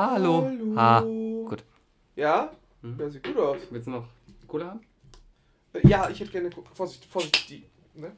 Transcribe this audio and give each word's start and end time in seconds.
Hallo. 0.00 0.44
Hallo. 0.44 0.76
Ha. 0.76 1.00
Gut. 1.48 1.64
Ja? 2.16 2.52
Hm? 2.82 2.96
Ja, 3.00 3.08
sieht 3.08 3.24
gut 3.24 3.38
aus. 3.38 3.58
Willst 3.70 3.86
du 3.86 3.92
noch 3.92 4.06
Cola 4.46 4.66
haben? 4.66 4.80
Äh, 5.72 5.88
Ja, 5.88 6.10
ich 6.10 6.20
hätte 6.20 6.32
gerne. 6.32 6.50
Vorsicht, 6.74 7.04
Vorsicht, 7.06 7.48
die. 7.48 7.64
Ne? 7.94 8.12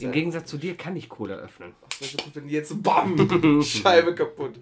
Im 0.00 0.10
Gegensatz 0.10 0.50
zu 0.50 0.58
dir 0.58 0.76
kann 0.76 0.96
ich 0.96 1.08
Cola 1.08 1.36
öffnen. 1.36 1.74
Ach, 1.80 2.00
wäre 2.00 2.10
so 2.10 2.16
gut, 2.24 2.34
wenn 2.34 2.48
die 2.48 2.54
jetzt 2.54 2.70
so 2.70 2.76
BAM! 2.78 3.62
Scheibe 3.62 4.14
kaputt. 4.16 4.58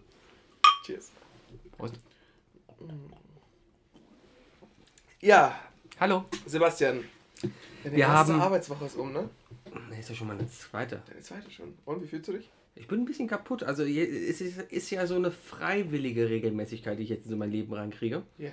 Cheers. 0.84 1.12
Prost. 1.78 1.94
Ja, 5.22 5.58
Hallo. 5.98 6.24
Sebastian. 6.44 7.04
Deine 7.84 7.96
Wir 7.96 8.04
erste 8.04 8.34
haben- 8.34 8.40
Arbeitswoche 8.42 8.84
ist 8.84 8.96
um, 8.96 9.12
ne? 9.14 9.30
Ne, 9.88 9.98
ist 9.98 10.10
ja 10.10 10.14
schon 10.14 10.26
mal 10.26 10.38
eine 10.38 10.46
zweite. 10.48 11.02
Deine 11.08 11.20
zweite 11.20 11.50
schon. 11.50 11.72
Und 11.86 12.02
wie 12.02 12.06
fühlst 12.06 12.28
du 12.28 12.32
dich? 12.32 12.50
Ich 12.80 12.88
bin 12.88 13.00
ein 13.00 13.04
bisschen 13.04 13.28
kaputt. 13.28 13.62
Also 13.62 13.84
es 13.84 14.40
ist, 14.40 14.58
ist 14.72 14.90
ja 14.90 15.06
so 15.06 15.14
eine 15.14 15.30
freiwillige 15.30 16.30
Regelmäßigkeit, 16.30 16.98
die 16.98 17.02
ich 17.02 17.10
jetzt 17.10 17.30
in 17.30 17.36
mein 17.36 17.50
Leben 17.50 17.74
reinkriege. 17.74 18.22
Ja. 18.38 18.52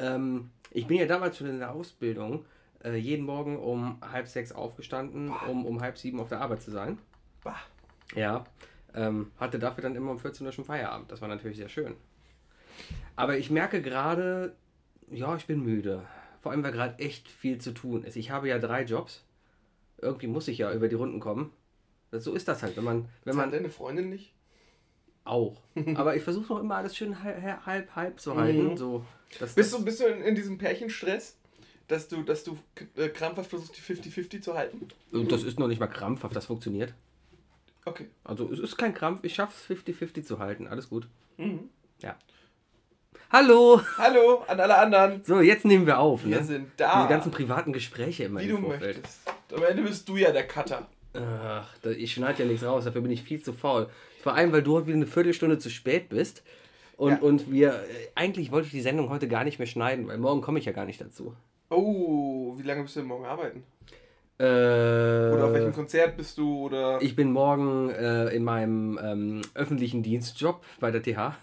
Ähm, 0.00 0.50
ich 0.72 0.88
bin 0.88 0.96
ja 0.98 1.06
damals 1.06 1.38
schon 1.38 1.46
in 1.46 1.60
der 1.60 1.72
Ausbildung 1.72 2.44
äh, 2.82 2.96
jeden 2.96 3.24
Morgen 3.24 3.56
um 3.56 3.98
halb 4.00 4.26
sechs 4.26 4.50
aufgestanden, 4.50 5.30
um 5.48 5.64
um 5.64 5.80
halb 5.80 5.96
sieben 5.96 6.18
auf 6.18 6.28
der 6.28 6.40
Arbeit 6.40 6.60
zu 6.60 6.72
sein. 6.72 6.98
Bah. 7.44 7.54
Ja. 8.16 8.44
Ähm, 8.94 9.30
hatte 9.38 9.60
dafür 9.60 9.82
dann 9.82 9.94
immer 9.94 10.10
um 10.10 10.18
14 10.18 10.44
Uhr 10.44 10.52
schon 10.52 10.64
Feierabend. 10.64 11.12
Das 11.12 11.20
war 11.20 11.28
natürlich 11.28 11.56
sehr 11.56 11.68
schön. 11.68 11.94
Aber 13.14 13.38
ich 13.38 13.48
merke 13.48 13.80
gerade, 13.80 14.56
ja, 15.08 15.36
ich 15.36 15.46
bin 15.46 15.62
müde. 15.62 16.02
Vor 16.40 16.50
allem, 16.50 16.64
weil 16.64 16.72
gerade 16.72 16.98
echt 16.98 17.28
viel 17.28 17.58
zu 17.58 17.72
tun 17.72 18.02
ist. 18.02 18.16
Ich 18.16 18.32
habe 18.32 18.48
ja 18.48 18.58
drei 18.58 18.82
Jobs. 18.82 19.24
Irgendwie 19.98 20.26
muss 20.26 20.48
ich 20.48 20.58
ja 20.58 20.72
über 20.72 20.88
die 20.88 20.96
Runden 20.96 21.20
kommen. 21.20 21.52
So 22.12 22.34
ist 22.34 22.48
das 22.48 22.62
halt, 22.62 22.76
wenn 22.76 22.84
man, 22.84 23.08
wenn 23.24 23.36
man 23.36 23.50
deine 23.50 23.70
Freundin 23.70 24.10
nicht? 24.10 24.34
auch. 25.24 25.60
Aber 25.96 26.16
ich 26.16 26.22
versuche 26.24 26.52
noch 26.52 26.60
immer 26.60 26.76
alles 26.76 26.96
schön 26.96 27.22
halb, 27.22 27.64
halb, 27.66 27.94
halb 27.94 28.18
zu 28.20 28.34
halten. 28.36 28.70
Mhm. 28.70 28.76
So, 28.76 29.04
dass 29.38 29.54
Bist 29.54 29.72
das- 29.72 29.78
du, 29.78 29.84
bist 29.84 30.00
du 30.00 30.06
in, 30.06 30.22
in 30.22 30.34
diesem 30.34 30.58
Pärchenstress, 30.58 31.36
dass 31.88 32.08
du, 32.08 32.22
dass 32.22 32.42
du 32.42 32.58
äh, 32.96 33.08
krampfhaft 33.10 33.50
versuchst, 33.50 33.76
die 33.76 33.94
50-50 33.94 34.40
zu 34.40 34.54
halten? 34.54 34.88
Und 35.12 35.30
das 35.30 35.42
ist 35.44 35.58
noch 35.58 35.68
nicht 35.68 35.78
mal 35.78 35.86
krampfhaft, 35.88 36.34
das 36.34 36.46
funktioniert. 36.46 36.94
Okay. 37.84 38.08
Also 38.24 38.50
es 38.50 38.58
ist 38.58 38.76
kein 38.76 38.92
Krampf, 38.94 39.20
ich 39.22 39.34
schaffe 39.34 39.54
es 39.72 39.78
50-50 39.84 40.24
zu 40.24 40.38
halten. 40.38 40.66
Alles 40.66 40.88
gut. 40.88 41.06
Mhm. 41.36 41.68
Ja. 42.02 42.16
Hallo! 43.30 43.80
Hallo 43.98 44.42
an 44.48 44.58
alle 44.58 44.76
anderen. 44.78 45.22
So, 45.24 45.40
jetzt 45.40 45.64
nehmen 45.64 45.86
wir 45.86 45.98
auf. 46.00 46.24
Wir 46.24 46.38
Ne? 46.38 46.44
sind 46.44 46.70
da. 46.78 46.96
Diese 47.02 47.08
ganzen 47.08 47.30
privaten 47.30 47.72
Gespräche 47.72 48.24
immer 48.24 48.40
wie 48.40 48.48
im 48.48 48.56
du 48.56 48.62
Vorfeld. 48.62 48.96
möchtest. 48.96 49.20
Am 49.54 49.62
Ende 49.62 49.82
bist 49.82 50.08
du 50.08 50.16
ja 50.16 50.32
der 50.32 50.46
Cutter. 50.48 50.88
Ach, 51.14 51.66
ich 51.84 52.12
schneide 52.12 52.42
ja 52.44 52.48
nichts 52.48 52.64
raus, 52.64 52.84
dafür 52.84 53.00
bin 53.00 53.10
ich 53.10 53.22
viel 53.22 53.42
zu 53.42 53.52
faul. 53.52 53.88
Vor 54.22 54.34
allem, 54.34 54.52
weil 54.52 54.62
du 54.62 54.76
heute 54.76 54.86
wieder 54.86 54.96
eine 54.96 55.06
Viertelstunde 55.06 55.58
zu 55.58 55.70
spät 55.70 56.08
bist. 56.08 56.42
Und, 56.96 57.12
Ja. 57.12 57.18
und 57.18 57.50
wir, 57.50 57.72
äh, 57.72 57.76
eigentlich 58.14 58.52
wollte 58.52 58.66
ich 58.66 58.72
die 58.72 58.82
Sendung 58.82 59.08
heute 59.08 59.26
gar 59.26 59.42
nicht 59.44 59.58
mehr 59.58 59.66
schneiden, 59.66 60.06
weil 60.06 60.18
morgen 60.18 60.42
komme 60.42 60.58
ich 60.58 60.66
ja 60.66 60.72
gar 60.72 60.84
nicht 60.84 61.00
dazu. 61.00 61.34
Oh, 61.70 62.54
wie 62.58 62.62
lange 62.62 62.82
bist 62.82 62.94
du 62.96 63.00
denn 63.00 63.08
morgen 63.08 63.24
arbeiten? 63.24 63.62
Äh, 64.38 64.42
Oder 64.44 65.44
auf 65.46 65.52
welchem 65.52 65.72
Konzert 65.74 66.16
bist 66.16 66.38
du? 66.38 66.64
Oder. 66.66 67.00
ich 67.02 67.14
bin 67.16 67.30
morgen 67.32 67.90
äh, 67.90 68.28
in 68.28 68.42
meinem 68.44 68.98
ähm, 69.02 69.42
öffentlichen 69.54 70.02
Dienstjob 70.02 70.62
bei 70.78 70.90
der 70.90 71.02
TH. 71.02 71.36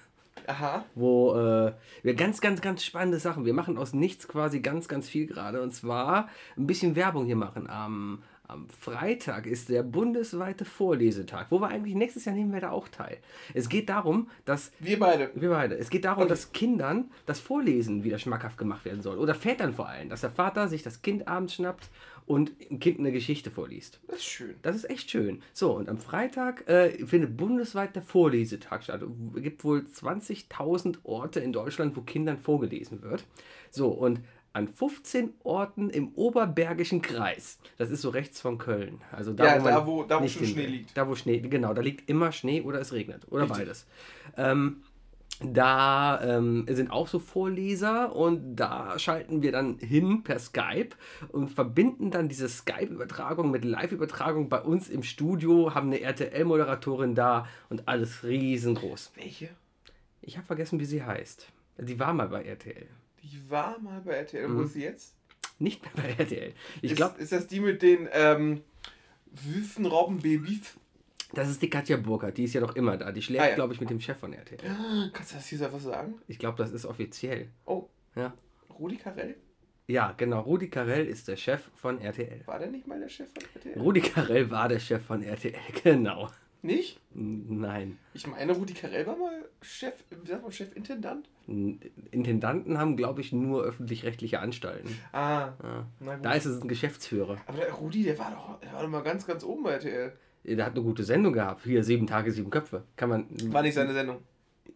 Aha. 0.49 0.85
wo 0.95 1.35
äh, 1.35 1.73
wir 2.03 2.13
ganz, 2.13 2.39
ganz, 2.39 2.61
ganz 2.61 2.81
spannende 2.81 3.19
Sachen. 3.19 3.43
Wir 3.43 3.53
machen 3.53 3.77
aus 3.77 3.93
nichts 3.93 4.29
quasi 4.29 4.61
ganz, 4.61 4.87
ganz 4.87 5.09
viel 5.09 5.27
gerade. 5.27 5.61
Und 5.61 5.73
zwar 5.73 6.29
ein 6.55 6.65
bisschen 6.67 6.95
Werbung 6.95 7.25
hier 7.25 7.35
machen. 7.35 7.69
Am, 7.69 8.23
am 8.47 8.67
Freitag 8.69 9.45
ist 9.45 9.69
der 9.69 9.83
bundesweite 9.83 10.63
Vorlesetag, 10.65 11.47
wo 11.49 11.59
wir 11.59 11.67
eigentlich 11.67 11.95
nächstes 11.95 12.25
Jahr 12.25 12.35
nehmen 12.35 12.53
wir 12.53 12.61
da 12.61 12.71
auch 12.71 12.87
teil. 12.87 13.17
Es 13.53 13.67
geht 13.69 13.89
darum, 13.89 14.29
dass 14.45 14.71
Wir 14.79 14.97
beide. 14.99 15.31
wir 15.35 15.49
beide. 15.49 15.77
Es 15.77 15.89
geht 15.89 16.05
darum, 16.05 16.23
Okay. 16.23 16.29
dass 16.29 16.51
Kindern 16.53 17.11
das 17.25 17.39
Vorlesen 17.39 18.03
wieder 18.03 18.19
schmackhaft 18.19 18.57
gemacht 18.57 18.85
werden 18.85 19.01
soll. 19.01 19.17
Oder 19.17 19.35
Vätern 19.35 19.73
vor 19.73 19.87
allem. 19.89 20.09
Dass 20.09 20.21
der 20.21 20.31
Vater 20.31 20.67
sich 20.67 20.83
das 20.83 21.01
Kind 21.01 21.27
abends 21.27 21.55
schnappt 21.55 21.89
und 22.25 22.51
dem 22.69 22.79
Kind 22.79 22.99
eine 22.99 23.11
Geschichte 23.11 23.51
vorliest. 23.51 23.99
Das 24.07 24.17
ist 24.17 24.25
schön. 24.25 24.55
Das 24.61 24.75
ist 24.75 24.89
echt 24.89 25.09
schön. 25.09 25.41
So, 25.53 25.73
und 25.75 25.87
am 25.89 25.97
Freitag 25.97 26.67
äh, 26.69 27.05
findet 27.05 27.37
bundesweit 27.37 27.95
der 27.95 28.01
Vorlesetag 28.03 28.83
statt. 28.83 29.01
Es 29.35 29.41
gibt 29.43 29.63
wohl 29.63 29.79
20.000 29.79 30.97
Orte 31.03 31.39
in 31.39 31.53
Deutschland, 31.53 31.95
wo 31.95 32.01
Kindern 32.01 32.37
vorgelesen 32.37 33.01
wird. 33.01 33.23
So, 33.71 33.89
und 33.89 34.19
an 34.57 34.67
15 34.67 35.33
Orten 35.43 35.89
im 35.89 36.09
Oberbergischen 36.15 37.01
Kreis. 37.01 37.59
Das 37.77 37.89
ist 37.91 38.01
so 38.01 38.09
rechts 38.09 38.41
von 38.41 38.57
Köln. 38.57 39.01
Also 39.11 39.31
da, 39.33 39.45
Ja, 39.55 39.61
wo 39.61 39.67
da, 39.67 39.87
wo- 39.87 40.03
da, 40.03 40.17
wo 40.17 40.23
nicht 40.23 40.37
schon 40.37 40.47
Schnee 40.47 40.65
liegt. 40.65 40.97
Da, 40.97 41.07
wo 41.07 41.15
Schnee, 41.15 41.39
genau, 41.39 41.73
da 41.73 41.81
liegt 41.81 42.09
immer 42.09 42.31
Schnee 42.31 42.61
oder 42.61 42.79
es 42.81 42.91
regnet. 42.91 43.27
Oder 43.31 43.43
Richtig. 43.43 43.57
beides. 43.59 43.85
Ähm, 44.35 44.81
da 45.43 46.19
ähm, 46.23 46.65
sind 46.67 46.89
auch 46.89 47.07
so 47.07 47.19
Vorleser 47.19 48.15
und 48.15 48.55
da 48.55 48.97
schalten 48.97 49.43
wir 49.43 49.51
dann 49.51 49.77
hin 49.77 50.23
per 50.23 50.39
Skype 50.39 50.89
und 51.29 51.49
verbinden 51.49 52.09
dann 52.09 52.27
diese 52.27 52.49
Skype-Übertragung 52.49 53.51
mit 53.51 53.63
Live-Übertragung 53.63 54.49
bei 54.49 54.59
uns 54.59 54.89
im 54.89 55.03
Studio, 55.03 55.75
haben 55.75 55.87
eine 55.87 56.01
RTL-Moderatorin 56.01 57.13
da 57.13 57.47
und 57.69 57.87
alles 57.87 58.23
riesengroß. 58.23 59.11
Welche? 59.15 59.49
Ich 60.21 60.37
habe 60.37 60.47
vergessen, 60.47 60.79
wie 60.79 60.85
sie 60.85 61.03
heißt. 61.03 61.47
Die 61.77 61.99
war 61.99 62.13
mal 62.13 62.29
bei 62.29 62.41
RTL. 62.43 62.87
Die 63.23 63.41
war 63.49 63.79
mal 63.79 64.01
bei 64.01 64.13
RTL. 64.13 64.53
Wo 64.55 64.61
ist 64.61 64.73
sie 64.73 64.83
jetzt? 64.83 65.15
Nicht 65.59 65.81
mehr 65.83 65.91
bei 65.95 66.13
RTL. 66.23 66.53
Ich 66.81 66.91
ist, 66.91 66.97
glaube, 66.97 67.19
ist 67.21 67.31
das 67.31 67.47
die 67.47 67.59
mit 67.59 67.81
den 67.81 68.07
ähm, 68.11 68.61
Wüstenrobbenbabys? 69.31 70.75
das 71.33 71.49
ist 71.49 71.61
die 71.61 71.69
Katja 71.69 71.97
Burkhardt. 71.97 72.37
Die 72.37 72.43
ist 72.45 72.53
ja 72.53 72.61
noch 72.61 72.75
immer 72.75 72.95
da. 72.97 73.11
Die 73.11 73.21
schläft, 73.21 73.43
Ah, 73.43 73.49
ja. 73.49 73.55
glaube 73.55 73.73
ich, 73.73 73.81
mit 73.81 73.89
dem 73.89 73.99
Chef 73.99 74.17
von 74.17 74.33
RTL. 74.33 75.09
Kannst 75.13 75.31
du 75.31 75.35
das 75.35 75.47
hier 75.47 75.61
einfach 75.61 75.79
sagen? 75.79 76.15
Ich 76.27 76.39
glaube, 76.39 76.57
das 76.57 76.71
ist 76.71 76.85
offiziell. 76.85 77.49
Oh, 77.65 77.87
Ja. 78.15 78.33
Rudi 78.79 78.97
Carell? 78.97 79.35
Ja, 79.87 80.13
genau. 80.15 80.41
Rudi 80.41 80.69
Carell 80.69 81.07
ist 81.07 81.27
der 81.27 81.35
Chef 81.37 81.61
von 81.75 81.99
RTL. 81.99 82.41
War 82.45 82.59
der 82.59 82.69
nicht 82.69 82.85
mal 82.87 82.99
der 82.99 83.09
Chef 83.09 83.27
von 83.33 83.43
RTL? 83.55 83.79
Rudi 83.81 84.01
Carell 84.01 84.51
war 84.51 84.69
der 84.69 84.79
Chef 84.79 85.03
von 85.03 85.23
RTL, 85.23 85.55
genau. 85.83 86.29
Nicht? 86.67 86.99
Nein. 87.13 87.97
Ich 88.13 88.27
meine, 88.27 88.51
Rudi 88.51 88.73
Carell 88.73 89.07
war 89.07 89.15
mal 89.15 89.31
Chef, 89.61 89.93
wie 90.21 90.27
sagt 90.27 90.43
man, 90.43 90.51
Chefintendant? 90.51 91.29
Intendanten 92.11 92.77
haben, 92.77 92.97
glaube 92.97 93.21
ich, 93.21 93.31
nur 93.31 93.63
öffentlich-rechtliche 93.63 94.41
Anstalten. 94.41 94.89
Ah, 95.13 95.53
Ja. 95.63 95.87
na. 96.01 96.17
Da 96.17 96.33
ist 96.33 96.43
es 96.45 96.61
ein 96.61 96.67
Geschäftsführer. 96.67 97.37
Aber 97.45 97.57
der 97.57 97.71
Rudi, 97.71 98.03
der 98.03 98.19
war 98.19 98.31
doch, 98.31 98.59
der 98.59 98.73
war 98.73 98.81
doch 98.83 98.89
mal 98.89 99.01
ganz, 99.01 99.25
ganz 99.25 99.45
oben 99.45 99.63
bei 99.63 99.71
RTL. 99.71 100.11
Der 100.43 100.65
hat 100.65 100.73
eine 100.73 100.83
gute 100.83 101.03
Sendung 101.05 101.31
gehabt. 101.31 101.63
Hier, 101.63 101.85
sieben 101.85 102.05
Tage, 102.05 102.31
sieben 102.33 102.49
Köpfe. 102.49 102.83
Kann 102.97 103.09
man. 103.09 103.27
War 103.53 103.61
nicht 103.61 103.73
seine 103.73 103.93
Sendung. 103.93 104.17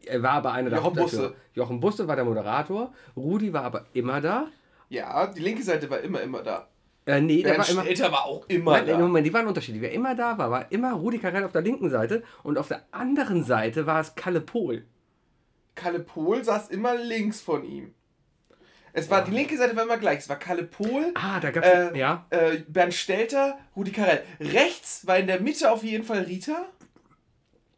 Er 0.06 0.24
war 0.24 0.32
aber 0.32 0.54
einer 0.54 0.70
der 0.70 0.80
Jochen 0.80 0.86
Hauptakteure. 0.98 1.28
Busse. 1.30 1.36
Jochen 1.56 1.80
Busse 1.82 2.08
war 2.08 2.16
der 2.16 2.24
Moderator. 2.26 2.94
Rudi 3.18 3.52
war 3.52 3.64
aber 3.64 3.86
immer 3.92 4.22
da. 4.22 4.48
Ja, 4.88 5.28
die 5.28 5.42
linke 5.42 5.62
Seite 5.64 5.90
war 5.90 6.00
immer, 6.00 6.22
immer 6.22 6.42
da. 6.42 6.70
Äh, 7.06 7.20
nee, 7.22 7.42
der 7.42 7.54
Bernd 7.54 7.60
war 7.66 7.70
immer. 7.70 7.82
Stelter 7.84 8.12
war 8.12 8.26
auch 8.26 8.46
immer 8.48 8.74
Nein, 8.74 8.88
da. 8.88 8.98
Moment, 9.00 9.26
die 9.26 9.34
waren 9.34 9.48
unterschiedlich. 9.48 9.82
Wer 9.82 9.92
immer 9.92 10.14
da 10.16 10.38
war, 10.38 10.52
war 10.52 10.72
immer 10.72 10.94
Rudi 10.94 11.18
Carell 11.20 11.44
auf 11.44 11.52
der 11.52 11.62
linken 11.62 11.90
Seite 11.90 12.24
und 12.44 12.58
auf 12.58 12.68
der 12.68 12.84
anderen 12.92 13.44
Seite 13.44 13.86
war 13.88 14.00
es 14.02 14.14
Kalle 14.16 14.42
Pohl. 14.42 14.86
Kalle 15.74 16.00
Pohl 16.00 16.44
saß 16.44 16.70
immer 16.70 16.96
links 16.96 17.42
von 17.42 17.64
ihm. 17.64 17.94
Es 18.94 19.10
war, 19.10 19.24
die 19.24 19.32
linke 19.32 19.58
Seite 19.58 19.76
war 19.76 19.84
immer 19.84 19.98
gleich. 19.98 20.20
Es 20.20 20.30
war 20.30 20.36
Kalle 20.38 20.64
Pohl, 20.64 21.12
Ah, 21.16 21.40
da 21.40 21.50
gab 21.52 21.64
es. 21.64 21.70
Äh, 21.94 21.98
ja. 21.98 22.26
äh, 22.30 22.58
Bernd 22.68 22.94
Stelter, 22.94 23.58
Rudi 23.76 23.92
Carell. 23.92 24.22
Rechts 24.40 25.08
war 25.08 25.18
in 25.18 25.28
der 25.28 25.40
Mitte 25.40 25.72
auf 25.72 25.84
jeden 25.84 26.04
Fall 26.04 26.20
Rita. 26.24 26.66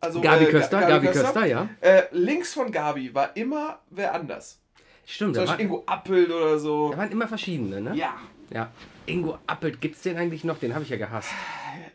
Also, 0.01 0.19
Gabi 0.19 0.45
äh, 0.45 0.49
Köster, 0.51 0.81
Ga- 0.81 0.89
Gabi 0.89 1.07
Köster, 1.07 1.45
ja. 1.45 1.69
Äh, 1.79 2.03
links 2.11 2.53
von 2.53 2.71
Gabi 2.71 3.13
war 3.13 3.37
immer 3.37 3.79
wer 3.89 4.13
anders. 4.13 4.59
Stimmt, 5.05 5.35
Zum 5.35 5.45
Beispiel 5.45 5.65
Ingo 5.65 5.83
Appelt 5.85 6.29
oder 6.31 6.57
so. 6.57 6.91
da 6.91 6.97
waren 6.97 7.11
immer 7.11 7.27
verschiedene, 7.27 7.79
ne? 7.79 7.95
Ja. 7.95 8.15
Ja. 8.49 8.71
Ingo 9.05 9.37
Appelt, 9.47 9.81
gibt's 9.81 10.01
den 10.01 10.17
eigentlich 10.17 10.43
noch? 10.43 10.57
Den 10.59 10.73
habe 10.73 10.83
ich 10.83 10.89
ja 10.89 10.97
gehasst. 10.97 11.29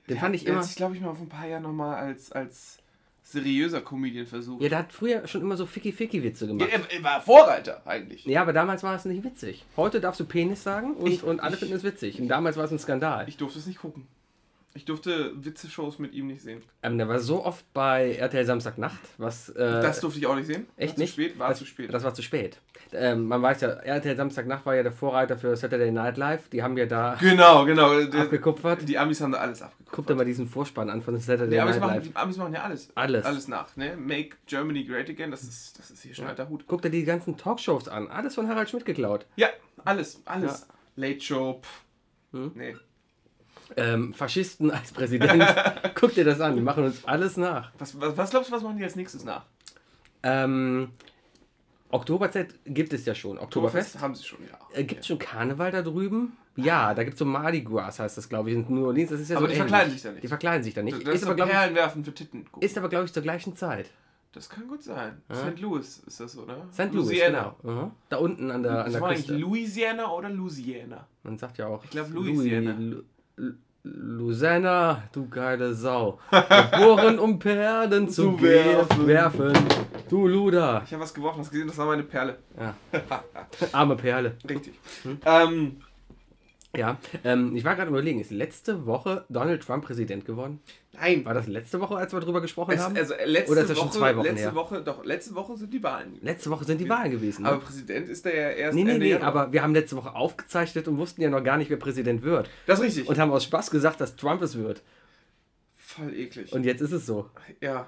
Den 0.08 0.18
fand 0.18 0.34
ich 0.34 0.46
immer. 0.46 0.58
hat 0.58 0.64
sich, 0.64 0.76
glaube 0.76 0.94
ich, 0.96 1.00
mal 1.00 1.14
vor 1.14 1.24
ein 1.26 1.28
paar 1.28 1.46
Jahren 1.46 1.62
nochmal 1.62 1.96
als, 1.96 2.32
als 2.32 2.78
seriöser 3.22 3.80
Comedian 3.82 4.26
versucht. 4.26 4.62
Ja, 4.62 4.68
der 4.70 4.78
hat 4.78 4.92
früher 4.92 5.26
schon 5.26 5.42
immer 5.42 5.56
so 5.56 5.66
Ficky-Ficky-Witze 5.66 6.46
Ja, 6.46 6.52
gemacht. 6.52 6.70
er, 6.72 6.96
er 6.96 7.02
war 7.04 7.20
Vorreiter 7.20 7.82
eigentlich. 7.86 8.24
Ja, 8.24 8.40
aber 8.42 8.52
damals 8.54 8.82
war 8.82 8.94
es 8.94 9.04
nicht 9.04 9.22
witzig. 9.22 9.64
Heute 9.76 10.00
darfst 10.00 10.20
du 10.20 10.24
Penis 10.24 10.62
sagen 10.62 10.94
und, 10.94 11.06
Ich- 11.10 11.22
und 11.22 11.40
alle 11.40 11.54
ich- 11.54 11.60
finden 11.60 11.74
es 11.74 11.82
witzig. 11.84 12.20
Und 12.20 12.28
damals 12.28 12.56
war 12.56 12.64
es 12.64 12.70
ein 12.70 12.78
Skandal. 12.78 13.28
Ich 13.28 13.36
durfte 13.36 13.58
es 13.58 13.66
nicht 13.66 13.80
gucken. 13.80 14.06
Ich 14.78 14.84
durfte 14.84 15.32
Witze-Shows 15.44 15.98
mit 15.98 16.12
ihm 16.14 16.28
nicht 16.28 16.40
sehen. 16.40 16.62
Ähm, 16.84 16.98
der 16.98 17.08
war 17.08 17.18
so 17.18 17.44
oft 17.44 17.64
bei 17.74 18.12
RTL 18.14 18.44
Samstagnacht, 18.46 19.00
was. 19.16 19.48
Äh, 19.48 19.56
Das 19.82 19.98
durfte 19.98 20.20
ich 20.20 20.26
auch 20.28 20.36
nicht 20.36 20.46
sehen. 20.46 20.68
echt 20.76 20.92
war 20.96 21.00
nicht? 21.00 21.14
Zu 21.16 21.20
spät, 21.22 21.38
war 21.38 21.48
das, 21.48 21.58
zu 21.58 21.64
spät. 21.66 21.92
Das 21.92 22.04
war 22.04 22.14
zu 22.14 22.22
spät. 22.22 22.60
Ähm, 22.92 23.26
man 23.26 23.42
weiß 23.42 23.60
ja, 23.62 23.70
RTL 23.70 24.16
Samstagnacht 24.16 24.64
war 24.64 24.76
ja 24.76 24.84
der 24.84 24.92
Vorreiter 24.92 25.36
für 25.36 25.56
Saturday 25.56 25.90
Night 25.90 26.16
Live. 26.16 26.48
Die 26.50 26.62
haben 26.62 26.76
ja 26.78 26.86
da 26.86 27.16
genau, 27.20 27.64
genau. 27.64 28.00
Der, 28.04 28.20
abgekupfert. 28.22 28.88
die 28.88 28.96
Amis 28.96 29.20
haben 29.20 29.32
da 29.32 29.38
alles 29.38 29.62
abgekupfert. 29.62 29.92
Guck 29.96 30.06
dir 30.06 30.14
mal 30.14 30.24
diesen 30.24 30.46
Vorspann 30.46 30.90
an 30.90 31.02
von 31.02 31.18
Saturday 31.18 31.50
Die 31.50 31.60
Amis, 31.60 31.74
Night 31.74 31.80
machen, 31.82 31.94
Live. 31.96 32.04
die 32.04 32.16
Amis 32.16 32.36
machen 32.36 32.54
ja 32.54 32.62
alles. 32.62 32.88
Alles. 32.94 33.24
Alles 33.24 33.48
nach. 33.48 33.76
Ne? 33.76 33.96
Make 33.96 34.36
Germany 34.46 34.84
Great 34.84 35.10
Again, 35.10 35.32
das 35.32 35.42
ist, 35.42 35.76
das 35.76 35.90
ist 35.90 36.02
hier 36.04 36.14
schon 36.14 36.26
alter 36.28 36.48
Hut. 36.48 36.64
Guck 36.68 36.82
dir 36.82 36.90
die 36.90 37.02
ganzen 37.02 37.36
Talkshows 37.36 37.88
an. 37.88 38.06
Alles 38.06 38.36
von 38.36 38.46
Harald 38.48 38.70
Schmidt 38.70 38.84
geklaut. 38.84 39.26
Ja, 39.34 39.48
alles, 39.84 40.22
alles. 40.24 40.68
Late 40.94 41.20
Show, 41.20 41.60
pff. 41.62 41.82
Hm? 42.32 42.52
Nee. 42.54 42.76
Ähm, 43.76 44.14
Faschisten 44.14 44.70
als 44.70 44.92
Präsident. 44.92 45.44
Guck 45.94 46.14
dir 46.14 46.24
das 46.24 46.40
an, 46.40 46.54
die 46.56 46.62
machen 46.62 46.84
uns 46.84 47.04
alles 47.04 47.36
nach. 47.36 47.70
Was, 47.78 48.00
was, 48.00 48.16
was 48.16 48.30
glaubst 48.30 48.50
du, 48.50 48.54
was 48.54 48.62
machen 48.62 48.78
die 48.78 48.84
als 48.84 48.96
nächstes 48.96 49.24
nach? 49.24 49.44
Ähm, 50.22 50.90
Oktoberzeit 51.90 52.54
gibt 52.66 52.92
es 52.92 53.04
ja 53.06 53.14
schon. 53.14 53.38
Oktoberfest. 53.38 54.00
haben 54.00 54.14
sie 54.14 54.24
schon, 54.24 54.38
ja. 54.50 54.58
Äh, 54.78 54.84
gibt 54.84 55.00
es 55.02 55.06
schon 55.06 55.18
Karneval 55.18 55.70
da 55.70 55.82
drüben? 55.82 56.36
Ja, 56.56 56.92
da 56.92 57.04
gibt 57.04 57.14
es 57.14 57.18
so 57.20 57.24
Mardi 57.24 57.62
Gras, 57.62 57.98
heißt 58.00 58.18
das, 58.18 58.28
glaube 58.28 58.50
ich, 58.50 58.56
in 58.56 58.66
New 58.68 58.86
Orleans. 58.86 59.10
Das 59.10 59.20
ist 59.20 59.28
ja 59.30 59.36
Aber 59.36 59.46
so 59.46 59.52
die 59.52 59.58
ähnlich. 59.58 59.70
verkleiden 59.70 59.92
sich 59.92 60.02
da 60.02 60.10
nicht. 60.10 60.22
Die 60.24 60.28
verkleiden 60.28 60.62
sich 60.64 60.74
da 60.74 60.82
nicht. 60.82 61.06
Das 61.06 61.14
ist, 61.14 61.20
ist, 61.22 61.24
aber, 61.24 61.34
glaube 61.36 61.52
Perlen 61.52 61.74
werfen 61.74 62.04
für 62.04 62.12
Titten. 62.12 62.46
ich, 62.56 62.62
ist 62.64 62.76
aber, 62.78 62.88
glaube 62.88 63.04
ich, 63.04 63.12
zur 63.12 63.22
gleichen 63.22 63.56
Zeit. 63.56 63.90
Das 64.32 64.50
kann 64.50 64.68
gut 64.68 64.82
sein. 64.82 65.22
Ja. 65.30 65.36
St. 65.36 65.60
Louis 65.60 66.02
ist 66.06 66.20
das, 66.20 66.36
oder? 66.36 66.66
St. 66.72 66.92
Louis, 66.92 67.06
Louisiana. 67.06 67.54
genau. 67.62 67.74
Mhm. 67.84 67.90
Da 68.10 68.16
unten 68.18 68.50
an 68.50 68.62
der, 68.62 68.72
an 68.72 68.84
Das 68.84 68.92
der 68.92 69.00
war 69.00 69.08
eigentlich 69.10 69.26
Küste. 69.26 69.40
Louisiana 69.40 70.10
oder 70.12 70.28
Louisiana? 70.28 71.06
Man 71.22 71.38
sagt 71.38 71.58
ja 71.58 71.68
auch. 71.68 71.82
Ich 71.84 71.90
glaub, 71.90 72.10
Louisiana. 72.12 72.72
Louis- 72.78 73.04
Lu- 73.38 73.54
Louisiana, 73.84 75.04
du 75.12 75.28
geile 75.28 75.72
Sau. 75.72 76.18
Geboren, 76.30 77.18
um 77.18 77.38
Perlen 77.38 78.08
zu 78.08 78.32
Zu 78.36 78.42
werfen. 78.42 79.06
werfen. 79.06 79.52
Du 80.10 80.26
Luder. 80.26 80.82
Ich 80.84 80.92
habe 80.92 81.02
was 81.02 81.14
geworfen, 81.14 81.40
hast 81.40 81.50
gesehen, 81.50 81.68
das 81.68 81.78
war 81.78 81.86
meine 81.86 82.02
Perle. 82.02 82.36
Ja. 82.58 82.74
Arme 83.72 83.96
Perle. 83.96 84.36
Richtig. 84.48 84.74
Hm? 85.04 85.18
Ähm, 85.24 85.76
Ja, 86.76 86.98
ähm, 87.24 87.56
ich 87.56 87.64
war 87.64 87.76
gerade 87.76 87.88
überlegen, 87.88 88.20
ist 88.20 88.30
letzte 88.30 88.84
Woche 88.84 89.24
Donald 89.30 89.62
Trump 89.62 89.84
Präsident 89.86 90.24
geworden? 90.26 90.60
nein. 90.92 91.24
War 91.24 91.32
das 91.32 91.46
letzte 91.46 91.80
Woche, 91.80 91.96
als 91.96 92.12
wir 92.12 92.20
drüber 92.20 92.40
gesprochen 92.42 92.72
Es, 92.72 92.80
haben? 92.80 92.96
also 92.96 93.14
äh, 93.14 93.24
letzte 93.24 93.52
Oder 93.52 93.60
ist 93.62 93.70
das 93.70 93.76
Woche, 93.78 93.86
schon 93.86 93.92
zwei 93.92 94.16
Wochen 94.16 94.26
letzte 94.26 94.40
her? 94.42 94.54
Woche, 94.54 94.82
doch, 94.82 95.04
letzte 95.04 95.34
Woche 95.34 95.56
sind 95.56 95.72
die 95.72 95.82
Wahlen. 95.82 96.18
letzte 96.20 96.50
Woche 96.50 96.64
sind 96.64 96.78
die 96.78 96.88
Wahlen 96.88 97.10
gewesen. 97.10 97.42
Ne? 97.42 97.48
Aber 97.48 97.58
Präsident 97.60 98.08
ist 98.08 98.24
der 98.24 98.34
ja 98.34 98.48
erst 98.50 98.74
nee, 98.74 98.84
nee, 98.84 98.90
Ende 98.92 99.04
nee, 99.06 99.10
Januar. 99.12 99.28
aber 99.28 99.52
wir 99.52 99.62
haben 99.62 99.74
letzte 99.74 99.96
Woche 99.96 100.14
aufgezeichnet 100.14 100.88
und 100.88 100.98
wussten 100.98 101.22
ja 101.22 101.30
noch 101.30 101.42
gar 101.42 101.56
nicht, 101.56 101.70
wer 101.70 101.78
Präsident 101.78 102.22
wird. 102.22 102.50
Das 102.66 102.80
ist 102.80 102.84
richtig. 102.84 103.08
Und 103.08 103.18
haben 103.18 103.30
aus 103.32 103.44
Spaß 103.44 103.70
gesagt, 103.70 104.00
dass 104.00 104.16
Trump 104.16 104.42
es 104.42 104.58
wird. 104.58 104.82
Voll 105.76 106.12
eklig. 106.14 106.52
Und 106.52 106.64
jetzt 106.64 106.82
ist 106.82 106.92
es 106.92 107.06
so. 107.06 107.30
ja. 107.62 107.86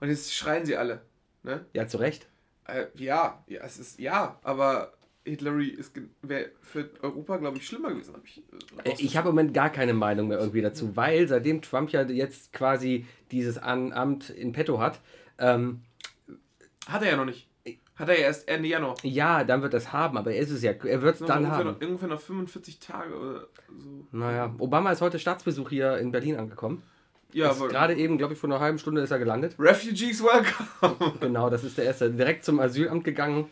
Und 0.00 0.08
jetzt 0.08 0.32
schreien 0.32 0.64
sie 0.64 0.76
alle. 0.76 1.02
Ne? 1.42 1.66
Ja, 1.74 1.86
zu 1.88 1.98
Recht. 1.98 2.26
Äh, 2.64 2.86
ja, 2.94 3.42
ja, 3.48 3.60
es 3.64 3.78
ist 3.78 3.98
ja, 3.98 4.38
aber 4.42 4.92
Hillary 5.28 5.68
ist 5.68 5.92
wäre 6.22 6.50
für 6.62 6.90
Europa, 7.02 7.36
glaube 7.36 7.58
ich, 7.58 7.66
schlimmer 7.66 7.90
gewesen. 7.90 8.14
Hab 8.14 8.24
ich 8.24 8.42
äh, 8.84 8.90
Äh, 8.90 8.94
Ich 8.98 9.16
habe 9.16 9.28
im 9.28 9.34
Moment 9.34 9.54
gar 9.54 9.70
keine 9.70 9.94
Meinung 9.94 10.28
mehr 10.28 10.38
irgendwie 10.38 10.62
dazu, 10.62 10.96
weil 10.96 11.28
seitdem 11.28 11.62
Trump 11.62 11.90
ja 11.90 12.02
jetzt 12.02 12.52
quasi 12.52 13.06
dieses 13.30 13.58
Amt 13.58 14.30
in 14.30 14.52
petto 14.52 14.78
hat, 14.80 15.00
ähm, 15.38 15.80
Hat 16.88 17.02
er 17.02 17.10
ja 17.10 17.16
noch 17.16 17.24
nicht. 17.26 17.46
Hat 17.96 18.08
er 18.08 18.14
ja 18.18 18.26
erst 18.26 18.46
Ende 18.48 18.68
Januar. 18.68 18.94
ja, 19.02 19.42
dann 19.42 19.60
wird 19.62 19.74
das 19.74 19.92
haben, 19.92 20.16
aber 20.16 20.32
er 20.32 20.40
ist 20.40 20.50
es 20.50 20.62
ja, 20.62 20.70
er 20.70 21.02
wird 21.02 21.20
es 21.20 21.26
dann 21.26 21.38
ungefähr, 21.44 21.64
haben. 21.64 21.78
noch, 21.80 21.80
ungefähr 21.88 22.08
noch 22.08 22.20
45 22.20 22.78
Tage 22.78 23.12
oder 23.14 23.48
so. 23.76 24.06
Naja, 24.12 24.54
Obama 24.58 24.92
ist 24.92 25.00
heute 25.00 25.18
Staatsbesuch 25.18 25.68
hier 25.70 25.98
in 25.98 26.12
Berlin 26.12 26.36
angekommen. 26.36 26.82
Ja, 27.32 27.52
Gerade 27.52 27.94
eben, 27.94 28.16
glaube 28.16 28.32
ich, 28.34 28.38
vor 28.38 28.48
einer 28.48 28.60
halben 28.60 28.78
Stunde 28.78 29.02
ist 29.02 29.10
er 29.10 29.18
gelandet. 29.18 29.56
Refugees 29.58 30.22
welcome. 30.22 31.12
Genau, 31.20 31.50
das 31.50 31.62
ist 31.64 31.76
der 31.76 31.84
erste. 31.84 32.10
Direkt 32.10 32.44
zum 32.44 32.58
Asylamt 32.60 33.04
gegangen. 33.04 33.46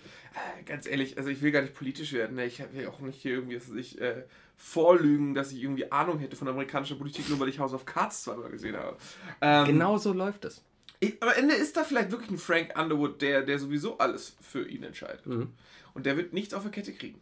Ganz 0.67 0.87
ehrlich, 0.87 1.17
also 1.19 1.31
ich 1.31 1.41
will 1.43 1.51
gar 1.53 1.63
nicht 1.63 1.75
politisch 1.75 2.13
werden. 2.13 2.37
Ne? 2.37 2.47
Ich 2.47 2.59
will 2.73 2.87
auch 2.89 3.01
nicht 3.01 3.21
hier 3.21 3.33
irgendwie, 3.35 3.55
dass 3.55 3.71
ich 3.71 4.01
äh, 4.01 4.25
vorlügen, 4.57 5.35
dass 5.35 5.53
ich 5.53 5.63
irgendwie 5.63 5.91
Ahnung 5.93 6.19
hätte 6.19 6.37
von 6.37 6.49
amerikanischer 6.49 6.97
Politik, 6.97 7.29
nur 7.29 7.39
weil 7.41 7.49
ich 7.49 7.59
House 7.59 7.73
of 7.75 7.85
Cards 7.87 8.23
zweimal 8.25 8.51
gesehen 8.51 8.77
habe. 8.77 8.97
Ähm, 9.41 9.65
Genau 9.67 9.97
so 9.99 10.13
läuft 10.13 10.45
es. 10.45 10.63
Ich, 11.01 11.23
am 11.23 11.29
Ende 11.37 11.55
ist 11.55 11.77
da 11.77 11.85
vielleicht 11.85 12.11
wirklich 12.11 12.31
ein 12.31 12.39
Frank 12.39 12.79
Underwood, 12.79 13.21
der, 13.23 13.43
der 13.43 13.59
sowieso 13.59 13.99
alles 13.99 14.37
für 14.41 14.67
ihn 14.69 14.83
entscheidet. 14.83 15.27
Mhm. 15.27 15.53
Und 15.95 16.07
der 16.07 16.17
wird 16.17 16.33
nichts 16.33 16.53
auf 16.55 16.63
der 16.63 16.71
Kette 16.73 16.93
kriegen. 16.93 17.21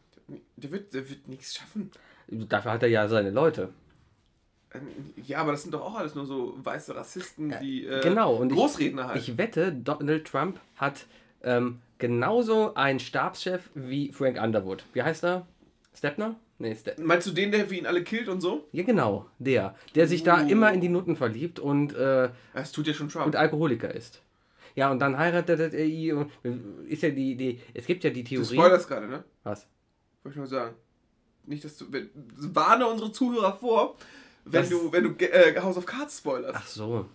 Der 0.57 0.71
wird, 0.73 0.95
der 0.95 1.09
wird 1.09 1.29
nichts 1.29 1.55
schaffen. 1.57 1.91
Dafür 2.29 2.73
hat 2.73 2.83
er 2.83 2.89
ja 2.89 3.07
seine 3.09 3.31
Leute. 3.31 3.71
Ähm, 4.73 4.83
Ja, 5.27 5.39
aber 5.39 5.53
das 5.53 5.63
sind 5.63 5.73
doch 5.73 5.83
auch 5.83 5.95
alles 5.97 6.15
nur 6.15 6.27
so 6.27 6.55
weiße 6.63 6.95
Rassisten, 6.97 7.55
die 7.61 7.87
äh, 7.87 8.01
genau, 8.01 8.35
und 8.37 8.51
ich- 8.51 8.57
Großredner 8.59 9.09
halt. 9.09 9.21
Ich 9.21 9.37
wette, 9.39 9.73
Donald 9.73 10.27
Trump 10.27 10.59
hat 10.77 11.07
ähm, 11.43 11.81
genauso 11.99 12.75
einen 12.75 13.01
Stabschef 13.01 13.71
wie 13.75 14.13
Frank 14.13 14.41
Underwood. 14.41 14.85
Wie 14.93 15.03
heißt 15.03 15.25
er? 15.25 15.47
Stepner? 15.97 16.37
Nee, 16.59 16.75
Ste 16.75 16.95
Meinst 16.99 17.27
du 17.27 17.33
den, 17.33 17.51
der 17.51 17.67
für 17.67 17.75
ihn 17.75 17.87
alle 17.87 18.05
killt 18.05 18.29
und 18.29 18.41
so? 18.41 18.69
Ja, 18.73 18.85
genau, 18.85 19.27
der. 19.39 19.75
Der 19.95 20.07
sich 20.07 20.23
da 20.23 20.43
Uh. 20.45 20.49
immer 20.49 20.73
in 20.73 20.81
die 20.81 20.89
Nutten 20.89 21.17
verliebt 21.17 21.59
und, 21.59 21.95
äh, 21.95 22.31
Das 22.53 22.73
tut 22.73 22.87
ja 22.87 22.95
schon 22.95 23.09
Trump. 23.09 23.27
und 23.27 23.37
Alkoholiker 23.37 23.93
ist. 23.93 24.23
Ja, 24.77 24.91
und 24.91 24.99
dann 25.01 25.19
heiratet 25.19 25.61
er 25.75 25.85
ihn. 25.85 26.27
und- 26.43 26.87
Ist 26.89 27.03
ja 27.03 27.11
die, 27.11 27.37
die. 27.37 27.61
Es 27.75 27.87
gibt 27.87 28.03
ja 28.05 28.11
die 28.11 28.23
du 28.25 28.29
Theorie. 28.31 28.55
spoilerst 28.55 28.89
gerade, 28.89 29.07
ne? 29.09 29.25
Was? 29.45 29.67
Wollte 30.23 30.35
ich 30.35 30.37
nur 30.39 30.47
sagen. 30.47 30.75
Nicht, 31.47 31.65
dass 31.65 31.77
du. 31.77 31.87
Warne 32.55 32.87
unsere 32.87 33.13
Zuhörer 33.13 33.57
vor, 33.57 33.97
wenn 34.45 34.63
Das- 34.63 34.71
du, 34.71 34.93
wenn 34.93 35.05
du 35.05 35.11
äh, 35.25 35.61
House 35.61 35.77
of 35.77 35.87
Cards 35.87 36.19
spoilerst. 36.19 36.55
Ach 36.57 36.67
so. 36.67 37.07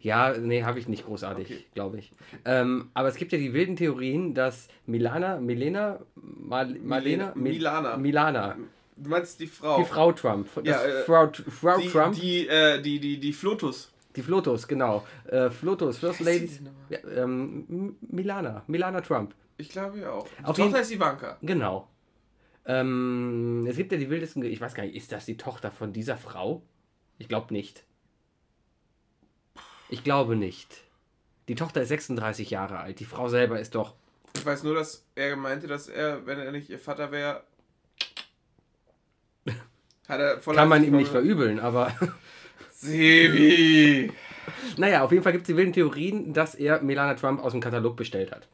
Ja, 0.00 0.36
nee, 0.36 0.64
habe 0.64 0.78
ich 0.78 0.88
nicht 0.88 1.06
großartig, 1.06 1.46
Okay. 1.46 1.64
glaube 1.74 1.98
ich. 1.98 2.10
Ähm, 2.44 2.90
aber 2.94 3.08
es 3.08 3.14
gibt 3.16 3.32
ja 3.32 3.38
die 3.38 3.52
wilden 3.52 3.76
Theorien, 3.76 4.34
dass 4.34 4.68
Milana, 4.86 5.38
Milena, 5.40 6.00
Mal, 6.16 6.74
Malena, 6.82 7.32
Mil- 7.34 7.54
Milana. 7.54 7.96
Milana, 7.96 8.56
Du 8.96 9.10
meinst 9.10 9.38
die 9.38 9.46
Frau. 9.46 9.78
die 9.78 9.84
Frau 9.84 10.10
Trump, 10.12 10.48
das 10.56 10.64
Ja, 10.64 10.82
äh, 10.84 11.02
Frau, 11.04 11.30
Frau 11.48 11.78
die, 11.78 11.88
Trump, 11.88 12.14
Die, 12.16 12.48
äh, 12.48 12.82
die, 12.82 12.98
die, 12.98 13.18
die 13.20 13.32
Flotus. 13.32 13.92
die 14.16 14.22
Flotos, 14.22 14.66
genau. 14.66 15.06
Äh, 15.28 15.50
Flotos, 15.50 15.98
First 15.98 16.18
die 16.20 16.24
nochmal? 16.24 16.70
ja, 16.90 17.22
ähm, 17.22 17.96
Milana, 18.00 18.64
Milana 18.66 19.00
Trump, 19.00 19.34
Ich 19.58 19.68
glaube 19.68 20.00
ja 20.00 20.10
auch. 20.10 20.26
Die 20.40 20.44
Auf 20.44 20.56
Tochter 20.56 20.62
jeden- 20.64 20.80
ist 20.82 20.90
Ivanka. 20.90 21.36
genau. 21.42 21.88
Ähm, 22.66 23.64
es 23.68 23.76
gibt 23.76 23.92
ja 23.92 23.98
die 23.98 24.10
wildesten, 24.10 24.42
ich 24.44 24.60
weiß 24.60 24.74
gar 24.74 24.82
nicht, 24.84 24.94
ist 24.96 25.12
das 25.12 25.24
die 25.26 25.36
Tochter 25.36 25.70
von 25.70 25.92
dieser 25.92 26.16
Frau? 26.16 26.62
Ich 27.18 27.28
glaube 27.28 27.52
nicht. 27.54 27.84
Ich 29.88 30.04
glaube 30.04 30.36
nicht. 30.36 30.82
Die 31.48 31.54
Tochter 31.54 31.82
ist 31.82 31.88
36 31.88 32.50
Jahre 32.50 32.78
alt, 32.78 33.00
die 33.00 33.06
Frau 33.06 33.28
selber 33.28 33.58
ist 33.58 33.74
doch 33.74 33.94
Ich 34.36 34.44
weiß 34.44 34.62
nur, 34.64 34.74
dass 34.74 35.06
er 35.14 35.36
meinte, 35.36 35.66
dass 35.66 35.88
er, 35.88 36.26
wenn 36.26 36.38
er 36.38 36.52
nicht 36.52 36.68
ihr 36.68 36.78
Vater 36.78 37.10
wäre, 37.10 37.42
Kann 40.06 40.68
man 40.68 40.84
ihm 40.84 40.96
nicht 40.96 41.10
verübeln, 41.10 41.60
aber 41.60 41.92
Sebi! 42.72 44.12
naja, 44.76 45.04
auf 45.04 45.12
jeden 45.12 45.22
Fall 45.22 45.32
gibt 45.32 45.42
es 45.42 45.48
die 45.48 45.56
wilden 45.56 45.72
Theorien, 45.72 46.32
dass 46.32 46.54
er 46.54 46.80
Melania 46.82 47.14
Trump 47.14 47.42
aus 47.42 47.52
dem 47.52 47.60
Katalog 47.60 47.96
bestellt 47.96 48.32
hat. 48.32 48.48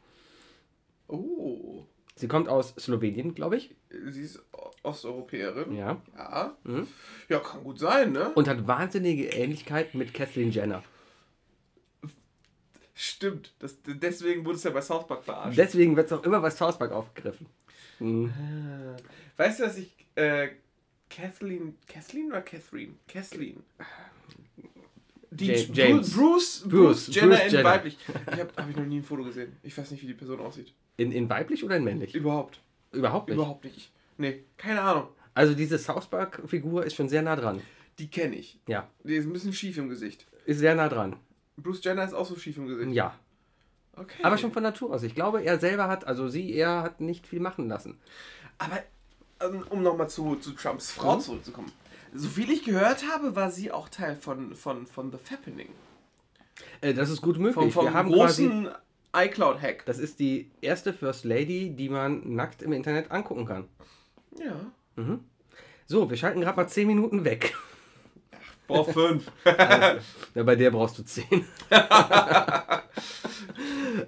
Oh. 1.07 1.85
Sie 2.17 2.29
kommt 2.29 2.49
aus 2.49 2.75
Slowenien, 2.79 3.35
glaube 3.35 3.57
ich. 3.57 3.75
Sie 4.11 4.23
ist 4.23 4.43
Osteuropäerin. 4.83 5.75
Ja. 5.75 6.01
Ja. 6.17 6.57
Mhm. 6.65 6.87
Ja, 7.29 7.41
kann 7.41 7.65
gut 7.65 7.79
sein, 7.79 8.13
ne? 8.13 8.31
Und 8.35 8.49
hat 8.49 8.67
wahnsinnige 8.67 9.27
Ähnlichkeit 9.27 9.95
mit 9.95 10.15
Kathleen 10.15 10.51
Jenner. 10.51 10.83
Stimmt. 12.95 13.53
Das, 13.59 13.77
deswegen 13.87 14.45
wurde 14.45 14.57
es 14.57 14.63
ja 14.65 14.71
bei 14.71 14.81
South 14.81 15.07
Park 15.07 15.25
verarscht. 15.25 15.59
Deswegen 15.59 15.97
wird 15.97 16.07
es 16.07 16.13
auch 16.13 16.23
immer 16.23 16.41
bei 16.41 16.51
South 16.51 16.79
Park 16.79 16.93
aufgegriffen. 16.93 17.47
Mhm. 17.99 18.33
Weißt 19.37 19.59
du, 19.61 19.65
dass 19.65 19.79
ich 19.79 19.93
äh, 20.15 20.49
Kathleen, 21.11 21.77
Kathleen 21.89 22.29
oder 22.29 22.43
Catherine? 22.43 22.95
Kathleen. 23.09 23.63
Die 25.31 25.47
James. 25.47 26.13
Bruce, 26.15 26.61
Bruce, 26.61 26.69
Bruce, 26.69 27.09
Jenner 27.15 27.29
Bruce 27.37 27.45
in 27.47 27.51
Jenner. 27.53 27.65
weiblich. 27.65 27.99
Ich 28.33 28.39
habe 28.41 28.51
hab 28.57 28.71
ich 28.71 28.77
noch 28.77 28.85
nie 28.87 28.99
ein 28.99 29.03
Foto 29.03 29.25
gesehen. 29.25 29.57
Ich 29.65 29.77
weiß 29.77 29.91
nicht, 29.91 30.03
wie 30.03 30.07
die 30.07 30.15
Person 30.15 30.39
aussieht. 30.41 30.73
In, 30.97 31.11
in 31.11 31.29
weiblich 31.29 31.65
oder 31.65 31.77
in 31.77 31.83
männlich? 31.85 32.15
Überhaupt. 32.15 32.61
Überhaupt 32.93 33.29
nicht. 33.29 33.37
Überhaupt 33.37 33.65
nicht. 33.65 33.91
Nee, 34.17 34.45
keine 34.57 34.81
Ahnung. 34.81 35.09
Also 35.35 35.55
diese 35.55 35.77
South 35.79 36.07
Park-Figur 36.07 36.85
ist 36.87 36.95
schon 36.95 37.09
sehr 37.09 37.23
nah 37.23 37.35
dran. 37.35 37.61
Die 37.99 38.09
kenne 38.09 38.37
ich. 38.37 38.61
Ja, 38.69 38.89
Die 39.03 39.17
ist 39.17 39.27
ein 39.27 39.33
bisschen 39.33 39.53
schief 39.53 39.77
im 39.79 39.89
Gesicht. 39.89 40.27
ist 40.47 40.59
sehr 40.61 40.77
nah 40.77 40.89
dran. 40.89 41.17
Bruce 41.57 41.83
Jenner 41.85 42.05
ist 42.05 42.15
auch 42.15 42.27
so 42.27 42.37
schief 42.37 42.57
im 42.57 42.67
Gesicht. 42.67 42.93
Ja, 42.93 43.15
Okay. 43.97 44.23
aber 44.25 44.39
schon 44.39 44.53
von 44.53 44.63
Natur 44.65 44.93
aus. 44.93 45.03
Ich 45.05 45.15
glaube, 45.15 45.43
er 45.43 45.59
selber 45.61 45.87
hat, 45.89 46.07
also 46.07 46.29
sie, 46.29 46.53
er 46.53 46.83
hat 46.83 47.01
nicht 47.01 47.27
viel 47.29 47.39
machen 47.41 47.69
lassen. 47.69 47.97
Aber 48.59 48.79
ähm, 49.41 49.65
um 49.71 49.83
nochmal 49.83 50.09
zu, 50.11 50.35
zu 50.37 50.51
Trumps 50.53 50.91
Frau 50.91 51.17
Mhm. 51.17 51.21
zurückzukommen. 51.21 51.73
So 52.13 52.29
viel 52.29 52.51
ich 52.51 52.65
gehört 52.65 53.05
habe, 53.13 53.37
war 53.37 53.51
sie 53.51 53.71
auch 53.73 53.89
Teil 53.89 54.17
von, 54.17 54.55
von, 54.57 54.87
von 54.87 55.13
The 55.13 55.19
Fappening. 55.23 55.69
Äh, 56.81 56.93
das 56.95 57.09
ist 57.11 57.21
gut 57.23 57.39
möglich. 57.39 57.55
Vom, 57.55 57.71
vom 57.71 57.85
Wir 57.87 57.93
haben 57.95 58.11
großen 58.11 58.69
iCloud-Hack. 59.17 59.85
Das 59.87 59.99
ist 60.01 60.19
die 60.19 60.51
erste 60.61 60.93
First 60.93 61.25
Lady, 61.25 61.71
die 61.71 61.89
man 61.89 62.35
nackt 62.35 62.63
im 62.63 62.73
Internet 62.73 63.11
angucken 63.13 63.47
kann. 63.47 63.69
Ja. 64.39 64.57
Mhm. 64.97 65.21
So, 65.87 66.11
wir 66.11 66.17
schalten 66.17 66.41
gerade 66.41 66.57
mal 66.57 66.67
10 66.69 66.87
Minuten 66.89 67.25
weg. 67.25 67.55
Boah, 68.67 68.85
fünf. 68.85 69.31
Ja, 70.35 70.43
bei 70.43 70.57
der 70.57 70.71
brauchst 70.71 70.99
du 70.99 71.03
10. 71.05 71.25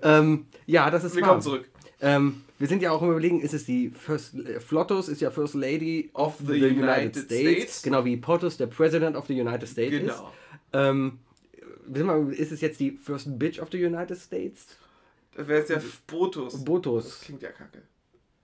ähm, 0.03 0.47
ja, 0.67 0.91
das 0.91 1.05
ist 1.05 1.15
Wir 1.17 1.23
kommen 1.23 1.43
zurück. 1.43 1.69
Ähm, 2.01 2.43
wir 2.59 2.69
sind 2.69 2.83
ja 2.83 2.91
auch 2.93 3.03
im 3.03 3.11
Überlegen, 3.11 3.41
ist 3.41 3.55
es 3.55 3.65
die 3.65 3.91
First, 3.91 4.35
äh, 4.35 4.61
Flottos 4.61 5.09
ist 5.09 5.21
ja 5.21 5.31
First 5.31 5.55
Lady 5.55 6.11
of 6.15 6.37
the, 6.39 6.47
the 6.47 6.53
United, 6.67 6.79
United 6.83 7.17
States. 7.17 7.41
States. 7.41 7.83
Genau 7.83 8.05
wie 8.05 8.17
Potus 8.17 8.57
der 8.57 8.67
President 8.67 9.17
of 9.17 9.27
the 9.27 9.39
United 9.41 9.69
States 9.69 9.95
ist. 9.95 10.01
Genau. 10.03 10.33
Ähm, 10.73 11.19
wissen 11.87 12.07
wir, 12.07 12.39
ist 12.39 12.53
es 12.53 12.61
jetzt 12.61 12.81
die 12.81 12.93
First 12.93 13.39
Bitch 13.39 13.61
of 13.61 13.69
the 13.73 13.85
United 13.85 14.19
States? 14.19 14.67
Das 15.35 15.49
wäre 15.49 15.59
jetzt 15.61 15.71
der 15.71 15.83
Botus. 16.07 16.53
Das 16.55 16.65
Botus. 16.65 17.21
klingt 17.21 17.43
ja 17.43 17.51
kacke. 17.51 17.83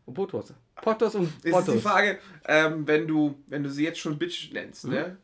Botus. 0.06 0.52
Potus 0.82 1.14
und 1.14 1.32
Jetzt 1.42 1.68
ist 1.68 1.74
die. 1.76 1.78
Frage, 1.80 2.18
ähm, 2.46 2.86
wenn, 2.86 3.06
du, 3.06 3.34
wenn 3.46 3.62
du 3.62 3.70
sie 3.70 3.84
jetzt 3.84 3.98
schon 3.98 4.18
Bitch 4.18 4.52
nennst, 4.52 4.84
Mhm. 4.84 4.90
ne? 4.92 5.16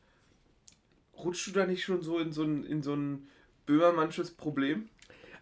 Rutschst 1.24 1.48
du 1.48 1.52
da 1.52 1.66
nicht 1.66 1.82
schon 1.84 2.02
so 2.02 2.18
in 2.18 2.32
so 2.32 2.42
ein, 2.42 2.64
in 2.64 2.82
so 2.82 2.94
ein 2.94 3.28
Böhmermannsches 3.66 4.30
Problem? 4.32 4.88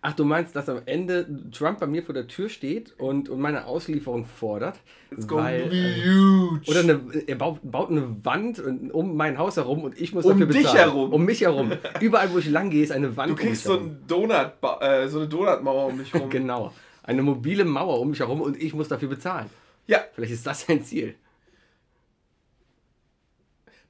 Ach, 0.03 0.13
du 0.13 0.25
meinst, 0.25 0.55
dass 0.55 0.69
am 0.69 0.83
Ende 0.87 1.27
Trump 1.51 1.81
bei 1.81 1.87
mir 1.87 2.03
vor 2.03 2.15
der 2.15 2.29
Tür 2.29 2.49
steht 2.49 2.95
und, 3.01 3.29
und 3.29 3.41
meine 3.41 3.67
Auslieferung 3.67 4.25
fordert? 4.25 4.79
It's 5.11 5.27
gonna 5.27 5.45
Weil, 5.45 5.69
be 5.69 5.77
äh, 5.77 6.05
huge. 6.05 6.71
oder 6.71 6.81
eine, 6.81 7.01
er 7.27 7.35
baut, 7.35 7.59
baut 7.63 7.91
eine 7.91 8.25
Wand 8.25 8.63
um 8.93 9.17
mein 9.17 9.39
Haus 9.39 9.57
herum 9.57 9.83
und 9.83 9.99
ich 10.01 10.13
muss 10.13 10.25
Um 10.25 10.33
dafür 10.33 10.47
dich 10.47 10.59
bezahlen. 10.63 10.79
herum. 10.79 11.13
Um 11.13 11.25
mich 11.25 11.41
herum. 11.41 11.73
Überall, 12.01 12.33
wo 12.33 12.39
ich 12.39 12.49
lang 12.49 12.71
gehe, 12.71 12.85
ist 12.85 12.93
eine 12.93 13.17
Wand 13.17 13.31
du 13.31 13.33
um 13.35 13.39
kriegst 13.39 13.65
mich 13.67 13.75
so, 13.75 13.81
herum. 13.81 13.87
ein 13.87 14.07
Donut, 14.07 14.53
äh, 14.81 15.09
so 15.09 15.19
eine 15.21 15.29
Donutmauer 15.29 15.87
um 15.87 15.99
dich 15.99 16.15
rum. 16.15 16.29
Genau. 16.31 16.73
Eine 17.03 17.23
mobile 17.23 17.65
Mauer 17.65 17.99
um 18.01 18.11
mich 18.11 18.21
herum 18.21 18.41
und 18.43 18.61
ich 18.63 18.75
muss 18.75 18.89
dafür 18.89 19.09
bezahlen. 19.09 19.49
Ja. 19.87 20.05
Vielleicht 20.15 20.33
ist 20.35 20.47
das 20.47 20.61
sein 20.67 20.85
Ziel. 20.85 21.15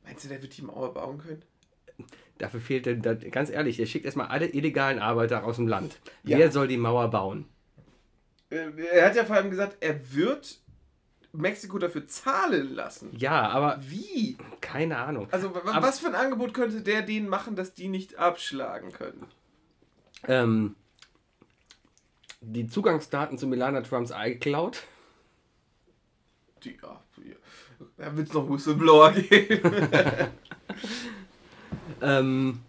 Meinst 0.05 0.25
du, 0.25 0.29
der 0.29 0.41
wird 0.41 0.57
die 0.57 0.63
Mauer 0.63 0.95
bauen 0.95 1.19
können? 1.19 1.43
Dafür 2.39 2.61
fehlt 2.61 3.03
ganz 3.33 3.49
ehrlich, 3.51 3.77
der 3.79 3.87
schickt 3.87 4.05
erstmal 4.05 4.29
alle 4.29 4.47
illegalen 4.49 4.99
Arbeiter 4.99 5.45
aus 5.45 5.57
dem 5.57 5.69
Land. 5.69 5.99
Ja. 6.23 6.37
Wer 6.39 6.53
soll 6.53 6.69
die 6.69 6.77
Mauer 6.77 7.09
bauen? 7.11 7.47
Äh, 8.51 8.69
Er 8.93 9.07
hat 9.07 9.17
ja 9.17 9.25
vor 9.25 9.37
allem 9.37 9.51
gesagt, 9.51 9.79
er 9.81 10.13
wird 10.13 10.59
Mexiko 11.33 11.79
dafür 11.79 12.07
zahlen 12.07 12.75
lassen. 12.75 13.11
Ja, 13.17 13.49
aber 13.49 13.79
Wie? 13.89 14.37
keine 14.61 14.99
Ahnung. 14.99 15.29
Also, 15.31 15.49
Aber- 15.49 15.83
was 15.83 15.99
für 15.99 16.09
ein 16.09 16.15
Angebot 16.15 16.53
könnte 16.55 16.83
der 16.83 17.03
denen 17.03 17.29
machen, 17.29 17.57
dass 17.57 17.73
die 17.75 17.89
nicht 17.89 18.17
abschlagen 18.19 18.93
können? 18.93 19.27
Ähm, 20.29 20.77
die 22.41 22.67
Zugangsdaten 22.67 23.39
zu 23.39 23.47
Milana 23.47 23.81
Trumps 23.83 24.13
iCloud. 24.15 24.83
Die, 26.65 26.77
ja. 26.83 27.01
da 27.97 28.17
wird 28.17 28.29
es 28.29 28.35
noch 28.35 28.49
Whistleblower 28.49 29.13
geben. 29.13 29.61
Ähm, 32.03 32.61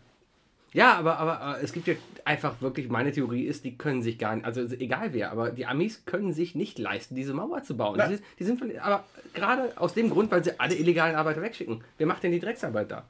ja, 0.73 0.93
aber, 0.95 1.17
aber, 1.17 1.41
aber 1.41 1.63
es 1.63 1.71
gibt 1.73 1.87
ja 1.87 1.95
einfach 2.25 2.61
wirklich, 2.61 2.89
meine 2.89 3.11
Theorie 3.11 3.45
ist, 3.45 3.63
die 3.63 3.77
können 3.77 4.01
sich 4.01 4.19
gar 4.19 4.35
nicht, 4.35 4.45
also 4.45 4.61
egal 4.75 5.13
wer, 5.13 5.31
aber 5.31 5.51
die 5.51 5.65
Amis 5.65 6.03
können 6.05 6.33
sich 6.33 6.55
nicht 6.55 6.77
leisten, 6.77 7.15
diese 7.15 7.33
Mauer 7.33 7.63
zu 7.63 7.77
bauen. 7.77 7.97
Ja. 7.97 8.07
Die, 8.09 8.19
die 8.37 8.43
sind 8.43 8.59
von, 8.59 8.77
aber 8.79 9.05
gerade 9.33 9.71
aus 9.77 9.93
dem 9.93 10.09
Grund, 10.09 10.29
weil 10.29 10.43
sie 10.43 10.59
alle 10.59 10.75
illegalen 10.75 11.15
Arbeiter 11.15 11.41
wegschicken. 11.41 11.83
Wer 11.97 12.07
macht 12.07 12.23
denn 12.23 12.31
die 12.31 12.39
Drecksarbeit 12.39 12.91
da? 12.91 13.05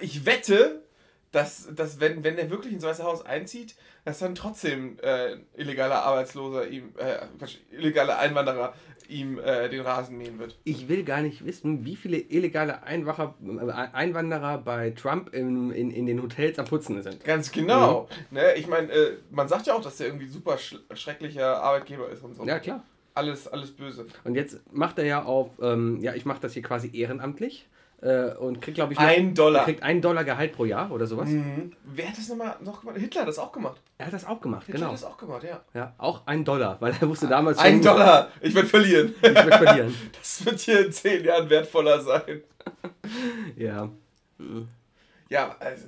Ich 0.00 0.24
wette, 0.24 0.83
dass, 1.34 1.68
dass 1.74 1.98
wenn, 1.98 2.22
wenn 2.22 2.38
er 2.38 2.48
wirklich 2.50 2.72
ins 2.72 2.84
Weiße 2.84 3.02
Haus 3.02 3.24
einzieht, 3.26 3.74
dass 4.04 4.20
dann 4.20 4.34
trotzdem 4.34 4.98
äh, 5.02 5.36
illegaler 5.56 6.04
Arbeitsloser 6.04 6.68
ihm, 6.68 6.92
äh, 6.96 7.26
Quatsch, 7.38 7.56
illegaler 7.72 8.18
Einwanderer 8.18 8.74
ihm 9.08 9.38
äh, 9.38 9.68
den 9.68 9.80
Rasen 9.80 10.16
mähen 10.16 10.38
wird. 10.38 10.56
Ich 10.64 10.88
will 10.88 11.04
gar 11.04 11.22
nicht 11.22 11.44
wissen, 11.44 11.84
wie 11.84 11.96
viele 11.96 12.18
illegale 12.18 12.84
Einwacher, 12.84 13.34
äh, 13.44 13.70
Einwanderer 13.70 14.58
bei 14.58 14.90
Trump 14.90 15.34
in, 15.34 15.70
in, 15.72 15.90
in 15.90 16.06
den 16.06 16.22
Hotels 16.22 16.58
am 16.58 16.66
Putzen 16.66 17.02
sind. 17.02 17.24
Ganz 17.24 17.50
genau. 17.50 18.08
Ne? 18.30 18.54
Ich 18.54 18.68
meine, 18.68 18.90
äh, 18.92 19.16
man 19.30 19.48
sagt 19.48 19.66
ja 19.66 19.74
auch, 19.74 19.82
dass 19.82 19.96
der 19.96 20.06
irgendwie 20.06 20.28
super 20.28 20.56
sch 20.56 20.76
schrecklicher 20.94 21.60
Arbeitgeber 21.62 22.08
ist 22.10 22.22
und 22.22 22.36
so. 22.36 22.46
Ja, 22.46 22.60
klar. 22.60 22.84
Alles, 23.14 23.46
alles 23.48 23.72
böse. 23.72 24.06
Und 24.24 24.34
jetzt 24.34 24.60
macht 24.72 24.98
er 24.98 25.04
ja 25.04 25.22
auf, 25.24 25.50
ähm, 25.60 26.00
ja, 26.00 26.14
ich 26.14 26.24
mache 26.24 26.40
das 26.40 26.52
hier 26.52 26.62
quasi 26.62 26.90
ehrenamtlich 26.92 27.68
und 28.38 28.60
kriegt, 28.60 28.74
glaube 28.74 28.92
ich, 28.92 28.98
noch- 28.98 29.06
Ein 29.06 29.34
Dollar. 29.34 29.64
kriegt 29.64 29.82
einen 29.82 30.02
Dollar 30.02 30.24
Gehalt 30.24 30.52
pro 30.52 30.64
Jahr 30.66 30.90
oder 30.90 31.06
sowas. 31.06 31.28
Mhm. 31.28 31.72
Wer 31.84 32.08
hat 32.08 32.18
das 32.18 32.28
nochmal 32.28 32.56
noch 32.62 32.80
gemacht? 32.80 32.98
Hitler 32.98 33.22
hat 33.22 33.28
das 33.28 33.38
auch 33.38 33.52
gemacht. 33.52 33.80
Er 33.98 34.06
hat 34.06 34.12
das 34.12 34.24
auch 34.26 34.40
gemacht, 34.40 34.66
Hitler 34.66 34.80
genau. 34.80 34.86
hat 34.92 34.94
das 34.94 35.04
auch 35.04 35.16
gemacht, 35.16 35.42
ja. 35.44 35.60
Ja, 35.72 35.94
auch 35.98 36.26
ein 36.26 36.44
Dollar, 36.44 36.78
weil 36.80 36.94
er 37.00 37.08
wusste 37.08 37.28
damals 37.28 37.58
schon, 37.58 37.66
Ein 37.66 37.80
Dollar! 37.82 38.30
Ich 38.40 38.54
werde 38.54 38.68
verlieren. 38.68 39.14
ich 39.16 39.22
werde 39.22 39.52
verlieren. 39.52 39.94
Das 40.18 40.44
wird 40.44 40.60
hier 40.60 40.86
in 40.86 40.92
zehn 40.92 41.24
Jahren 41.24 41.48
wertvoller 41.48 42.00
sein. 42.00 42.42
Ja. 43.56 43.88
Ja, 45.28 45.56
also. 45.60 45.86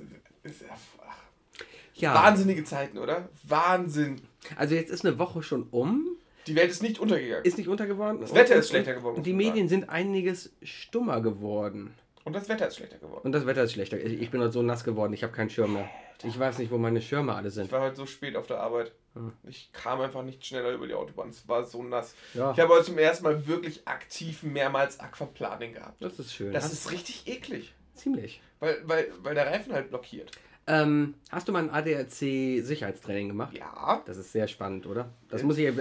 Ja, 1.95 2.13
Wahnsinnige 2.13 2.63
Zeiten, 2.63 2.97
oder? 2.99 3.27
Wahnsinn. 3.43 4.21
also 4.55 4.75
jetzt 4.75 4.91
ist 4.91 5.05
eine 5.05 5.17
Woche 5.19 5.41
schon 5.41 5.63
um, 5.71 6.05
Die 6.47 6.55
Welt 6.55 6.71
ist 6.71 6.81
nicht 6.81 6.99
untergegangen. 6.99 7.45
ist 7.45 7.57
nicht 7.57 7.67
untergeworden. 7.67 8.21
Das 8.21 8.33
Wetter 8.33 8.55
ist 8.55 8.69
schlechter 8.69 8.93
geworden, 8.93 9.17
Und 9.17 9.25
die 9.25 9.33
Medien 9.33 9.67
sind 9.69 9.89
einiges 9.89 10.51
stummer 10.63 11.21
geworden. 11.21 11.93
Und 12.23 12.33
das 12.33 12.49
Wetter 12.49 12.67
ist 12.67 12.77
schlechter 12.77 12.97
geworden. 12.97 13.21
Und 13.23 13.31
das 13.31 13.45
Wetter 13.45 13.63
ist 13.63 13.73
schlechter. 13.73 13.97
Ich 13.97 14.21
ich 14.21 14.31
bin 14.31 14.41
heute 14.41 14.51
so 14.51 14.61
nass 14.61 14.83
geworden, 14.83 15.13
ich 15.13 15.23
habe 15.23 15.33
keinen 15.33 15.49
Schirm 15.49 15.73
mehr. 15.73 15.89
Ich 16.23 16.37
weiß 16.37 16.57
nicht, 16.57 16.71
wo 16.71 16.77
meine 16.77 17.01
Schirme 17.01 17.35
alle 17.35 17.51
sind. 17.51 17.65
Ich 17.65 17.71
war 17.71 17.81
heute 17.81 17.95
so 17.95 18.05
spät 18.05 18.35
auf 18.35 18.47
der 18.47 18.59
Arbeit. 18.59 18.91
Hm. 19.13 19.33
Ich 19.47 19.71
kam 19.71 20.01
einfach 20.01 20.23
nicht 20.23 20.45
schneller 20.45 20.71
über 20.71 20.87
die 20.87 20.93
Autobahn. 20.93 21.29
Es 21.29 21.47
war 21.47 21.63
so 21.63 21.83
nass. 21.83 22.15
Ja. 22.33 22.51
Ich 22.51 22.59
habe 22.59 22.73
heute 22.73 22.85
zum 22.85 22.97
ersten 22.97 23.23
Mal 23.23 23.45
wirklich 23.47 23.87
aktiv 23.87 24.41
mehrmals 24.43 24.99
Aquaplaning 24.99 25.73
gehabt. 25.73 26.01
Das 26.01 26.17
ist 26.17 26.33
schön. 26.33 26.51
Das 26.53 26.73
ist 26.73 26.91
richtig 26.91 27.27
eklig. 27.27 27.73
ziemlich. 27.93 28.41
Weil, 28.59 28.81
weil, 28.85 29.11
weil 29.21 29.35
der 29.35 29.45
Reifen 29.45 29.73
halt 29.73 29.89
blockiert. 29.89 30.31
Ähm, 30.69 31.13
hast 31.31 31.47
du 31.47 31.53
mal 31.53 31.63
ein 31.63 31.69
ADAC-Sicherheitstraining 31.69 33.29
gemacht? 33.29 33.57
Ja. 33.57 34.01
Das 34.05 34.17
ist 34.17 34.33
sehr 34.33 34.49
spannend, 34.49 34.85
oder? 34.85 35.09
Das 35.29 35.41
muss 35.41 35.57
ich, 35.57 35.73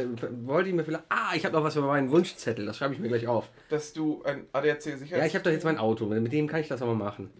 wollte 0.46 0.68
ich 0.68 0.74
mir 0.74 0.84
vielleicht. 0.84 1.04
Ah, 1.08 1.34
ich 1.34 1.44
habe 1.44 1.56
noch 1.56 1.64
was 1.64 1.74
für 1.74 1.82
meinen 1.82 2.10
Wunschzettel. 2.12 2.64
Das 2.64 2.76
schreibe 2.76 2.94
ich 2.94 3.00
mir 3.00 3.08
gleich 3.08 3.26
auf. 3.26 3.48
Dass 3.68 3.92
du 3.92 4.22
ein 4.24 4.46
ADAC 4.52 4.82
sicher 4.82 5.18
Ja, 5.18 5.26
ich 5.26 5.34
habe 5.34 5.42
doch 5.42 5.50
jetzt 5.50 5.64
mein 5.64 5.78
Auto. 5.78 6.06
Mit 6.06 6.32
dem 6.32 6.46
kann 6.46 6.60
ich 6.60 6.68
das 6.68 6.82
auch 6.82 6.86
mal 6.86 6.94
machen. 6.94 7.30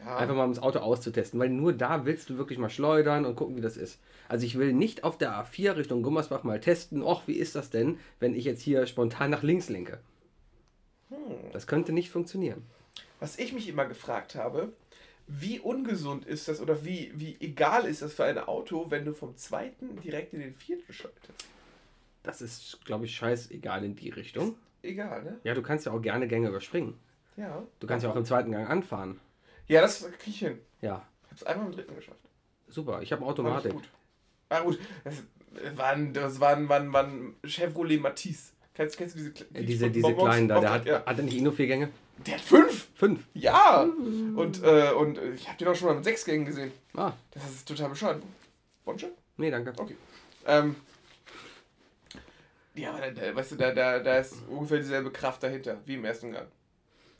Ja. 0.00 0.16
Einfach 0.16 0.34
mal 0.34 0.44
um 0.44 0.52
das 0.52 0.62
Auto 0.62 0.80
auszutesten, 0.80 1.38
weil 1.38 1.48
nur 1.48 1.72
da 1.72 2.04
willst 2.04 2.28
du 2.30 2.38
wirklich 2.38 2.58
mal 2.58 2.70
schleudern 2.70 3.24
und 3.24 3.36
gucken, 3.36 3.56
wie 3.56 3.60
das 3.60 3.76
ist. 3.76 4.00
Also 4.28 4.44
ich 4.44 4.58
will 4.58 4.72
nicht 4.72 5.04
auf 5.04 5.16
der 5.18 5.32
A4 5.32 5.76
Richtung 5.76 6.02
Gummersbach 6.02 6.44
mal 6.44 6.60
testen, 6.60 7.02
och, 7.02 7.22
wie 7.26 7.34
ist 7.34 7.54
das 7.54 7.70
denn, 7.70 7.98
wenn 8.20 8.34
ich 8.34 8.44
jetzt 8.44 8.62
hier 8.62 8.86
spontan 8.86 9.30
nach 9.30 9.42
links 9.42 9.68
lenke. 9.68 9.98
Hm. 11.08 11.16
Das 11.52 11.66
könnte 11.66 11.92
nicht 11.92 12.10
funktionieren. 12.10 12.62
Was 13.18 13.38
ich 13.38 13.52
mich 13.52 13.68
immer 13.68 13.86
gefragt 13.86 14.34
habe, 14.34 14.72
wie 15.28 15.58
ungesund 15.60 16.24
ist 16.24 16.48
das 16.48 16.60
oder 16.60 16.84
wie, 16.84 17.12
wie 17.16 17.36
egal 17.40 17.84
ist 17.86 18.02
das 18.02 18.14
für 18.14 18.24
ein 18.24 18.38
Auto, 18.38 18.86
wenn 18.90 19.04
du 19.04 19.12
vom 19.14 19.36
zweiten 19.36 20.00
direkt 20.00 20.34
in 20.34 20.40
den 20.40 20.54
vierten 20.54 20.92
schaltest? 20.92 21.32
Das 22.22 22.40
ist, 22.42 22.84
glaube 22.84 23.04
ich, 23.06 23.14
scheißegal 23.16 23.84
in 23.84 23.94
die 23.96 24.10
Richtung. 24.10 24.56
Egal, 24.82 25.22
ne? 25.24 25.38
Ja, 25.44 25.54
du 25.54 25.62
kannst 25.62 25.86
ja 25.86 25.92
auch 25.92 26.00
gerne 26.02 26.28
Gänge 26.28 26.48
überspringen. 26.48 26.94
Ja. 27.36 27.62
Du 27.80 27.86
kannst 27.86 28.04
ja 28.04 28.10
auch 28.10 28.16
im 28.16 28.24
zweiten 28.24 28.52
Gang 28.52 28.68
anfahren. 28.68 29.20
Ja, 29.68 29.80
das 29.80 30.00
krieg 30.18 30.28
ich 30.28 30.38
hin. 30.38 30.58
Ja, 30.80 31.04
Ich 31.24 31.30
hab's 31.32 31.42
einmal 31.44 31.66
im 31.66 31.72
dritten 31.72 31.94
geschafft. 31.96 32.20
super. 32.68 33.02
Ich 33.02 33.12
habe 33.12 33.24
Automatik. 33.24 33.72
gut. 33.72 33.88
Ah, 34.48 34.60
gut. 34.60 34.78
Das 35.04 35.22
waren, 35.76 36.12
das 36.12 36.38
waren, 36.40 36.68
waren, 36.68 36.92
waren 36.92 37.34
Chevrolet 37.44 37.98
Matisse. 38.00 38.52
Kennst, 38.74 38.96
kennst 38.98 39.16
du 39.16 39.20
diese, 39.20 39.44
Äh, 39.54 39.64
Diese, 39.64 39.90
diese 39.90 40.02
Bonbons 40.08 40.24
kleinen 40.30 40.48
da, 40.48 40.60
der 40.60 40.70
hat, 40.70 40.84
ja. 40.86 41.04
hat 41.04 41.18
er 41.18 41.24
nicht 41.24 41.36
eh 41.36 41.40
nur 41.40 41.52
vier 41.52 41.66
Gänge? 41.66 41.88
Der 42.24 42.34
hat 42.34 42.40
fünf! 42.40 42.88
Fünf. 42.94 43.20
Ja! 43.34 43.82
Und, 43.82 44.62
äh, 44.62 44.90
und 44.92 45.18
ich 45.34 45.46
habe 45.48 45.58
den 45.58 45.68
auch 45.68 45.74
schon 45.74 45.88
mal 45.88 45.94
mit 45.94 46.04
sechs 46.04 46.24
Gängen 46.24 46.46
gesehen. 46.46 46.72
Ah, 46.94 47.12
Das 47.32 47.44
ist 47.50 47.68
total 47.68 47.90
bescheuert. 47.90 48.22
Bonche? 48.84 49.10
nee, 49.36 49.50
danke. 49.50 49.72
Okay. 49.76 49.96
Ähm, 50.46 50.76
ja, 52.74 52.90
aber 52.92 53.00
da, 53.00 53.10
da, 53.10 53.34
weißt 53.34 53.52
du, 53.52 53.56
da, 53.56 53.72
da, 53.72 53.98
da 54.00 54.18
ist 54.18 54.34
ungefähr 54.48 54.78
dieselbe 54.78 55.10
Kraft 55.10 55.42
dahinter, 55.42 55.78
wie 55.86 55.94
im 55.94 56.04
ersten 56.04 56.32
Gang. 56.32 56.46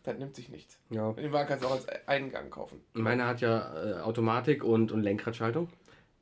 Das 0.03 0.17
nimmt 0.19 0.37
sich 0.37 0.49
nichts. 0.49 0.79
Ja. 0.91 1.13
Den 1.13 1.33
Wagen 1.33 1.49
kannst 1.49 1.65
du 1.65 1.69
auch 1.69 1.73
als 1.73 1.89
einen 2.07 2.31
Gang 2.31 2.51
kaufen. 2.51 2.81
Meine 2.93 3.27
hat 3.27 3.41
ja 3.41 3.75
äh, 3.99 4.01
Automatik 4.01 4.63
und, 4.65 4.93
und 4.93 5.03
Lenkradschaltung. 5.03 5.69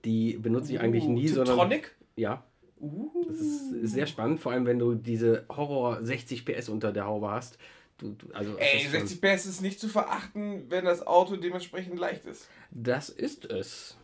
Die 0.04 0.36
benutze 0.36 0.72
ich 0.72 0.80
eigentlich 0.80 1.04
Uh, 1.04 1.12
nie, 1.12 1.28
sondern. 1.28 1.56
Tiptronic? 1.56 1.94
Ja, 2.16 2.42
Uh. 2.80 3.24
das 3.28 3.36
ist, 3.36 3.72
ist 3.72 3.92
sehr 3.94 4.06
spannend, 4.06 4.40
vor 4.40 4.52
allem 4.52 4.66
wenn 4.66 4.78
du 4.78 4.94
diese 4.94 5.44
Horror 5.48 6.02
60 6.04 6.44
PS 6.44 6.68
unter 6.68 6.92
der 6.92 7.06
Haube 7.06 7.30
hast. 7.30 7.58
Du, 7.98 8.10
du, 8.12 8.32
also, 8.34 8.56
Ey, 8.58 8.76
ist 8.78 8.82
schon- 8.82 9.06
60 9.06 9.20
PS 9.20 9.46
ist 9.46 9.60
nicht 9.62 9.78
zu 9.78 9.88
verachten, 9.88 10.68
wenn 10.70 10.84
das 10.84 11.06
Auto 11.06 11.36
dementsprechend 11.36 11.98
leicht 11.98 12.24
ist. 12.26 12.48
Das 12.70 13.08
ist 13.08 13.44
es. 13.46 13.96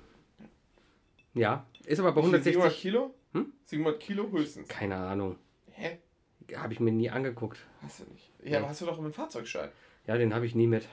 Ja, 1.35 1.66
ist 1.85 1.99
aber 2.00 2.12
bei 2.12 2.23
Wie 2.23 2.30
viel, 2.30 2.42
700 2.42 2.73
160. 2.73 2.80
Kilo? 2.82 3.14
Hm? 3.32 3.52
700 3.64 4.00
Kilo 4.00 4.30
höchstens. 4.30 4.68
Keine 4.68 4.97
Ahnung. 4.97 5.37
Hä? 5.73 5.99
Habe 6.56 6.73
ich 6.73 6.80
mir 6.80 6.92
nie 6.92 7.11
angeguckt. 7.11 7.59
Hast 7.82 8.00
du 8.00 8.04
nicht. 8.12 8.30
Ja, 8.44 8.59
aber 8.59 8.68
hast 8.68 8.80
du 8.80 8.87
doch 8.87 8.99
einen 8.99 9.12
Fahrzeugschein. 9.12 9.68
Ja, 10.06 10.16
den 10.16 10.35
habe 10.35 10.47
ich 10.47 10.54
nie 10.54 10.66
mit. 10.66 10.88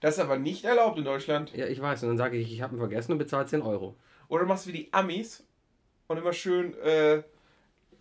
Das 0.00 0.14
ist 0.14 0.20
aber 0.20 0.38
nicht 0.38 0.64
erlaubt 0.64 0.98
in 0.98 1.04
Deutschland. 1.04 1.54
Ja, 1.54 1.66
ich 1.66 1.80
weiß. 1.80 2.02
Und 2.02 2.08
dann 2.10 2.16
sage 2.18 2.36
ich, 2.38 2.52
ich 2.52 2.62
habe 2.62 2.74
ihn 2.74 2.78
vergessen 2.78 3.12
und 3.12 3.18
bezahle 3.18 3.46
10 3.46 3.62
Euro. 3.62 3.94
Oder 4.28 4.42
du 4.44 4.48
machst 4.48 4.66
wie 4.66 4.72
die 4.72 4.92
Amis 4.92 5.44
und 6.08 6.16
immer 6.16 6.32
schön 6.32 6.74
äh, 6.78 7.22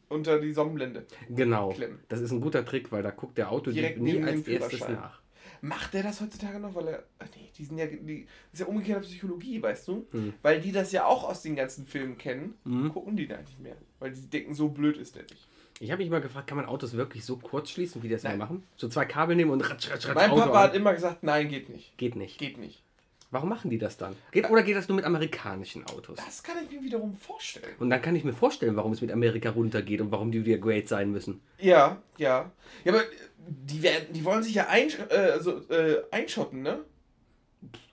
unter 0.10 0.40
die 0.40 0.52
Sonnenblende. 0.52 1.06
Genau. 1.30 1.70
Klemmen. 1.70 2.00
Das 2.10 2.20
ist 2.22 2.32
ein 2.32 2.42
guter 2.42 2.66
Trick, 2.66 2.92
weil 2.92 3.04
da 3.04 3.12
guckt 3.12 3.38
der 3.38 3.52
Auto 3.52 3.72
Direkt 3.72 4.00
nie 4.02 4.22
als 4.22 4.48
erstes 4.48 4.88
nach. 4.90 5.22
Macht 5.62 5.94
der 5.94 6.04
das 6.04 6.22
heutzutage 6.22 6.58
noch? 6.60 6.74
Weil 6.76 6.88
er. 6.88 7.04
Nee, 7.36 7.50
die 7.58 7.66
sind 7.66 7.78
ja. 7.78 7.86
Die, 7.86 8.26
das 8.52 8.54
ist 8.54 8.60
ja 8.62 8.66
umgekehrte 8.68 9.02
Psychologie, 9.06 9.62
weißt 9.62 9.88
du? 9.90 10.08
Hm. 10.12 10.34
Weil 10.42 10.62
die 10.62 10.72
das 10.72 10.92
ja 10.94 11.06
auch 11.06 11.28
aus 11.28 11.42
den 11.42 11.56
ganzen 11.58 11.86
Filmen 11.86 12.18
kennen, 12.18 12.54
Mhm. 12.64 12.94
gucken 12.94 13.18
die 13.18 13.28
da 13.28 13.38
nicht 13.42 13.60
mehr. 13.60 13.76
Weil 14.00 14.12
die 14.12 14.22
denken, 14.30 14.54
so 14.54 14.70
blöd 14.70 14.96
ist 14.98 15.16
der 15.16 15.24
nicht. 15.24 15.48
Ich 15.82 15.92
habe 15.92 16.02
mich 16.02 16.10
mal 16.12 16.22
gefragt, 16.22 16.48
kann 16.48 16.58
man 16.58 16.66
Autos 16.66 16.94
wirklich 16.94 17.24
so 17.26 17.38
kurz 17.38 17.70
schließen, 17.70 18.02
wie 18.04 18.08
die 18.08 18.14
das 18.14 18.24
immer 18.26 18.36
machen? 18.38 18.64
So 18.78 18.88
zwei 18.90 19.06
Kabel 19.06 19.36
nehmen 19.36 19.52
und 19.52 19.62
ratsch, 19.62 19.90
ratsch, 19.92 20.08
ratsch, 20.08 20.16
Mein 20.16 20.32
Auto 20.32 20.42
Papa 20.42 20.58
an? 20.58 20.64
hat 20.70 20.76
immer 20.76 20.94
gesagt, 20.94 21.24
nein, 21.24 21.48
geht 21.50 21.70
nicht. 21.70 21.98
Geht 21.98 22.16
nicht. 22.16 22.38
Geht 22.38 22.58
nicht. 22.58 22.82
Warum 23.32 23.50
machen 23.50 23.70
die 23.70 23.78
das 23.78 23.96
dann? 23.98 24.16
Geht, 24.32 24.50
oder 24.50 24.64
geht 24.64 24.76
das 24.76 24.88
nur 24.88 24.96
mit 24.96 25.06
amerikanischen 25.06 25.86
Autos? 25.86 26.18
Das 26.18 26.42
kann 26.42 26.56
ich 26.64 26.72
mir 26.72 26.84
wiederum 26.84 27.14
vorstellen. 27.14 27.76
Und 27.78 27.92
dann 27.92 28.02
kann 28.02 28.16
ich 28.16 28.24
mir 28.24 28.34
vorstellen, 28.34 28.76
warum 28.76 28.92
es 28.94 29.02
mit 29.02 29.12
Amerika 29.12 29.52
runtergeht 29.52 30.02
und 30.02 30.12
warum 30.12 30.32
die 30.32 30.44
wieder 30.46 30.58
great 30.58 30.88
sein 30.88 31.12
müssen. 31.12 31.40
Ja, 31.60 32.02
ja. 32.18 32.52
Ja, 32.84 32.92
aber 32.94 33.04
die, 33.48 33.84
werden, 33.84 34.14
die 34.14 34.26
wollen 34.26 34.42
sich 34.42 34.56
ja 34.56 34.68
ein, 34.68 34.88
äh, 35.10 35.40
so, 35.40 35.60
äh, 35.70 36.02
einschotten, 36.10 36.64
ne? 36.64 36.80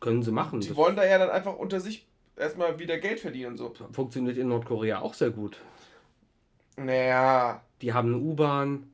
Können 0.00 0.22
sie 0.22 0.32
machen. 0.32 0.60
Die 0.60 0.68
Das 0.68 0.76
wollen 0.76 0.96
da 0.96 1.04
ja 1.04 1.18
dann 1.18 1.28
einfach 1.30 1.56
unter 1.56 1.80
sich 1.80 2.06
erstmal 2.36 2.78
wieder 2.78 2.96
Geld 2.98 3.20
verdienen 3.20 3.52
und 3.52 3.58
so. 3.58 3.74
funktioniert 3.92 4.38
in 4.38 4.48
Nordkorea 4.48 5.00
auch 5.00 5.12
sehr 5.14 5.30
gut. 5.30 5.58
Naja, 6.76 7.62
Die 7.82 7.92
haben 7.92 8.08
eine 8.14 8.18
U-Bahn. 8.22 8.90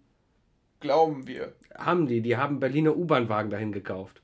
glauben 0.81 1.27
wir. 1.27 1.53
Haben 1.77 2.07
die. 2.07 2.21
Die 2.21 2.37
haben 2.37 2.59
Berliner 2.61 2.97
U-Bahn-Wagen 2.97 3.51
dahin 3.51 3.73
gekauft. 3.73 4.22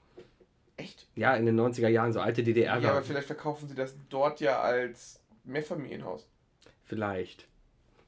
Ja, 1.18 1.34
in 1.34 1.46
den 1.46 1.58
90er 1.58 1.88
Jahren, 1.88 2.12
so 2.12 2.20
alte 2.20 2.44
Ja, 2.84 2.92
aber 2.92 3.02
vielleicht 3.02 3.26
verkaufen 3.26 3.68
sie 3.68 3.74
das 3.74 3.96
dort 4.08 4.40
ja 4.40 4.60
als 4.60 5.20
Mehrfamilienhaus. 5.44 6.28
Vielleicht. 6.84 7.48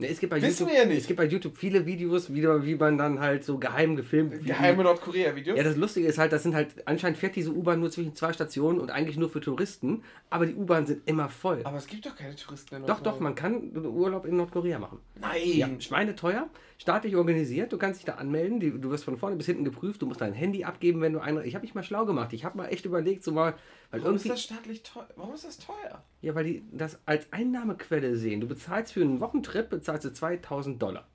Ne, 0.01 0.09
es 0.09 0.19
gibt 0.19 0.31
bei 0.31 0.41
Wissen 0.41 0.65
YouTube, 0.67 0.69
wir 0.71 0.79
ja 0.83 0.87
nicht. 0.87 0.99
Es 1.03 1.07
gibt 1.07 1.19
bei 1.19 1.27
YouTube 1.27 1.57
viele 1.57 1.85
Videos, 1.85 2.33
wie, 2.33 2.43
wie 2.43 2.75
man 2.75 2.97
dann 2.97 3.21
halt 3.21 3.45
so 3.45 3.59
geheim 3.59 3.97
gefilmt. 3.97 4.33
wie- 4.43 4.47
Geheime 4.49 4.83
Nordkorea-Videos? 4.83 5.59
Ja, 5.59 5.63
das 5.63 5.77
Lustige 5.77 6.07
ist 6.09 6.17
halt, 6.19 6.33
das 6.33 6.43
sind 6.43 6.55
halt, 6.55 6.69
anscheinend 6.87 7.19
fährt 7.19 7.37
diese 7.37 7.51
U-Bahn 7.53 7.81
nur 7.81 7.91
zwischen 7.91 8.15
zwei 8.17 8.33
Stationen 8.33 8.81
und 8.81 8.91
eigentlich 8.91 9.19
nur 9.19 9.29
für 9.29 9.41
Touristen, 9.41 10.03
aber 10.31 10.47
die 10.47 10.55
U-Bahnen 10.55 10.87
sind 10.87 11.03
immer 11.07 11.29
voll. 11.29 11.61
aber 11.65 11.77
es 11.77 11.87
gibt 11.87 12.07
doch 12.07 12.17
keine 12.17 12.35
Touristen 12.35 12.77
in 12.77 12.83
Doch, 12.83 12.89
Nordkorea. 12.89 13.13
doch, 13.13 13.21
man 13.21 13.35
kann 13.35 13.77
Urlaub 13.77 14.25
in 14.25 14.37
Nordkorea 14.37 14.79
machen. 14.79 14.99
Nein! 15.21 15.39
Ja, 15.45 15.69
schweineteuer, 15.79 16.49
staatlich 16.79 17.15
organisiert, 17.17 17.71
du 17.73 17.77
kannst 17.77 18.01
dich 18.01 18.07
da 18.07 18.15
anmelden, 18.15 18.59
du 18.81 18.91
wirst 18.91 19.05
von 19.05 19.19
vorne 19.19 19.37
bis 19.37 19.47
hinten 19.47 19.65
geprüft, 19.65 20.01
du 20.01 20.07
musst 20.07 20.23
dein 20.23 20.33
Handy 20.33 20.65
abgeben, 20.65 21.03
wenn 21.03 21.13
du 21.13 21.19
ein. 21.21 21.39
Ich 21.45 21.55
habe 21.55 21.63
mich 21.65 21.75
mal 21.75 21.83
schlau 21.83 22.07
gemacht, 22.07 22.33
ich 22.33 22.45
habe 22.47 22.57
mal 22.57 22.69
echt 22.69 22.87
überlegt, 22.87 23.23
so 23.23 23.33
mal, 23.33 23.55
weil 23.91 24.03
Warum 24.03 24.17
ist 24.17 24.29
das 24.29 24.43
staatlich 24.43 24.83
teuer? 24.83 25.09
Warum 25.17 25.35
ist 25.35 25.45
das 25.45 25.59
teuer? 25.59 26.03
Ja, 26.23 26.35
weil 26.35 26.45
die 26.45 26.63
das 26.71 26.99
als 27.07 27.27
Einnahmequelle 27.33 28.17
sehen. 28.17 28.41
Du 28.41 28.47
bezahlst 28.47 28.93
für 28.93 29.01
einen 29.01 29.21
Wochentrip, 29.21 29.69
bezahlst 29.69 30.05
du 30.05 30.13
2000 30.13 30.81
Dollar. 30.81 31.09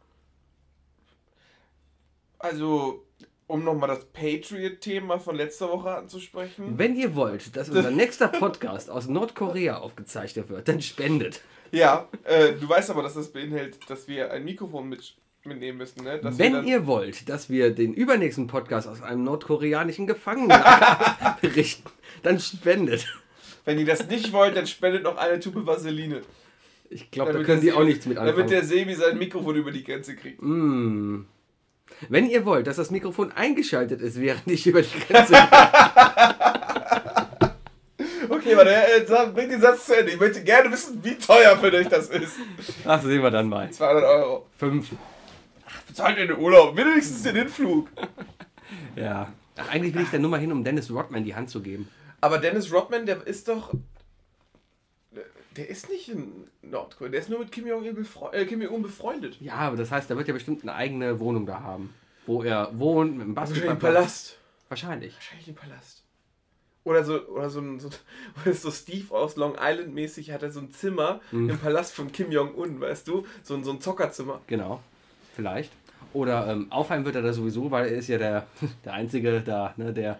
Also, 2.37 3.05
um 3.47 3.63
nochmal 3.63 3.87
das 3.89 4.05
Patriot-Thema 4.05 5.19
von 5.19 5.35
letzter 5.35 5.69
Woche 5.69 5.95
anzusprechen. 5.95 6.77
Wenn 6.77 6.95
ihr 6.95 7.15
wollt, 7.15 7.55
dass 7.55 7.69
unser 7.69 7.91
nächster 7.91 8.27
Podcast 8.27 8.89
aus 8.89 9.07
Nordkorea 9.07 9.77
aufgezeichnet 9.77 10.49
wird, 10.49 10.67
dann 10.67 10.81
spendet. 10.81 11.41
Ja, 11.71 12.07
äh, 12.23 12.53
du 12.53 12.67
weißt 12.67 12.89
aber, 12.89 13.03
dass 13.03 13.13
das 13.13 13.31
beinhaltet, 13.31 13.89
dass 13.89 14.07
wir 14.07 14.31
ein 14.31 14.43
Mikrofon 14.43 14.89
mit, 14.89 15.15
mitnehmen 15.43 15.77
müssen, 15.77 16.03
ne? 16.03 16.19
Dass 16.19 16.37
wir 16.37 16.45
Wenn 16.45 16.53
dann, 16.53 16.67
ihr 16.67 16.87
wollt, 16.87 17.29
dass 17.29 17.49
wir 17.49 17.73
den 17.73 17.93
übernächsten 17.93 18.47
Podcast 18.47 18.87
aus 18.87 19.01
einem 19.01 19.23
nordkoreanischen 19.23 20.07
Gefangenenlager 20.07 21.37
berichten, 21.41 21.89
dann 22.23 22.39
spendet. 22.39 23.05
wenn 23.65 23.79
ihr 23.79 23.85
das 23.85 24.07
nicht 24.07 24.31
wollt, 24.33 24.55
dann 24.55 24.67
spendet 24.67 25.03
noch 25.03 25.17
eine 25.17 25.39
Tube 25.39 25.65
Vaseline. 25.65 26.21
Ich 26.89 27.09
glaube, 27.11 27.29
da 27.29 27.33
Damit 27.33 27.47
können 27.47 27.61
die 27.61 27.71
auch 27.73 27.81
Sebi- 27.81 27.85
nichts 27.85 28.05
mit 28.05 28.17
Damit 28.17 28.29
anfangen. 28.31 28.49
der 28.49 28.63
Sebi 28.63 28.93
sein 28.93 29.17
Mikrofon 29.17 29.55
über 29.55 29.71
die 29.71 29.83
Grenze 29.83 30.15
kriegt. 30.15 30.41
Mm. 30.41 31.21
Wenn 32.09 32.29
ihr 32.29 32.45
wollt, 32.45 32.67
dass 32.67 32.75
das 32.77 32.91
Mikrofon 32.91 33.31
eingeschaltet 33.31 34.01
ist, 34.01 34.19
während 34.19 34.47
ich 34.47 34.65
über 34.67 34.81
die 34.81 34.99
Grenze 35.07 35.33
Okay, 38.29 38.55
warte, 38.57 38.71
äh, 38.71 39.05
sag- 39.05 39.33
bring 39.33 39.49
den 39.49 39.61
Satz 39.61 39.85
zu 39.85 39.97
Ende. 39.97 40.11
Ich 40.11 40.19
möchte 40.19 40.43
gerne 40.43 40.71
wissen, 40.71 40.99
wie 41.03 41.15
teuer 41.15 41.57
für 41.57 41.71
dich 41.71 41.87
das 41.87 42.09
ist. 42.09 42.33
Ach, 42.85 43.01
sehen 43.01 43.21
wir 43.21 43.31
dann 43.31 43.47
mal. 43.47 43.69
200 43.71 44.03
Euro. 44.03 44.45
Fünf. 44.57 44.89
Bezahlt 45.87 46.17
ihr 46.17 46.27
den 46.27 46.37
Urlaub? 46.37 46.75
Wenigstens 46.75 47.23
den 47.23 47.35
Hinflug. 47.35 47.87
Ja. 48.95 49.31
Ach, 49.57 49.69
eigentlich 49.69 49.93
will 49.95 50.01
ich 50.03 50.09
da 50.09 50.17
nur 50.17 50.29
mal 50.31 50.39
hin, 50.39 50.51
um 50.51 50.63
Dennis 50.63 50.91
Rodman 50.91 51.23
die 51.23 51.35
Hand 51.35 51.49
zu 51.49 51.61
geben. 51.61 51.87
Aber 52.25 52.39
Dennis 52.39 52.73
Rodman, 52.73 53.05
der 53.05 53.25
ist 53.27 53.47
doch. 53.47 53.71
Der 55.55 55.69
ist 55.69 55.89
nicht 55.89 56.09
in 56.09 56.47
Nordkorea. 56.63 57.11
Der 57.11 57.19
ist 57.21 57.29
nur 57.29 57.39
mit 57.39 57.51
Kim 57.51 57.67
Jong-un 57.67 57.93
befre 57.95 58.33
äh, 58.33 58.45
Kim 58.45 58.61
Jong 58.61 58.81
befreundet. 58.81 59.39
Ja, 59.39 59.53
aber 59.55 59.77
das 59.77 59.91
heißt, 59.91 60.09
er 60.09 60.17
wird 60.17 60.27
ja 60.27 60.33
bestimmt 60.33 60.63
eine 60.63 60.73
eigene 60.73 61.19
Wohnung 61.19 61.45
da 61.45 61.61
haben. 61.61 61.93
Wo 62.25 62.41
er 62.43 62.77
wohnt, 62.77 63.15
mit 63.17 63.27
dem 63.27 63.35
Wahrscheinlich 63.35 63.63
im. 63.65 63.79
Palast. 63.79 64.37
Wahrscheinlich. 64.69 65.13
Wahrscheinlich 65.13 65.47
im 65.47 65.55
Palast. 65.55 66.01
Oder 66.83 67.03
so, 67.03 67.21
oder 67.27 67.49
so, 67.49 67.59
ein- 67.61 67.79
so, 67.79 67.89
oder 68.45 68.53
so 68.55 68.69
Steve 68.71 69.13
aus 69.13 69.35
Long 69.37 69.55
Island 69.59 69.93
mäßig 69.93 70.31
hat 70.31 70.41
er 70.43 70.51
so 70.51 70.59
ein 70.59 70.71
Zimmer 70.71 71.21
Mhm. 71.31 71.51
im 71.51 71.57
Palast 71.59 71.93
von 71.93 72.11
Kim 72.11 72.31
Jong-un, 72.31 72.81
weißt 72.81 73.07
du? 73.07 73.25
So, 73.43 73.53
ein- 73.55 73.63
so 73.63 73.71
ein 73.71 73.79
Zockerzimmer. 73.81 74.41
Genau. 74.47 74.81
Vielleicht. 75.35 75.71
Oder 76.13 76.47
ähm, 76.47 76.71
aufheimen 76.71 77.05
wird 77.05 77.15
er 77.15 77.21
da 77.21 77.31
sowieso, 77.33 77.69
weil 77.71 77.87
er 77.89 77.97
ist 77.97 78.07
ja 78.07 78.17
der, 78.17 78.47
der 78.83 78.93
Einzige 78.93 79.41
da, 79.41 79.73
ne, 79.77 79.93
der 79.93 80.19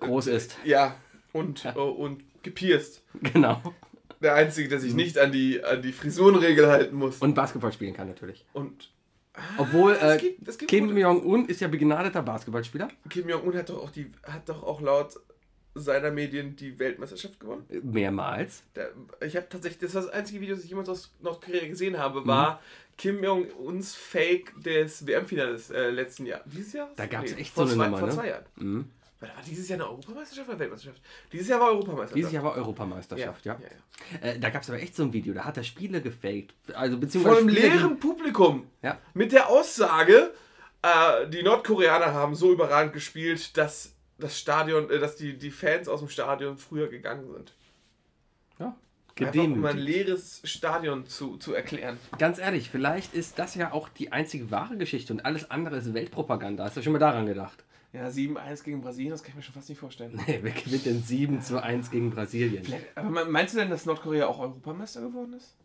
groß 0.00 0.26
ist. 0.28 0.56
Ja. 0.64 0.94
Und, 1.32 1.64
äh, 1.64 1.70
und 1.78 2.22
gepierst. 2.42 3.02
Genau. 3.32 3.60
Der 4.20 4.34
Einzige, 4.34 4.68
der 4.68 4.78
Mhm. 4.78 4.82
sich 4.82 4.94
nicht 4.94 5.18
an 5.18 5.32
die, 5.32 5.62
an 5.64 5.80
die 5.82 5.92
Frisurenregel 5.92 6.66
halten 6.66 6.96
muss. 6.96 7.18
Und 7.18 7.34
Basketball 7.34 7.72
spielen 7.72 7.94
kann 7.94 8.08
natürlich. 8.08 8.44
Und 8.52 8.90
Obwohl 9.56 9.92
Ah, 10.00 10.14
es 10.16 10.22
äh, 10.22 10.26
gibt- 10.26 10.48
es 10.48 10.58
gibt 10.58 10.70
Kim 10.70 10.96
Jong-un 10.98 11.46
ist 11.46 11.60
ja 11.60 11.68
begnadeter 11.68 12.20
Basketballspieler. 12.20 12.88
Kim 13.08 13.28
Jong-un 13.28 13.56
hat 13.56 13.70
doch 13.70 13.82
auch 13.84 13.90
die 13.90 14.10
hat 14.24 14.48
doch 14.48 14.62
auch 14.64 14.80
laut 14.80 15.14
seiner 15.76 16.10
Medien 16.10 16.56
die 16.56 16.78
Weltmeisterschaft 16.80 17.38
gewonnen. 17.38 17.64
Äh, 17.70 17.78
Mehrmals. 17.78 18.64
Ich 19.24 19.36
habe 19.36 19.48
tatsächlich, 19.48 19.78
das 19.78 19.94
war 19.94 20.02
das 20.02 20.10
einzige 20.10 20.40
Video, 20.40 20.56
das 20.56 20.64
ich 20.64 20.70
jemals 20.70 20.88
aus 20.88 21.14
Nordkorea 21.22 21.68
gesehen 21.68 21.92
Mhm. 21.92 21.98
habe, 21.98 22.26
war 22.26 22.60
Kim 22.98 23.22
Jong-uns 23.22 23.94
Fake 23.94 24.52
des 24.62 25.06
WM-Finales 25.06 25.70
äh, 25.70 25.90
letzten 25.90 26.26
Jahr. 26.26 26.40
Dieses 26.44 26.72
Jahr? 26.72 26.90
Da 26.96 27.06
gab's 27.06 27.32
echt 27.32 27.54
vor 27.54 27.66
so 27.68 27.74
eine 27.74 27.78
zwei, 27.78 27.84
Nummer, 27.86 27.98
Vor 27.98 28.08
ne? 28.08 28.14
zwei 28.14 28.28
Jahren. 28.28 28.44
Mhm. 28.56 28.90
War 29.20 29.28
war 29.28 29.42
dieses 29.46 29.68
Jahr 29.68 29.78
eine 29.78 29.88
Europameisterschaft 29.88 30.48
oder 30.48 30.58
Weltmeisterschaft? 30.58 31.02
Dieses 31.30 31.48
Jahr 31.48 31.60
war 31.60 31.68
Europameisterschaft. 31.68 32.16
Dieses 32.16 32.32
Jahr 32.32 32.42
war 32.42 32.54
Europameisterschaft, 32.54 33.44
ja. 33.44 33.58
ja, 33.60 33.68
ja. 34.22 34.28
Äh, 34.28 34.38
da 34.38 34.48
gab 34.48 34.62
es 34.62 34.70
aber 34.70 34.80
echt 34.80 34.96
so 34.96 35.02
ein 35.02 35.12
Video, 35.12 35.34
da 35.34 35.44
hat 35.44 35.58
er 35.58 35.64
Spiele 35.64 36.00
gefaked. 36.00 36.54
Also 36.74 36.92
Vor 36.92 37.00
beziehungsweise 37.00 37.38
einem 37.38 37.50
Spiele, 37.50 37.68
leeren 37.68 37.98
Publikum. 37.98 38.66
Ja. 38.82 38.98
Mit 39.12 39.32
der 39.32 39.48
Aussage, 39.48 40.32
äh, 40.82 41.28
die 41.28 41.42
Nordkoreaner 41.42 42.14
haben 42.14 42.34
so 42.34 42.50
überragend 42.50 42.94
gespielt, 42.94 43.56
dass 43.58 43.94
das 44.18 44.38
Stadion, 44.38 44.88
äh, 44.88 44.98
dass 44.98 45.16
die, 45.16 45.36
die 45.36 45.50
Fans 45.50 45.86
aus 45.86 46.00
dem 46.00 46.08
Stadion 46.08 46.56
früher 46.56 46.88
gegangen 46.88 47.30
sind. 47.30 47.52
Ja, 48.58 48.74
Einfach 49.20 49.34
um 49.34 49.40
ein 49.40 49.54
gedemütigt. 49.54 49.84
leeres 49.84 50.40
Stadion 50.44 51.06
zu, 51.06 51.36
zu 51.36 51.52
erklären. 51.52 51.98
Ganz 52.18 52.38
ehrlich, 52.38 52.70
vielleicht 52.70 53.12
ist 53.12 53.38
das 53.38 53.54
ja 53.54 53.72
auch 53.72 53.90
die 53.90 54.12
einzige 54.12 54.50
wahre 54.50 54.78
Geschichte 54.78 55.12
und 55.12 55.26
alles 55.26 55.50
andere 55.50 55.76
ist 55.76 55.92
Weltpropaganda. 55.92 56.64
Hast 56.64 56.78
du 56.78 56.82
schon 56.82 56.94
mal 56.94 56.98
daran 56.98 57.26
gedacht? 57.26 57.64
Ja, 57.92 58.06
7-1 58.06 58.62
gegen 58.62 58.80
Brasilien, 58.82 59.10
das 59.10 59.22
kann 59.22 59.30
ich 59.30 59.36
mir 59.36 59.42
schon 59.42 59.54
fast 59.54 59.68
nicht 59.68 59.78
vorstellen. 59.78 60.12
Nee, 60.26 60.38
wer 60.42 60.52
gewinnt 60.52 60.86
denn 60.86 61.02
7 61.02 61.40
zu 61.42 61.60
1 61.62 61.90
gegen 61.90 62.10
Brasilien? 62.10 62.62
Vielleicht- 62.64 62.96
Aber 62.96 63.10
me- 63.10 63.24
meinst 63.24 63.54
du 63.54 63.58
denn, 63.58 63.68
dass 63.70 63.84
Nordkorea 63.84 64.26
auch 64.26 64.38
Europameister 64.38 65.00
geworden 65.00 65.32
ist? 65.32 65.56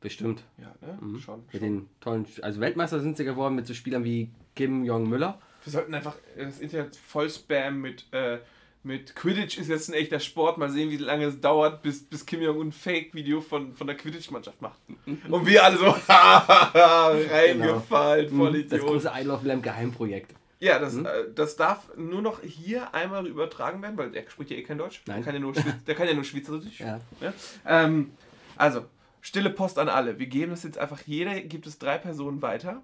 Bestimmt. 0.00 0.42
Ja, 0.58 0.74
ne? 0.86 0.98
Mhm. 1.00 1.18
Schon. 1.20 1.40
Mit 1.40 1.50
schon. 1.52 1.60
den 1.60 1.88
tollen, 2.00 2.26
also 2.42 2.60
Weltmeister 2.60 3.00
sind 3.00 3.16
sie 3.16 3.24
geworden 3.24 3.54
mit 3.54 3.66
so 3.66 3.72
Spielern 3.74 4.04
wie 4.04 4.30
Kim 4.56 4.84
Jong-Müller. 4.84 5.38
Wir 5.64 5.72
sollten 5.72 5.94
einfach 5.94 6.16
das 6.36 6.58
Internet 6.60 6.96
voll 6.96 7.28
spammen 7.30 7.80
mit, 7.80 8.06
äh, 8.12 8.38
mit 8.82 9.14
Quidditch 9.14 9.58
ist 9.58 9.68
jetzt 9.68 9.88
ein 9.90 9.94
echter 9.94 10.20
Sport. 10.20 10.56
Mal 10.58 10.70
sehen, 10.70 10.90
wie 10.90 10.96
lange 10.96 11.24
es 11.26 11.38
dauert, 11.40 11.82
bis, 11.82 12.02
bis 12.02 12.24
Kim 12.24 12.40
Jong-un 12.42 12.68
ein 12.68 12.72
Fake-Video 12.72 13.40
von, 13.42 13.74
von 13.74 13.86
der 13.86 13.96
Quidditch-Mannschaft 13.96 14.60
macht. 14.62 14.78
Und 15.28 15.46
wir 15.46 15.64
alle 15.64 15.76
so 15.76 15.84
reingefallen, 16.88 18.28
voll 18.30 18.50
Mhm. 18.52 18.68
Das 18.68 18.78
Idiot. 18.80 18.86
große 18.86 19.12
I 19.14 19.22
Love 19.24 19.46
Lamb 19.46 19.62
Geheimprojekt. 19.62 20.34
Ja, 20.60 20.78
das, 20.78 20.92
Mhm. 20.94 21.06
äh, 21.06 21.10
das 21.34 21.56
darf 21.56 21.90
nur 21.96 22.20
noch 22.22 22.40
hier 22.42 22.94
einmal 22.94 23.26
übertragen 23.26 23.80
werden, 23.82 23.96
weil 23.96 24.10
der 24.10 24.28
spricht 24.28 24.50
ja 24.50 24.56
eh 24.58 24.62
kein 24.62 24.78
Deutsch. 24.78 25.02
Nein. 25.06 25.16
Der 25.16 25.24
kann 25.24 25.34
ja 25.34 25.40
nur, 25.40 25.52
der 25.86 25.94
kann 25.94 26.06
ja 26.06 26.14
nur 26.14 26.24
Schweizerdeutsch. 26.24 26.80
Ja. 26.80 27.00
Ja? 27.20 27.32
Ähm, 27.66 28.12
also, 28.56 28.84
stille 29.22 29.50
Post 29.50 29.78
an 29.78 29.88
alle. 29.88 30.18
Wir 30.18 30.26
geben 30.26 30.50
das 30.50 30.62
jetzt 30.62 30.76
einfach, 30.78 31.00
jeder 31.06 31.40
gibt 31.40 31.66
es 31.66 31.78
drei 31.78 31.96
Personen 31.98 32.42
weiter, 32.42 32.82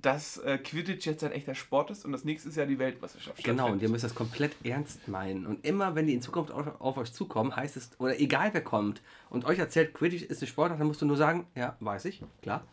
dass 0.00 0.38
äh, 0.38 0.58
Quidditch 0.58 1.06
jetzt 1.06 1.22
ein 1.24 1.32
echter 1.32 1.54
Sport 1.54 1.90
ist 1.90 2.04
und 2.04 2.12
das 2.12 2.24
nächste 2.24 2.48
ist 2.48 2.56
ja 2.56 2.66
die 2.66 2.78
Weltmeisterschaft. 2.78 3.42
Genau, 3.42 3.70
und 3.70 3.80
ihr 3.82 3.88
müsst 3.88 4.04
das 4.04 4.14
komplett 4.14 4.54
ernst 4.64 5.06
meinen. 5.08 5.46
Und 5.46 5.64
immer, 5.64 5.94
wenn 5.94 6.06
die 6.06 6.14
in 6.14 6.22
Zukunft 6.22 6.52
auf, 6.52 6.80
auf 6.80 6.96
euch 6.98 7.12
zukommen, 7.12 7.54
heißt 7.54 7.76
es, 7.76 7.90
oder 7.98 8.18
egal 8.20 8.50
wer 8.54 8.62
kommt 8.62 9.02
und 9.30 9.44
euch 9.44 9.58
erzählt, 9.58 9.94
Quidditch 9.94 10.22
ist 10.24 10.40
eine 10.42 10.48
Sportart, 10.48 10.78
dann 10.80 10.86
musst 10.88 11.00
du 11.02 11.06
nur 11.06 11.16
sagen, 11.16 11.46
ja, 11.54 11.76
weiß 11.80 12.04
ich, 12.06 12.22
klar. 12.42 12.64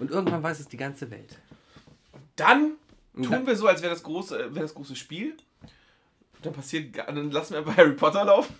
Und 0.00 0.10
irgendwann 0.10 0.42
weiß 0.42 0.60
es 0.60 0.68
die 0.68 0.76
ganze 0.78 1.10
Welt. 1.10 1.38
Dann 2.36 2.62
Und 2.62 2.76
tun 3.22 3.46
wir 3.46 3.56
so, 3.56 3.66
als 3.66 3.80
wäre 3.82 3.92
das, 3.92 4.02
große, 4.02 4.36
äh, 4.38 4.54
wäre 4.54 4.60
das 4.64 4.74
große 4.74 4.96
Spiel. 4.96 5.36
Dann 6.42 6.52
passiert, 6.52 6.96
dann 6.98 7.30
lassen 7.30 7.52
wir 7.54 7.58
einfach 7.60 7.76
Harry 7.76 7.94
Potter 7.94 8.24
laufen. 8.24 8.54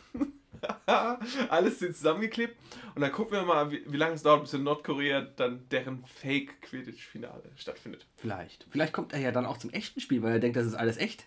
Alles 1.50 1.78
sind 1.78 1.94
zusammengeklebt. 1.96 2.56
Und 2.94 3.02
dann 3.02 3.12
gucken 3.12 3.32
wir 3.32 3.42
mal, 3.44 3.70
wie, 3.70 3.82
wie 3.86 3.96
lange 3.96 4.14
es 4.14 4.22
dauert, 4.22 4.42
bis 4.42 4.54
in 4.54 4.62
Nordkorea 4.62 5.20
dann 5.36 5.68
deren 5.70 6.04
Fake-Quidditch-Finale 6.06 7.42
stattfindet. 7.56 8.06
Vielleicht. 8.16 8.66
Vielleicht 8.70 8.92
kommt 8.92 9.12
er 9.12 9.20
ja 9.20 9.32
dann 9.32 9.46
auch 9.46 9.58
zum 9.58 9.70
echten 9.70 10.00
Spiel, 10.00 10.22
weil 10.22 10.32
er 10.32 10.38
denkt, 10.40 10.56
das 10.56 10.66
ist 10.66 10.74
alles 10.74 10.96
echt. 10.96 11.26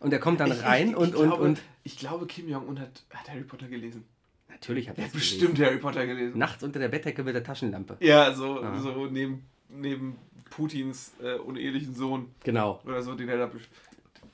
Und 0.00 0.12
er 0.12 0.20
kommt 0.20 0.40
dann 0.40 0.52
Ich- 0.52 0.62
rein 0.62 0.90
ich, 0.90 0.96
und, 0.96 1.08
ich 1.10 1.14
und, 1.16 1.28
glaube, 1.28 1.42
und. 1.42 1.60
Ich 1.82 1.98
glaube, 1.98 2.26
Kim 2.26 2.48
Jong-un 2.48 2.78
hat, 2.80 3.02
hat 3.12 3.28
Harry 3.28 3.42
Potter 3.42 3.66
gelesen. 3.66 4.04
Natürlich 4.48 4.88
hat 4.88 4.96
Er 4.96 5.02
er 5.02 5.04
hat 5.08 5.14
es 5.14 5.20
bestimmt 5.20 5.54
gelesen. 5.56 5.64
Harry 5.66 5.78
Potter 5.78 6.06
gelesen. 6.06 6.38
Nachts 6.38 6.62
unter 6.62 6.78
der 6.78 6.88
Bettdecke 6.88 7.22
mit 7.24 7.34
der 7.34 7.44
Taschenlampe. 7.44 7.96
Ja, 8.00 8.32
so, 8.34 8.62
Ah. 8.62 8.78
so 8.80 9.06
neben, 9.06 9.44
neben 9.68 10.16
Putins 10.50 11.12
äh, 11.22 11.34
unehelichen 11.34 11.94
Sohn 11.94 12.30
Genau. 12.44 12.80
oder 12.84 13.02
so, 13.02 13.14
den 13.14 13.28
er 13.28 13.36
da 13.38 13.50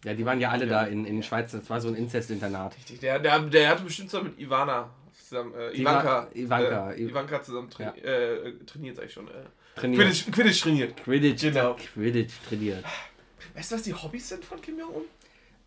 Ja, 0.05 0.15
die 0.15 0.25
waren 0.25 0.41
ja 0.41 0.51
alle 0.51 0.67
Ja. 0.67 0.83
da 0.83 0.85
in, 0.87 1.05
in 1.05 1.23
Schweiz. 1.23 1.53
Das 1.53 1.69
war 1.71 1.81
so 1.81 1.89
ein 1.89 1.95
Inzestinternat. 1.97 2.77
Richtig, 2.77 3.01
der, 3.01 3.19
der, 3.19 3.41
der 3.41 3.69
hatte 3.71 3.83
bestimmt 3.85 4.11
zusammen 4.11 4.31
mit 4.31 4.41
Ivana 4.41 4.91
zusammen, 5.29 5.53
äh, 5.55 5.71
Iva- 5.71 5.75
Ivanka, 5.81 6.29
Ivanka, 6.35 6.93
äh, 6.93 7.03
Ivanka 7.03 7.43
zusammen 7.43 7.71
tra 7.71 7.85
Ja. 7.85 7.91
äh, 8.03 8.53
trainiert, 8.67 8.97
sag 8.97 9.07
ich 9.07 9.13
schon. 9.13 9.27
Äh, 9.29 9.33
Trainiert. 9.77 10.03
Quidditch, 10.03 10.31
Quidditch 10.31 10.63
trainiert. 10.63 10.97
Quidditch, 11.03 11.43
Genau. 11.43 11.75
Quidditch 11.75 12.35
trainiert. 12.49 12.85
Weißt 13.55 13.73
du, 13.73 13.75
was 13.77 13.83
die 13.83 13.95
Hobbys 13.95 14.29
sind 14.29 14.45
von 14.45 14.61
Kim 14.61 14.79
Jong-un? 14.79 15.03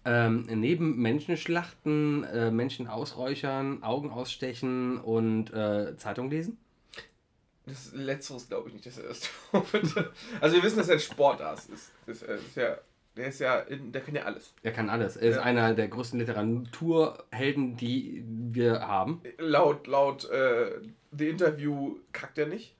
Ähm, 0.06 0.45
neben 0.53 1.01
Menschenschlachten, 1.01 2.23
äh, 2.23 2.49
Menschen 2.51 2.88
ausräuchern, 2.88 3.84
Augen 3.84 4.10
ausstechen 4.12 4.97
und 4.99 5.51
äh, 5.53 5.97
Zeitung 5.97 6.30
lesen? 6.30 6.58
Das 7.67 7.91
Letzteres 7.93 8.47
glaube 8.47 8.69
ich 8.69 8.73
nicht, 8.75 8.86
dass 8.88 8.97
er 8.97 9.10
das 9.10 9.21
tut. 9.51 10.12
also 10.41 10.56
wir 10.56 10.63
wissen, 10.63 10.77
dass 10.77 10.88
er 10.88 10.93
ein 10.95 10.99
Sportarzt 10.99 11.69
ist. 11.69 11.91
Das, 12.06 12.23
äh, 12.23 12.36
ist 12.38 12.56
ja, 12.56 12.77
der 13.15 13.27
ist 13.27 13.39
ja, 13.39 13.60
in, 13.60 13.91
der 13.91 14.01
kann 14.01 14.15
ja 14.15 14.23
alles. 14.23 14.53
Er 14.63 14.71
kann 14.71 14.89
alles. 14.89 15.17
Er 15.17 15.30
ist 15.30 15.36
Ja. 15.36 15.41
einer 15.43 15.73
der 15.73 15.88
größten 15.89 16.17
Literaturhelden, 16.19 17.75
die 17.77 18.23
wir 18.25 18.80
haben. 18.88 19.21
Laut, 19.38 19.88
laut 19.88 20.30
äh, 20.30 20.80
The 21.12 21.30
Interview 21.30 21.97
kackt 22.13 22.38
er 22.38 22.47
nicht. 22.47 22.75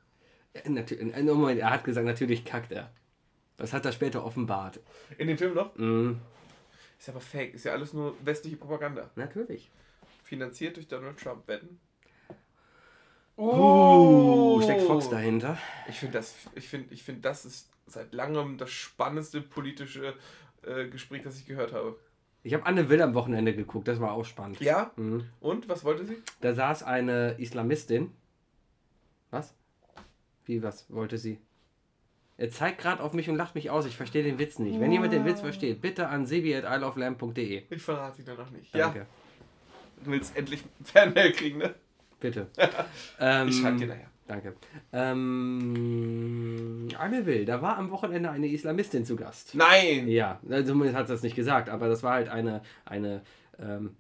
Äh, 0.54 0.70
natü- 0.70 0.96
äh, 1.00 1.24
Moment, 1.24 1.60
er 1.60 1.70
hat 1.72 1.84
gesagt, 1.84 2.06
natürlich 2.06 2.46
kackt 2.46 2.72
er. 2.72 2.92
Das 3.58 3.74
hat 3.74 3.86
er 3.86 3.92
später 3.92 4.24
offenbart. 4.24 4.80
In 5.18 5.28
dem 5.28 5.38
Film 5.38 5.54
noch? 5.56 5.76
Mhm, 5.76 6.20
Ist 7.00 7.10
aber 7.10 7.20
fake. 7.20 7.56
Ist 7.56 7.66
ja 7.66 7.74
alles 7.74 7.94
nur 7.94 8.16
westliche 8.24 8.58
Propaganda. 8.58 9.10
natürlich. 9.16 9.70
Finanziert 10.24 10.76
durch 10.76 10.88
Donald 10.88 11.18
Trump. 11.20 11.48
Wetten? 11.48 11.80
Uh, 13.38 14.60
steckt 14.64 14.82
Fox 14.82 15.10
dahinter. 15.10 15.58
Ich 15.88 16.00
finde 16.00 16.18
das, 16.18 16.36
ich 16.56 16.68
finde, 16.68 16.94
ich 16.94 17.04
finde, 17.04 17.22
das 17.22 17.46
ist 17.46 17.70
seit 17.86 18.14
langem 18.14 18.58
das 18.58 18.72
spannendste 18.72 19.42
politische 19.42 20.16
äh, 20.64 20.88
Gespräch, 20.88 21.22
das 21.24 21.38
ich 21.38 21.46
gehört 21.46 21.72
habe. 21.72 21.98
Ich 22.44 22.54
habe 22.54 22.66
Anne 22.66 22.90
Will 22.90 23.02
am 23.02 23.14
Wochenende 23.14 23.54
geguckt, 23.54 23.88
das 23.88 24.00
war 24.00 24.14
auch 24.14 24.26
spannend. 24.26 24.60
Ja? 24.60 24.92
Mhm. 24.96 25.26
Und 25.40 25.70
was 25.70 25.84
wollte 25.84 26.06
sie? 26.06 26.18
Da 26.42 26.54
saß 26.54 26.84
eine 26.84 27.36
Islamistin. 27.38 28.12
Was? 29.32 29.54
Wie, 30.46 30.64
was 30.64 30.92
wollte 30.92 31.18
sie? 31.18 31.40
Er 32.38 32.50
zeigt 32.50 32.80
gerade 32.80 33.04
auf 33.04 33.14
mich 33.14 33.30
und 33.30 33.36
lacht 33.36 33.56
mich 33.56 33.70
aus. 33.70 33.86
Ich 33.86 33.98
verstehe 33.98 34.24
den 34.24 34.40
Witz 34.40 34.60
nicht. 34.60 34.80
Wenn 34.80 34.92
jemand 34.92 35.12
den 35.12 35.26
Witz 35.26 35.42
versteht, 35.42 35.82
bitte 35.82 36.08
an 36.08 36.26
sebi.isleoflamp.de. 36.26 37.64
Ich 37.70 37.82
verrate 37.82 38.22
ihn 38.22 38.26
dann 38.26 38.38
noch 38.38 38.52
nicht. 38.52 38.74
Danke. 38.74 39.00
Ja, 39.00 39.06
du 40.04 40.12
willst 40.12 40.38
endlich 40.38 40.64
Fernmail 40.84 41.32
kriegen, 41.32 41.58
ne? 41.58 41.76
Bitte. 42.20 42.48
ähm, 43.20 43.48
Ich 43.48 43.60
schreibe 43.60 43.78
dir 43.78 43.88
nachher. 43.88 44.08
Danke. 44.28 44.56
Ähm, 44.92 46.88
Anne 46.98 47.26
Will, 47.26 47.46
da 47.46 47.62
war 47.62 47.78
am 47.78 47.92
Wochenende 47.92 48.30
eine 48.30 48.48
Islamistin 48.48 49.06
zu 49.06 49.16
Gast. 49.16 49.56
Nein! 49.56 50.08
Ja, 50.10 50.40
zumindest 50.66 50.96
hat 50.98 51.08
sie 51.08 51.14
das 51.14 51.24
nicht 51.24 51.36
gesagt, 51.36 51.70
aber 51.70 51.88
das 51.88 52.04
war 52.04 52.14
halt 52.14 52.28
eine, 52.30 52.62
eine, 52.84 53.22
ähm, 53.58 53.96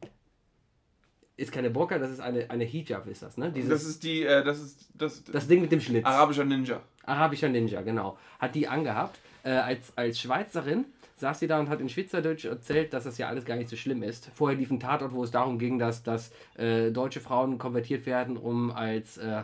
ist 1.38 1.52
keine 1.54 1.70
Burka, 1.70 1.98
das 1.98 2.12
ist 2.12 2.20
eine, 2.20 2.50
eine 2.50 2.66
Hijab, 2.66 3.08
ist 3.08 3.22
das, 3.24 3.38
ne? 3.38 3.52
Dieses, 3.52 3.70
Das 3.70 3.84
ist 3.86 4.04
die, 4.04 4.24
äh, 4.24 4.44
das 4.44 4.60
ist 4.60 4.90
das, 4.96 5.24
das 5.24 5.48
Ding 5.48 5.62
mit 5.62 5.72
dem 5.72 5.80
Schlitz. 5.80 6.06
arabischer 6.06 6.44
Ninja. 6.44 6.82
Arabischer 7.06 7.48
Ninja, 7.48 7.82
genau. 7.82 8.18
Hat 8.40 8.54
die 8.56 8.68
angehabt. 8.68 9.20
Äh, 9.44 9.52
als, 9.52 9.94
als 9.96 10.20
Schweizerin 10.20 10.86
saß 11.18 11.40
sie 11.40 11.48
da 11.48 11.60
und 11.60 11.70
hat 11.70 11.82
in 11.82 11.90
Schweizerdeutsch 11.90 12.46
erzählt, 12.46 12.94
dass 12.94 13.04
das 13.04 13.18
ja 13.18 13.28
alles 13.28 13.44
gar 13.44 13.56
nicht 13.58 13.70
so 13.70 13.76
schlimm 13.76 14.04
ist. 14.04 14.30
Vorher 14.36 14.58
lief 14.58 14.72
ein 14.72 14.80
Tatort, 14.80 15.14
wo 15.14 15.24
es 15.24 15.32
darum 15.32 15.60
ging, 15.60 15.80
dass, 15.80 16.04
dass 16.04 16.32
äh, 16.56 16.92
deutsche 16.92 17.20
Frauen 17.20 17.58
konvertiert 17.58 18.06
werden, 18.06 18.38
um 18.38 18.72
als 18.72 19.18
äh, 19.18 19.44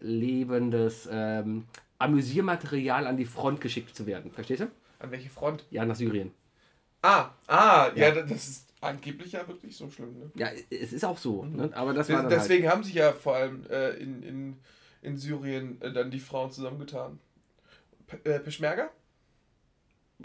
lebendes 0.00 1.08
ähm, 1.10 1.64
Amüsiermaterial 1.98 3.06
an 3.06 3.16
die 3.16 3.24
Front 3.24 3.60
geschickt 3.62 3.96
zu 3.96 4.06
werden. 4.06 4.30
Verstehst 4.30 4.60
du? 4.60 4.68
An 4.98 5.10
welche 5.10 5.30
Front? 5.30 5.64
Ja, 5.70 5.84
nach 5.86 5.96
Syrien. 5.96 6.32
Ah, 7.02 7.30
ah, 7.46 7.90
ja, 7.94 8.08
Ja. 8.08 8.22
das 8.22 8.48
ist 8.48 8.68
angeblich 8.80 9.32
ja 9.32 9.46
wirklich 9.48 9.76
so 9.76 9.88
schlimm, 9.90 10.18
ne? 10.18 10.30
Ja, 10.34 10.48
es 10.70 10.92
ist 10.92 11.04
auch 11.04 11.18
so. 11.18 11.44
Ne? 11.44 11.70
Aber 11.72 11.94
das 11.94 12.10
war 12.10 12.22
dann 12.22 12.28
Deswegen 12.30 12.68
haben 12.68 12.82
sich 12.82 12.94
ja 12.94 13.12
vor 13.12 13.36
allem 13.36 13.64
äh, 13.70 13.90
in, 13.92 14.22
in, 14.22 14.56
in 15.02 15.16
Syrien 15.16 15.80
äh, 15.80 15.92
dann 15.92 16.10
die 16.10 16.20
Frauen 16.20 16.50
zusammengetan. 16.50 17.18
Pe 18.06 18.18
äh, 18.24 18.38
Peschmerga? 18.38 18.90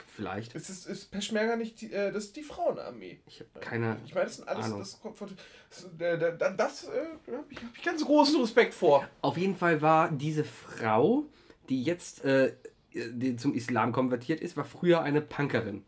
Vielleicht. 0.08 0.54
Ist, 0.56 0.69
es, 0.69 0.86
ist 0.86 1.12
Peschmerga 1.12 1.56
nicht 1.56 1.82
die, 1.82 1.91
äh, 1.91 2.12
das 2.12 2.25
ist 2.25 2.36
die 2.36 2.43
Frauenarmee? 2.43 3.19
Ich 3.27 3.39
habe 3.41 3.60
keine 3.60 3.97
Ich 4.06 4.13
meine, 4.13 4.25
das 4.27 4.38
sind 4.38 4.47
alles, 4.47 4.65
Ahnung. 4.65 4.80
das 4.80 5.01
kommt 5.01 5.17
von, 5.17 5.30
das, 5.69 5.84
äh, 5.99 6.17
da- 6.17 6.32
da- 6.32 6.49
das 6.51 6.86
äh, 6.86 6.89
habe 7.34 7.45
ich, 7.49 7.58
hab 7.63 7.75
ich 7.77 7.84
ganz 7.84 8.04
großen 8.06 8.39
Respekt 8.41 8.73
vor. 8.73 9.08
Auf 9.21 9.38
jeden 9.38 9.56
Fall 9.56 9.82
war 9.82 10.10
diese 10.12 10.43
Frau, 10.43 11.25
die 11.69 11.84
jetzt 11.84 12.23
äh, 12.25 12.54
die 12.93 13.38
zum 13.38 13.54
Islam 13.54 13.93
konvertiert 13.93 14.41
ist, 14.41 14.58
war 14.58 14.65
früher 14.65 15.01
eine 15.01 15.21
Punkerin. 15.21 15.86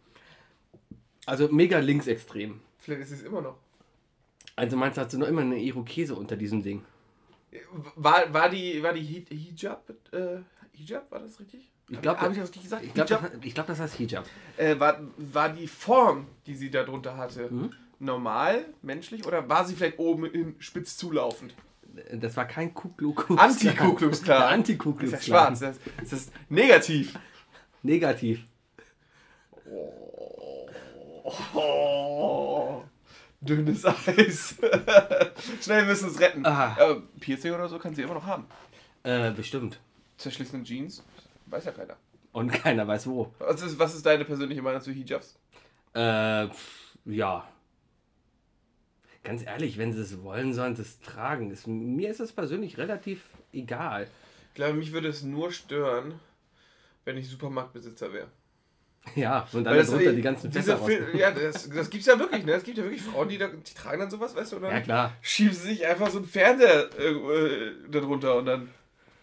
Also 1.26 1.50
mega 1.50 1.80
linksextrem. 1.80 2.62
Vielleicht 2.78 3.02
ist 3.02 3.12
es 3.12 3.24
immer 3.24 3.42
noch. 3.42 3.58
Also 4.56 4.78
meinst 4.78 4.98
du, 4.98 5.02
hat 5.02 5.12
sie 5.12 5.18
noch 5.18 5.28
immer 5.28 5.42
eine 5.42 5.58
Irokese 5.60 6.16
unter 6.16 6.38
diesem 6.38 6.64
Ding? 6.64 6.86
War, 7.96 8.34
war 8.34 8.50
die, 8.50 8.82
war 8.82 8.94
die 8.94 9.02
Hi- 9.30 9.36
Hijab, 9.36 9.90
äh, 10.14 10.38
Hijab, 10.72 11.12
war 11.12 11.20
das 11.20 11.40
richtig? 11.40 11.73
Ich 11.94 12.02
glaub, 12.02 12.18
habe 12.20 12.34
ich 12.34 12.40
das 12.40 12.50
richtig 12.50 12.64
gesagt? 12.64 12.84
Ich 12.84 12.94
glaube, 12.94 13.32
glaub, 13.40 13.68
das 13.68 13.80
heißt 13.80 13.96
Hijab. 13.96 14.26
Äh, 14.58 14.80
war, 14.80 15.00
war 15.18 15.50
die 15.50 15.68
Form, 15.68 16.28
die 16.46 16.56
sie 16.56 16.70
da 16.70 16.84
drunter 16.84 17.18
hatte, 17.18 17.50
Mhm. 17.52 17.72
normal, 18.00 18.66
menschlich 18.82 19.26
oder 19.26 19.48
war 19.48 19.66
sie 19.66 19.76
vielleicht 19.76 20.00
oben 20.00 20.26
in 20.26 20.56
spitz 20.60 20.98
zulaufend? 20.98 21.54
Das 22.12 22.36
war 22.36 22.46
kein 22.46 22.74
Ku 22.74 22.90
Klux 22.90 23.26
Klan. 23.26 23.38
Anti-Ku 23.38 23.94
Klux 23.94 24.22
Klan. 24.24 24.42
Das 24.42 24.92
ist 24.92 25.12
ja 25.12 25.20
schwarz, 25.22 25.60
das, 25.60 25.80
das 26.00 26.14
ist 26.14 26.32
negativ. 26.50 27.18
Negativ. 27.84 28.46
Oh, 31.54 32.84
dünnes 33.42 33.86
Eis. 33.86 34.56
Schnell 35.62 35.86
müssen 35.86 36.10
es 36.10 36.20
retten. 36.20 36.46
Ah. 36.46 36.76
Aber 36.80 37.02
Piercing 37.20 37.54
oder 37.54 37.68
so 37.70 37.78
kann 37.80 37.94
sie 37.94 38.02
immer 38.02 38.16
noch 38.16 38.26
haben. 38.26 38.46
Äh, 39.04 39.32
bestimmt. 39.32 39.80
Zerschlissene 40.18 40.64
Jeans, 40.64 41.04
weiß 41.54 41.66
ja 41.66 41.72
keiner. 41.72 41.96
Und 42.32 42.52
keiner 42.64 42.88
weiß 42.88 43.08
wo. 43.08 43.34
Was 43.40 43.62
ist, 43.62 43.80
was 43.80 43.96
ist 43.96 44.06
deine 44.06 44.26
persönliche 44.26 44.62
Meinung 44.62 44.82
zu 44.82 44.92
Hijabs? 44.92 45.38
Äh, 45.94 46.48
pff, 46.48 46.96
ja. 47.06 47.48
Ganz 49.24 49.46
ehrlich, 49.46 49.78
wenn 49.78 49.94
sie 49.94 50.02
es 50.02 50.22
wollen, 50.22 50.54
sollen 50.54 50.76
sie 50.76 50.82
es 50.82 51.00
tragen. 51.00 51.52
Ist, 51.52 51.68
mir 51.68 52.10
ist 52.10 52.20
es 52.20 52.34
persönlich 52.34 52.78
relativ 52.78 53.22
egal. 53.54 54.08
Ich 54.50 54.56
glaube, 54.56 54.74
mich 54.74 54.92
würde 54.92 55.08
es 55.08 55.24
nur 55.24 55.52
stören, 55.52 56.20
wenn 57.06 57.18
ich 57.18 57.30
Supermarktbesitzer 57.30 58.12
wäre. 58.12 58.28
Ja, 59.16 59.48
und 59.52 59.66
dann 59.66 59.76
darunter 59.78 60.14
die 60.14 60.22
ganzen 60.22 60.52
Fässer 60.52 60.76
raus. 60.76 60.90
Ja, 61.14 61.32
das, 61.32 61.70
das 61.70 61.90
gibt's 61.90 62.08
ja 62.08 62.18
wirklich, 62.18 62.46
ne? 62.46 62.54
Es 62.54 62.64
gibt 62.64 62.78
ja 62.78 62.84
wirklich 62.86 63.02
Frauen, 63.02 63.28
die, 63.28 63.38
da, 63.38 63.48
die 63.48 63.74
tragen 63.74 64.00
dann 64.00 64.10
sowas, 64.10 64.34
weißt 64.36 64.54
du, 64.54 64.56
und 64.58 64.62
dann 64.64 64.72
Ja, 64.72 64.80
klar. 64.82 65.14
schieben 65.22 65.54
sie 65.54 65.68
sich 65.68 65.86
einfach 65.86 66.10
so 66.10 66.20
einen 66.20 66.28
Fernseher 66.28 66.90
äh, 66.98 67.12
äh, 67.12 67.72
darunter 67.90 68.36
und 68.38 68.46
dann, 68.46 68.70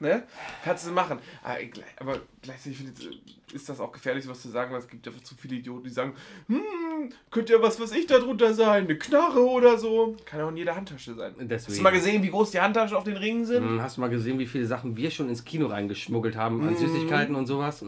ne? 0.00 0.24
Kannst 0.64 0.86
du 0.86 0.90
machen. 0.92 1.18
Aber, 1.42 1.62
gleich- 1.64 1.84
aber 1.98 2.18
gleichzeitig 2.42 2.78
finde 2.78 2.92
ich, 2.98 3.54
ist 3.54 3.68
das 3.68 3.80
auch 3.80 3.92
gefährlich, 3.92 4.24
sowas 4.24 4.40
zu 4.42 4.48
sagen, 4.48 4.72
weil 4.72 4.80
es 4.80 4.88
gibt 4.88 5.06
einfach 5.06 5.22
zu 5.22 5.34
viele 5.34 5.56
Idioten, 5.56 5.84
die 5.84 5.90
sagen, 5.90 6.14
hm, 6.48 7.10
könnte 7.30 7.52
ja 7.52 7.62
was, 7.62 7.78
was 7.80 7.92
ich 7.92 8.06
da 8.06 8.18
drunter 8.18 8.54
sein, 8.54 8.84
eine 8.84 8.96
Knarre 8.98 9.44
oder 9.48 9.78
so. 9.78 10.16
Kann 10.24 10.40
auch 10.40 10.48
in 10.50 10.56
jeder 10.56 10.76
Handtasche 10.76 11.14
sein. 11.14 11.34
Hast 11.38 11.48
Deswegen. 11.50 11.76
du 11.78 11.82
mal 11.82 11.90
gesehen, 11.90 12.22
wie 12.22 12.30
groß 12.30 12.50
die 12.52 12.60
Handtaschen 12.60 12.96
auf 12.96 13.04
den 13.04 13.16
Ringen 13.16 13.44
sind? 13.44 13.62
Hm, 13.64 13.82
Hast 13.82 13.96
du 13.96 14.00
mal 14.02 14.10
gesehen, 14.10 14.38
wie 14.38 14.46
viele 14.46 14.66
Sachen 14.66 14.96
wir 14.96 15.10
schon 15.10 15.28
ins 15.28 15.44
Kino 15.44 15.66
reingeschmuggelt 15.66 16.36
haben 16.36 16.62
an 16.62 16.74
Mhm. 16.74 16.76
Süßigkeiten 16.78 17.34
und 17.34 17.46
sowas? 17.46 17.82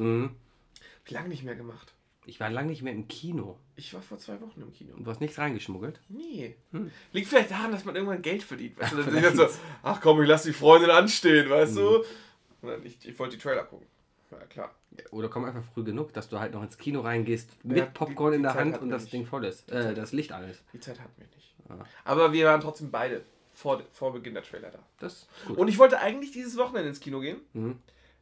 Ich 1.05 1.11
lange 1.11 1.29
nicht 1.29 1.45
mehr 1.45 1.55
gemacht. 1.57 1.93
Ich 2.25 2.39
war 2.39 2.51
lange 2.51 2.69
nicht 2.69 2.83
mehr 2.83 2.93
im 2.93 3.09
Kino. 3.09 3.59
Ich 3.75 3.93
war 3.95 4.01
vor 4.01 4.17
zwei 4.19 4.41
Wochen 4.41 4.61
im 4.61 4.73
Kino. 4.73 4.95
Und 4.95 5.05
du 5.05 5.11
hast 5.11 5.21
nichts 5.21 5.39
reingeschmuggelt? 5.39 6.01
Nee. 6.09 6.55
Hm. 6.71 6.91
Liegt 7.13 7.27
vielleicht 7.29 7.51
daran, 7.51 7.73
dass 7.73 7.85
man 7.85 7.97
irgendwann 7.97 8.23
Geld 8.23 8.43
verdient. 8.45 8.79
Weißt 8.79 8.93
du? 8.93 9.03
Dann 9.21 9.37
so, 9.37 9.49
ach 9.83 10.01
komm, 10.01 10.23
ich 10.23 10.29
lass 10.29 10.45
die 10.45 10.53
Freundin 10.53 10.91
anstehen, 10.91 11.51
weißt 11.51 11.77
du? 11.77 11.97
Und 11.99 12.69
dann, 12.69 12.87
ich, 12.87 12.97
ich 13.09 13.19
wollte 13.19 13.37
die 13.37 13.43
Trailer 13.43 13.65
gucken. 13.65 13.87
Ja, 14.31 14.39
klar. 14.47 14.75
Oder 15.11 15.29
komm 15.29 15.45
einfach 15.47 15.65
früh 15.75 15.83
genug, 15.83 16.13
dass 16.13 16.29
du 16.29 16.39
halt 16.39 16.53
noch 16.55 16.63
ins 16.63 16.79
Kino 16.79 17.01
reingehst 17.01 17.65
mit 17.65 17.77
Ja, 17.79 17.85
die- 17.87 17.91
Popcorn 17.93 18.33
die 18.33 18.37
in 18.37 18.43
der 18.45 18.53
Zeit 18.53 18.61
Hand 18.61 18.79
und 18.83 18.91
das 18.91 19.03
nicht. 19.03 19.13
Ding 19.15 19.27
voll 19.27 19.45
ist. 19.45 19.69
Äh, 19.73 19.93
das 19.95 20.13
Licht 20.13 20.31
an 20.33 20.49
ist. 20.49 20.63
Die 20.73 20.79
Zeit 20.81 21.01
hatten 21.01 21.13
wir 21.17 21.27
nicht. 21.35 21.55
Ah. 21.69 21.85
Aber 22.05 22.33
wir 22.33 22.47
waren 22.47 22.61
trotzdem 22.61 22.91
beide 22.93 23.23
vor, 23.53 23.83
vor 23.93 24.13
Beginn 24.13 24.35
der 24.35 24.45
Trailer 24.45 24.71
da. 24.71 24.79
Das. 25.01 25.27
Und 25.57 25.67
ich 25.69 25.77
wollte 25.79 25.99
eigentlich 25.99 26.31
dieses 26.31 26.57
Wochenende 26.57 26.89
ins 26.89 27.01
Kino 27.01 27.19
gehen. 27.21 27.41
Mhm. 27.53 27.79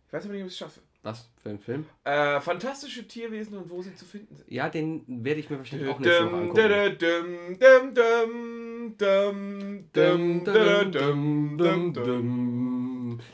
Ich 0.06 0.12
weiß 0.12 0.24
aber 0.24 0.32
nicht, 0.32 0.42
ob 0.42 0.46
ich 0.48 0.54
es 0.54 0.58
schaffe. 0.58 0.80
Was 1.02 1.30
für 1.42 1.48
ein 1.48 1.58
Film? 1.58 1.86
Äh, 2.04 2.40
fantastische 2.40 3.08
Tierwesen 3.08 3.56
und 3.56 3.70
wo 3.70 3.80
sie 3.80 3.94
zu 3.94 4.04
finden 4.04 4.36
sind. 4.36 4.50
Ja, 4.50 4.68
den 4.68 5.24
werde 5.24 5.40
ich 5.40 5.48
mir 5.48 5.56
wahrscheinlich 5.56 5.88
auch 5.88 5.98
nächste 5.98 6.26
Woche 6.26 6.36
angucken. 6.36 6.58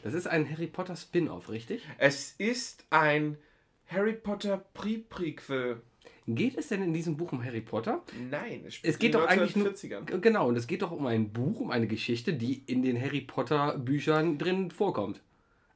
Das 0.02 0.14
ist 0.14 0.26
ein 0.28 0.48
Harry 0.48 0.68
Potter 0.68 0.94
Spin-off, 0.94 1.50
richtig? 1.50 1.82
Es 1.98 2.32
ist 2.38 2.84
ein 2.90 3.36
Harry 3.88 4.14
Potter 4.14 4.64
Pre-Prequel. 4.74 5.82
Geht 6.28 6.58
es 6.58 6.68
denn 6.68 6.82
in 6.82 6.92
diesem 6.92 7.16
Buch 7.16 7.32
um 7.32 7.44
Harry 7.44 7.60
Potter? 7.60 8.02
Nein, 8.30 8.64
es, 8.66 8.78
es 8.82 8.98
geht 8.98 9.14
doch 9.14 9.26
eigentlich 9.26 9.54
nur 9.54 9.72
genau 10.20 10.48
und 10.48 10.56
es 10.56 10.66
geht 10.66 10.82
doch 10.82 10.90
um 10.90 11.06
ein 11.06 11.32
Buch, 11.32 11.60
um 11.60 11.70
eine 11.70 11.86
Geschichte, 11.86 12.32
die 12.32 12.64
in 12.66 12.82
den 12.82 13.00
Harry 13.00 13.20
Potter 13.20 13.78
Büchern 13.78 14.36
drin 14.36 14.72
vorkommt, 14.72 15.20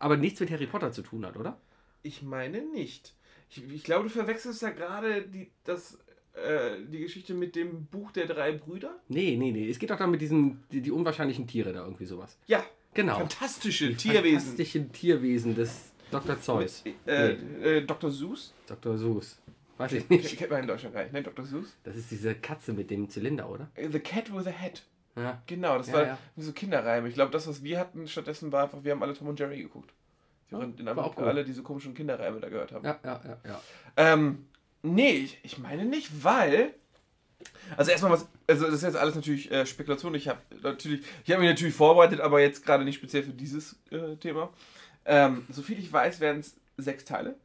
aber 0.00 0.16
nichts 0.16 0.40
mit 0.40 0.50
Harry 0.50 0.66
Potter 0.66 0.90
zu 0.90 1.02
tun 1.02 1.24
hat, 1.24 1.36
oder? 1.36 1.60
Ich 2.02 2.22
meine 2.22 2.62
nicht. 2.62 3.14
Ich, 3.50 3.62
ich 3.72 3.84
glaube, 3.84 4.04
du 4.04 4.10
verwechselst 4.10 4.62
da 4.62 4.70
gerade 4.70 5.22
die, 5.22 5.50
das, 5.64 5.98
äh, 6.34 6.76
die 6.88 7.00
Geschichte 7.00 7.34
mit 7.34 7.56
dem 7.56 7.86
Buch 7.86 8.12
der 8.12 8.26
drei 8.26 8.52
Brüder. 8.52 8.98
Nee, 9.08 9.36
nee, 9.36 9.50
nee. 9.50 9.68
Es 9.68 9.78
geht 9.78 9.90
doch 9.90 9.98
da 9.98 10.06
mit 10.06 10.20
diesen, 10.20 10.62
die, 10.70 10.80
die 10.80 10.90
unwahrscheinlichen 10.90 11.46
Tiere 11.46 11.72
da 11.72 11.84
irgendwie 11.84 12.06
sowas. 12.06 12.38
Ja, 12.46 12.64
Genau. 12.94 13.18
fantastische 13.18 13.88
Die 13.90 13.94
Tierwesen. 13.96 14.40
Fantastischen 14.40 14.92
Tierwesen 14.92 15.54
des 15.54 15.92
Dr. 16.10 16.40
Zeus. 16.40 16.82
Äh, 17.06 17.32
äh, 17.78 17.82
Dr. 17.86 18.10
Seuss. 18.10 18.52
Dr. 18.66 18.98
Seuss. 18.98 19.38
Weiß 19.78 19.92
ich 19.92 20.08
nicht. 20.10 20.36
kennt 20.36 20.50
man 20.50 20.62
in 20.62 20.66
Deutschland 20.66 20.94
gar 20.94 21.02
nicht, 21.04 21.12
ne? 21.12 21.22
Dr. 21.22 21.44
Seuss? 21.44 21.76
Das 21.84 21.94
ist 21.96 22.10
diese 22.10 22.34
Katze 22.34 22.72
mit 22.72 22.90
dem 22.90 23.08
Zylinder, 23.08 23.48
oder? 23.48 23.70
The 23.76 24.00
Cat 24.00 24.34
with 24.34 24.46
a 24.46 24.52
Hat. 24.52 24.82
Ja. 25.16 25.40
Genau, 25.46 25.78
das 25.78 25.86
Ja, 25.88 25.92
war 25.94 26.02
ja. 26.06 26.18
so 26.36 26.52
Kinderreime. 26.52 27.08
Ich 27.08 27.14
glaube, 27.14 27.30
das, 27.30 27.46
was 27.46 27.62
wir 27.62 27.78
hatten 27.78 28.06
stattdessen, 28.08 28.50
war 28.52 28.64
einfach, 28.64 28.82
wir 28.84 28.92
haben 28.92 29.02
alle 29.02 29.14
Tom 29.14 29.28
und 29.28 29.38
Jerry 29.38 29.62
geguckt. 29.62 29.92
Während 30.50 30.80
in 30.80 30.86
war 30.86 30.92
auch 30.92 30.98
Amerika 30.98 31.22
cool. 31.22 31.28
alle 31.28 31.44
diese 31.44 31.62
komischen 31.62 31.94
Kinderreime 31.94 32.40
da 32.40 32.48
gehört 32.48 32.72
haben. 32.72 32.84
Ja, 32.84 32.98
ja, 33.04 33.20
ja, 33.24 33.38
ja. 33.44 33.60
Ähm, 33.96 34.46
nee, 34.82 35.10
ich, 35.12 35.38
ich 35.42 35.58
meine 35.58 35.84
nicht, 35.84 36.24
weil. 36.24 36.74
Also 37.76 37.90
erstmal 37.90 38.12
was, 38.12 38.28
also 38.46 38.66
das 38.66 38.74
ist 38.74 38.82
jetzt 38.82 38.96
alles 38.96 39.14
natürlich 39.14 39.50
äh, 39.50 39.64
Spekulation. 39.64 40.14
Ich 40.14 40.28
habe 40.28 40.40
natürlich, 40.62 41.06
ich 41.24 41.30
habe 41.30 41.40
mich 41.40 41.50
natürlich 41.50 41.74
vorbereitet, 41.74 42.20
aber 42.20 42.40
jetzt 42.40 42.66
gerade 42.66 42.84
nicht 42.84 42.96
speziell 42.96 43.22
für 43.22 43.32
dieses 43.32 43.76
äh, 43.90 44.16
Thema. 44.16 44.50
Ähm, 45.06 45.46
soviel 45.50 45.78
ich 45.78 45.90
weiß, 45.90 46.20
werden 46.20 46.40
es 46.40 46.56
sechs 46.76 47.04
Teile. 47.04 47.36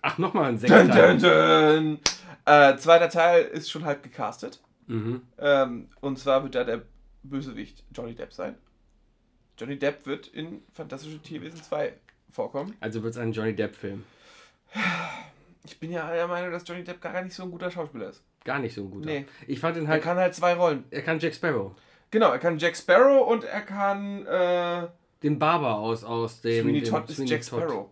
Ach, 0.00 0.18
nochmal 0.18 0.50
ein 0.50 0.60
Dun, 0.60 0.88
dun, 0.88 1.18
dun. 1.18 1.98
Äh, 2.44 2.76
zweiter 2.76 3.08
Teil 3.08 3.44
ist 3.44 3.70
schon 3.70 3.84
halb 3.84 4.02
gecastet. 4.02 4.60
Mhm. 4.86 5.22
Ähm, 5.38 5.88
und 6.00 6.18
zwar 6.18 6.44
wird 6.44 6.54
da 6.54 6.64
der 6.64 6.82
Bösewicht 7.24 7.84
Johnny 7.92 8.14
Depp 8.14 8.32
sein. 8.32 8.54
Johnny 9.58 9.78
Depp 9.78 10.06
wird 10.06 10.28
in 10.28 10.62
Fantastische 10.72 11.18
Tierwesen 11.20 11.62
2 11.62 11.92
vorkommen. 12.32 12.76
Also 12.80 13.02
wird 13.02 13.14
es 13.14 13.18
ein 13.20 13.32
Johnny 13.32 13.54
Depp-Film. 13.54 14.04
Ich 15.64 15.78
bin 15.80 15.90
ja 15.92 16.10
der 16.12 16.28
Meinung, 16.28 16.50
dass 16.52 16.66
Johnny 16.66 16.84
Depp 16.84 17.00
gar 17.00 17.22
nicht 17.22 17.34
so 17.34 17.42
ein 17.44 17.50
guter 17.50 17.70
Schauspieler 17.70 18.10
ist. 18.10 18.22
Gar 18.44 18.58
nicht 18.60 18.74
so 18.74 18.82
ein 18.82 18.90
guter. 18.90 19.06
Nee. 19.06 19.26
Ich 19.46 19.58
fand 19.58 19.76
ihn 19.76 19.84
Er 19.84 19.88
halt. 19.88 20.02
kann 20.02 20.16
halt 20.16 20.34
zwei 20.34 20.54
Rollen. 20.54 20.84
Er 20.90 21.02
kann 21.02 21.18
Jack 21.18 21.34
Sparrow. 21.34 21.72
Genau, 22.10 22.30
er 22.30 22.38
kann 22.38 22.58
Jack 22.58 22.76
Sparrow 22.76 23.26
und 23.28 23.42
er 23.44 23.62
kann 23.62 24.24
äh, 24.26 24.86
Den 25.22 25.38
Barber 25.38 25.76
aus, 25.76 26.04
aus 26.04 26.40
dem. 26.42 26.62
Sweeney 26.64 26.82
Todd 26.82 27.08
ist 27.08 27.16
Sweeney 27.16 27.30
Jack 27.30 27.42
Todd. 27.46 27.62
Sparrow. 27.62 27.90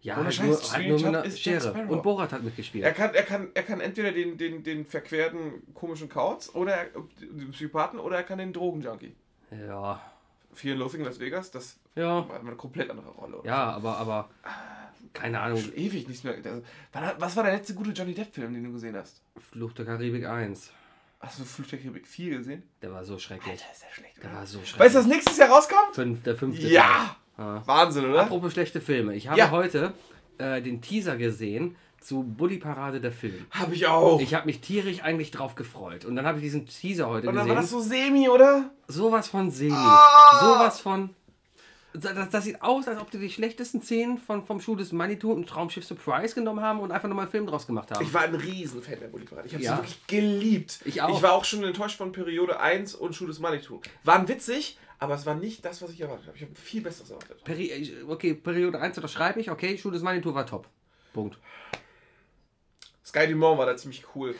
Ja, 0.00 0.16
halt 0.16 0.42
nur, 0.42 0.56
halt 0.60 0.88
nur 0.88 0.96
mit 0.98 1.06
einer 1.06 1.30
Schere. 1.30 1.60
Sparrow. 1.60 1.90
Und 1.90 2.02
Borat 2.02 2.32
hat 2.32 2.42
mitgespielt. 2.42 2.82
Er 2.84 2.90
kann, 2.92 3.14
er 3.14 3.22
kann, 3.22 3.50
er 3.54 3.62
kann 3.62 3.80
entweder 3.80 4.10
den, 4.10 4.36
den, 4.36 4.64
den 4.64 4.84
verquerten 4.84 5.62
komischen 5.74 6.08
Kauz 6.08 6.52
oder 6.54 6.72
er- 6.74 6.86
den 7.20 7.52
Psychopathen 7.52 8.00
oder 8.00 8.16
er 8.16 8.22
kann 8.24 8.38
den 8.38 8.52
Drogenjunkie. 8.52 9.14
Ja. 9.52 10.00
Fear 10.54 10.72
and 10.74 10.80
Loathing 10.80 11.02
Las 11.04 11.18
Vegas, 11.20 11.50
das 11.50 11.78
Ja. 11.94 12.28
war 12.28 12.40
eine 12.40 12.54
komplett 12.56 12.90
andere 12.90 13.08
Rolle. 13.10 13.38
oder? 13.38 13.48
Ja, 13.48 13.70
aber, 13.72 13.96
aber. 13.98 14.30
Keine 15.12 15.40
Ahnung. 15.40 15.58
Schon 15.58 15.74
ewig 15.74 16.08
nichts 16.08 16.24
mehr. 16.24 16.34
war- 16.92 17.14
Was 17.18 17.36
war 17.36 17.44
der 17.44 17.52
letzte 17.54 17.74
gute 17.74 17.90
Johnny 17.90 18.14
Depp-Film, 18.14 18.54
den 18.54 18.64
du 18.64 18.72
gesehen 18.72 18.96
hast? 18.96 19.20
Fluch 19.50 19.72
der 19.72 19.84
Karibik 19.84 20.26
1. 20.26 20.70
Hast 21.20 21.38
du 21.38 21.44
Flug 21.44 21.68
der 21.68 21.78
Karibik 21.78 22.06
4 22.08 22.38
gesehen? 22.38 22.62
Der 22.80 22.92
war 22.92 23.04
so 23.04 23.18
schrecklich. 23.18 23.54
ist 23.54 23.82
der 23.82 23.94
schlecht, 23.94 24.22
Der 24.22 24.32
war 24.32 24.46
so 24.46 24.58
schrecklich. 24.60 24.80
Weißt 24.80 24.94
du, 24.94 24.98
was 25.00 25.06
nächstes 25.06 25.36
Jahr 25.36 25.50
rauskommt? 25.50 25.94
Fünf, 25.94 26.22
der 26.22 26.34
fünfte 26.36 26.66
Ja! 26.66 27.16
Ja. 27.38 27.62
Wahnsinn, 27.66 28.06
oder? 28.06 28.22
Apropos 28.22 28.52
schlechte 28.52 28.80
Filme. 28.80 29.14
Ich 29.14 29.28
habe 29.28 29.38
Ja. 29.38 29.50
heute 29.50 29.92
äh, 30.38 30.60
den 30.62 30.80
Teaser 30.82 31.16
gesehen 31.16 31.76
zu 32.02 32.22
Bully 32.22 32.58
Parade 32.58 33.00
der 33.00 33.12
Film. 33.12 33.46
Hab 33.50 33.72
ich 33.72 33.86
auch. 33.86 34.20
Ich 34.20 34.34
habe 34.34 34.46
mich 34.46 34.60
tierisch 34.60 35.02
eigentlich 35.02 35.30
drauf 35.30 35.54
gefreut. 35.54 36.04
Und 36.04 36.16
dann 36.16 36.26
habe 36.26 36.38
ich 36.38 36.44
diesen 36.44 36.66
Teaser 36.66 37.08
heute 37.08 37.28
Und 37.28 37.34
dann 37.36 37.44
gesehen. 37.44 37.56
war 37.56 37.62
das 37.62 37.70
so 37.70 37.80
semi, 37.80 38.28
oder? 38.28 38.70
Sowas 38.88 39.28
von 39.28 39.50
semi. 39.50 39.72
Ah! 39.74 40.38
Sowas 40.40 40.80
von. 40.80 41.10
Das, 41.94 42.30
das 42.30 42.44
sieht 42.44 42.62
aus, 42.62 42.88
als 42.88 42.98
ob 42.98 43.10
die 43.10 43.18
die 43.18 43.28
schlechtesten 43.28 43.82
Szenen 43.82 44.16
von, 44.16 44.46
vom 44.46 44.60
Schuh 44.62 44.76
des 44.76 44.92
Manitou 44.92 45.30
und 45.32 45.46
Traumschiff 45.46 45.84
Surprise 45.84 46.34
genommen 46.34 46.62
haben 46.62 46.80
und 46.80 46.90
einfach 46.90 47.06
nochmal 47.06 47.26
einen 47.26 47.30
Film 47.30 47.46
draus 47.46 47.66
gemacht 47.66 47.90
haben. 47.90 48.02
Ich 48.02 48.14
war 48.14 48.22
ein 48.22 48.34
Riesenfan 48.34 48.98
der 48.98 49.08
Bully 49.08 49.26
Parade. 49.26 49.46
Ich 49.46 49.52
habe 49.52 49.62
Ja. 49.62 49.72
sie 49.72 49.82
wirklich 49.82 50.06
geliebt. 50.06 50.80
Ich 50.86 51.02
auch. 51.02 51.14
Ich 51.14 51.22
war 51.22 51.32
auch 51.34 51.44
schon 51.44 51.62
enttäuscht 51.64 51.98
von 51.98 52.10
Periode 52.12 52.58
1 52.60 52.94
und 52.94 53.14
Schuh 53.14 53.26
des 53.26 53.40
Manitou. 53.40 53.82
Waren 54.04 54.26
witzig, 54.26 54.78
aber 55.00 55.14
es 55.16 55.26
war 55.26 55.34
nicht 55.34 55.66
das, 55.66 55.82
was 55.82 55.90
ich 55.90 56.00
erwartet 56.00 56.28
habe. 56.28 56.36
Ich 56.38 56.42
habe 56.44 56.54
viel 56.54 56.80
Besseres 56.80 57.10
erwartet. 57.10 57.44
Peri 57.44 57.70
ich- 57.70 57.92
okay, 58.08 58.32
Periode 58.32 58.80
1 58.80 58.96
unterschreibe 58.96 59.38
ich. 59.40 59.50
Okay, 59.50 59.76
Schuh 59.76 59.90
des 59.90 60.00
Manitou 60.00 60.32
war 60.34 60.46
top. 60.46 60.66
Punkt. 61.12 61.36
Sky 63.14 63.28
Dumont 63.28 63.58
war 63.58 63.66
da 63.66 63.76
ziemlich 63.76 64.04
cool. 64.14 64.34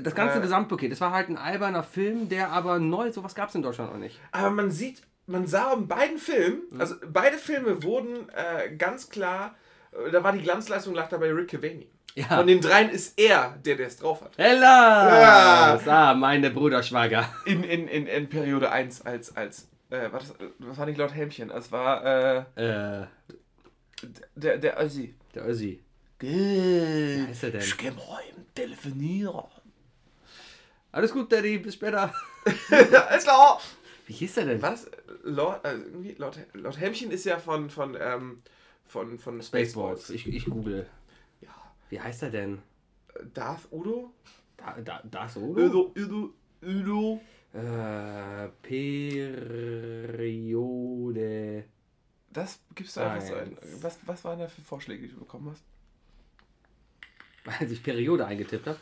Das 0.00 0.14
ganze 0.14 0.38
Äh. 0.38 0.42
Gesamtpaket. 0.42 0.92
Es 0.92 1.00
war 1.00 1.12
halt 1.12 1.28
ein 1.28 1.38
alberner 1.38 1.82
Film, 1.82 2.28
der 2.28 2.50
aber 2.50 2.78
neu, 2.78 3.10
sowas 3.12 3.34
gab 3.34 3.48
es 3.48 3.54
in 3.54 3.62
Deutschland 3.62 3.92
noch 3.92 3.98
nicht. 3.98 4.18
Aber 4.32 4.50
man 4.50 4.70
sieht, 4.70 5.02
man 5.26 5.46
sah 5.46 5.72
in 5.74 5.86
beiden 5.88 6.18
Filmen, 6.18 6.62
Mhm. 6.70 6.80
also 6.80 6.94
beide 7.10 7.38
Filme 7.38 7.82
wurden 7.82 8.28
äh, 8.30 8.74
ganz 8.76 9.08
klar, 9.08 9.54
äh, 9.92 10.10
da 10.10 10.22
war 10.22 10.32
die 10.32 10.42
Glanzleistung 10.42 10.94
lag 10.94 11.08
dabei 11.08 11.32
Rick 11.32 11.50
Cavani. 11.50 11.88
Ja. 12.16 12.26
Von 12.26 12.46
den 12.46 12.60
dreien 12.60 12.90
ist 12.90 13.18
er, 13.18 13.56
der 13.64 13.74
der 13.76 13.88
es 13.88 13.96
drauf 13.96 14.20
hat. 14.22 14.36
Hella! 14.38 15.80
Ah, 15.86 16.14
meine 16.14 16.50
Bruderschwager. 16.50 17.28
In, 17.46 17.64
in, 17.64 17.88
in, 17.88 18.06
in 18.06 18.28
Periode 18.28 18.70
1 18.70 19.04
als, 19.06 19.36
als 19.36 19.68
äh, 19.90 20.12
war 20.12 20.20
das, 20.20 20.32
das 20.60 20.78
war 20.78 20.86
nicht 20.86 20.98
laut 20.98 21.12
Helmchen, 21.14 21.50
es 21.50 21.72
war 21.72 22.04
äh, 22.04 22.38
Äh, 23.02 23.06
der, 24.36 24.58
der 24.58 24.78
Ossi. 24.78 25.14
der 25.34 25.46
Ossi. 25.46 25.80
Wie 26.20 27.26
heißt 27.28 27.44
er 27.44 27.50
denn? 27.50 27.60
Ich 27.60 27.76
geh 27.76 27.90
heim, 27.90 28.46
telefonieren. 28.54 29.44
Alles 30.92 31.12
gut, 31.12 31.32
Daddy, 31.32 31.58
bis 31.58 31.74
später. 31.74 32.14
Alles 33.08 33.24
klar. 33.24 33.60
Wie 34.06 34.12
hieß 34.12 34.34
der 34.34 34.44
denn? 34.46 34.62
War 34.62 34.70
das 34.72 34.88
Lord, 35.24 35.64
also 35.64 35.82
irgendwie, 35.82 36.12
Lord, 36.12 36.38
Lord 36.52 36.78
Helmchen 36.78 37.10
ist 37.10 37.24
ja 37.24 37.38
von, 37.38 37.68
von, 37.70 37.96
ähm, 37.98 38.42
von, 38.86 39.18
von 39.18 39.42
Spaceballs. 39.42 40.10
Ich, 40.10 40.26
ich 40.26 40.44
google. 40.44 40.86
Ja. 41.40 41.48
Wie 41.88 42.00
heißt 42.00 42.22
er 42.22 42.30
denn? 42.30 42.62
Darth 43.32 43.66
Udo? 43.72 44.12
Da, 44.56 44.80
da, 44.80 45.02
das, 45.04 45.36
oder? 45.36 45.64
Udo, 45.64 45.92
Udo, 45.96 46.32
Udo. 46.62 47.20
Äh, 47.52 48.48
Periode. 50.22 51.64
Das 52.30 52.60
gibst 52.74 52.96
du 52.96 53.00
einfach 53.00 53.26
so 53.26 53.34
ein. 53.34 53.56
Was, 53.80 53.98
was 54.06 54.24
waren 54.24 54.38
da 54.40 54.48
für 54.48 54.60
Vorschläge, 54.62 55.06
die 55.06 55.12
du 55.12 55.20
bekommen 55.20 55.50
hast? 55.50 55.62
Als 57.60 57.70
ich 57.70 57.82
Periode 57.82 58.26
eingetippt 58.26 58.66
habe. 58.66 58.78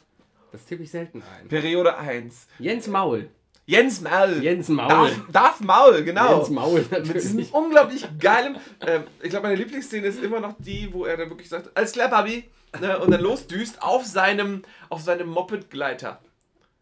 Das 0.52 0.64
tippe 0.66 0.82
ich 0.82 0.90
selten 0.90 1.22
ein. 1.22 1.48
Periode 1.48 1.96
1. 1.96 2.46
Jens 2.58 2.86
Maul. 2.86 3.28
Jens 3.64 4.00
Maul. 4.00 4.42
Jens 4.42 4.68
Maul. 4.68 4.88
Darth, 4.88 5.12
Darth 5.32 5.60
Maul, 5.60 6.02
genau. 6.02 6.38
Jens 6.38 6.50
Maul 6.50 6.80
Mit 6.90 6.90
diesem 7.14 7.36
natürlich. 7.36 7.54
unglaublich 7.54 8.06
geilen. 8.18 8.56
Ähm, 8.80 9.04
ich 9.22 9.30
glaube, 9.30 9.46
meine 9.46 9.56
Lieblingsszene 9.56 10.06
ist 10.06 10.22
immer 10.22 10.40
noch 10.40 10.54
die, 10.58 10.92
wo 10.92 11.04
er 11.06 11.16
dann 11.16 11.30
wirklich 11.30 11.48
sagt: 11.48 11.70
Alles 11.76 11.92
klar, 11.92 12.08
Babi. 12.10 12.44
Ne, 12.80 12.98
und 12.98 13.10
dann 13.10 13.20
losdüst 13.20 13.82
auf 13.82 14.04
seinem, 14.06 14.62
auf 14.88 15.02
seinem 15.02 15.28
Moped-Gleiter. 15.28 16.20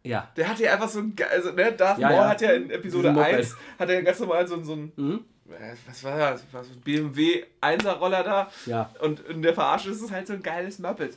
Ja. 0.04 0.30
Der 0.36 0.48
hat 0.48 0.58
ja 0.58 0.72
einfach 0.72 0.88
so 0.88 1.00
ein. 1.00 1.14
Also, 1.30 1.52
ne, 1.52 1.72
Darth 1.72 1.98
Ja, 1.98 2.08
Maul 2.08 2.16
ja. 2.18 2.28
hat 2.28 2.40
ja 2.40 2.52
in 2.52 2.70
Episode 2.70 3.08
Diesen 3.08 3.14
Moped. 3.14 3.34
1 3.34 3.56
hat 3.78 3.90
er 3.90 4.02
ganz 4.02 4.18
normal 4.20 4.48
so, 4.48 4.62
so 4.62 4.72
ein. 4.74 4.92
Mhm. 4.96 5.24
äh, 5.50 5.74
Was 5.86 6.02
war 6.04 6.16
das? 6.18 6.44
Was, 6.52 6.68
BMW 6.68 7.44
1er-Roller 7.60 8.22
da. 8.22 8.50
Ja. 8.66 8.90
Und 9.00 9.20
in 9.20 9.42
der 9.42 9.52
Verarsche 9.54 9.90
ist 9.90 10.00
es 10.00 10.10
halt 10.10 10.26
so 10.26 10.32
ein 10.32 10.42
geiles 10.42 10.78
Moped. 10.78 11.16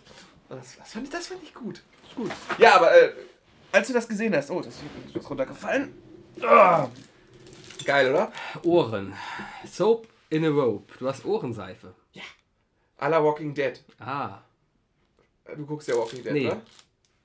Das, 0.55 0.77
das, 0.77 0.91
fand, 0.93 1.05
ich, 1.05 1.11
das 1.11 1.27
fand 1.27 1.43
ich 1.43 1.53
gut. 1.53 1.81
Ist 2.07 2.15
gut. 2.15 2.31
Ja, 2.57 2.75
aber 2.75 2.93
äh, 2.95 3.11
als 3.71 3.87
du 3.87 3.93
das 3.93 4.07
gesehen 4.07 4.35
hast, 4.35 4.49
oh, 4.51 4.59
das 4.61 4.75
ist 4.75 4.83
was 5.15 5.29
runtergefallen. 5.29 5.93
Ah. 6.41 6.87
Geil, 7.85 8.09
oder? 8.11 8.31
Ohren. 8.63 9.13
Soap 9.65 10.07
in 10.29 10.45
a 10.45 10.49
rope. 10.49 10.93
Du 10.97 11.07
hast 11.07 11.25
Ohrenseife. 11.25 11.93
A 12.97 13.07
la 13.07 13.23
Walking 13.23 13.53
Dead. 13.53 13.83
Ah. 13.99 14.39
Du 15.55 15.65
guckst 15.65 15.87
ja 15.87 15.95
Walking 15.95 16.23
Dead, 16.23 16.33
Nee. 16.33 16.47
oder? 16.47 16.61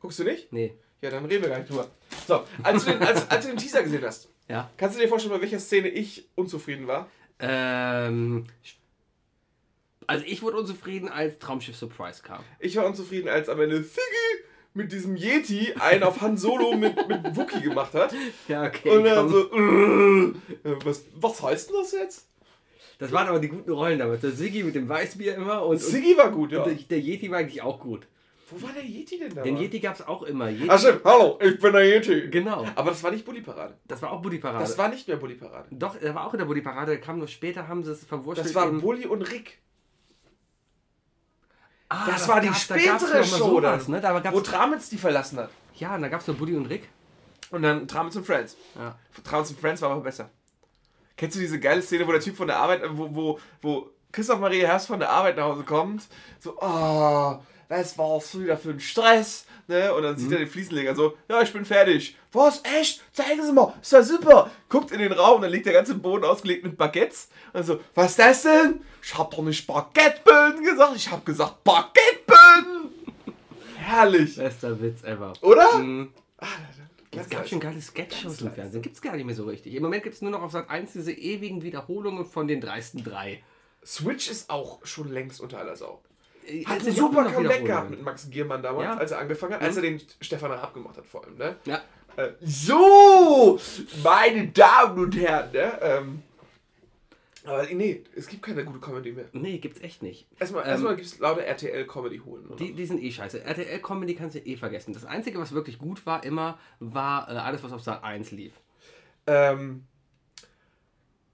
Guckst 0.00 0.18
du 0.18 0.24
nicht? 0.24 0.52
Nee. 0.52 0.76
Ja, 1.00 1.10
dann 1.10 1.24
reden 1.26 1.42
wir 1.42 1.50
gar 1.50 1.58
nicht 1.58 1.70
drüber. 1.70 1.86
So, 2.26 2.44
als 2.62 2.84
du 2.84 2.90
den, 2.92 3.02
als, 3.02 3.30
als 3.30 3.44
du 3.44 3.52
den 3.52 3.58
Teaser 3.58 3.82
gesehen 3.82 4.02
hast, 4.04 4.28
Ja. 4.48 4.68
kannst 4.76 4.96
du 4.96 5.00
dir 5.02 5.08
vorstellen, 5.08 5.34
bei 5.34 5.40
welcher 5.42 5.60
Szene 5.60 5.88
ich 5.88 6.28
unzufrieden 6.34 6.86
war? 6.86 7.08
Ähm. 7.38 8.46
Also 10.08 10.24
ich 10.26 10.42
wurde 10.42 10.56
unzufrieden, 10.56 11.10
als 11.10 11.38
Traumschiff 11.38 11.76
Surprise 11.76 12.22
kam. 12.22 12.42
Ich 12.58 12.74
war 12.76 12.86
unzufrieden, 12.86 13.28
als 13.28 13.50
am 13.50 13.60
Ende 13.60 13.82
Siggy 13.82 14.42
mit 14.72 14.90
diesem 14.90 15.16
Yeti 15.16 15.74
einen 15.78 16.02
auf 16.02 16.22
Han 16.22 16.38
Solo 16.38 16.74
mit, 16.76 16.96
mit 17.06 17.36
Wookie 17.36 17.60
gemacht 17.60 17.92
hat. 17.92 18.14
Ja, 18.48 18.64
okay. 18.64 18.88
Und 18.88 19.04
dann 19.04 19.30
komm. 19.30 20.42
so, 20.64 20.70
äh, 20.70 20.76
was, 20.82 21.04
was 21.14 21.42
heißt 21.42 21.68
denn 21.68 21.76
das 21.76 21.92
jetzt? 21.92 22.28
Das 22.98 23.12
waren 23.12 23.28
aber 23.28 23.38
die 23.38 23.48
guten 23.48 23.70
Rollen 23.70 23.98
damals. 23.98 24.22
Der 24.22 24.30
Siggi 24.30 24.62
mit 24.62 24.74
dem 24.74 24.88
Weißbier 24.88 25.34
immer 25.36 25.62
und, 25.62 25.72
und 25.72 25.78
Siggy 25.78 26.16
war 26.16 26.30
gut, 26.30 26.52
ja. 26.52 26.64
der, 26.64 26.74
der 26.74 27.00
Yeti 27.00 27.30
war 27.30 27.38
eigentlich 27.38 27.60
auch 27.60 27.78
gut. 27.78 28.06
Wo 28.50 28.62
war 28.62 28.72
der 28.72 28.84
Yeti 28.84 29.18
denn 29.18 29.34
da? 29.34 29.42
Den 29.42 29.58
Yeti 29.58 29.78
gab 29.78 29.94
es 29.94 30.08
auch 30.08 30.22
immer. 30.22 30.48
Yeti, 30.48 30.70
Ach 30.70 30.78
stimmt, 30.78 31.04
hallo, 31.04 31.38
ich 31.42 31.60
bin 31.60 31.72
der 31.74 31.84
Yeti. 31.84 32.30
Genau. 32.30 32.64
Aber 32.74 32.90
das 32.90 33.02
war 33.02 33.10
nicht 33.10 33.26
Bully 33.26 33.42
Parade. 33.42 33.76
Das 33.86 34.00
war 34.00 34.10
auch 34.10 34.22
Buddy 34.22 34.38
Parade. 34.38 34.64
Das 34.64 34.78
war 34.78 34.88
nicht 34.88 35.06
mehr 35.06 35.18
Bully 35.18 35.34
Parade. 35.34 35.68
Doch, 35.70 36.00
er 36.00 36.14
war 36.14 36.26
auch 36.26 36.32
in 36.32 36.38
der 36.38 36.46
Buddy 36.46 36.62
Parade. 36.62 36.92
Der 36.92 37.00
kam 37.02 37.18
nur 37.18 37.28
später, 37.28 37.68
haben 37.68 37.84
sie 37.84 37.92
es 37.92 38.06
verwurschtelt. 38.06 38.48
Das 38.48 38.54
war 38.54 38.70
Bully 38.72 39.04
und 39.04 39.20
Rick. 39.20 39.58
Ah, 41.88 42.06
das 42.06 42.28
war 42.28 42.40
die 42.40 42.48
da 42.48 42.52
gab's 42.52 42.62
spätere 42.62 43.06
noch 43.06 43.14
mal 43.14 43.24
Show 43.24 43.60
sowas, 43.60 43.88
ne? 43.88 44.00
Da 44.00 44.32
Wo 44.32 44.40
Tramitz 44.40 44.90
die 44.90 44.98
verlassen 44.98 45.38
hat. 45.38 45.50
ja, 45.76 45.94
und 45.94 46.02
da 46.02 46.08
gab 46.08 46.20
es 46.20 46.26
nur 46.26 46.36
Buddy 46.36 46.54
und 46.56 46.66
Rick. 46.66 46.88
Und 47.50 47.62
dann 47.62 47.88
Tramitz 47.88 48.14
und 48.16 48.26
Friends. 48.26 48.56
Ja. 48.74 48.96
Tramitz 49.24 49.50
und 49.50 49.58
Friends 49.60 49.80
war 49.80 49.90
aber 49.90 50.02
besser. 50.02 50.28
Kennst 51.16 51.36
du 51.36 51.40
diese 51.40 51.58
geile 51.58 51.82
Szene, 51.82 52.06
wo 52.06 52.12
der 52.12 52.20
Typ 52.20 52.36
von 52.36 52.46
der 52.46 52.58
Arbeit, 52.58 52.82
wo, 52.90 53.14
wo, 53.14 53.40
wo 53.62 53.90
Christoph 54.12 54.38
Maria 54.38 54.68
Herbst 54.68 54.86
von 54.86 55.00
der 55.00 55.10
Arbeit 55.10 55.36
nach 55.36 55.44
Hause 55.44 55.64
kommt? 55.64 56.06
So, 56.40 56.56
oh, 56.60 57.38
was 57.68 57.98
war's 57.98 58.38
wieder 58.38 58.56
für 58.56 58.70
ein 58.70 58.80
Stress? 58.80 59.44
Ne? 59.66 59.92
Und 59.92 60.02
dann 60.02 60.16
sieht 60.16 60.32
er 60.32 60.38
den 60.38 60.48
Fliesenleger 60.48 60.94
so, 60.94 61.16
ja, 61.28 61.42
ich 61.42 61.52
bin 61.52 61.64
fertig. 61.64 62.16
Was? 62.32 62.62
Echt? 62.64 63.02
Zeigen 63.12 63.44
Sie 63.44 63.52
mal, 63.52 63.74
ist 63.82 63.92
ja 63.92 64.02
super. 64.02 64.50
Guckt 64.68 64.90
in 64.92 64.98
den 64.98 65.12
Raum, 65.12 65.42
dann 65.42 65.50
liegt 65.50 65.66
der 65.66 65.74
ganze 65.74 65.94
Boden 65.94 66.24
ausgelegt 66.24 66.64
mit 66.64 66.78
Baguettes. 66.78 67.28
Und 67.52 67.64
so, 67.64 67.80
was 67.94 68.10
ist 68.10 68.18
das 68.18 68.42
denn? 68.42 68.80
Ich 69.02 69.16
hab 69.16 69.30
doch 69.30 69.42
nicht 69.42 69.66
Baguetteböden 69.66 70.64
gesagt, 70.64 70.96
ich 70.96 71.10
hab 71.10 71.24
gesagt 71.26 71.62
Baguetteböden. 71.64 72.90
herrlich. 73.76 74.36
Bester 74.36 74.80
Witz 74.80 75.02
ever. 75.04 75.32
Oder? 75.42 75.78
Mhm. 75.78 76.12
Ah, 76.38 76.46
Es 77.10 77.28
gab 77.28 77.48
schon 77.48 77.60
geile 77.60 77.80
Sketch-Shows 77.80 78.40
im 78.42 78.52
Fernsehen. 78.52 78.82
Gibt 78.82 78.96
es 78.96 79.02
gar 79.02 79.16
nicht 79.16 79.24
mehr 79.24 79.34
so 79.34 79.44
richtig. 79.44 79.74
Im 79.74 79.82
Moment 79.82 80.02
gibt 80.02 80.14
es 80.14 80.22
nur 80.22 80.30
noch 80.30 80.42
auf 80.42 80.52
Sat 80.52 80.70
1 80.70 80.92
diese 80.92 81.12
ewigen 81.12 81.62
Wiederholungen 81.62 82.24
von 82.24 82.46
den 82.48 82.60
dreisten 82.60 83.02
drei. 83.04 83.42
Switch 83.84 84.30
ist 84.30 84.50
auch 84.50 84.84
schon 84.84 85.10
längst 85.10 85.40
unter 85.40 85.58
aller 85.58 85.76
Sau. 85.76 86.02
Äh, 86.48 86.64
Hat 86.64 86.78
es 86.80 86.86
ein 86.88 86.92
sind 86.92 86.96
ja 86.98 87.04
auch 87.04 87.08
super 87.14 87.30
Comeback 87.30 87.64
gehabt 87.64 87.90
mit 87.90 88.02
Max 88.02 88.28
Giermann 88.30 88.62
damals, 88.62 88.84
Ja. 88.84 88.96
als 88.96 89.10
er 89.10 89.18
angefangen 89.18 89.54
hat, 89.54 89.62
als 89.62 89.76
er 89.76 89.82
den 89.82 90.00
Stefan 90.20 90.50
Raab 90.52 90.74
gemacht 90.74 90.96
hat 90.96 91.06
vor 91.06 91.24
allem, 91.24 91.36
ne? 91.36 91.56
Ja. 91.64 91.82
Äh, 92.16 92.32
so, 92.40 93.58
meine 94.02 94.48
Damen 94.48 94.98
und 95.04 95.16
Herren, 95.16 95.52
ne? 95.52 95.78
Ähm, 95.80 96.22
aber 97.44 97.62
nee, 97.72 98.02
es 98.14 98.26
gibt 98.26 98.42
keine 98.42 98.64
gute 98.64 98.78
Comedy 98.80 99.12
mehr. 99.12 99.24
Nee, 99.32 99.58
gibt's 99.58 99.80
echt 99.80 100.02
nicht. 100.02 100.26
Erstmal, 100.38 100.64
Ähm, 100.64 100.70
erstmal 100.70 100.96
gibt 100.96 101.06
es 101.06 101.18
lauter 101.18 101.42
RTL-Comedy 101.44 102.18
holen. 102.18 102.44
Die, 102.58 102.72
die 102.74 102.84
sind 102.84 103.02
eh 103.02 103.10
scheiße. 103.10 103.42
RTL-Comedy 103.42 104.14
kannst 104.16 104.36
du 104.36 104.40
eh 104.40 104.56
vergessen. 104.56 104.92
Das 104.92 105.04
Einzige, 105.06 105.38
was 105.38 105.52
wirklich 105.52 105.78
gut 105.78 106.04
war, 106.04 106.24
immer, 106.24 106.58
war 106.80 107.28
äh, 107.30 107.32
alles, 107.38 107.62
was 107.62 107.72
auf 107.72 107.80
Sat 107.82 108.02
1 108.04 108.32
lief. 108.32 108.52
Ähm, 109.26 109.86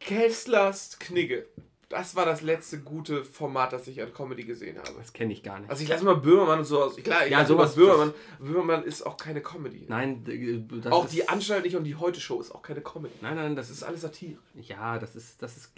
Kesslers 0.01 0.99
Knigge. 0.99 1.47
Das 1.91 2.17
war 2.17 2.25
das 2.25 2.41
letzte 2.41 2.81
gute 2.81 3.25
Format, 3.25 3.73
das 3.73 3.87
ich 3.87 4.01
an 4.03 4.13
Comedy 4.13 4.45
gesehen 4.45 4.79
habe. 4.79 4.91
Das 4.99 5.13
kenne 5.13 5.33
ich 5.33 5.43
gar 5.43 5.61
nicht. 5.61 5.71
Also 5.71 5.83
ich 5.83 5.89
lasse 5.89 6.05
mal 6.05 6.17
Böhmermann 6.17 6.61
und 6.61 6.65
so 6.65 6.83
aus. 6.83 6.97
Klar, 6.97 7.27
ich 7.27 7.31
Ja, 7.33 7.45
sowas- 7.45 7.75
Böhmermann. 7.75 8.13
Böhmermann 8.41 8.85
ist 8.85 9.03
auch 9.07 9.17
keine 9.17 9.41
Comedy. 9.43 9.85
Nein, 9.89 10.25
äh, 10.27 10.81
das 10.81 10.93
auch 10.93 11.07
die 11.09 11.29
Anstalt 11.29 11.65
nicht 11.65 11.77
und 11.77 11.85
die 11.85 11.95
Heute-Show 11.95 12.41
ist 12.41 12.53
auch 12.55 12.63
keine 12.63 12.81
Comedy. 12.81 13.15
Nein, 13.21 13.37
nein, 13.37 13.55
das 13.57 13.69
Das 13.69 13.77
ist. 13.79 13.83
alles 13.83 14.01
Satire. 14.01 14.39
Ja, 14.55 14.99
das 14.99 15.15
ist. 15.15 15.43
Das 15.43 15.57
ist, 15.57 15.73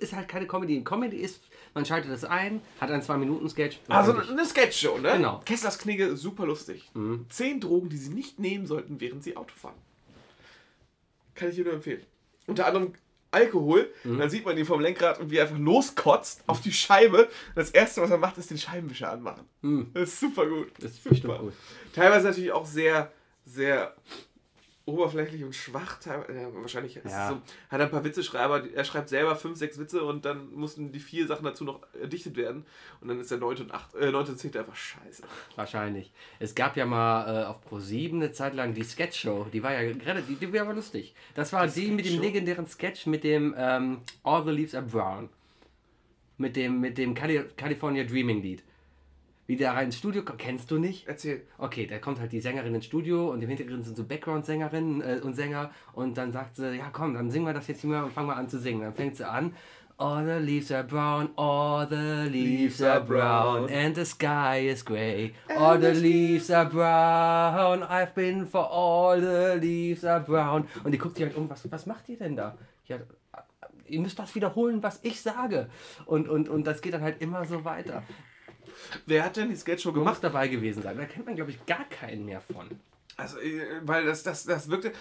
ist 0.00 0.12
halt 0.14 0.28
keine 0.28 0.46
Comedy. 0.46 0.82
Comedy 0.82 1.16
ist, 1.18 1.40
man 1.74 1.84
schaltet 1.86 2.10
das 2.10 2.24
ein, 2.24 2.60
hat 2.80 2.90
einen 2.90 3.02
2-Minuten-Sketch. 3.02 3.80
Also 3.88 4.12
fertig. 4.14 4.30
eine 4.30 4.44
Sketchshow, 4.44 4.98
ne? 4.98 5.12
Genau. 5.16 5.40
Kesslers 5.44 5.78
Knigge, 5.78 6.16
super 6.16 6.44
lustig. 6.46 6.90
Zehn 7.28 7.60
Drogen, 7.60 7.88
die 7.88 7.96
Sie 7.98 8.10
nicht 8.12 8.38
nehmen 8.38 8.66
sollten, 8.66 9.00
während 9.00 9.22
Sie 9.22 9.36
Auto 9.36 9.54
fahren. 9.54 9.76
Kann 11.34 11.50
ich 11.50 11.54
dir 11.56 11.64
nur 11.64 11.74
empfehlen. 11.74 12.02
Unter 12.46 12.66
anderem 12.66 12.92
Alkohol. 13.30 13.92
Dann 14.04 14.30
sieht 14.30 14.44
man 14.44 14.56
ihn 14.56 14.64
vom 14.64 14.80
Lenkrad 14.80 15.20
und 15.20 15.30
wie 15.30 15.36
er 15.36 15.44
einfach 15.44 15.58
loskotzt 15.58 16.44
auf 16.46 16.60
die 16.60 16.72
Scheibe. 16.72 17.28
Das 17.54 17.70
erste, 17.70 18.02
was 18.02 18.10
er 18.10 18.18
macht, 18.18 18.38
ist 18.38 18.50
den 18.50 18.58
Scheibenwischer 18.58 19.10
anmachen. 19.10 19.44
Das 19.94 20.04
ist 20.10 20.20
super 20.20 20.46
gut. 20.46 20.68
Das 20.80 20.92
ist 20.92 21.04
super. 21.04 21.38
gut. 21.38 21.52
Teilweise 21.94 22.28
natürlich 22.28 22.52
auch 22.52 22.66
sehr, 22.66 23.12
sehr 23.44 23.94
oberflächlich 24.86 25.42
und 25.44 25.54
schwach. 25.54 25.98
Ja, 26.06 26.24
wahrscheinlich 26.54 26.96
ist 26.96 27.04
Ja. 27.10 27.28
so, 27.30 27.34
hat 27.68 27.80
er 27.80 27.86
ein 27.86 27.90
paar 27.90 28.04
Witzeschreiber, 28.04 28.70
er 28.72 28.84
schreibt 28.84 29.08
selber 29.08 29.34
fünf, 29.36 29.58
sechs 29.58 29.78
Witze 29.78 30.02
und 30.04 30.24
dann 30.24 30.52
mussten 30.54 30.92
die 30.92 31.00
vier 31.00 31.26
Sachen 31.26 31.44
dazu 31.44 31.64
noch 31.64 31.80
erdichtet 32.00 32.36
werden. 32.36 32.64
Und 33.00 33.08
dann 33.08 33.20
ist 33.20 33.30
der 33.30 33.38
neunte 33.38 33.64
und 33.64 33.72
acht, 33.72 33.94
äh, 33.96 34.10
neunte 34.12 34.32
und 34.32 34.38
zehnte 34.38 34.60
einfach 34.60 34.76
scheiße. 34.76 35.24
Wahrscheinlich. 35.56 36.12
Es 36.38 36.54
gab 36.54 36.76
ja 36.76 36.86
mal 36.86 37.42
äh, 37.42 37.44
auf 37.46 37.58
Pro7 37.68 38.14
eine 38.14 38.32
Zeit 38.32 38.54
lang 38.54 38.74
die 38.74 38.84
Sketch-Show. 38.84 39.48
Die 39.52 39.62
war 39.62 39.72
ja 39.72 39.92
gerade, 39.92 40.22
die, 40.22 40.36
die 40.36 40.52
war 40.52 40.62
aber 40.62 40.74
lustig. 40.74 41.14
Das 41.34 41.52
war 41.52 41.66
die 41.66 41.90
mit 41.90 42.06
dem 42.06 42.20
legendären 42.20 42.66
Sketch 42.66 43.06
mit 43.06 43.24
dem 43.24 43.54
ähm, 43.58 43.98
All 44.22 44.44
the 44.44 44.50
Leaves 44.52 44.74
Are 44.74 44.86
Brown. 44.86 45.28
Mit 46.38 46.54
dem, 46.54 46.80
mit 46.80 46.96
dem 46.96 47.14
Cali 47.14 47.42
California 47.56 48.04
Dreaming 48.04 48.40
Lied. 48.42 48.62
Wie 49.46 49.56
der 49.56 49.72
rein 49.74 49.86
ins 49.86 49.98
Studio 49.98 50.22
kommt, 50.22 50.40
kennst 50.40 50.70
du 50.70 50.78
nicht? 50.78 51.06
Erzähl. 51.06 51.42
Okay, 51.58 51.86
da 51.86 51.98
kommt 51.98 52.18
halt 52.18 52.32
die 52.32 52.40
Sängerin 52.40 52.74
ins 52.74 52.84
Studio 52.84 53.30
und 53.30 53.42
im 53.42 53.48
Hintergrund 53.48 53.84
sind 53.84 53.96
so 53.96 54.04
Background-Sängerinnen 54.04 55.00
äh, 55.02 55.20
und 55.22 55.34
Sänger 55.34 55.70
und 55.92 56.18
dann 56.18 56.32
sagt 56.32 56.56
sie, 56.56 56.76
ja 56.76 56.90
komm, 56.92 57.14
dann 57.14 57.30
singen 57.30 57.46
wir 57.46 57.54
das 57.54 57.68
jetzt 57.68 57.80
hier 57.80 57.90
mal 57.90 58.04
und 58.04 58.12
fangen 58.12 58.28
wir 58.28 58.36
an 58.36 58.48
zu 58.48 58.58
singen. 58.58 58.80
Dann 58.80 58.94
fängt 58.94 59.16
sie 59.16 59.28
an, 59.28 59.54
All 59.98 60.26
the 60.26 60.40
leaves 60.40 60.70
are 60.70 60.84
brown, 60.84 61.30
all 61.38 61.86
the 61.86 62.28
leaves 62.28 62.82
are 62.82 63.00
brown, 63.00 63.70
and 63.70 63.94
the 63.94 64.04
sky 64.04 64.58
is 64.58 64.82
grey. 64.84 65.32
All 65.48 65.78
the 65.78 65.94
leaves 65.94 66.50
are 66.50 66.66
brown, 66.66 67.82
I've 67.82 68.14
been 68.14 68.44
for 68.44 68.60
all 68.70 69.18
the 69.18 69.58
leaves 69.58 70.04
are 70.04 70.20
brown. 70.20 70.68
Und 70.84 70.92
die 70.92 70.98
guckt 70.98 71.16
sich 71.16 71.24
halt 71.24 71.34
um, 71.34 71.48
was, 71.48 71.70
was 71.72 71.86
macht 71.86 72.10
ihr 72.10 72.18
denn 72.18 72.36
da? 72.36 72.58
Ja, 72.84 72.98
ihr 73.86 74.00
müsst 74.00 74.18
das 74.18 74.34
wiederholen, 74.34 74.82
was 74.82 75.00
ich 75.02 75.18
sage. 75.22 75.70
Und, 76.04 76.28
und, 76.28 76.50
und 76.50 76.66
das 76.66 76.82
geht 76.82 76.92
dann 76.92 77.02
halt 77.02 77.22
immer 77.22 77.46
so 77.46 77.64
weiter. 77.64 78.02
Wer 79.06 79.24
hat 79.24 79.36
denn 79.36 79.48
die 79.50 79.56
Sketchshow 79.56 79.92
gemacht? 79.92 80.22
dabei 80.22 80.48
gewesen 80.48 80.82
sein. 80.82 80.96
Da 80.96 81.04
kennt 81.04 81.26
man, 81.26 81.36
glaube 81.36 81.50
ich, 81.50 81.64
gar 81.66 81.84
keinen 81.88 82.24
mehr 82.24 82.40
von. 82.40 82.66
Also, 83.16 83.38
äh, 83.38 83.62
weil 83.82 84.04
das, 84.04 84.22
das, 84.22 84.44
das 84.44 84.68
wirkte. 84.70 84.92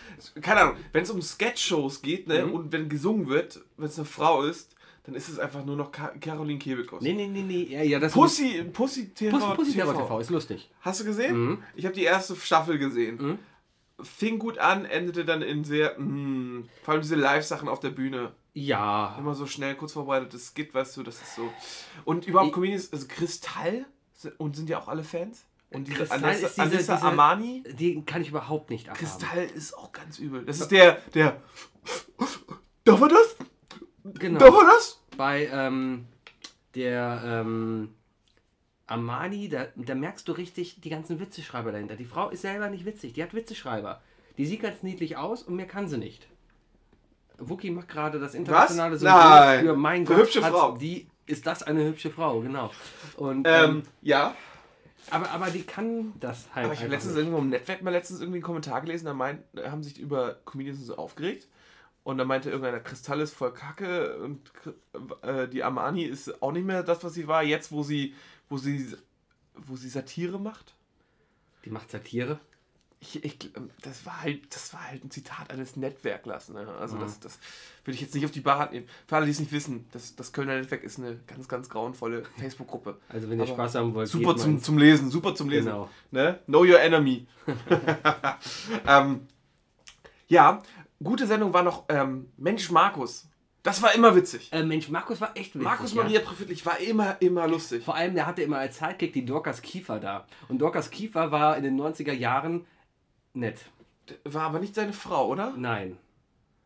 Keine 0.42 0.62
Ahnung, 0.62 0.76
wenn 0.94 1.04
es 1.04 1.10
um 1.10 1.22
Sketchshows 1.22 2.02
geht, 2.02 2.28
ne, 2.28 2.46
Mhm. 2.46 2.54
und 2.54 2.72
wenn 2.72 2.88
gesungen 2.90 3.28
wird, 3.28 3.62
wenn 3.78 3.88
es 3.88 3.98
eine 3.98 4.06
Frau 4.06 4.44
ist, 4.44 4.74
dann 5.04 5.16
ist 5.16 5.28
es 5.30 5.38
einfach 5.38 5.64
nur 5.66 5.76
noch 5.76 5.92
Ka 5.92 6.14
Caroline 6.20 6.58
Kebekus. 6.58 7.02
Nee, 7.02 7.14
nee, 7.14 7.28
nee, 7.28 7.42
nee. 7.44 7.64
Ja, 7.70 7.84
ja, 7.84 8.00
das 8.00 8.14
Pussy, 8.14 8.64
Pussy 8.74 9.10
TV. 9.10 9.38
Pussy, 9.38 9.56
Pussy 9.56 9.72
TV. 9.74 9.94
TV 9.94 10.20
ist 10.20 10.30
lustig. 10.32 10.70
Hast 10.82 11.02
du 11.02 11.06
gesehen? 11.06 11.38
Mhm. 11.38 11.64
Ich 11.76 11.86
habe 11.86 11.94
die 11.94 12.04
erste 12.04 12.36
Staffel 12.36 12.78
gesehen. 12.80 13.18
Mhm. 13.22 13.40
Fing 14.04 14.40
gut 14.40 14.58
an, 14.58 14.86
endete 14.86 15.24
dann 15.26 15.42
in 15.42 15.64
sehr. 15.64 16.00
Mh, 16.00 16.64
vor 16.84 16.94
allem 16.94 17.02
diese 17.02 17.16
Live-Sachen 17.16 17.68
auf 17.70 17.80
der 17.80 17.92
Bühne. 17.92 18.32
Ja. 18.58 19.16
Immer 19.20 19.36
so 19.36 19.46
schnell, 19.46 19.76
kurz 19.76 19.92
vorbereitetes 19.92 20.48
Skit, 20.56 20.74
weißt 20.74 20.96
du, 20.96 21.04
das 21.04 21.22
ist 21.22 21.36
so. 21.36 21.52
Und 22.06 22.26
überhaupt 22.26 22.48
Ich- 22.50 22.54
Comedians, 22.54 22.92
also 22.94 23.06
Kristall, 23.08 23.86
und 24.38 24.56
sind 24.56 24.70
ja 24.70 24.80
auch 24.80 24.88
alle 24.88 25.04
Fans. 25.04 25.44
Und 25.72 25.88
diese 25.88 25.98
Kristall 26.00 26.24
Anissa, 26.24 26.48
ist 26.48 26.56
diese- 26.56 26.62
Anissa 26.62 26.96
diese- 26.96 27.06
Amani. 27.08 27.64
Die 27.78 28.02
kann 28.06 28.22
ich 28.22 28.30
überhaupt 28.30 28.70
nicht 28.70 28.88
abhaben. 28.90 29.06
Kristall 29.06 29.44
ist 29.44 29.78
auch 29.78 29.92
ganz 29.92 30.20
übel. 30.20 30.46
Das 30.46 30.62
ist 30.62 30.72
der, 30.72 31.02
der. 31.14 31.42
Darf 32.86 33.02
er 33.02 33.08
das? 33.10 33.36
Genau. 34.06 34.40
Darf 34.40 34.56
er 34.56 34.66
das? 34.68 35.02
Bei 35.18 35.48
ähm, 35.52 36.08
der 36.76 37.22
ähm, 37.26 37.94
Amani, 38.88 39.50
da, 39.50 39.68
da 39.76 39.96
merkst 39.96 40.28
du 40.28 40.32
richtig 40.32 40.80
die 40.80 40.90
ganzen 40.90 41.20
Witzeschreiber 41.20 41.72
dahinter. 41.74 41.96
Die 41.98 42.06
Frau 42.06 42.30
ist 42.30 42.44
selber 42.44 42.70
nicht 42.70 42.86
witzig. 42.86 43.14
Die 43.14 43.24
hat 43.24 43.34
Witzeschreiber. 43.34 44.02
Die 44.38 44.46
sieht 44.46 44.62
ganz 44.62 44.82
niedlich 44.84 45.18
aus 45.18 45.44
und 45.44 45.56
mehr 45.56 45.68
kann 45.68 45.88
sie 45.90 45.98
nicht. 45.98 46.28
Wookie 47.38 47.72
macht 47.72 47.88
gerade 47.90 48.20
das 48.20 48.34
internationale 48.34 48.98
Symbol 48.98 49.60
für 49.60 49.76
mein 49.76 50.06
Gott. 50.06 50.18
hübsche 50.18 50.42
Frau. 50.42 50.78
Die 50.78 51.08
ist 51.26 51.46
das 51.48 51.64
eine 51.64 51.84
hübsche 51.86 52.12
Frau, 52.12 52.42
genau. 52.42 52.72
Und, 53.18 53.48
Ähm, 53.48 53.64
ähm, 53.64 53.84
ja. 54.02 54.36
aber, 55.10 55.30
aber 55.32 55.50
die 55.50 55.64
kann 55.64 56.14
das 56.20 56.48
halt. 56.54 56.66
Aber 56.66 56.74
ich 56.74 56.80
habe 56.82 56.92
letztens 56.92 57.16
nicht. 57.16 57.24
irgendwo 57.24 57.40
im 57.40 57.50
Netzwerk 57.50 57.82
mal 57.82 57.92
letztens 57.92 58.20
irgendwie 58.20 58.38
einen 58.38 58.44
Kommentar 58.44 58.82
gelesen, 58.82 59.06
da 59.06 59.14
meint, 59.14 59.42
da 59.54 59.72
haben 59.72 59.84
sich 59.84 60.00
über 60.00 60.36
Comedians 60.46 60.86
so 60.86 60.98
aufgeregt. 60.98 61.48
Und 62.04 62.20
da 62.20 62.26
meinte 62.26 62.52
irgendeiner, 62.52 62.80
Kristall 62.82 63.20
ist 63.22 63.34
voll 63.34 63.52
kacke 63.52 64.18
und 64.20 64.40
äh, 65.24 65.48
die 65.48 65.64
Amani 65.64 66.04
ist 66.04 66.40
auch 66.40 66.52
nicht 66.52 66.66
mehr 66.66 66.84
das, 66.84 67.04
was 67.04 67.16
sie 67.16 67.28
war, 67.28 67.42
jetzt 67.42 67.72
wo 67.72 67.82
sie, 67.82 68.14
wo 68.48 68.58
sie, 68.58 68.96
wo 69.56 69.76
sie 69.76 69.90
Satire 69.90 70.40
macht. 70.40 70.76
Die 71.66 71.72
macht 71.72 71.90
Satire. 71.90 72.40
Ich, 73.06 73.24
ich, 73.24 73.52
das 73.82 74.06
war 74.06 74.22
halt, 74.22 74.54
das 74.54 74.74
war 74.74 74.90
halt 74.90 75.04
ein 75.04 75.12
Zitat 75.12 75.52
eines 75.52 75.76
Netzwerklers. 75.76 76.50
Ne? 76.50 76.68
Also 76.80 76.96
Mhm. 76.96 77.02
das, 77.02 77.20
das 77.20 77.40
würde 77.84 77.96
ich 77.96 78.02
jetzt 78.02 78.16
nicht 78.16 78.26
auf 78.26 78.32
die 78.32 78.42
Bar 78.42 78.72
nehmen. 78.72 78.88
Für 79.08 79.18
alle, 79.18 79.26
die 79.26 79.32
es 79.32 79.40
nicht 79.40 79.52
wissen, 79.52 79.86
das, 79.92 80.16
das 80.16 80.34
Kölner 80.34 80.56
Netzwerk 80.56 80.84
ist 80.84 80.98
eine 80.98 81.20
ganz, 81.28 81.48
ganz 81.48 81.70
grauenvolle 81.70 82.24
Facebook-Gruppe. 82.40 82.98
Also 83.10 83.30
wenn 83.30 83.38
ihr 83.38 83.44
Aber 83.44 83.54
Spaß 83.54 83.76
haben 83.76 83.94
wollt, 83.94 84.08
Super 84.08 84.36
zum, 84.36 84.62
zum 84.62 84.78
Lesen, 84.78 85.10
super 85.12 85.36
zum 85.36 85.50
Lesen. 85.50 85.68
Genau. 85.68 85.90
Ne? 86.12 86.40
Know 86.48 86.62
your 86.62 86.80
enemy. 86.80 87.28
ähm, 88.88 89.28
ja, 90.28 90.62
gute 91.04 91.28
Sendung 91.28 91.54
war 91.54 91.64
noch 91.64 91.86
ähm, 91.90 92.32
Mensch 92.38 92.72
Markus. 92.72 93.28
Das 93.64 93.82
war 93.82 93.96
immer 93.96 94.16
witzig. 94.16 94.50
Äh, 94.54 94.64
Mensch, 94.64 94.90
Markus 94.90 95.20
war 95.22 95.36
echt 95.36 95.56
witzig. 95.56 95.64
Markus 95.64 95.94
ja. 95.96 96.04
Maria 96.04 96.20
Profitlich 96.20 96.64
war 96.68 96.80
immer, 96.80 97.20
immer 97.20 97.48
lustig. 97.48 97.84
Vor 97.84 97.96
allem, 97.96 98.14
der 98.14 98.28
hatte 98.28 98.44
immer 98.44 98.60
als 98.60 98.78
Sidekick 98.78 99.12
die 99.14 99.26
Dorcas 99.26 99.62
Kiefer 99.64 100.00
da. 100.00 100.28
Und 100.50 100.60
Dorcas 100.60 100.92
Kiefer 100.92 101.32
war 101.32 101.58
in 101.58 101.64
den 101.64 101.80
90er 101.80 102.14
Jahren 102.14 102.66
nett. 103.36 103.66
War 104.24 104.44
aber 104.44 104.60
nicht 104.60 104.76
seine 104.76 104.94
Frau, 104.94 105.28
oder? 105.30 105.54
Nein. 105.58 105.98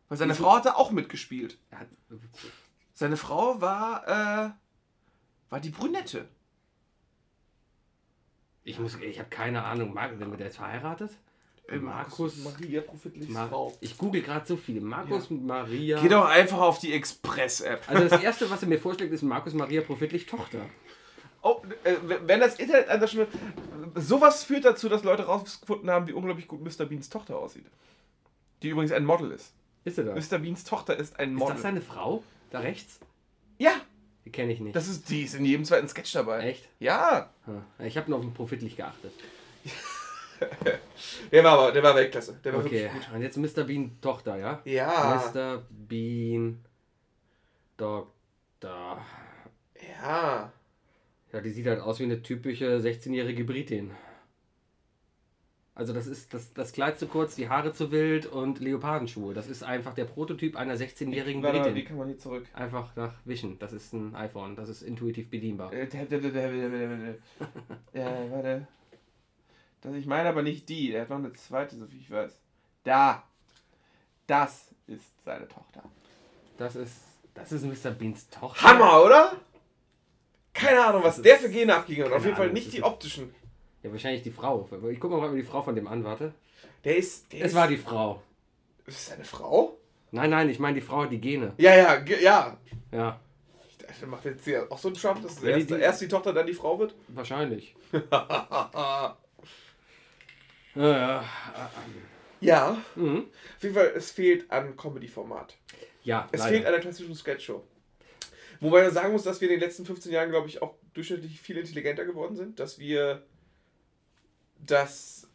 Weil 0.08 0.18
seine 0.18 0.34
Frau 0.34 0.52
hatte 0.56 0.76
auch 0.76 0.90
mitgespielt. 0.90 1.58
Hat, 1.72 1.86
Seine 2.94 3.16
Frau 3.16 3.60
war, 3.60 4.06
äh, 4.08 4.50
war 5.48 5.60
die 5.60 5.70
Brünette. 5.70 6.28
ich 8.64 8.78
muss, 8.78 8.96
ich 8.96 9.18
habe 9.18 9.30
keine 9.30 9.64
Ahnung. 9.64 9.94
Mar- 9.94 10.18
Wenn 10.18 10.36
der 10.36 10.48
ist 10.48 10.56
verheiratet? 10.56 11.10
Markus. 11.80 12.36
Maria 12.42 12.80
Profitlichs 12.80 13.28
Mar 13.32 13.48
Frau. 13.48 13.72
ich 13.80 13.96
google 13.96 14.22
gerade 14.22 14.44
so 14.44 14.56
viele. 14.56 14.80
Markus 14.80 15.30
Maria. 15.30 16.00
Geh 16.02 16.08
doch 16.08 16.24
einfach 16.26 16.58
auf 16.58 16.80
die 16.80 16.92
Express-App. 16.92 17.88
Also 17.88 18.08
das 18.08 18.20
erste, 18.24 18.50
was 18.50 18.62
er 18.62 18.68
mir 18.68 18.78
vorschlägt, 18.80 19.12
ist 19.12 19.22
Markus 19.22 19.54
Maria 19.54 19.80
Profitlich 19.82 20.26
Tochter. 20.26 20.68
Oh, 21.42 21.62
äh, 21.84 21.94
wenn 22.26 22.40
das 22.40 22.58
Internet 22.58 22.88
an 22.88 23.00
der. 23.00 23.26
Sowas 23.94 24.44
führt 24.44 24.64
dazu, 24.64 24.88
dass 24.88 25.04
Leute 25.04 25.24
rausgefunden 25.24 25.90
haben, 25.90 26.06
wie 26.06 26.12
unglaublich 26.12 26.46
gut 26.46 26.60
Mr. 26.62 26.84
Beans 26.86 27.08
Tochter 27.08 27.38
aussieht. 27.38 27.64
Die 28.62 28.68
übrigens 28.68 28.92
ein 28.92 29.04
Model 29.06 29.30
ist. 29.32 29.52
Ist 29.84 29.96
er 29.98 30.04
da? 30.04 30.14
Ist 30.14 30.30
Mr. 30.30 30.38
Beans 30.38 30.64
Tochter 30.64 30.96
ist 30.96 31.18
ein 31.18 31.34
Model. 31.34 31.54
das 31.54 31.62
seine 31.62 31.80
Frau? 31.80 32.22
Da 32.50 32.60
rechts? 32.60 33.00
ja, 33.58 33.72
Die 34.26 34.30
kenne 34.32 34.52
ich 34.52 34.60
nicht. 34.60 34.76
das 34.76 34.88
ist 34.88 35.08
die 35.08 35.22
ist 35.22 35.34
in 35.34 35.44
jedem 35.46 35.64
zweiten 35.64 35.88
Sketch 35.88 36.12
dabei. 36.12 36.40
Echt? 36.40 36.68
Ja. 36.78 37.30
Ich 37.78 37.96
habe 37.96 38.10
nur 38.10 38.18
auf 38.18 38.24
den 38.24 38.34
Profitlich 38.34 38.76
geachtet. 38.76 39.12
Der 41.32 41.44
war 41.44 41.52
aber, 41.58 41.72
der 41.72 41.82
war 41.82 41.94
Weltklasse. 41.94 42.38
Der 42.42 42.54
war 42.54 42.60
Okay, 42.60 42.84
wirklich 42.84 42.92
gut. 43.06 43.14
und 43.14 43.20
jetzt 43.22 43.36
Mr. 43.36 43.64
Bean 43.64 43.98
Tochter, 44.00 44.36
ja? 44.38 44.60
Ja. 44.64 45.22
Mr. 45.34 45.62
Bean 45.68 46.64
Doktor. 47.76 49.04
Ja. 50.02 50.50
Ja, 51.32 51.40
die 51.40 51.50
sieht 51.50 51.66
halt 51.66 51.80
aus 51.80 51.98
wie 52.00 52.04
eine 52.04 52.22
typische 52.22 52.78
16-jährige 52.78 53.44
Britin. 53.44 53.92
Also 55.74 55.92
das 55.92 56.06
ist 56.06 56.34
das, 56.34 56.52
das 56.52 56.72
Kleid 56.72 56.98
zu 56.98 57.06
kurz, 57.06 57.36
die 57.36 57.48
Haare 57.48 57.72
zu 57.72 57.90
wild 57.90 58.26
und 58.26 58.58
Leopardenschuhe. 58.58 59.32
Das 59.32 59.46
ist 59.46 59.62
einfach 59.62 59.94
der 59.94 60.04
Prototyp 60.04 60.56
einer 60.56 60.74
16-jährigen 60.76 61.42
Warte 61.42 61.58
mal, 61.60 61.64
wie 61.68 61.70
Britin. 61.70 61.88
kann 61.88 61.96
man 61.96 62.08
hier 62.08 62.18
zurück? 62.18 62.46
Einfach 62.52 62.94
nach 62.96 63.14
Wischen. 63.24 63.58
Das 63.60 63.72
ist 63.72 63.94
ein 63.94 64.14
iPhone. 64.14 64.56
Das 64.56 64.68
ist 64.68 64.82
intuitiv 64.82 65.30
bedienbar. 65.30 65.72
Äh, 65.72 65.86
Ja, 67.94 68.30
warte. 68.30 68.66
Das, 69.80 69.94
ich 69.94 70.06
meine 70.06 70.28
aber 70.28 70.42
nicht 70.42 70.68
die. 70.68 70.92
Er 70.92 71.02
hat 71.02 71.10
noch 71.10 71.16
eine 71.16 71.32
zweite, 71.32 71.76
so 71.76 71.90
wie 71.90 71.98
ich 71.98 72.10
weiß. 72.10 72.38
Da. 72.84 73.22
Das 74.26 74.74
ist 74.86 75.24
seine 75.24 75.48
Tochter. 75.48 75.82
Das 76.58 76.76
ist 76.76 77.00
das 77.32 77.52
ist 77.52 77.64
Mr. 77.64 77.90
Beans 77.92 78.28
Tochter. 78.28 78.62
Hammer, 78.62 79.02
oder? 79.02 79.32
Keine 80.52 80.84
Ahnung, 80.84 81.02
was 81.04 81.22
der 81.22 81.38
für 81.38 81.48
Gene 81.48 81.74
abging. 81.74 82.02
hat. 82.04 82.12
Auf 82.12 82.24
jeden 82.24 82.34
Fall 82.36 82.46
Ahnung, 82.46 82.54
nicht 82.54 82.72
die 82.72 82.82
optischen. 82.82 83.32
Ja, 83.82 83.90
wahrscheinlich 83.92 84.22
die 84.22 84.30
Frau. 84.30 84.68
Ich 84.90 85.00
gucke 85.00 85.16
mal, 85.16 85.28
ob 85.28 85.34
die 85.34 85.42
Frau 85.42 85.62
von 85.62 85.74
dem 85.74 85.86
an, 85.86 86.04
warte. 86.04 86.34
Der 86.84 86.96
ist. 86.96 87.32
Der 87.32 87.40
Es 87.42 87.52
ist, 87.52 87.54
war 87.54 87.68
die 87.68 87.76
Frau. 87.76 88.22
Ist 88.86 88.96
das 88.98 89.06
seine 89.06 89.24
Frau? 89.24 89.78
Nein, 90.10 90.30
nein, 90.30 90.48
ich 90.50 90.58
meine 90.58 90.74
die 90.74 90.80
Frau 90.80 91.02
hat 91.02 91.12
die 91.12 91.20
Gene. 91.20 91.52
Ja, 91.56 91.74
ja, 91.76 92.02
ja. 92.20 92.56
Ja, 92.92 93.20
Ich 93.70 93.78
dachte, 93.78 93.94
der 94.00 94.08
macht 94.08 94.24
jetzt 94.24 94.44
hier 94.44 94.66
auch 94.70 94.78
so 94.78 94.88
einen 94.88 94.96
Trump, 94.96 95.22
dass 95.22 95.36
Ja, 95.40 95.52
die- 95.52 95.60
erst, 95.60 95.70
die- 95.70 95.74
erst 95.74 96.00
die 96.02 96.08
Tochter, 96.08 96.32
dann 96.32 96.46
die 96.46 96.52
Frau 96.54 96.78
wird. 96.78 96.94
wahrscheinlich. 97.08 97.74
Ja, 100.74 100.98
ja. 100.98 101.24
ja. 102.40 102.78
Mhm. 102.94 103.26
Auf 103.56 103.62
jeden 103.62 103.74
Fall, 103.74 103.92
es 103.96 104.10
fehlt 104.12 104.50
an 104.50 104.76
Comedy-Format. 104.76 105.56
Ja, 106.04 106.28
Es 106.32 106.40
leider. 106.40 106.52
fehlt 106.52 106.66
an 106.66 106.72
der 106.72 106.80
klassischen 106.80 107.14
Sketch-Show. 107.14 107.62
Wobei 108.60 108.82
man 108.82 108.92
sagen 108.92 109.12
muss, 109.12 109.22
dass 109.22 109.40
wir 109.40 109.48
in 109.48 109.54
den 109.54 109.60
letzten 109.60 109.86
15 109.86 110.12
Jahren, 110.12 110.30
glaube 110.30 110.48
ich, 110.48 110.60
auch 110.62 110.74
durchschnittlich 110.94 111.40
viel 111.40 111.56
intelligenter 111.56 112.04
geworden 112.04 112.36
sind. 112.36 112.58
Dass 112.60 112.78
wir. 112.78 113.22
dass 114.66 115.26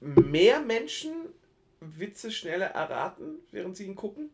mehr 0.00 0.60
Menschen 0.60 1.12
Witze 1.80 2.30
schneller 2.30 2.66
erraten, 2.66 3.38
während 3.50 3.76
sie 3.76 3.84
ihn 3.84 3.94
gucken. 3.94 4.30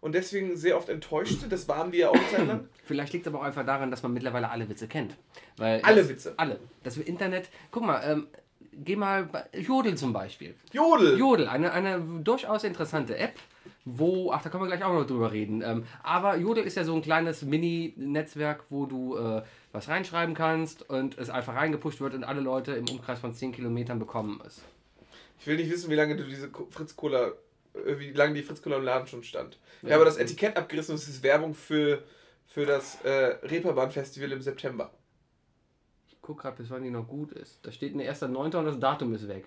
Und 0.00 0.14
deswegen 0.14 0.56
sehr 0.56 0.76
oft 0.76 0.88
enttäuscht 0.88 1.40
sind. 1.40 1.52
Das 1.52 1.68
waren 1.68 1.92
wir 1.92 1.98
ja 1.98 2.08
auch 2.08 2.32
lang. 2.32 2.68
Vielleicht 2.84 3.12
liegt 3.12 3.26
es 3.26 3.32
aber 3.32 3.40
auch 3.40 3.46
einfach 3.46 3.66
daran, 3.66 3.90
dass 3.90 4.02
man 4.02 4.12
mittlerweile 4.12 4.50
alle 4.50 4.68
Witze 4.68 4.88
kennt. 4.88 5.14
Weil 5.56 5.82
Alle 5.82 6.00
das, 6.00 6.08
Witze. 6.08 6.34
Alle. 6.38 6.58
Das 6.82 6.96
Internet. 6.96 7.50
Guck 7.70 7.84
mal, 7.84 8.00
ähm, 8.04 8.28
geh 8.72 8.96
mal 8.96 9.24
bei 9.24 9.44
Jodel 9.52 9.96
zum 9.96 10.12
Beispiel. 10.12 10.54
Jodel! 10.72 11.18
Jodel, 11.18 11.48
eine, 11.48 11.72
eine 11.72 12.00
durchaus 12.22 12.64
interessante 12.64 13.16
App, 13.18 13.34
wo, 13.84 14.30
ach, 14.32 14.42
da 14.42 14.50
können 14.50 14.62
wir 14.62 14.68
gleich 14.68 14.84
auch 14.84 14.92
noch 14.92 15.06
drüber 15.06 15.32
reden. 15.32 15.62
Ähm, 15.62 15.84
aber 16.02 16.36
Jodel 16.36 16.64
ist 16.64 16.76
ja 16.76 16.84
so 16.84 16.94
ein 16.94 17.02
kleines 17.02 17.42
Mini-Netzwerk, 17.42 18.64
wo 18.70 18.86
du 18.86 19.16
äh, 19.16 19.42
was 19.72 19.88
reinschreiben 19.88 20.34
kannst 20.34 20.88
und 20.88 21.16
es 21.18 21.30
einfach 21.30 21.54
reingepusht 21.54 22.00
wird 22.00 22.14
und 22.14 22.24
alle 22.24 22.40
Leute 22.40 22.72
im 22.72 22.88
Umkreis 22.88 23.18
von 23.20 23.32
10 23.34 23.52
Kilometern 23.52 23.98
bekommen 23.98 24.40
es. 24.46 24.62
Ich 25.38 25.46
will 25.46 25.56
nicht 25.56 25.70
wissen, 25.70 25.90
wie 25.90 25.94
lange 25.94 26.16
du 26.16 26.24
diese 26.24 26.50
Fritz 26.70 26.94
Cola, 26.94 27.28
äh, 27.74 27.98
wie 27.98 28.12
lange 28.12 28.34
die 28.34 28.42
Fritz 28.42 28.60
Cola 28.60 28.76
im 28.76 28.84
Laden 28.84 29.06
schon 29.06 29.22
stand. 29.22 29.58
Ich 29.82 29.88
Ja. 29.88 29.94
habe 29.94 30.04
das 30.04 30.18
Etikett 30.18 30.56
abgerissen 30.56 30.92
und 30.92 31.00
es 31.00 31.08
ist 31.08 31.22
Werbung 31.22 31.54
für, 31.54 32.02
für 32.46 32.66
das 32.66 33.00
äh, 33.02 33.36
Reeperbahn-Festival 33.46 34.32
im 34.32 34.42
September. 34.42 34.90
Ich 36.08 36.16
guck 36.20 36.42
gerade, 36.42 36.58
bis 36.58 36.68
wann 36.70 36.82
die 36.82 36.90
noch 36.90 37.08
gut 37.08 37.32
ist. 37.32 37.58
Da 37.62 37.72
steht 37.72 37.94
ein 37.94 38.00
1.9. 38.02 38.56
und 38.56 38.64
das 38.66 38.78
Datum 38.78 39.14
ist 39.14 39.26
weg. 39.26 39.46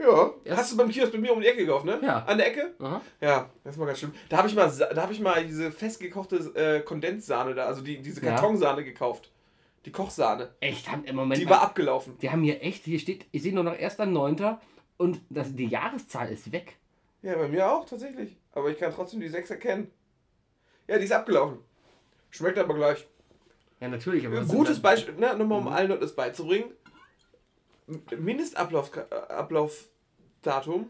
Ja. 0.00 0.56
Hast 0.56 0.72
du 0.72 0.76
beim 0.78 0.88
Kiosk 0.88 1.12
bei 1.12 1.18
mir 1.18 1.32
um 1.32 1.40
die 1.40 1.46
Ecke 1.46 1.64
gekauft, 1.66 1.84
ne? 1.84 1.98
Ja. 2.02 2.24
An 2.24 2.38
der 2.38 2.46
Ecke? 2.48 2.74
Aha. 2.78 3.00
Ja, 3.20 3.50
das 3.64 3.74
ist 3.74 3.78
mal 3.78 3.84
ganz 3.86 3.98
schlimm. 3.98 4.14
Da 4.30 4.38
habe 4.38 4.48
ich 4.48 4.54
mal, 4.54 4.70
Sa- 4.70 4.92
da 4.94 5.02
habe 5.02 5.12
ich 5.12 5.20
mal 5.20 5.44
diese 5.44 5.70
festgekochte 5.70 6.36
äh, 6.54 6.80
Kondenssahne 6.80 7.54
da, 7.54 7.66
also 7.66 7.82
die, 7.82 8.00
diese 8.00 8.24
Ja. 8.24 8.32
Kartonsahne 8.34 8.82
gekauft. 8.84 9.30
Die 9.84 9.92
Kochsahne. 9.92 10.50
Echt, 10.60 10.90
haben 10.90 11.04
im 11.04 11.16
Moment. 11.16 11.40
Die 11.40 11.48
war 11.48 11.62
abgelaufen. 11.62 12.16
Die 12.20 12.30
haben 12.30 12.42
hier 12.42 12.62
echt, 12.62 12.84
hier 12.84 12.98
steht, 12.98 13.26
ich 13.32 13.42
sehe 13.42 13.54
nur 13.54 13.64
noch 13.64 13.74
1.9. 13.74 14.58
und 14.98 15.20
das, 15.30 15.54
die 15.54 15.66
Jahreszahl 15.66 16.30
ist 16.32 16.50
weg. 16.52 16.76
Ja, 17.22 17.34
bei 17.36 17.48
mir 17.48 17.70
auch 17.70 17.84
tatsächlich. 17.86 18.36
Aber 18.52 18.70
ich 18.70 18.78
kann 18.78 18.92
trotzdem 18.94 19.20
die 19.20 19.28
6 19.28 19.50
erkennen. 19.50 19.90
Ja, 20.88 20.98
die 20.98 21.04
ist 21.04 21.12
abgelaufen. 21.12 21.58
Schmeckt 22.30 22.58
aber 22.58 22.74
gleich. 22.74 23.06
Ja, 23.80 23.88
natürlich. 23.88 24.26
Aber 24.26 24.42
gutes 24.44 24.80
Beispiel, 24.80 25.14
ne, 25.14 25.34
nochmal 25.36 25.60
Mhm. 25.60 25.66
um 25.66 25.72
allen 25.72 25.88
Leuten 25.88 26.02
das 26.02 26.14
beizubringen. 26.14 26.70
Mindestablaufdatum, 30.44 30.86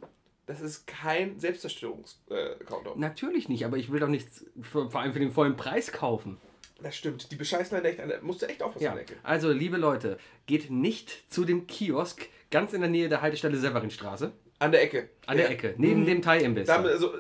das 0.47 0.61
ist 0.61 0.87
kein 0.87 1.39
Selbstzerstörungs-Countdown. 1.39 2.99
Natürlich 2.99 3.49
nicht, 3.49 3.65
aber 3.65 3.77
ich 3.77 3.91
will 3.93 4.01
doch 4.01 4.09
nichts 4.09 4.45
für, 4.63 4.91
vor 4.91 5.01
allem 5.01 5.13
für 5.13 5.19
den 5.21 5.31
vollen 5.33 5.57
Preis 5.57 5.93
kaufen. 5.93 6.39
Das 6.83 6.97
stimmt. 6.97 7.31
Die 7.31 7.37
bescheißen 7.37 7.77
einen 7.77 7.85
echt 7.87 8.01
an 8.01 8.11
musst 8.23 8.41
du 8.43 8.47
echt 8.47 8.63
aufpassen 8.63 8.83
Ja. 8.85 8.97
Ecke. 8.97 9.15
Also, 9.23 9.53
liebe 9.53 9.77
Leute, 9.77 10.19
geht 10.47 10.71
nicht 10.71 11.31
zu 11.33 11.45
dem 11.45 11.67
Kiosk 11.67 12.27
ganz 12.51 12.73
in 12.73 12.81
der 12.81 12.89
Nähe 12.91 13.09
der 13.09 13.21
Haltestelle 13.21 13.57
Severinstraße. 13.59 14.33
An 14.59 14.73
der 14.73 14.83
Ecke. 14.83 15.11
An 15.27 15.37
Ja. 15.37 15.45
der 15.45 15.51
Ecke, 15.53 15.75
neben 15.77 16.03
Mhm. 16.03 16.07
dem 16.07 16.23
Thai-Imbiss. 16.23 16.69
Also, 16.71 17.13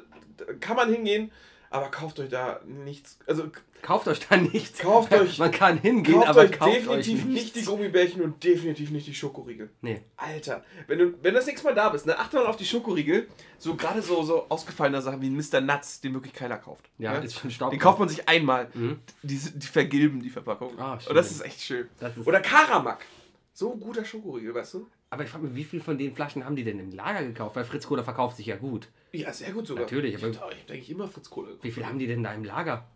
kann 0.60 0.76
man 0.76 0.90
hingehen, 0.92 1.30
aber 1.70 1.88
kauft 1.90 2.18
euch 2.20 2.28
da 2.28 2.60
nichts. 2.66 3.18
Also 3.26 3.44
Kauft 3.82 4.08
euch 4.08 4.20
da 4.28 4.36
nichts. 4.36 4.78
Kauft 4.80 5.10
euch- 5.14 5.38
Man 5.38 5.50
kann 5.50 5.78
hingehen, 5.78 6.16
kauft 6.16 6.28
aber 6.28 6.40
euch 6.40 6.52
kauft 6.52 6.74
definitiv 6.74 7.20
euch 7.20 7.24
nicht 7.24 7.56
die 7.56 7.62
Gummibärchen 7.64 8.20
und 8.20 8.44
definitiv 8.44 8.90
nicht 8.90 9.06
die 9.06 9.14
Schokoriegel. 9.14 9.70
Nee. 9.80 10.02
Alter, 10.18 10.62
wenn 10.86 10.98
du, 10.98 11.04
wenn 11.22 11.32
du 11.32 11.38
das 11.38 11.46
nächste 11.46 11.66
Mal 11.66 11.74
da 11.74 11.88
bist, 11.88 12.04
ne, 12.04 12.18
achte 12.18 12.36
mal 12.36 12.44
auf 12.46 12.56
die 12.56 12.66
Schokoriegel. 12.66 13.26
So 13.58 13.76
gerade 13.76 14.02
so, 14.02 14.22
so 14.22 14.44
ausgefallene 14.50 15.00
Sachen 15.00 15.22
wie 15.22 15.30
ein 15.30 15.34
Mr. 15.36 15.62
Nuts, 15.62 16.02
den 16.02 16.12
wirklich 16.12 16.34
keiner 16.34 16.58
kauft. 16.58 16.90
Ja, 16.98 17.18
ne? 17.18 17.24
ist 17.24 17.38
schon 17.38 17.50
Staub. 17.50 17.70
Den 17.70 17.80
kauft 17.80 17.98
man 17.98 18.08
sich 18.10 18.28
einmal. 18.28 18.68
Mhm. 18.74 18.98
Die, 19.22 19.38
die 19.38 19.66
vergilben 19.66 20.20
die 20.22 20.30
Verpackung. 20.30 20.78
Ah, 20.78 20.92
und 21.08 21.16
das 21.16 21.28
schön. 21.28 21.36
ist 21.36 21.40
echt 21.40 21.60
schön. 21.62 21.88
Ist- 22.00 22.26
Oder 22.26 22.40
Karamak. 22.40 23.06
So 23.54 23.74
guter 23.76 24.04
Schokoriegel, 24.04 24.54
weißt 24.54 24.74
du? 24.74 24.88
Aber 25.12 25.24
ich 25.24 25.30
frage 25.30 25.44
mich, 25.44 25.56
wie 25.56 25.64
viel 25.64 25.80
von 25.80 25.98
den 25.98 26.14
Flaschen 26.14 26.44
haben 26.44 26.54
die 26.54 26.62
denn 26.62 26.78
im 26.78 26.92
Lager 26.92 27.24
gekauft? 27.26 27.56
Weil 27.56 27.64
Fritz 27.64 27.86
Cola 27.86 28.04
verkauft 28.04 28.36
sich 28.36 28.46
ja 28.46 28.56
gut. 28.56 28.88
Ja, 29.12 29.32
sehr 29.32 29.50
gut 29.52 29.66
sogar. 29.66 29.82
Natürlich, 29.84 30.14
Ich 30.14 30.24
aber- 30.24 30.34
habe 30.40 30.54
hab 30.54 30.70
eigentlich 30.70 30.88
immer 30.90 31.08
Fritz 31.08 31.28
Kohle. 31.30 31.58
Wie 31.62 31.72
viel 31.72 31.84
haben 31.84 31.98
die 31.98 32.06
denn 32.06 32.22
da 32.22 32.32
im 32.32 32.44
Lager? 32.44 32.86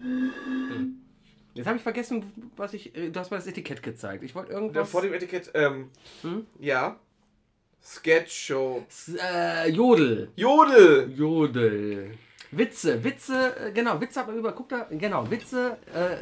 Hm. 0.00 1.00
Jetzt 1.54 1.66
habe 1.66 1.76
ich 1.76 1.82
vergessen, 1.82 2.24
was 2.56 2.74
ich. 2.74 2.94
äh, 2.96 3.10
Du 3.10 3.20
hast 3.20 3.30
mir 3.30 3.36
das 3.36 3.46
Etikett 3.46 3.82
gezeigt. 3.82 4.22
Ich 4.24 4.34
wollte 4.34 4.52
irgendwas. 4.52 4.90
vor 4.90 5.02
dem 5.02 5.12
Etikett, 5.14 5.50
ähm, 5.54 5.90
Hm? 6.22 6.46
ja. 6.58 6.98
Sketch 7.82 8.32
Show. 8.46 8.84
S- 8.88 9.14
Äh, 9.20 9.70
Jodel. 9.70 10.30
Jodel! 10.36 11.12
Jodel. 11.14 12.16
Witze, 12.50 13.02
Witze, 13.04 13.56
äh, 13.56 13.72
genau, 13.72 14.00
Witze 14.00 14.20
hat 14.20 14.26
man 14.28 14.38
über, 14.38 14.52
guck 14.52 14.68
da, 14.68 14.86
genau, 14.90 15.28
Witze 15.30 15.76
äh, 15.92 16.16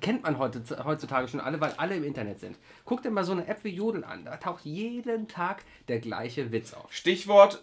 kennt 0.00 0.22
man 0.22 0.38
heute, 0.38 0.62
heutzutage 0.84 1.28
schon 1.28 1.40
alle, 1.40 1.60
weil 1.60 1.72
alle 1.76 1.96
im 1.96 2.04
Internet 2.04 2.40
sind. 2.40 2.56
Guck 2.84 3.02
dir 3.02 3.10
mal 3.10 3.24
so 3.24 3.32
eine 3.32 3.46
App 3.46 3.64
wie 3.64 3.70
Jodel 3.74 4.04
an, 4.04 4.24
da 4.24 4.36
taucht 4.36 4.64
jeden 4.64 5.28
Tag 5.28 5.64
der 5.88 6.00
gleiche 6.00 6.52
Witz 6.52 6.72
auf. 6.74 6.92
Stichwort 6.92 7.62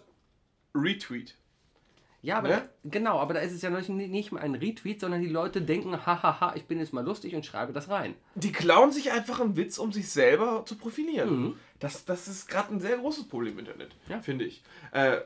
Retweet. 0.74 1.34
Ja, 2.22 2.36
aber 2.36 2.48
Ne? 2.48 2.54
da, 2.82 2.88
genau, 2.90 3.18
aber 3.18 3.32
da 3.32 3.40
ist 3.40 3.52
es 3.52 3.62
ja 3.62 3.70
nicht, 3.70 3.88
nicht 3.88 4.30
mal 4.30 4.40
ein 4.42 4.54
Retweet, 4.54 5.00
sondern 5.00 5.22
die 5.22 5.28
Leute 5.28 5.62
denken, 5.62 6.04
hahaha, 6.04 6.54
ich 6.54 6.66
bin 6.66 6.78
jetzt 6.78 6.92
mal 6.92 7.02
lustig 7.04 7.34
und 7.34 7.46
schreibe 7.46 7.72
das 7.72 7.88
rein. 7.88 8.14
Die 8.34 8.52
klauen 8.52 8.92
sich 8.92 9.10
einfach 9.10 9.40
einen 9.40 9.56
Witz, 9.56 9.78
um 9.78 9.90
sich 9.90 10.10
selber 10.10 10.64
zu 10.66 10.76
profilieren. 10.76 11.40
Mhm. 11.42 11.56
Das, 11.78 12.04
das 12.04 12.28
ist 12.28 12.46
gerade 12.46 12.74
ein 12.74 12.80
sehr 12.80 12.98
großes 12.98 13.26
Problem 13.26 13.54
im 13.54 13.60
Internet, 13.60 13.96
Ja. 14.08 14.20
finde 14.20 14.44
ich. 14.44 14.62
Äh, 14.92 15.16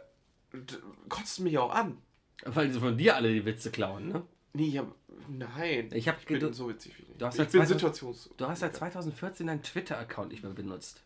kotzt 1.09 1.41
mich 1.41 1.59
auch 1.59 1.75
an. 1.75 1.99
Weil 2.45 2.71
sie 2.71 2.79
von 2.79 2.97
dir 2.97 3.17
alle 3.17 3.33
die 3.33 3.45
Witze 3.45 3.71
klauen, 3.73 4.09
ne? 4.09 4.23
Nee, 4.57 4.69
ich 4.69 4.79
hab, 4.79 4.87
nein. 5.29 5.91
Ich 5.93 6.09
hab 6.09 6.25
bin 6.25 6.39
gedu- 6.39 6.53
so 6.53 6.69
witzig 6.69 6.97
wie 6.99 7.03
ich. 7.03 7.19
Du 7.19 7.27
hast 7.27 7.35
ich 7.35 7.49
bin 7.49 7.61
2000 7.67 7.81
situations... 7.81 8.31
Du 8.37 8.47
hast 8.47 8.61
seit 8.61 8.75
2014 8.77 9.47
deinen 9.49 9.63
Twitter-Account 9.63 10.31
nicht 10.31 10.43
mehr 10.45 10.53
benutzt. 10.53 11.03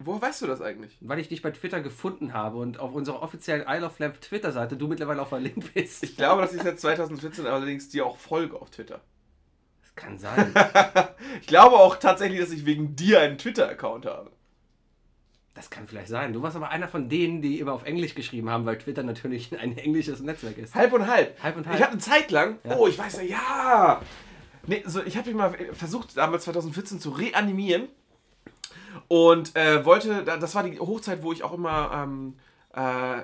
Woher 0.00 0.20
weißt 0.22 0.42
du 0.42 0.46
das 0.46 0.60
eigentlich? 0.60 0.96
Weil 1.00 1.18
ich 1.18 1.28
dich 1.28 1.42
bei 1.42 1.50
Twitter 1.52 1.80
gefunden 1.80 2.32
habe 2.32 2.58
und 2.58 2.78
auf 2.78 2.94
unserer 2.94 3.22
offiziellen 3.22 3.64
Isle 3.68 3.86
of 3.86 3.98
Lamp 3.98 4.20
Twitter-Seite 4.20 4.76
du 4.76 4.88
mittlerweile 4.88 5.22
auch 5.22 5.28
verlinkt 5.28 5.74
bist. 5.74 6.02
Ich 6.04 6.16
glaube, 6.16 6.42
dass 6.42 6.54
ich 6.54 6.62
seit 6.62 6.78
2014 6.78 7.46
allerdings 7.46 7.88
dir 7.88 8.04
auch 8.06 8.16
folge 8.16 8.60
auf 8.60 8.70
Twitter. 8.70 9.00
Das 9.82 9.94
kann 9.96 10.18
sein. 10.18 10.52
Ich 11.40 11.46
glaube 11.46 11.76
auch 11.76 11.96
tatsächlich, 11.96 12.40
dass 12.40 12.50
ich 12.50 12.64
wegen 12.66 12.94
dir 12.96 13.20
einen 13.20 13.38
Twitter-Account 13.38 14.06
habe. 14.06 14.30
Das 15.58 15.70
kann 15.70 15.88
vielleicht 15.88 16.06
sein. 16.06 16.32
Du 16.32 16.40
warst 16.40 16.54
aber 16.54 16.68
einer 16.68 16.86
von 16.86 17.08
denen, 17.08 17.42
die 17.42 17.58
immer 17.58 17.72
auf 17.72 17.82
Englisch 17.84 18.14
geschrieben 18.14 18.48
haben, 18.48 18.64
weil 18.64 18.78
Twitter 18.78 19.02
natürlich 19.02 19.50
ein 19.60 19.76
englisches 19.76 20.20
Netzwerk 20.20 20.56
ist. 20.56 20.76
Halb 20.76 20.92
und 20.92 21.08
halb. 21.08 21.42
Halb 21.42 21.56
und 21.56 21.62
Ich 21.62 21.68
halb. 21.68 21.80
hatte 21.80 21.92
eine 21.92 22.00
Zeit 22.00 22.30
lang, 22.30 22.58
Ja. 22.62 22.76
oh, 22.76 22.86
ich 22.86 22.96
weiß 22.96 23.16
ja, 23.16 23.22
ja. 23.24 24.02
Nee, 24.68 24.84
so, 24.86 25.02
ich 25.02 25.16
habe 25.16 25.26
mich 25.28 25.36
mal 25.36 25.52
versucht, 25.72 26.16
damals 26.16 26.44
2014 26.44 27.00
zu 27.00 27.10
reanimieren. 27.10 27.88
Und 29.08 29.56
äh, 29.56 29.84
wollte, 29.84 30.22
da- 30.22 30.36
das 30.36 30.54
war 30.54 30.62
die 30.62 30.78
Hochzeit, 30.78 31.22
wo 31.24 31.32
ich 31.32 31.42
auch 31.42 31.52
immer 31.54 31.90
ähm, 32.04 32.36
äh, 32.74 33.22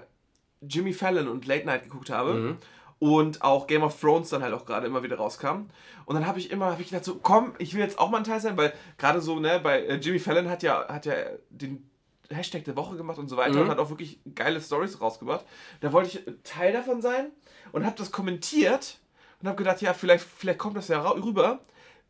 Jimmy 0.63 0.93
Fallon 0.93 1.29
und 1.29 1.47
Late 1.47 1.67
Night 1.67 1.85
geguckt 1.85 2.11
habe. 2.11 2.35
Mhm. 2.35 2.57
Und 2.99 3.43
auch 3.43 3.69
Game 3.69 3.83
of 3.85 4.01
Thrones 4.01 4.31
dann 4.31 4.43
halt 4.43 4.55
auch 4.55 4.65
gerade 4.67 4.87
immer 4.89 5.03
wieder 5.05 5.17
rauskam. 5.19 5.67
Und 6.07 6.15
dann 6.15 6.27
habe 6.27 6.39
ich 6.39 6.51
immer, 6.51 6.67
habe 6.73 6.83
ich 6.83 6.89
gedacht 6.89 7.05
so, 7.05 7.17
komm, 7.17 7.53
ich 7.59 7.75
will 7.75 7.81
jetzt 7.81 7.99
auch 7.99 8.11
mal 8.11 8.19
ein 8.19 8.25
Teil 8.25 8.41
sein, 8.41 8.57
weil 8.57 8.73
gerade 8.99 9.21
so, 9.21 9.39
ne, 9.39 9.61
bei 9.63 9.83
äh, 9.85 9.97
Jimmy 9.97 10.19
Fallon 10.19 10.49
hat 10.49 10.63
ja, 10.63 10.89
hat 10.89 11.05
ja 11.07 11.15
den 11.51 11.89
Hashtag 12.31 12.65
der 12.65 12.77
Woche 12.77 12.97
gemacht 12.97 13.19
und 13.19 13.29
so 13.29 13.37
weiter 13.37 13.55
Mhm. 13.57 13.63
und 13.63 13.69
hat 13.71 13.79
auch 13.79 13.91
wirklich 13.91 14.19
geile 14.35 14.61
Stories 14.61 15.01
rausgebracht. 15.01 15.45
Da 15.81 15.93
wollte 15.93 16.19
ich 16.19 16.25
Teil 16.43 16.73
davon 16.73 17.03
sein 17.03 17.27
und 17.73 17.85
habe 17.85 17.97
das 17.97 18.11
kommentiert 18.13 18.99
und 19.41 19.49
habe 19.49 19.57
gedacht, 19.59 19.81
ja, 19.83 19.93
vielleicht, 19.95 20.25
vielleicht 20.25 20.59
kommt 20.59 20.77
das 20.77 20.89
ja 20.89 21.01
rüber, 21.03 21.61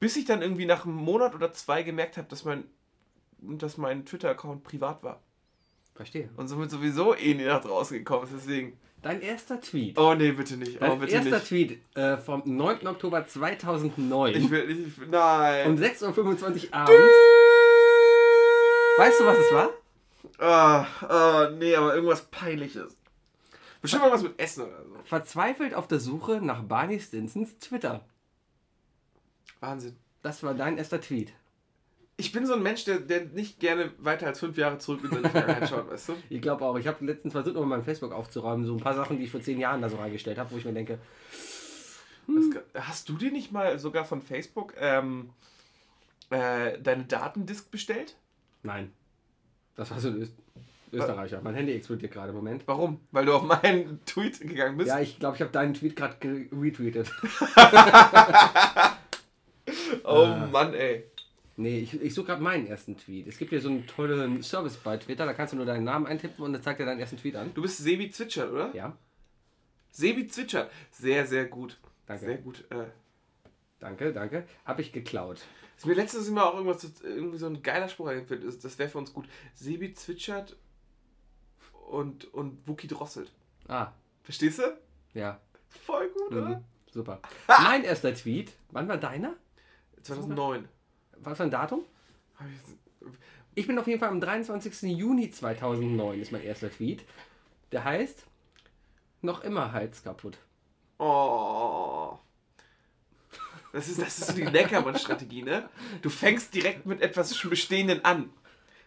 bis 0.00 0.16
ich 0.16 0.24
dann 0.24 0.42
irgendwie 0.42 0.66
nach 0.66 0.84
einem 0.84 0.94
Monat 0.96 1.34
oder 1.34 1.52
zwei 1.52 1.82
gemerkt 1.82 2.16
habe, 2.16 2.28
dass 2.28 2.44
mein 2.44 2.64
dass 3.46 3.76
mein 3.76 4.06
Twitter-Account 4.06 4.64
privat 4.64 5.02
war. 5.02 5.20
Verstehe. 5.94 6.30
Und 6.36 6.48
somit 6.48 6.70
sowieso 6.70 7.14
eh 7.14 7.34
nie 7.34 7.44
nach 7.44 7.60
draußen 7.60 7.98
gekommen 7.98 8.24
ist. 8.24 8.32
Deswegen. 8.34 8.78
Dein 9.02 9.20
erster 9.20 9.60
Tweet. 9.60 9.98
Oh 9.98 10.14
nee, 10.14 10.32
bitte 10.32 10.56
nicht. 10.56 10.80
Dein 10.80 10.92
Oh, 10.92 10.96
bitte 10.96 11.12
erster 11.12 11.30
nicht. 11.36 11.46
Tweet 11.48 11.78
äh, 11.94 12.16
vom 12.16 12.42
9. 12.46 12.86
Oktober 12.86 13.26
2009 13.26 14.34
Ich 14.34 14.50
will 14.50 14.66
nicht. 14.74 15.10
Nein. 15.10 15.66
um 15.68 15.76
6.25 15.76 16.68
Uhr 16.68 16.74
abends. 16.74 16.94
Weißt 18.96 19.20
du, 19.20 19.24
was 19.26 19.38
es 19.38 19.52
war? 19.52 19.70
Ah, 20.38 20.86
ah, 21.02 21.50
nee, 21.56 21.74
aber 21.76 21.94
irgendwas 21.94 22.22
Peinliches. 22.26 22.96
Bestimmt 23.82 24.02
irgendwas 24.04 24.22
mit 24.22 24.38
Essen 24.40 24.62
oder 24.64 24.82
so. 24.84 24.94
Verzweifelt 25.04 25.74
auf 25.74 25.86
der 25.86 26.00
Suche 26.00 26.40
nach 26.40 26.62
Barney 26.62 26.98
Stinsons 27.00 27.58
Twitter. 27.58 28.04
Wahnsinn. 29.60 29.96
Das 30.22 30.42
war 30.42 30.54
dein 30.54 30.78
erster 30.78 31.00
Tweet. 31.00 31.32
Ich 32.16 32.32
bin 32.32 32.46
so 32.46 32.54
ein 32.54 32.62
Mensch, 32.62 32.84
der, 32.84 33.00
der 33.00 33.24
nicht 33.26 33.58
gerne 33.58 33.92
weiter 33.98 34.26
als 34.26 34.38
fünf 34.38 34.56
Jahre 34.56 34.78
zurück 34.78 35.00
in 35.04 35.10
seine 35.10 35.28
Vergangenheit 35.28 35.68
schaut, 35.68 35.90
weißt 35.90 36.10
du? 36.10 36.16
Ich 36.30 36.40
glaube 36.40 36.64
auch. 36.64 36.76
Ich 36.78 36.86
habe 36.86 37.04
letztens 37.04 37.32
versucht, 37.32 37.54
nochmal 37.54 37.78
mein 37.78 37.84
Facebook 37.84 38.12
aufzuräumen. 38.12 38.64
So 38.64 38.74
ein 38.74 38.80
paar 38.80 38.94
Sachen, 38.94 39.18
die 39.18 39.24
ich 39.24 39.30
vor 39.30 39.42
zehn 39.42 39.58
Jahren 39.58 39.82
da 39.82 39.88
so 39.88 39.96
reingestellt 39.96 40.38
habe, 40.38 40.50
wo 40.52 40.56
ich 40.56 40.64
mir 40.64 40.72
denke, 40.72 40.98
Das, 42.26 42.86
hast 42.86 43.08
du 43.08 43.14
dir 43.16 43.32
nicht 43.32 43.52
mal 43.52 43.78
sogar 43.78 44.04
von 44.04 44.22
Facebook 44.22 44.74
ähm, 44.78 45.30
äh, 46.30 46.78
deine 46.80 47.04
Datendisk 47.04 47.70
bestellt? 47.70 48.16
nein. 48.62 48.92
Das 49.76 49.90
war 49.90 50.00
so 50.00 50.08
ein 50.08 50.22
Öst 50.22 50.32
Österreicher. 50.92 51.40
Mein 51.42 51.54
Handy 51.56 51.72
explodiert 51.72 52.12
gerade. 52.12 52.32
Moment. 52.32 52.62
Warum? 52.66 53.00
Weil 53.10 53.26
du 53.26 53.34
auf 53.34 53.42
meinen 53.42 53.98
Tweet 54.06 54.38
gegangen 54.40 54.76
bist? 54.76 54.88
Ja, 54.88 55.00
ich 55.00 55.18
glaube, 55.18 55.34
ich 55.34 55.42
habe 55.42 55.50
deinen 55.50 55.74
Tweet 55.74 55.96
gerade 55.96 56.16
ge- 56.20 56.46
retweetet. 56.52 57.10
oh 60.04 60.24
Ah. 60.24 60.48
Mann, 60.52 60.74
ey. 60.74 61.04
Nee, 61.56 61.78
ich, 61.80 62.00
ich 62.00 62.14
suche 62.14 62.26
gerade 62.26 62.42
meinen 62.42 62.66
ersten 62.66 62.96
Tweet. 62.96 63.28
Es 63.28 63.38
gibt 63.38 63.50
hier 63.50 63.60
so 63.60 63.68
einen 63.68 63.86
tollen 63.86 64.42
Service 64.42 64.76
bei 64.76 64.96
Twitter, 64.96 65.24
da 65.24 65.32
kannst 65.34 65.52
du 65.52 65.56
nur 65.56 65.66
deinen 65.66 65.84
Namen 65.84 66.06
eintippen 66.06 66.44
und 66.44 66.52
dann 66.52 66.62
zeigt 66.62 66.80
er 66.80 66.86
deinen 66.86 66.98
ersten 67.00 67.16
Tweet 67.16 67.36
an. 67.36 67.52
Du 67.54 67.62
bist 67.62 67.78
Sebi 67.78 68.10
Zwitschert, 68.10 68.50
oder? 68.52 68.74
Ja, 68.74 68.96
Sebi 69.92 70.26
Zwitschert. 70.26 70.70
Sehr, 70.90 71.26
sehr 71.26 71.44
gut. 71.46 71.78
Danke. 72.06 72.26
Sehr 72.26 72.38
gut. 72.38 72.64
Äh, 72.70 72.84
danke, 73.84 74.12
danke. 74.12 74.46
Habe 74.64 74.80
ich 74.82 74.92
geklaut. 74.92 75.40
ist 75.76 75.86
mir 75.86 75.94
letztens 75.94 76.28
immer 76.28 76.46
auch 76.46 76.54
irgendwas, 76.54 76.84
irgendwie 77.02 77.38
so 77.38 77.46
ein 77.46 77.62
geiler 77.62 77.88
Spruch 77.88 78.08
eingefallen. 78.08 78.42
Das, 78.62 78.78
wäre 78.78 78.88
für 78.88 78.98
uns 78.98 79.12
gut. 79.12 79.26
Sebi 79.54 79.92
Zwitschert 79.92 80.56
und, 81.90 82.32
und 82.32 82.66
Wookie 82.66 82.86
drosselt. 82.88 83.30
Ah, 83.68 83.92
Verstehst 84.22 84.58
du? 84.58 84.62
ja. 85.14 85.38
Voll 85.68 86.08
gut, 86.10 86.30
Mhm. 86.30 86.36
oder? 86.38 86.64
Super. 86.92 87.20
Mein 87.48 87.82
erster 87.84 88.14
Tweet, 88.14 88.52
wann 88.70 88.86
war 88.88 88.96
deiner? 88.96 89.34
2009. 90.02 90.68
Was 91.18 91.36
für 91.36 91.42
ein 91.44 91.50
Datum? 91.50 91.84
Ich 93.54 93.66
bin 93.66 93.78
auf 93.78 93.86
jeden 93.86 93.98
Fall 94.00 94.08
am 94.10 94.20
23. 94.20 94.82
Juni 94.96 95.30
2009 95.30 96.20
ist 96.20 96.32
mein 96.32 96.42
erster 96.42 96.70
Tweet. 96.70 97.04
Der 97.72 97.84
heißt, 97.84 98.24
noch 99.22 99.42
immer 99.42 99.72
Hals 99.72 100.02
kaputt. 100.02 100.38
Oh. 100.98 102.18
Das 103.74 103.88
ist, 103.88 104.00
das 104.00 104.18
ist 104.18 104.26
so 104.28 104.32
die 104.34 104.44
Neckermann-Strategie, 104.44 105.42
ne? 105.42 105.68
Du 106.00 106.08
fängst 106.08 106.54
direkt 106.54 106.86
mit 106.86 107.02
etwas 107.02 107.36
Bestehenden 107.42 108.04
an. 108.04 108.30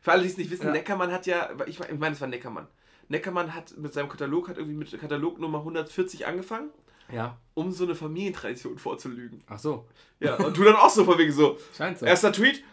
Für 0.02 0.14
alle, 0.14 0.24
die 0.24 0.30
es 0.30 0.38
nicht 0.38 0.50
wissen, 0.50 0.68
Ja. 0.68 0.72
Neckermann 0.72 1.12
hat 1.12 1.26
ja, 1.28 1.50
ich 1.66 1.80
meine, 2.00 2.14
es 2.16 2.22
war 2.22 2.28
Neckermann. 2.30 2.68
Neckermann 3.10 3.54
hat 3.54 3.78
mit 3.78 3.94
seinem 3.94 4.08
Katalog, 4.10 4.48
hat 4.48 4.58
irgendwie 4.58 4.78
mit 4.78 4.98
Katalog 5.00 5.40
Nummer 5.40 5.60
140 5.60 6.26
angefangen, 6.26 6.70
Ja. 7.12 7.38
um 7.54 7.72
so 7.72 7.84
eine 7.84 7.96
Familientradition 7.96 8.78
vorzulügen. 8.78 9.44
Ach 9.48 9.60
so. 9.60 9.86
Ja, 10.22 10.36
und 10.36 10.56
du 10.58 10.64
dann 10.64 10.76
auch 10.76 10.90
so 10.90 11.04
von 11.04 11.18
wegen 11.18 11.32
so. 11.34 11.58
Scheint 11.76 12.00
so. 12.00 12.06
Erster 12.06 12.32
Tweet, 12.32 12.64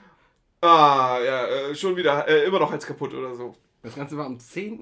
ah, 0.60 1.18
ja, 1.24 1.46
äh, 1.46 1.74
schon 1.74 1.96
wieder, 1.96 2.28
äh, 2.28 2.44
immer 2.44 2.60
noch 2.60 2.70
Hals 2.70 2.86
kaputt 2.86 3.12
oder 3.12 3.34
so. 3.34 3.56
Das 3.82 3.96
Ganze 3.96 4.16
war 4.16 4.26
um 4.26 4.38
10.03 4.38 4.80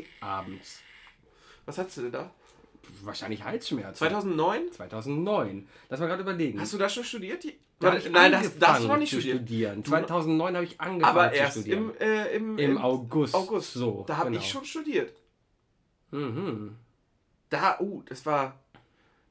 Uhr 0.00 0.04
abends. 0.20 0.80
Was 1.66 1.76
hast 1.78 1.96
du 1.96 2.02
denn 2.02 2.12
da? 2.12 2.30
Wahrscheinlich 3.02 3.44
Halsschmerzen. 3.44 3.96
2009? 3.98 4.72
2009. 4.72 5.68
Lass 5.88 6.00
mal 6.00 6.06
gerade 6.06 6.22
überlegen. 6.22 6.60
Hast 6.60 6.72
du 6.72 6.78
da 6.78 6.88
schon 6.88 7.04
studiert? 7.04 7.42
Die, 7.44 7.58
Da 7.80 7.96
ich 7.96 8.10
nein, 8.10 8.32
das, 8.32 8.42
das 8.42 8.50
hast 8.50 8.54
du 8.60 8.66
angefangen 8.66 8.88
noch 8.88 8.96
nicht 8.98 9.10
zu 9.10 9.20
studiert. 9.20 9.36
studieren. 9.38 9.82
Du- 9.82 9.90
2009 9.90 10.54
habe 10.56 10.64
ich 10.64 10.80
angefangen 10.80 11.18
Aber 11.18 11.30
zu 11.30 11.36
erst 11.38 11.52
studieren. 11.58 11.90
im, 11.90 12.06
äh, 12.06 12.26
im, 12.36 12.58
Im 12.58 12.78
August. 12.78 13.34
August. 13.34 13.72
So, 13.74 14.04
Da 14.06 14.16
habe 14.18 14.30
genau. 14.30 14.40
ich 14.42 14.48
schon 14.50 14.64
studiert. 14.64 15.12
Mhm. 16.10 16.76
Da, 17.50 17.78
uh, 17.80 18.02
das 18.06 18.24
war. 18.26 18.58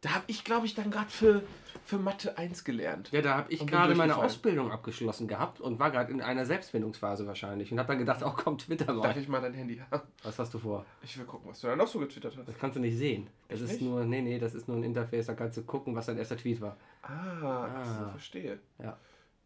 Da 0.02 0.12
habe 0.12 0.26
ich, 0.28 0.43
glaube 0.43 0.66
ich, 0.68 0.76
dann 0.76 0.91
gerade 0.91 1.10
für, 1.10 1.41
für 1.84 1.98
Mathe 1.98 2.38
1 2.38 2.64
gelernt. 2.64 3.12
Ja, 3.12 3.22
da 3.22 3.36
habe 3.36 3.52
ich 3.52 3.66
gerade 3.66 3.95
meine. 3.95 4.16
Ausbildung 4.16 4.72
abgeschlossen 4.72 5.28
gehabt 5.28 5.60
und 5.60 5.80
war 5.80 5.89
gerade 5.89 6.12
in 6.12 6.22
einer 6.22 6.45
Selbstfindungsphase 6.45 7.26
wahrscheinlich. 7.26 7.72
Und 7.72 7.80
habe 7.80 7.88
dann 7.89 7.98
gedacht, 7.98 8.22
oh 8.24 8.32
komm, 8.36 8.58
Twitter 8.60 8.86
Darf 8.86 8.95
mal. 8.98 9.18
ich 9.18 9.28
mal 9.28 9.41
dein 9.41 9.54
Handy 9.56 9.82
haben? 9.89 10.04
Was 10.22 10.38
hast 10.38 10.54
du 10.54 10.60
vor? 10.60 10.86
Ich 11.02 11.18
will 11.18 11.26
gucken, 11.26 11.50
was 11.50 11.62
du 11.62 11.68
da 11.68 11.76
noch 11.76 11.88
so 11.88 11.98
getwittert 12.00 12.38
hast. 12.38 12.48
Das 12.48 12.58
kannst 12.60 12.78
du 12.78 12.80
nicht 12.82 12.95
sehen. 12.95 13.28
Das 13.50 13.62
Echt 13.62 13.72
ist 13.72 13.82
nur, 13.82 14.06
nee, 14.06 14.22
nee, 14.22 14.38
das 14.38 14.54
ist 14.54 14.68
nur 14.68 14.78
ein 14.78 14.84
Interface, 14.84 15.26
da 15.26 15.34
kannst 15.34 15.58
du 15.58 15.64
gucken, 15.64 15.95
was 15.95 16.06
dein 16.06 16.18
erster 16.20 16.38
Tweet 16.38 16.62
war. 16.62 16.78
Ah, 17.02 17.68
ach 17.76 17.86
so, 17.86 18.06
Ah. 18.06 18.10
verstehe. 18.12 18.60
Ja. 18.82 18.98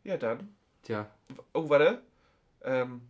Ja, 0.03 0.17
dann. 0.17 0.53
Tja, 0.83 1.09
Oh, 1.53 1.69
warte. 1.69 2.01
Ähm, 2.63 3.01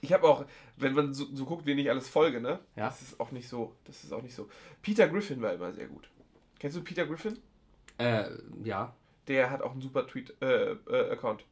ich 0.00 0.12
habe 0.12 0.26
auch, 0.28 0.44
wenn 0.76 0.94
man 0.94 1.14
so, 1.14 1.26
so 1.32 1.44
guckt, 1.44 1.64
wen 1.64 1.78
ich 1.78 1.88
alles 1.90 2.08
folge, 2.08 2.40
ne? 2.40 2.58
Ja. 2.74 2.86
Das 2.88 3.02
ist 3.02 3.20
auch 3.20 3.30
nicht 3.30 3.48
so. 3.48 3.74
Das 3.84 4.02
ist 4.02 4.12
auch 4.12 4.22
nicht 4.22 4.34
so. 4.34 4.48
Peter 4.82 5.08
Griffin 5.08 5.40
war 5.42 5.52
immer 5.52 5.72
sehr 5.72 5.86
gut. 5.86 6.08
Kennst 6.58 6.76
du 6.76 6.82
Peter 6.82 7.06
Griffin? 7.06 7.38
äh, 7.98 8.24
ja. 8.64 8.94
Der 9.28 9.50
hat 9.50 9.60
auch 9.62 9.72
einen 9.72 9.80
super 9.80 10.06
Tweet-Account. 10.06 11.44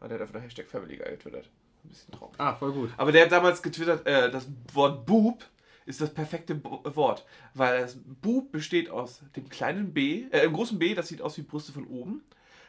Ah, 0.00 0.08
der 0.08 0.18
hat 0.18 0.22
einfach 0.22 0.42
Hashtag 0.42 0.66
Family 0.66 0.96
Guy 0.96 1.10
getwittert. 1.10 1.48
Ein 1.84 1.88
bisschen 1.88 2.12
traurig. 2.12 2.34
Ah, 2.38 2.54
voll 2.54 2.72
gut. 2.72 2.90
Aber 2.96 3.12
der 3.12 3.24
hat 3.24 3.32
damals 3.32 3.62
getwittert, 3.62 4.06
äh, 4.06 4.30
das 4.30 4.48
Wort 4.72 5.06
Boob 5.06 5.44
ist 5.86 6.00
das 6.00 6.12
perfekte 6.12 6.54
Bo 6.54 6.82
Wort. 6.96 7.24
Weil 7.52 7.82
das 7.82 7.96
Boob 8.22 8.50
besteht 8.52 8.90
aus 8.90 9.22
dem 9.36 9.48
kleinen 9.48 9.92
B, 9.92 10.24
äh, 10.30 10.44
im 10.44 10.52
großen 10.52 10.78
B, 10.78 10.94
das 10.94 11.08
sieht 11.08 11.22
aus 11.22 11.36
wie 11.36 11.42
Brüste 11.42 11.72
von 11.72 11.86
oben. 11.86 12.22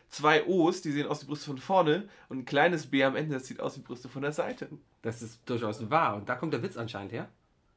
Zwei 0.10 0.46
O's, 0.46 0.82
die 0.82 0.92
sehen 0.92 1.08
aus 1.08 1.24
wie 1.24 1.28
Brüste 1.28 1.48
von 1.48 1.58
vorne. 1.58 2.08
Und 2.30 2.40
ein 2.40 2.46
kleines 2.46 2.88
B 2.88 3.04
am 3.04 3.16
Ende, 3.16 3.34
das 3.36 3.48
sieht 3.48 3.60
aus 3.60 3.78
wie 3.78 3.82
Brüste 3.82 4.10
von 4.10 4.22
der 4.22 4.34
Seite. 4.34 4.70
Das 5.02 5.22
ist 5.22 5.42
durchaus 5.50 5.90
wahr. 5.90 6.18
Und 6.18 6.30
da 6.30 6.36
kommt 6.36 6.54
der 6.54 6.62
Witz 6.62 6.78
anscheinend 6.78 7.12
her. 7.12 7.28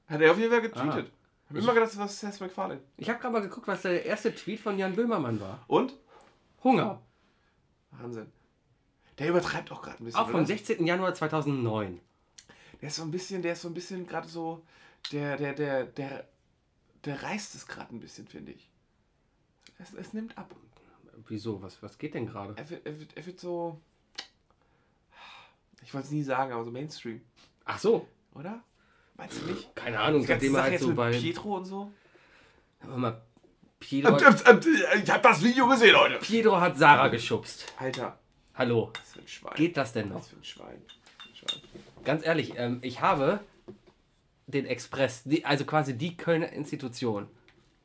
Hat 0.07 0.21
er 0.21 0.33
auf 0.33 0.39
jeden 0.39 0.51
Fall 0.51 0.63
getweetet. 0.63 1.11
Ah. 1.11 1.18
Hab 1.49 1.57
immer 1.57 1.75
gedacht, 1.75 1.91
das 1.91 1.99
war 1.99 2.09
Seth 2.09 2.41
MacFarlane. 2.41 2.81
Ich 2.97 3.09
habe 3.09 3.19
gerade 3.19 3.33
mal 3.33 3.41
geguckt, 3.41 3.67
was 3.67 3.83
der 3.83 4.05
erste 4.05 4.35
Tweet 4.35 4.61
von 4.61 4.79
Jan 4.79 4.95
Böhmermann 4.95 5.41
war. 5.41 5.65
Und? 5.67 5.95
Hunger. 6.63 7.01
Wahnsinn. 7.93 8.31
Der 9.19 9.31
übertreibt 9.31 9.73
auch 9.73 9.83
gerade 9.83 10.03
ein 10.03 10.05
bisschen. 10.05 10.21
Auch 10.21 10.27
vom 10.27 10.41
oder? 10.41 10.47
16. 10.47 10.87
Januar 10.87 11.15
2009. 11.15 12.01
Der 12.81 12.89
ist 12.89 12.97
so 12.97 13.03
ein 13.03 13.11
bisschen, 13.11 13.43
der 13.43 13.55
ist 13.55 13.63
so 13.63 13.69
ein 13.69 13.75
bisschen 13.75 14.07
gerade 14.07 14.29
so, 14.29 14.65
der, 15.11 15.37
der, 15.37 15.55
der, 15.55 15.87
der, 15.87 16.29
der 17.05 17.23
reißt 17.23 17.55
es 17.55 17.67
gerade 17.67 17.95
ein 17.95 18.01
bisschen, 18.01 18.29
finde 18.29 18.53
ich. 18.53 18.71
Es, 19.79 19.95
es 19.95 20.13
nimmt 20.13 20.37
ab. 20.37 20.55
Wieso? 21.27 21.61
Was, 21.63 21.83
was 21.83 21.99
geht 21.99 22.15
denn 22.15 22.27
gerade? 22.27 22.55
Er 22.57 22.71
wird, 22.71 22.87
er 22.87 23.01
wird, 23.01 23.17
er 23.17 23.27
wird 23.27 23.41
so, 23.41 23.81
ich 25.83 25.93
wollte 25.95 26.07
es 26.07 26.13
nie 26.13 26.23
sagen, 26.23 26.53
aber 26.53 26.65
so 26.65 26.71
Mainstream, 26.71 27.23
Ach 27.65 27.79
so. 27.79 28.07
oder? 28.35 28.63
Meinst 29.19 29.43
du 29.43 29.47
nicht? 29.47 29.75
Keine 29.77 29.99
Ahnung, 30.01 30.25
seitdem 30.25 30.55
er 30.55 30.61
Sache 30.63 30.71
halt 30.71 30.81
so 30.81 30.89
mit 30.89 30.97
bei. 30.97 31.11
Pietro 31.11 31.57
und 31.57 31.65
so. 31.65 31.93
Hör 32.81 32.97
mal, 32.97 33.21
Pietro, 33.81 34.17
Ich 34.17 34.25
habe 35.11 35.23
das 35.23 35.43
Video 35.43 35.69
gesehen, 35.69 35.93
Leute. 35.93 36.19
Pietro 36.19 36.61
hat 36.61 36.79
Sarah 36.79 37.09
geschubst. 37.09 37.67
Alter, 37.77 38.19
Hallo. 38.55 38.91
was 38.95 39.13
für 39.13 39.21
ein 39.21 39.29
Schwein. 39.29 39.55
Geht 39.57 39.77
das 39.77 39.93
denn 39.93 40.09
noch? 40.09 40.17
Was 40.17 40.29
für 40.29 40.37
ein 40.37 40.45
Schwein. 40.45 40.83
Was 40.87 41.39
für 41.39 41.47
ein 41.47 41.61
Schwein. 41.61 42.05
Ganz 42.05 42.25
ehrlich, 42.25 42.55
ähm, 42.57 42.79
ich 42.83 43.01
habe 43.01 43.41
den 44.47 44.65
Express, 44.67 45.25
die, 45.25 45.45
also 45.45 45.65
quasi 45.65 45.99
die 45.99 46.17
Kölner 46.17 46.53
Institution, 46.53 47.29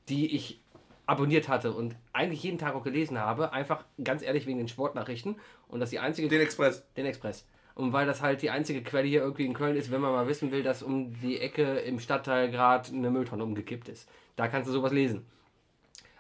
die 0.10 0.36
ich 0.36 0.62
abonniert 1.06 1.50
hatte 1.50 1.74
und 1.74 1.96
eigentlich 2.14 2.44
jeden 2.44 2.58
Tag 2.58 2.76
auch 2.76 2.84
gelesen 2.84 3.20
habe, 3.20 3.52
einfach 3.52 3.84
ganz 4.04 4.22
ehrlich 4.22 4.46
wegen 4.46 4.60
den 4.60 4.68
Sportnachrichten 4.70 5.36
und 5.68 5.80
das 5.80 5.90
die 5.90 6.00
einzige 6.00 6.30
Den 6.30 6.42
Express. 6.42 6.84
den 6.96 7.06
Express. 7.06 7.46
Und 7.76 7.92
weil 7.92 8.06
das 8.06 8.22
halt 8.22 8.42
die 8.44 8.52
einzige 8.52 8.84
Quelle 8.84 9.08
hier 9.08 9.22
irgendwie 9.22 9.46
in 9.46 9.54
Köln 9.54 9.76
ist, 9.76 9.90
wenn 9.92 10.02
man 10.02 10.12
mal 10.12 10.28
wissen 10.28 10.52
will, 10.52 10.62
dass 10.64 10.84
um 10.84 11.20
die 11.22 11.40
Ecke 11.40 11.80
im 11.80 12.00
Stadtteil 12.00 12.52
gerade 12.52 12.90
eine 12.90 13.10
Mülltonne 13.10 13.44
umgekippt 13.44 13.90
ist. 13.90 14.08
Da 14.36 14.48
kannst 14.48 14.68
du 14.70 14.74
sowas 14.74 14.92
lesen. 14.92 15.26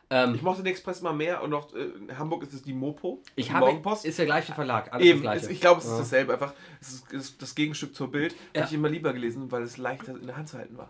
Ähm, 0.09 0.33
Ich 0.35 0.41
mochte 0.41 0.63
den 0.63 0.71
Express 0.71 1.01
mal 1.01 1.13
mehr 1.13 1.41
und 1.43 1.51
noch 1.51 1.73
äh, 1.75 1.83
in 1.83 2.17
Hamburg 2.17 2.43
ist 2.43 2.53
es 2.53 2.63
die 2.63 2.73
Mopo. 2.73 3.21
ich 3.35 3.47
die 3.47 3.53
habe, 3.53 3.67
Morgenpost. 3.67 4.03
ist 4.05 4.17
der 4.17 4.25
gleiche 4.25 4.53
Verlag, 4.53 4.91
alles 4.91 5.05
Eben, 5.05 5.21
gleiche. 5.21 5.45
ist, 5.45 5.51
ich 5.51 5.61
glaube, 5.61 5.79
es 5.79 5.85
ist 5.87 5.97
dasselbe. 5.99 6.33
Einfach, 6.33 6.53
es 6.81 6.93
ist, 6.93 7.13
ist 7.13 7.41
das 7.41 7.53
Gegenstück 7.55 7.95
zur 7.95 8.11
Bild. 8.11 8.35
Ja. 8.53 8.61
Habe 8.61 8.69
ich 8.69 8.73
immer 8.75 8.89
lieber 8.89 9.13
gelesen, 9.13 9.51
weil 9.51 9.61
es 9.63 9.77
leichter 9.77 10.13
in 10.15 10.25
der 10.27 10.35
Hand 10.37 10.49
zu 10.49 10.57
halten 10.57 10.77
war. 10.77 10.89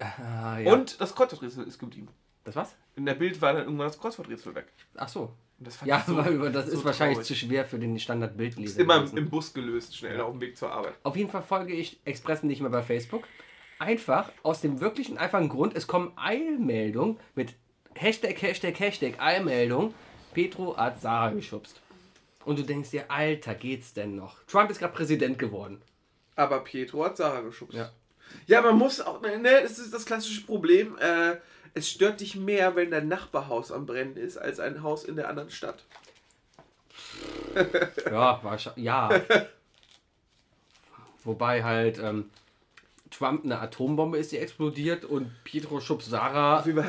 Ah, 0.00 0.58
ja. 0.58 0.72
Und 0.72 1.00
das 1.00 1.14
Kreuzworträtsel 1.14 1.66
ist 1.66 1.78
geblieben. 1.78 2.08
Das 2.44 2.56
was? 2.56 2.74
In 2.96 3.06
der 3.06 3.14
Bild 3.14 3.40
war 3.42 3.52
dann 3.52 3.64
irgendwann 3.64 3.88
das 3.88 3.98
Kreuzworträtsel 3.98 4.54
weg. 4.54 4.66
Ach 4.96 5.08
so. 5.08 5.32
Und 5.58 5.66
das 5.66 5.76
fand 5.76 5.88
Ja, 5.88 5.98
ich 5.98 6.04
so, 6.04 6.16
weil 6.16 6.52
das 6.52 6.66
so 6.66 6.78
ist 6.78 6.84
wahrscheinlich 6.84 7.18
traurig. 7.18 7.28
zu 7.28 7.34
schwer 7.34 7.64
für 7.64 7.78
den 7.78 7.98
Standardbildleser. 7.98 8.72
Ist 8.72 8.78
immer 8.78 8.96
im, 8.96 9.00
gewesen. 9.02 9.18
im 9.18 9.30
Bus 9.30 9.54
gelöst, 9.54 9.96
schnell 9.96 10.20
auf 10.20 10.32
dem 10.32 10.40
Weg 10.40 10.56
zur 10.56 10.72
Arbeit. 10.72 10.94
Auf 11.02 11.16
jeden 11.16 11.30
Fall 11.30 11.42
folge 11.42 11.72
ich 11.74 12.00
Expressen 12.04 12.48
nicht 12.48 12.60
mehr 12.60 12.70
bei 12.70 12.82
Facebook. 12.82 13.24
Einfach 13.78 14.30
aus 14.42 14.60
dem 14.60 14.80
wirklichen 14.80 15.18
einfachen 15.18 15.48
Grund, 15.48 15.76
es 15.76 15.86
kommen 15.86 16.12
Eilmeldungen 16.16 17.18
mit 17.34 17.54
Hashtag, 17.94 18.40
Hashtag, 18.42 18.78
Hashtag, 18.80 19.20
Eilmeldung. 19.20 19.94
Petro 20.32 20.76
hat 20.76 21.00
Sarah 21.00 21.30
geschubst. 21.30 21.80
Und 22.44 22.58
du 22.58 22.62
denkst 22.62 22.90
dir, 22.90 23.10
Alter, 23.10 23.54
geht's 23.54 23.94
denn 23.94 24.16
noch? 24.16 24.42
Trump 24.44 24.70
ist 24.70 24.78
gerade 24.78 24.92
Präsident 24.92 25.38
geworden. 25.38 25.80
Aber 26.36 26.60
Pietro 26.60 27.04
hat 27.04 27.16
Sarah 27.16 27.40
geschubst. 27.40 27.76
Ja. 27.76 27.90
Ja, 28.46 28.60
man 28.62 28.76
muss 28.76 29.00
auch, 29.00 29.22
ne, 29.22 29.38
das 29.62 29.78
ist 29.78 29.94
das 29.94 30.04
klassische 30.04 30.44
Problem. 30.44 30.98
Äh, 30.98 31.36
es 31.74 31.88
stört 31.88 32.20
dich 32.20 32.36
mehr, 32.36 32.76
wenn 32.76 32.90
dein 32.90 33.08
Nachbarhaus 33.08 33.72
am 33.72 33.86
Brennen 33.86 34.16
ist, 34.16 34.36
als 34.36 34.60
ein 34.60 34.82
Haus 34.82 35.04
in 35.04 35.16
der 35.16 35.28
anderen 35.28 35.50
Stadt. 35.50 35.84
Ja, 38.10 38.40
wahrscheinlich. 38.42 38.84
Ja. 38.84 39.10
Wobei 41.22 41.62
halt 41.62 41.98
ähm, 41.98 42.30
Trump 43.10 43.44
eine 43.44 43.60
Atombombe 43.60 44.18
ist, 44.18 44.32
die 44.32 44.38
explodiert 44.38 45.04
und 45.04 45.30
Pietro 45.44 45.80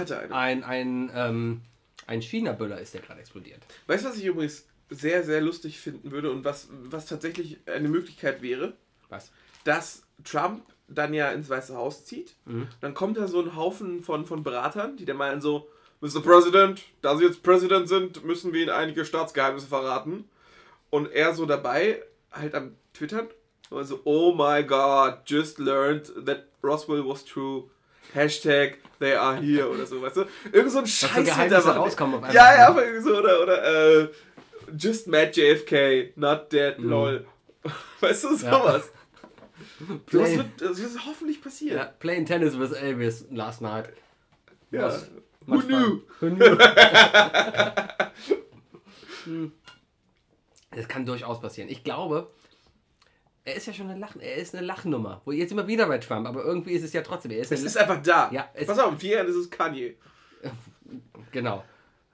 er 0.10 0.22
eine. 0.22 0.36
ein, 0.36 0.64
ein, 0.64 1.12
ähm, 1.14 1.62
ein 2.08 2.22
China-Böller 2.24 2.80
ist, 2.80 2.96
der 2.96 3.02
gerade 3.02 3.20
explodiert. 3.20 3.62
Weißt 3.86 4.06
du, 4.06 4.10
was 4.10 4.18
ich 4.18 4.26
übrigens 4.26 4.66
sehr, 4.90 5.24
sehr 5.24 5.42
lustig 5.42 5.80
finden 5.80 6.10
würde 6.10 6.32
und 6.32 6.44
was, 6.44 6.68
was 6.72 7.06
tatsächlich 7.06 7.60
eine 7.68 7.88
Möglichkeit 7.88 8.42
wäre? 8.42 8.74
Was? 9.10 9.32
dass 9.66 10.04
Trump 10.24 10.64
dann 10.88 11.14
ja 11.14 11.32
ins 11.32 11.50
Weiße 11.50 11.76
Haus 11.76 12.06
zieht. 12.06 12.36
Mhm. 12.46 12.68
Dann 12.82 12.94
kommt 12.94 13.18
da 13.18 13.28
so 13.28 13.42
ein 13.42 13.56
Haufen 13.56 14.04
von, 14.04 14.26
von 14.26 14.44
Beratern, 14.44 14.98
die 14.98 15.06
dann 15.06 15.18
meinen 15.18 15.42
so, 15.42 15.68
Mr. 16.02 16.22
President, 16.22 16.82
da 17.02 17.16
Sie 17.18 17.24
jetzt 17.26 17.42
Präsident 17.42 17.88
sind, 17.90 18.24
müssen 18.26 18.54
wir 18.54 18.62
Ihnen 18.62 18.70
einige 18.72 19.06
Staatsgeheimnisse 19.06 19.68
verraten. 19.68 20.30
Und 20.92 21.12
er 21.12 21.34
so 21.34 21.46
dabei, 21.46 22.04
halt 22.32 22.54
am 22.54 22.76
Twittern, 22.94 23.28
und 23.72 23.84
so, 23.86 24.00
oh 24.04 24.34
my 24.36 24.64
god, 24.64 25.20
just 25.26 25.58
learned 25.58 26.12
that 26.26 26.44
Roswell 26.64 27.04
was 27.06 27.26
true. 27.26 27.64
Hashtag 28.14 28.78
they 29.00 29.14
are 29.14 29.36
here 29.38 29.68
oder 29.70 29.86
so, 29.88 30.02
weißt 30.02 30.18
du? 30.18 30.26
Irgend 30.52 30.72
so 30.72 30.80
ein 30.80 30.86
Scheiß 30.88 31.36
hintermachen. 31.36 31.72
rauskommen 31.72 32.16
auf 32.16 32.22
einmal. 32.24 32.36
Ja, 32.36 32.56
ja, 32.56 32.68
aber 32.68 32.86
irgendwie 32.86 33.10
so, 33.10 33.18
oder, 33.18 33.42
oder, 33.42 34.02
äh, 34.04 34.08
just 34.78 35.08
met 35.08 35.36
JFK, 35.36 36.14
not 36.16 36.52
dead, 36.52 36.78
Mhm. 36.78 36.90
lol. 36.90 37.26
Weißt 38.02 38.24
du, 38.26 38.36
Ja. 38.36 38.82
Das 39.80 39.88
Play, 40.06 40.38
wird, 40.38 40.62
das 40.62 40.82
wird 40.82 41.06
hoffentlich 41.06 41.42
passieren. 41.42 41.78
ja, 41.78 41.86
playing 41.86 42.26
tennis 42.26 42.58
with 42.58 42.72
Elvis 42.72 43.26
last 43.30 43.62
night. 43.62 43.90
Ja. 44.72 44.84
Was? 44.84 45.10
Who 45.48 45.60
knew? 45.60 46.02
Who 46.20 46.30
knew? 46.30 46.58
Hm. 49.26 49.52
Das 50.72 50.88
kann 50.88 51.06
durchaus 51.06 51.42
passieren. 51.42 51.70
Ich 51.70 51.84
glaube, 51.84 52.30
er 53.44 53.56
ist 53.56 53.66
ja 53.68 53.74
schon 53.74 53.90
eine 53.90 54.00
Lach, 54.00 54.16
er 54.20 54.36
ist 54.36 54.56
eine 54.56 54.66
Lachnummer. 54.66 55.22
Wo 55.26 55.32
jetzt 55.32 55.52
immer 55.52 55.68
wieder 55.68 55.88
bei 55.88 55.98
Trump, 55.98 56.28
aber 56.28 56.44
irgendwie 56.44 56.74
ist 56.74 56.84
es 56.84 56.94
ja 56.94 57.02
trotzdem. 57.02 57.32
Er 57.32 57.40
ist 57.40 57.52
Es 57.52 57.64
ist 57.64 57.78
einfach 57.78 58.02
da. 58.02 58.30
Ja, 58.32 58.50
Pass 58.66 58.80
auf, 58.80 58.92
in 58.92 59.00
vier 59.00 59.16
Jahren 59.18 59.28
ist 59.28 59.36
es 59.36 59.50
Kanye. 59.50 59.96
genau. 61.32 61.64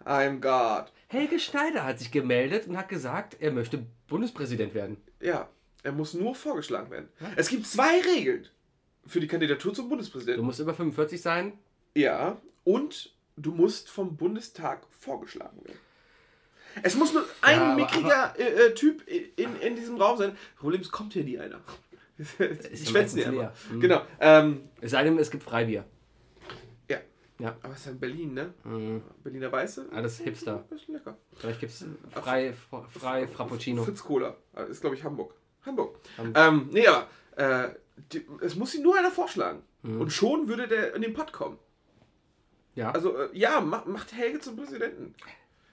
I'm 0.06 0.40
God. 0.40 0.92
Helge 1.08 1.40
Schneider 1.40 1.84
hat 1.84 2.00
sich 2.00 2.12
gemeldet 2.12 2.68
und 2.68 2.78
hat 2.78 2.90
gesagt, 2.90 3.38
er 3.40 3.52
möchte 3.52 3.86
Bundespräsident 4.08 4.74
werden. 4.74 4.98
Ja, 5.20 5.50
er 5.84 5.92
muss 5.92 6.14
nur 6.14 6.36
vorgeschlagen 6.36 6.90
werden. 6.92 7.10
Es 7.36 7.50
gibt 7.50 7.66
zwei 7.68 8.00
Regeln 8.02 8.48
für 9.08 9.20
die 9.20 9.28
Kandidatur 9.28 9.74
zum 9.74 9.86
Du 9.86 9.90
Bundespräsidenten. 9.90 10.46
musst 10.46 10.60
über 10.60 10.74
45 10.74 11.22
sein. 11.22 11.54
Ja, 11.96 12.40
und 12.64 13.14
du 13.38 13.52
musst 13.52 13.90
vom 13.90 14.16
Bundestag 14.16 14.86
vorgeschlagen 15.00 15.64
werden. 15.66 15.80
Es 16.84 16.96
muss 16.96 17.14
nur 17.14 17.26
ein 17.42 17.60
aber- 17.60 17.76
mickriger 17.76 18.34
äh, 18.40 18.68
äh, 18.68 18.74
Typ 18.74 19.06
in, 19.08 19.56
in 19.60 19.76
diesem 19.76 19.98
Raum 19.98 20.18
sein. 20.18 20.38
Problem 20.58 20.80
ist, 20.82 20.92
kommt 20.92 21.14
hier 21.14 21.24
nie 21.24 21.38
einer. 21.40 21.60
ja 22.18 22.26
schwätzen 22.38 22.94
meistens 22.94 23.24
ja 23.24 23.30
immer. 23.32 23.54
Mhm. 23.72 23.80
Genau. 23.82 24.02
Ähm, 24.20 24.70
Es 24.80 24.92
sei 24.92 25.04
denn, 25.04 25.18
es 25.18 25.32
gibt 25.32 25.44
Freibier. 25.44 25.84
ja. 26.90 26.98
Ja. 27.40 27.58
Aber 27.64 27.74
es 27.74 27.80
ist 27.80 27.86
ja 27.88 27.92
in 27.94 28.00
Berlin, 28.00 28.34
ne? 28.36 28.54
Mhm. 28.64 29.02
Berliner 29.24 29.52
Weiße. 29.52 29.88
Alles 29.92 30.20
Hipster. 30.20 30.64
Das 30.70 30.80
ist 30.82 30.88
lecker. 30.90 31.18
Vielleicht 31.36 31.60
gibt 31.60 31.72
es 31.74 31.84
frei, 32.12 32.54
frei 32.94 33.28
Frappuccino. 33.28 33.84
Fritz 33.84 34.04
Cola. 34.04 34.38
Ist, 34.70 34.80
glaube 34.82 34.96
ich, 34.96 35.04
Hamburg. 35.04 35.34
Hamburg. 35.66 35.98
Hamburg. 36.18 36.38
Ähm, 36.38 36.70
nee, 36.72 36.88
aber 36.88 37.08
äh, 37.36 37.70
die, 38.12 38.26
es 38.42 38.56
muss 38.56 38.76
ihn 38.76 38.84
nur 38.84 38.98
einer 38.98 39.12
vorschlagen. 39.12 39.64
Mhm. 39.84 40.02
Und 40.02 40.12
schon 40.12 40.48
würde 40.48 40.68
der 40.68 40.96
in 40.96 41.02
den 41.02 41.14
Pott 41.14 41.32
kommen. 41.32 41.58
Ja. 42.76 42.92
Also, 42.92 43.18
äh, 43.18 43.30
ja, 43.34 43.60
ma, 43.62 43.84
macht 43.86 44.14
Helge 44.14 44.40
zum 44.40 44.56
Präsidenten. 44.56 45.14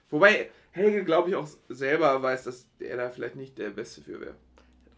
Wobei 0.09 0.49
Helge, 0.71 1.03
glaube 1.03 1.29
ich, 1.29 1.35
auch 1.35 1.47
selber 1.69 2.21
weiß, 2.21 2.43
dass 2.43 2.67
er 2.79 2.97
da 2.97 3.09
vielleicht 3.09 3.35
nicht 3.35 3.57
der 3.57 3.69
Beste 3.69 4.01
für 4.01 4.19
wäre. 4.19 4.35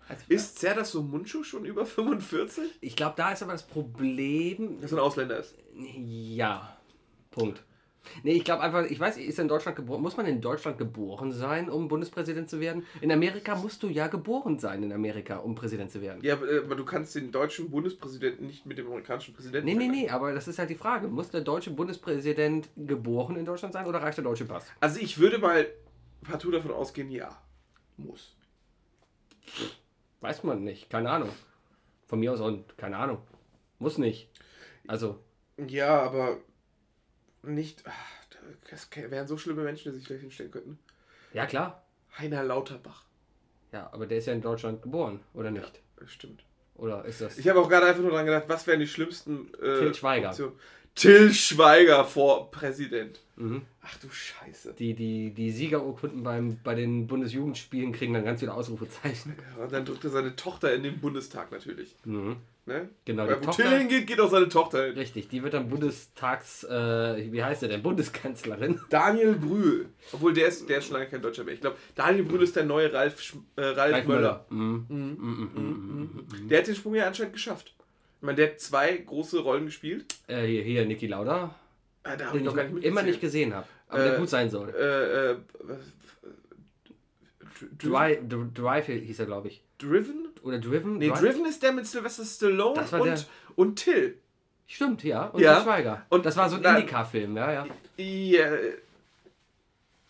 Also, 0.08 0.24
Ist 0.28 0.60
Serdar 0.60 0.84
so 0.84 1.02
Mundschuh 1.04 1.44
schon 1.44 1.66
über 1.66 1.86
45? 1.86 2.80
ich 2.82 2.96
glaube, 2.96 3.14
da 3.18 3.32
ist 3.32 3.44
aber 3.44 3.54
das 3.54 3.66
Problem. 3.68 4.82
Dass 4.82 4.92
er 4.92 4.98
ein 4.98 5.04
Ausländer 5.04 5.38
ist. 5.38 5.56
Ja. 5.74 6.78
Punkt. 7.30 7.64
Nee, 8.24 8.34
ich 8.34 8.44
glaube 8.44 8.62
einfach, 8.62 8.86
ich 8.86 9.00
weiß, 9.00 9.18
ist 9.18 9.40
in 9.40 9.48
Deutschland 9.48 9.76
geboren? 9.76 10.02
Muss 10.02 10.18
man 10.18 10.26
in 10.26 10.42
Deutschland 10.42 10.78
geboren 10.78 11.32
sein, 11.32 11.70
um 11.70 11.88
Bundespräsident 11.88 12.50
zu 12.50 12.60
werden? 12.60 12.86
In 13.00 13.12
Amerika 13.12 13.56
musst 13.56 13.84
du 13.84 13.88
ja 13.88 14.08
geboren 14.08 14.60
sein, 14.60 14.84
in 14.84 14.92
Amerika, 14.92 15.38
um 15.38 15.56
Präsident 15.56 15.92
zu 15.92 16.02
werden. 16.02 16.20
Ja, 16.24 16.34
aber, 16.34 16.50
äh, 16.50 16.76
du 16.76 16.86
kannst 16.86 17.16
den 17.16 17.32
deutschen 17.32 17.70
Bundespräsidenten 17.70 18.48
nicht 18.48 18.66
mit 18.66 18.78
dem 18.78 18.88
amerikanischen 18.88 19.34
Präsidenten 19.34 19.66
Nee, 19.68 19.76
nee, 19.76 19.88
nee, 19.88 20.10
aber 20.10 20.34
das 20.34 20.48
ist 20.48 20.60
halt 20.60 20.70
die 20.70 20.76
Frage. 20.76 21.08
Muss 21.08 21.30
der 21.30 21.42
deutsche 21.42 21.72
Bundespräsident 21.72 22.70
geboren 22.76 23.36
in 23.36 23.46
Deutschland 23.46 23.74
sein 23.74 23.86
oder 23.86 24.02
reicht 24.02 24.18
der 24.18 24.24
deutsche 24.24 24.46
Pass? 24.46 24.66
Also 24.80 25.00
ich 25.00 25.20
würde 25.20 25.38
mal 25.38 25.68
partout 26.24 26.52
davon 26.52 26.72
ausgehen, 26.72 27.10
ja. 27.12 27.38
Muss. 27.98 28.36
Weiß 30.22 30.44
man 30.44 30.64
nicht, 30.64 30.90
keine 30.90 31.10
Ahnung. 31.10 31.30
Von 32.08 32.20
mir 32.20 32.34
aus 32.34 32.42
und 32.42 32.78
keine 32.78 32.98
Ahnung. 32.98 33.20
Muss 33.80 33.98
nicht. 33.98 34.30
Also, 34.88 35.20
Ja, 35.68 36.02
aber 36.02 36.38
nicht. 37.44 37.84
ach, 37.86 38.38
Das 38.70 38.88
wären 38.96 39.28
so 39.28 39.38
schlimme 39.38 39.64
Menschen, 39.64 39.92
die 39.92 39.98
sich 39.98 40.08
vielleicht 40.08 40.22
hinstellen 40.22 40.52
könnten. 40.52 40.80
ja 41.34 41.46
klar. 41.46 41.84
Heiner 42.18 42.44
Lauterbach. 42.44 43.06
Ja, 43.72 43.90
aber 43.94 44.06
der 44.06 44.18
ist 44.18 44.28
ja 44.28 44.34
in 44.34 44.42
Deutschland 44.42 44.82
geboren, 44.82 45.22
oder 45.34 45.50
nicht? 45.50 45.82
Das 45.98 46.12
stimmt. 46.12 46.44
Oder 46.76 47.06
ist 47.06 47.22
das. 47.22 47.38
Ich 47.38 47.48
habe 47.48 47.60
auch 47.60 47.70
gerade 47.70 47.86
einfach 47.86 48.02
nur 48.02 48.12
dran 48.12 48.26
gedacht, 48.26 48.46
was 48.48 48.68
wären 48.68 48.80
die 48.82 48.88
schlimmsten. 48.88 49.54
Äh, 49.62 49.78
Till 49.80 49.94
Schweiger. 49.94 50.30
Optionen? 50.30 50.54
Till 50.96 51.34
Schweiger 51.34 52.04
vor 52.04 52.52
Präsident. 52.52 53.22
Mhm. 53.38 53.62
Ach 53.82 53.98
du 54.00 54.10
Scheiße. 54.10 54.74
Die, 54.74 54.94
die, 54.94 55.32
die 55.32 55.52
Siegerurkunden 55.52 56.22
beim, 56.22 56.58
bei 56.64 56.76
den 56.76 57.08
Bundesjugendspielen 57.08 57.94
kriegen 57.94 58.14
dann 58.14 58.26
ganz 58.26 58.42
viele 58.42 58.54
Ausrufezeichen. 58.54 59.36
Ja, 59.58 59.64
und 59.64 59.72
dann 59.72 59.86
drückt 59.86 60.04
er 60.04 60.10
seine 60.10 60.36
Tochter 60.36 60.74
in 60.74 60.84
den 60.84 61.00
Bundestag 61.00 61.52
natürlich. 61.52 61.96
Mhm. 62.04 62.38
Ne? 62.68 62.90
Genau, 63.06 63.26
Weil 63.28 63.38
die 63.40 63.46
Tochter- 63.48 63.64
Till 63.64 63.78
hingeht, 63.80 64.06
geht 64.06 64.20
auch 64.20 64.30
seine 64.30 64.48
Tochter 64.48 64.86
hin. 64.86 64.94
Richtig, 64.94 65.28
die 65.30 65.42
wird 65.42 65.56
dann 65.56 65.68
Bundestags. 65.68 66.64
Äh, 66.64 67.32
wie 67.32 67.44
heißt 67.44 67.64
der 67.64 67.70
denn? 67.70 67.82
Bundeskanzlerin. 67.82 68.80
Daniel 68.92 69.34
Brühl. 69.34 69.88
Obwohl 70.12 70.32
der 70.34 70.48
ist, 70.48 70.70
der 70.70 70.78
ist 70.78 70.86
schon 70.86 70.94
lange 70.94 71.08
kein 71.08 71.24
Deutscher 71.24 71.44
mehr. 71.44 71.56
Ich 71.56 71.62
glaube, 71.62 71.78
Daniel 71.96 72.24
Brühl 72.24 72.44
ist 72.44 72.56
der 72.56 72.64
neue 72.66 72.94
Ralf, 72.94 73.34
äh, 73.56 73.62
Ralf, 73.64 73.78
Ralf 73.94 74.08
Möller. 74.08 74.46
Möller. 74.50 74.64
Mhm. 74.64 74.86
Mhm, 74.90 74.96
mhm, 74.98 75.50
mhm, 75.56 76.26
mhm. 76.44 76.48
Der 76.50 76.60
hat 76.60 76.68
den 76.68 76.76
Sprung 76.76 76.94
ja 76.94 77.08
anscheinend 77.08 77.34
geschafft. 77.34 77.74
Ich 78.20 78.26
meine, 78.26 78.36
der 78.36 78.52
hat 78.52 78.60
zwei 78.60 78.96
große 78.96 79.40
Rollen 79.40 79.66
gespielt. 79.66 80.06
Äh, 80.28 80.46
hier, 80.46 80.62
hier, 80.62 80.86
Niki 80.86 81.08
Lauda. 81.08 81.56
Ah, 82.04 82.16
da 82.16 82.26
habe 82.28 82.38
Den 82.38 82.42
ich 82.42 82.46
noch 82.46 82.56
gar 82.56 82.66
nicht 82.66 82.86
immer 82.86 83.02
nicht 83.02 83.22
gesehen 83.22 83.56
habe. 83.56 83.66
Aber 83.88 84.06
Äh, 84.06 84.10
der 84.12 84.20
gut 84.20 84.30
sein 84.30 84.50
soll. 84.52 84.70
Äh, 84.70 85.32
äh, 85.32 85.36
Drive, 87.78 88.20
Dr- 88.28 88.50
Drive 88.54 88.86
hieß 88.88 89.20
er, 89.20 89.26
glaube 89.26 89.48
ich. 89.50 89.64
Driven? 89.78 90.30
Oder 90.44 90.60
Driven? 90.60 90.98
Nee, 90.98 91.10
Driven 91.10 91.46
ist 91.46 91.62
der 91.64 91.72
mit 91.72 91.86
Sylvester 91.88 92.26
Stallone 92.26 92.76
Das 92.76 92.92
war 92.92 93.02
und, 93.02 93.08
der- 93.08 93.20
und 93.56 93.76
Till. 93.78 94.18
Stimmt, 94.68 95.04
ja. 95.04 95.26
Und 95.28 95.42
Ja. 95.42 95.62
Schweiger. 95.62 96.06
Und- 96.10 96.26
das 96.26 96.38
war 96.38 96.50
so 96.50 96.56
ein. 96.58 96.64
Indica-Film, 96.64 97.36
ja, 97.38 97.52
ja. 97.52 97.66
Ja. 97.98 98.48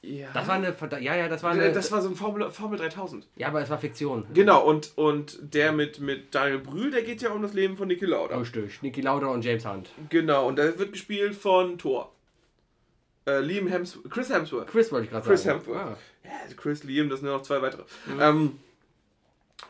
Ja. 0.04 0.30
Das 0.34 0.48
war 0.48 0.56
eine. 0.56 0.76
Ja, 1.00 1.16
ja, 1.16 1.28
das 1.28 1.44
war 1.44 1.56
Äh, 1.56 1.60
eine. 1.62 1.74
das 1.74 1.92
war 1.92 2.02
so 2.02 2.10
ein 2.10 2.16
Formel, 2.16 2.50
Formel 2.50 2.80
3000. 2.80 3.28
ja, 3.36 3.48
aber 3.50 3.62
es 3.62 3.70
war 3.70 3.78
Fiktion. 3.78 4.26
Genau, 4.34 4.66
und, 4.68 4.94
und 4.98 5.38
der 5.54 5.72
mit, 5.72 6.00
mit 6.00 6.34
Daniel 6.34 6.58
Brühl, 6.60 6.90
der 6.90 7.04
geht 7.04 7.22
ja 7.22 7.30
um 7.32 7.42
das 7.44 7.54
Leben 7.54 7.78
von 7.78 7.88
Niki 7.88 8.06
Lauda. 8.06 8.38
Richtig. 8.38 8.82
Niki 8.82 9.02
Lauda 9.02 9.28
und 9.28 9.46
James 9.46 9.64
Hunt. 9.66 9.92
Genau, 10.10 10.48
und 10.48 10.56
der 10.58 10.78
wird 10.80 10.92
gespielt 10.94 11.36
von 11.36 11.78
Thor. 11.78 12.12
Äh, 13.28 13.42
Liam 13.42 13.68
Hemsworth. 13.68 14.10
Chris 14.10 14.30
Hemsworth. 14.32 14.68
Chris 14.68 14.92
wollte 14.92 15.06
ich 15.06 15.12
gerade 15.12 15.28
Chris 15.28 15.44
sagen. 15.44 15.60
Hemsworth. 15.60 15.78
Ah. 15.78 15.98
Ja, 16.24 16.32
also 16.44 16.56
Chris, 16.56 16.84
Liam, 16.84 17.08
das 17.10 17.20
sind 17.20 17.30
ja 17.30 17.36
noch 17.36 17.44
zwei 17.44 17.62
weitere. 17.62 17.84
Mhm. 18.08 18.20
Ähm, 18.20 18.60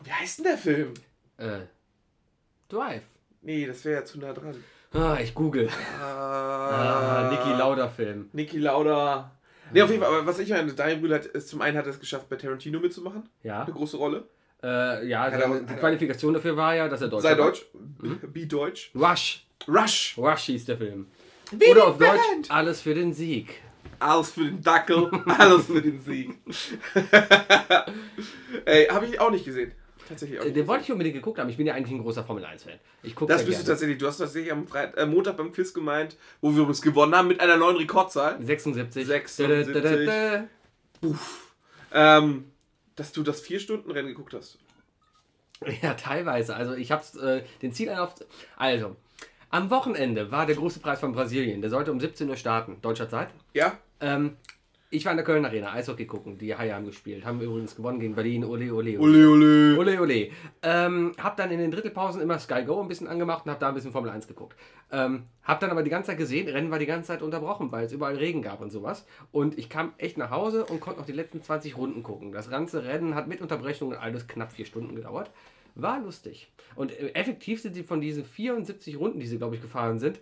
wie 0.04 0.12
heißt 0.12 0.38
denn 0.38 0.44
der 0.44 0.58
Film? 0.58 0.94
Äh, 1.38 1.60
Drive. 2.68 3.02
Nee, 3.42 3.66
das 3.66 3.84
wäre 3.84 4.00
ja 4.00 4.04
zu 4.04 4.18
nah 4.18 4.32
dran. 4.32 4.54
Ah, 4.92 5.18
ich 5.22 5.34
google. 5.34 5.68
Ah, 6.00 7.28
Ah, 7.28 7.30
Niki 7.30 7.58
Lauda-Film. 7.58 8.28
Niki 8.32 8.58
Lauda. 8.58 9.30
Nee, 9.72 9.82
auf 9.82 9.90
jeden 9.90 10.02
Fall, 10.02 10.12
aber 10.14 10.26
was 10.26 10.38
ich 10.38 10.50
meine, 10.50 10.72
Daniel 10.72 10.98
Brühl 10.98 11.14
hat 11.14 11.26
es 11.34 11.46
zum 11.46 11.62
einen 11.62 11.76
hat 11.78 11.86
er 11.86 11.90
es 11.92 12.00
geschafft, 12.00 12.28
bei 12.28 12.36
Tarantino 12.36 12.78
mitzumachen. 12.78 13.28
Ja. 13.42 13.62
Eine 13.62 13.72
große 13.72 13.96
Rolle. 13.96 14.24
Äh, 14.62 15.06
ja, 15.08 15.22
Hat 15.22 15.32
er- 15.32 15.40
seine, 15.40 15.54
hat 15.54 15.68
die 15.68 15.72
er- 15.74 15.78
Qualifikation 15.80 16.34
dafür 16.34 16.56
war 16.56 16.74
ja, 16.74 16.88
dass 16.88 17.00
er 17.00 17.08
Deutsch 17.08 17.22
Sei 17.22 17.30
war. 17.30 17.46
Deutsch. 17.46 17.66
Be 18.32 18.46
Deutsch. 18.46 18.90
Rush. 18.94 19.46
Rush. 19.66 20.14
Rush 20.18 20.42
hieß 20.42 20.66
der 20.66 20.76
Film. 20.76 21.06
Wie 21.50 21.66
Oder 21.70 21.86
auf 21.88 21.98
Deutsch, 21.98 22.10
Band. 22.32 22.50
alles 22.50 22.80
für 22.82 22.94
den 22.94 23.12
Sieg. 23.14 23.60
Alles 23.98 24.30
für 24.32 24.44
den 24.44 24.60
Dackel, 24.62 25.10
alles 25.38 25.66
für 25.66 25.80
den 25.82 26.00
Sieg. 26.00 26.38
Ey, 28.64 28.86
habe 28.86 29.06
ich 29.06 29.20
auch 29.20 29.30
nicht 29.30 29.44
gesehen. 29.44 29.72
Tatsächlich 30.08 30.40
auch 30.40 30.44
Äh. 30.44 30.52
Den 30.52 30.66
wollte 30.66 30.84
ich 30.84 30.92
unbedingt 30.92 31.14
geguckt 31.16 31.38
haben. 31.38 31.48
Ich 31.48 31.56
bin 31.56 31.66
ja 31.66 31.74
eigentlich 31.74 31.92
ein 31.94 32.02
großer 32.02 32.24
Formel 32.24 32.44
1-Fan. 32.44 32.78
Ich 33.02 33.14
gucke 33.14 33.32
Das 33.32 33.44
bist 33.44 33.60
du 33.60 33.62
gerne. 33.62 33.68
tatsächlich. 33.72 33.98
Du 33.98 34.06
hast 34.06 34.18
tatsächlich 34.18 34.52
am 34.52 34.66
Freit 34.66 34.96
äh, 34.96 35.06
Montag 35.06 35.36
beim 35.36 35.52
Quiz 35.52 35.72
gemeint, 35.72 36.16
wo 36.40 36.54
wir 36.54 36.66
uns 36.66 36.82
gewonnen 36.82 37.14
haben 37.14 37.28
mit 37.28 37.40
einer 37.40 37.56
neuen 37.56 37.76
Rekordzahl. 37.76 38.42
76. 38.42 39.06
76. 39.06 39.72
Da, 39.72 39.80
da, 39.80 39.80
da, 39.80 40.48
da. 41.00 42.18
Ähm, 42.18 42.44
dass 42.96 43.12
du 43.12 43.22
das 43.22 43.40
vier 43.40 43.60
Stunden 43.60 43.90
Rennen 43.90 44.08
geguckt 44.08 44.34
hast. 44.34 44.58
Ja, 45.80 45.94
teilweise. 45.94 46.56
Also 46.56 46.74
ich 46.74 46.90
habe 46.90 47.04
äh, 47.20 47.42
den 47.60 47.72
Zieleinlauf. 47.72 48.14
Also, 48.56 48.96
am 49.50 49.70
Wochenende 49.70 50.30
war 50.30 50.46
der 50.46 50.56
große 50.56 50.80
Preis 50.80 51.00
von 51.00 51.12
Brasilien. 51.12 51.60
Der 51.60 51.70
sollte 51.70 51.92
um 51.92 52.00
17 52.00 52.28
Uhr 52.28 52.36
starten, 52.36 52.78
deutscher 52.82 53.08
Zeit. 53.08 53.28
Ja? 53.52 53.78
Ähm, 54.00 54.36
ich 54.92 55.06
war 55.06 55.12
in 55.12 55.16
der 55.16 55.24
Köln 55.24 55.44
Arena, 55.44 55.72
Eishockey 55.72 56.04
gucken. 56.04 56.36
Die 56.36 56.54
Haie 56.54 56.74
haben 56.74 56.84
gespielt. 56.84 57.24
Haben 57.24 57.40
übrigens 57.40 57.74
gewonnen 57.74 57.98
gegen 57.98 58.14
Berlin. 58.14 58.44
Ole, 58.44 58.72
ole, 58.72 59.00
ole. 59.00 59.26
Ole, 59.28 59.78
ole. 59.78 60.00
Ole. 60.00 60.30
Ähm, 60.62 61.12
hab 61.18 61.36
dann 61.38 61.50
in 61.50 61.58
den 61.58 61.70
Drittelpausen 61.70 62.20
immer 62.20 62.38
Sky 62.38 62.64
Go 62.64 62.80
ein 62.80 62.88
bisschen 62.88 63.08
angemacht 63.08 63.46
und 63.46 63.52
hab 63.52 63.58
da 63.58 63.68
ein 63.68 63.74
bisschen 63.74 63.90
Formel 63.90 64.10
1 64.10 64.28
geguckt. 64.28 64.54
Ähm, 64.90 65.24
hab 65.44 65.60
dann 65.60 65.70
aber 65.70 65.82
die 65.82 65.88
ganze 65.88 66.10
Zeit 66.10 66.18
gesehen, 66.18 66.46
Rennen 66.46 66.70
war 66.70 66.78
die 66.78 66.86
ganze 66.86 67.08
Zeit 67.08 67.22
unterbrochen, 67.22 67.72
weil 67.72 67.86
es 67.86 67.92
überall 67.92 68.16
Regen 68.16 68.42
gab 68.42 68.60
und 68.60 68.70
sowas. 68.70 69.06
Und 69.32 69.58
ich 69.58 69.70
kam 69.70 69.94
echt 69.96 70.18
nach 70.18 70.30
Hause 70.30 70.66
und 70.66 70.80
konnte 70.80 71.00
noch 71.00 71.06
die 71.06 71.12
letzten 71.12 71.40
20 71.40 71.78
Runden 71.78 72.02
gucken. 72.02 72.32
Das 72.32 72.50
ganze 72.50 72.84
Rennen 72.84 73.14
hat 73.14 73.28
mit 73.28 73.40
Unterbrechungen 73.40 73.96
alles 73.96 74.28
knapp 74.28 74.52
vier 74.52 74.66
Stunden 74.66 74.94
gedauert. 74.94 75.30
War 75.74 76.00
lustig. 76.00 76.52
Und 76.76 76.92
äh, 76.92 77.14
effektiv 77.14 77.62
sind 77.62 77.74
sie 77.74 77.82
von 77.82 78.02
diesen 78.02 78.26
74 78.26 78.98
Runden, 78.98 79.20
die 79.20 79.26
sie, 79.26 79.38
glaube 79.38 79.54
ich, 79.54 79.62
gefahren 79.62 79.98
sind, 79.98 80.20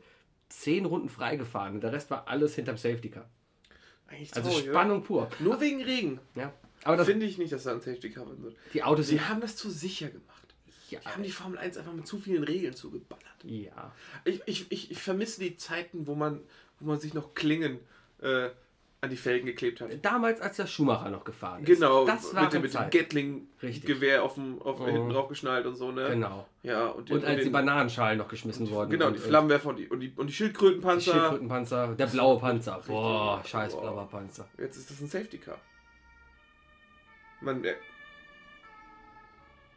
10 0.51 0.87
Runden 0.87 1.09
freigefahren. 1.09 1.75
Und 1.75 1.83
der 1.83 1.93
Rest 1.93 2.09
war 2.13 2.29
alles 2.29 2.55
hinterm 2.55 2.77
Safety 2.77 3.11
Car. 3.11 3.29
Eigentlich 4.11 4.35
Also 4.35 4.51
traurig, 4.51 4.67
Spannung 4.67 5.03
pur. 5.03 5.23
oder? 5.27 5.37
Nur 5.41 5.61
wegen 5.61 5.83
Regen. 5.83 6.21
Ja. 6.35 6.53
Aber 6.85 6.97
das, 6.97 7.07
Finde 7.07 7.27
ich 7.27 7.39
nicht, 7.39 7.53
dass 7.53 7.65
da 7.65 7.73
ein 7.73 7.81
Safety 7.81 8.11
Car 8.11 8.27
wird. 8.27 8.57
die 8.75 8.83
Autos 8.83 9.09
Sie 9.09 9.21
haben 9.21 9.41
das 9.41 9.57
zu 9.57 9.71
sicher 9.71 10.09
gemacht. 10.09 10.55
Ja. 10.89 10.99
Die 11.01 11.09
haben 11.09 11.23
die 11.23 11.31
Formel 11.31 11.59
1 11.59 11.77
einfach 11.77 11.93
mit 11.93 12.07
zu 12.07 12.19
vielen 12.19 12.43
Regeln 12.43 12.75
zugeballert. 12.75 13.25
ja. 13.45 13.95
Ich, 14.25 14.41
ich, 14.47 14.73
ich, 14.73 14.91
ich 14.91 14.99
vermisse 15.03 15.41
die 15.41 15.57
Zeiten, 15.57 16.07
wo 16.07 16.15
man, 16.15 16.41
wo 16.81 16.87
man 16.87 16.99
sich 16.99 17.15
noch 17.15 17.35
Klingen 17.35 17.79
äh, 18.21 18.51
an 19.03 19.09
die 19.09 19.17
Felgen 19.17 19.47
geklebt 19.47 19.81
hat. 19.81 19.89
Damals, 20.05 20.43
als 20.43 20.57
der 20.57 20.67
Schumacher 20.67 21.09
noch 21.09 21.25
gefahren 21.25 21.63
ist. 21.63 21.67
Genau, 21.67 22.05
Das 22.07 22.35
war 22.35 22.43
mit, 22.45 22.53
dem- 22.53 22.63
mit 22.63 22.75
dem. 22.75 22.91
Gatling-Gewehr 22.91 24.23
auf 24.23 24.35
dem, 24.35 24.61
auf, 24.61 24.79
Mhm. 24.79 24.85
hinten 24.87 25.09
drauf 25.11 25.29
geschnallt 25.29 25.65
und 25.65 25.75
so, 25.75 25.91
ne? 25.91 26.11
Genau. 26.11 26.47
Ja, 26.63 26.89
und, 26.89 27.09
die, 27.09 27.15
Und 27.15 27.25
als 27.25 27.39
die 27.39 27.45
den- 27.45 27.53
Bananenschalen 27.53 28.19
noch 28.19 28.29
geschmissen 28.29 28.69
wurden. 28.69 28.91
Genau, 28.91 29.07
und, 29.07 29.15
die 29.17 29.21
Flammenwerfer 29.21 29.71
und 29.71 29.77
die, 29.79 29.89
und 29.89 30.01
die, 30.01 30.11
und 30.11 30.27
die 30.27 30.27
Die 30.27 30.33
Schildkrötenpanzer. 30.35 31.13
Schildkrötenpanzer, 31.13 31.95
der 31.95 32.07
blaue 32.09 32.39
Panzer. 32.39 32.83
Boah, 32.87 33.37
Richtig. 33.37 33.51
scheiß 33.53 33.73
Boah. 33.73 33.81
blauer 33.81 34.09
Panzer. 34.11 34.47
Jetzt 34.59 34.77
ist 34.77 34.91
das 34.91 35.01
ein 35.01 35.09
Safety 35.09 35.39
Car. 35.39 35.57
Man, 37.41 37.65
äh, 37.65 37.75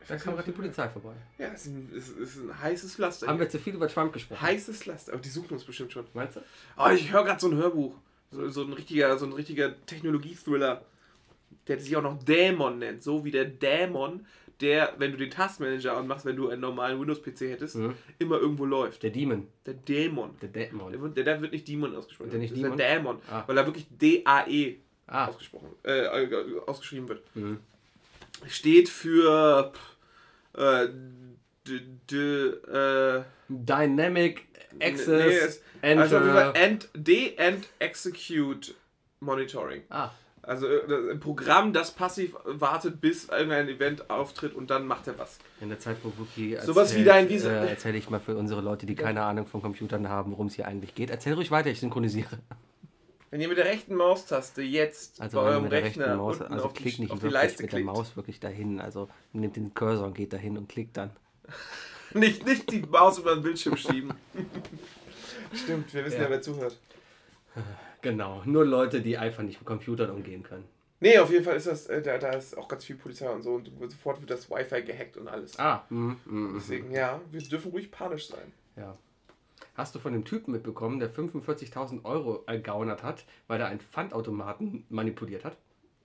Da 0.06 0.18
kam 0.18 0.34
gerade 0.36 0.52
die 0.52 0.58
Polizei 0.58 0.90
vorbei. 0.90 1.14
ja, 1.38 1.48
es 1.54 1.62
ist 1.66 1.68
ein, 1.68 1.90
es 1.96 2.10
ist 2.10 2.38
ein 2.40 2.62
heißes 2.62 2.96
Pflaster. 2.96 3.28
Haben 3.28 3.36
hier. 3.38 3.46
wir 3.46 3.50
zu 3.50 3.58
viel 3.60 3.74
über 3.76 3.88
Trump 3.88 4.12
gesprochen? 4.12 4.42
Heißes 4.42 4.80
Pflaster. 4.80 5.14
Aber 5.14 5.22
die 5.22 5.30
suchen 5.30 5.54
uns 5.54 5.64
bestimmt 5.64 5.94
schon. 5.94 6.06
Meinst 6.14 6.36
du? 6.36 6.42
Oh, 6.78 6.90
ich 6.90 7.10
höre 7.14 7.24
gerade 7.24 7.40
so 7.40 7.48
ein 7.48 7.56
Hörbuch. 7.56 7.96
So, 8.34 8.50
so 8.50 8.62
ein 8.64 8.74
richtiger, 8.74 9.18
so 9.18 9.26
ein 9.26 9.34
richtiger 9.34 9.74
Technologie-Thriller, 9.86 10.84
der 11.68 11.80
sich 11.80 11.96
auch 11.96 12.02
noch 12.02 12.22
Dämon 12.24 12.80
nennt. 12.80 13.04
So 13.04 13.24
wie 13.24 13.32
der 13.32 13.46
Dämon, 13.46 14.26
der, 14.62 14.94
wenn 14.98 15.12
du 15.12 15.18
den 15.18 15.30
Taskmanager 15.30 15.96
anmachst, 15.98 16.26
wenn 16.26 16.36
du 16.36 16.50
einen 16.50 16.62
normalen 16.62 17.00
Windows-PC 17.00 17.42
hättest, 17.52 17.76
Mhm. 17.76 17.94
immer 18.20 18.38
irgendwo 18.40 18.66
läuft. 18.66 19.04
Der 19.04 19.10
Demon. 19.12 19.48
Der 19.66 19.74
Dämon. 19.74 20.32
Der 20.42 20.50
Dämon. 20.50 20.92
Der, 20.92 21.02
wird- 21.02 21.18
der, 21.18 21.42
wird 21.42 21.52
nicht 21.52 21.68
Demon 21.68 21.96
ausgesprochen. 21.96 22.32
Der 22.32 22.40
nicht 22.40 22.56
Demon? 22.56 22.78
der 22.78 22.96
Dämon. 22.98 23.18
Ah. 23.30 23.44
Weil 23.48 23.58
er 23.58 23.66
wirklich 23.66 23.86
D-A-E 23.90 24.76
Ah. 25.08 25.28
ausgesprochen, 25.28 25.68
äh, 25.84 26.08
ausgeschrieben 26.66 27.10
wird. 27.10 27.24
Mhm. 27.36 27.60
Steht 28.48 28.88
für 28.90 29.74
pff, 29.74 30.60
äh, 30.60 30.88
d, 31.68 31.82
d, 32.10 32.48
äh, 32.72 33.24
Dynamic 33.50 34.46
nee, 34.80 34.86
Access 34.86 35.08
es- 35.46 35.62
also 35.82 36.18
auf 36.18 36.24
jeden 36.24 36.34
Fall 36.36 36.48
Enter. 36.56 36.60
End, 36.62 36.90
D 36.96 37.36
and 37.38 37.68
Execute 37.80 38.74
Monitoring. 39.20 39.84
Ah, 39.90 40.10
Also 40.42 40.68
äh, 40.68 41.12
ein 41.12 41.20
Programm, 41.20 41.72
das 41.74 41.92
passiv 41.92 42.36
wartet, 42.46 43.00
bis 43.02 43.30
irgendein 43.30 43.70
Event 43.70 44.10
auftritt 44.10 44.54
und 44.56 44.70
dann 44.70 44.86
macht 44.86 45.08
er 45.08 45.18
was. 45.18 45.40
in 45.62 45.70
der 45.70 45.80
Zeit, 45.80 45.98
wo 46.04 46.12
Wookie 46.18 46.58
Sowas 46.62 46.96
wie 46.96 47.04
dein 47.06 47.28
äh, 47.28 47.30
Visa- 47.30 47.50
erzähle 47.52 47.98
ich 47.98 48.10
mal 48.10 48.20
für 48.20 48.36
unsere 48.36 48.60
Leute, 48.62 48.86
die 48.86 48.96
keine 48.96 49.24
Ahnung 49.24 49.46
von 49.48 49.62
Computern 49.62 50.10
haben, 50.10 50.32
worum 50.32 50.48
es 50.48 50.56
hier 50.56 50.68
eigentlich 50.68 50.94
geht. 50.96 51.10
Erzähl 51.10 51.34
ruhig 51.34 51.52
weiter, 51.52 51.70
ich 51.70 51.80
synchronisiere. 51.80 52.40
Wenn 53.32 53.42
ihr 53.42 53.48
mit 53.48 53.58
der 53.58 53.66
rechten 53.66 53.96
Maustaste 53.96 54.62
jetzt 54.62 55.20
Also 55.20 55.38
bei 55.38 55.44
wenn 55.44 55.48
ihr 55.48 55.52
eurem 55.54 55.64
mit 55.64 55.72
der 55.72 55.84
Rechner 55.84 56.06
rechten 56.06 56.18
Maus, 56.18 56.40
unten 56.42 56.54
also 56.54 56.66
auf, 56.66 56.74
klick 56.74 56.96
die, 56.98 57.02
nicht 57.02 57.12
auf 57.12 57.18
die 57.20 57.24
wirklich 57.24 57.34
Leiste 57.34 57.64
mit 57.64 57.72
der 57.72 57.80
klickt. 57.80 57.96
Maus 57.96 58.16
wirklich 58.16 58.40
dahin. 58.40 58.80
Also 58.82 59.10
nimmt 59.32 59.56
den 59.56 59.74
Cursor 59.74 60.06
und 60.08 60.14
geht 60.14 60.34
dahin 60.34 60.58
und 60.58 60.68
klickt 60.70 60.98
dann. 60.98 61.10
Nicht, 62.20 62.46
nicht 62.46 62.72
die 62.72 62.82
Maus 62.82 63.18
über 63.18 63.34
den 63.34 63.44
Bildschirm 63.44 63.76
schieben. 63.76 64.14
Stimmt, 65.54 65.94
wir 65.94 66.06
wissen 66.06 66.18
ja. 66.18 66.24
Ja. 66.24 66.30
wer 66.30 66.42
zuhört. 66.42 66.78
Genau, 68.02 68.42
nur 68.46 68.66
Leute, 68.66 69.02
die 69.02 69.18
einfach 69.18 69.44
nicht 69.44 69.60
mit 69.60 69.66
Computern 69.66 70.10
umgehen 70.10 70.44
können. 70.44 70.66
Nee, 71.00 71.18
auf 71.18 71.32
jeden 71.32 71.44
Fall 71.44 71.56
ist 71.56 71.68
das, 71.68 71.88
äh, 71.88 72.02
da, 72.02 72.18
da 72.18 72.30
ist 72.32 72.58
auch 72.58 72.68
ganz 72.68 72.86
viel 72.86 72.96
Polizei 72.96 73.30
und 73.30 73.42
so 73.42 73.56
und 73.56 73.92
sofort 73.92 74.20
wird 74.22 74.30
das 74.30 74.50
Wi-Fi 74.50 74.84
gehackt 74.84 75.18
und 75.18 75.28
alles. 75.28 75.60
Ah, 75.60 75.86
mhm, 75.90 76.18
mhm, 76.26 76.50
mhm. 76.50 76.54
Deswegen, 76.56 76.92
ja, 76.92 77.20
wir 77.32 77.42
dürfen 77.42 77.72
ruhig 77.72 77.92
panisch 77.92 78.28
sein. 78.28 78.54
Ja. 78.76 78.98
Hast 79.76 79.96
du 79.96 80.00
von 80.00 80.14
dem 80.14 80.24
Typen 80.24 80.52
mitbekommen, 80.52 81.00
der 81.00 81.12
45.000 81.12 82.06
Euro 82.06 82.44
ergaunert 82.46 83.04
hat, 83.04 83.26
weil 83.48 83.60
er 83.60 83.68
einen 83.68 83.80
Pfandautomaten 83.80 84.86
manipuliert 84.90 85.44
hat? 85.44 85.58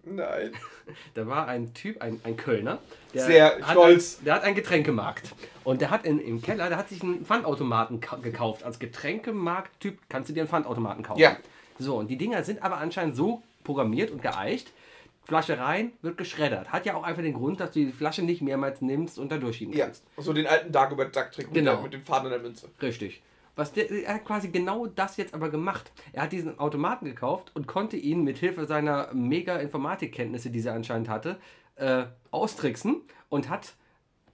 Nein. 0.04 0.52
Da 1.14 1.26
war 1.26 1.46
ein 1.48 1.74
Typ, 1.74 2.00
ein, 2.00 2.18
ein 2.24 2.36
Kölner, 2.38 2.78
der 3.12 3.26
Sehr 3.26 3.58
hat 3.60 3.70
stolz. 3.72 4.18
Ein, 4.20 4.24
der 4.24 4.34
hat 4.36 4.42
einen 4.44 4.54
Getränkemarkt. 4.54 5.34
Und 5.64 5.82
der 5.82 5.90
hat 5.90 6.06
in, 6.06 6.18
im 6.18 6.40
Keller, 6.40 6.68
der 6.70 6.78
hat 6.78 6.88
sich 6.88 7.02
einen 7.02 7.26
Pfandautomaten 7.26 8.00
ka- 8.00 8.16
gekauft. 8.16 8.62
Als 8.64 8.78
Getränkemarkt-Typ 8.78 9.98
kannst 10.08 10.30
du 10.30 10.34
dir 10.34 10.40
einen 10.40 10.48
Pfandautomaten 10.48 11.02
kaufen. 11.04 11.20
Ja. 11.20 11.36
So, 11.78 11.96
und 11.96 12.08
die 12.08 12.16
Dinger 12.16 12.42
sind 12.42 12.62
aber 12.62 12.78
anscheinend 12.78 13.16
so 13.16 13.42
programmiert 13.64 14.10
und 14.10 14.22
geeicht. 14.22 14.72
Flasche 15.24 15.58
rein, 15.58 15.92
wird 16.00 16.16
geschreddert. 16.16 16.72
Hat 16.72 16.86
ja 16.86 16.94
auch 16.94 17.02
einfach 17.02 17.20
den 17.22 17.34
Grund, 17.34 17.60
dass 17.60 17.72
du 17.72 17.80
die 17.80 17.92
Flasche 17.92 18.22
nicht 18.22 18.40
mehrmals 18.40 18.80
nimmst 18.80 19.18
und 19.18 19.30
da 19.30 19.36
durchschieben 19.36 19.74
Ja, 19.76 19.84
kannst. 19.84 20.04
so 20.16 20.32
den 20.32 20.46
alten 20.46 20.72
Dagobert 20.72 21.14
Duck-Trick 21.14 21.52
Genau. 21.52 21.82
mit 21.82 21.92
dem 21.92 22.02
Faden 22.02 22.26
in 22.26 22.30
der 22.32 22.40
Münze. 22.40 22.70
Richtig. 22.80 23.20
Was 23.58 23.72
der, 23.72 23.90
er 23.90 24.14
hat 24.14 24.24
quasi 24.24 24.50
genau 24.50 24.86
das 24.86 25.16
jetzt 25.16 25.34
aber 25.34 25.50
gemacht. 25.50 25.90
Er 26.12 26.22
hat 26.22 26.30
diesen 26.30 26.60
Automaten 26.60 27.06
gekauft 27.06 27.50
und 27.54 27.66
konnte 27.66 27.96
ihn 27.96 28.22
mit 28.22 28.38
Hilfe 28.38 28.66
seiner 28.66 29.12
mega 29.12 29.56
Informatikkenntnisse, 29.56 30.50
die 30.50 30.60
er 30.60 30.74
anscheinend 30.74 31.08
hatte, 31.08 31.40
äh, 31.74 32.04
austricksen 32.30 33.02
und 33.28 33.48
hat 33.48 33.74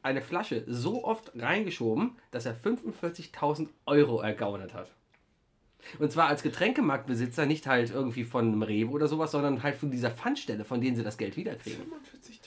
eine 0.02 0.20
Flasche 0.20 0.64
so 0.66 1.04
oft 1.04 1.32
reingeschoben, 1.36 2.18
dass 2.32 2.44
er 2.44 2.54
45.000 2.54 3.68
Euro 3.86 4.20
ergaunert 4.20 4.74
hat. 4.74 4.92
Und 5.98 6.12
zwar 6.12 6.28
als 6.28 6.42
Getränkemarktbesitzer, 6.42 7.46
nicht 7.46 7.66
halt 7.66 7.92
irgendwie 7.92 8.24
von 8.24 8.48
einem 8.48 8.62
Rewe 8.62 8.90
oder 8.90 9.08
sowas, 9.08 9.30
sondern 9.30 9.62
halt 9.62 9.76
von 9.76 9.90
dieser 9.90 10.10
Pfandstelle, 10.10 10.66
von 10.66 10.82
denen 10.82 10.96
sie 10.96 11.02
das 11.02 11.16
Geld 11.16 11.38
wiederkriegen. 11.38 11.80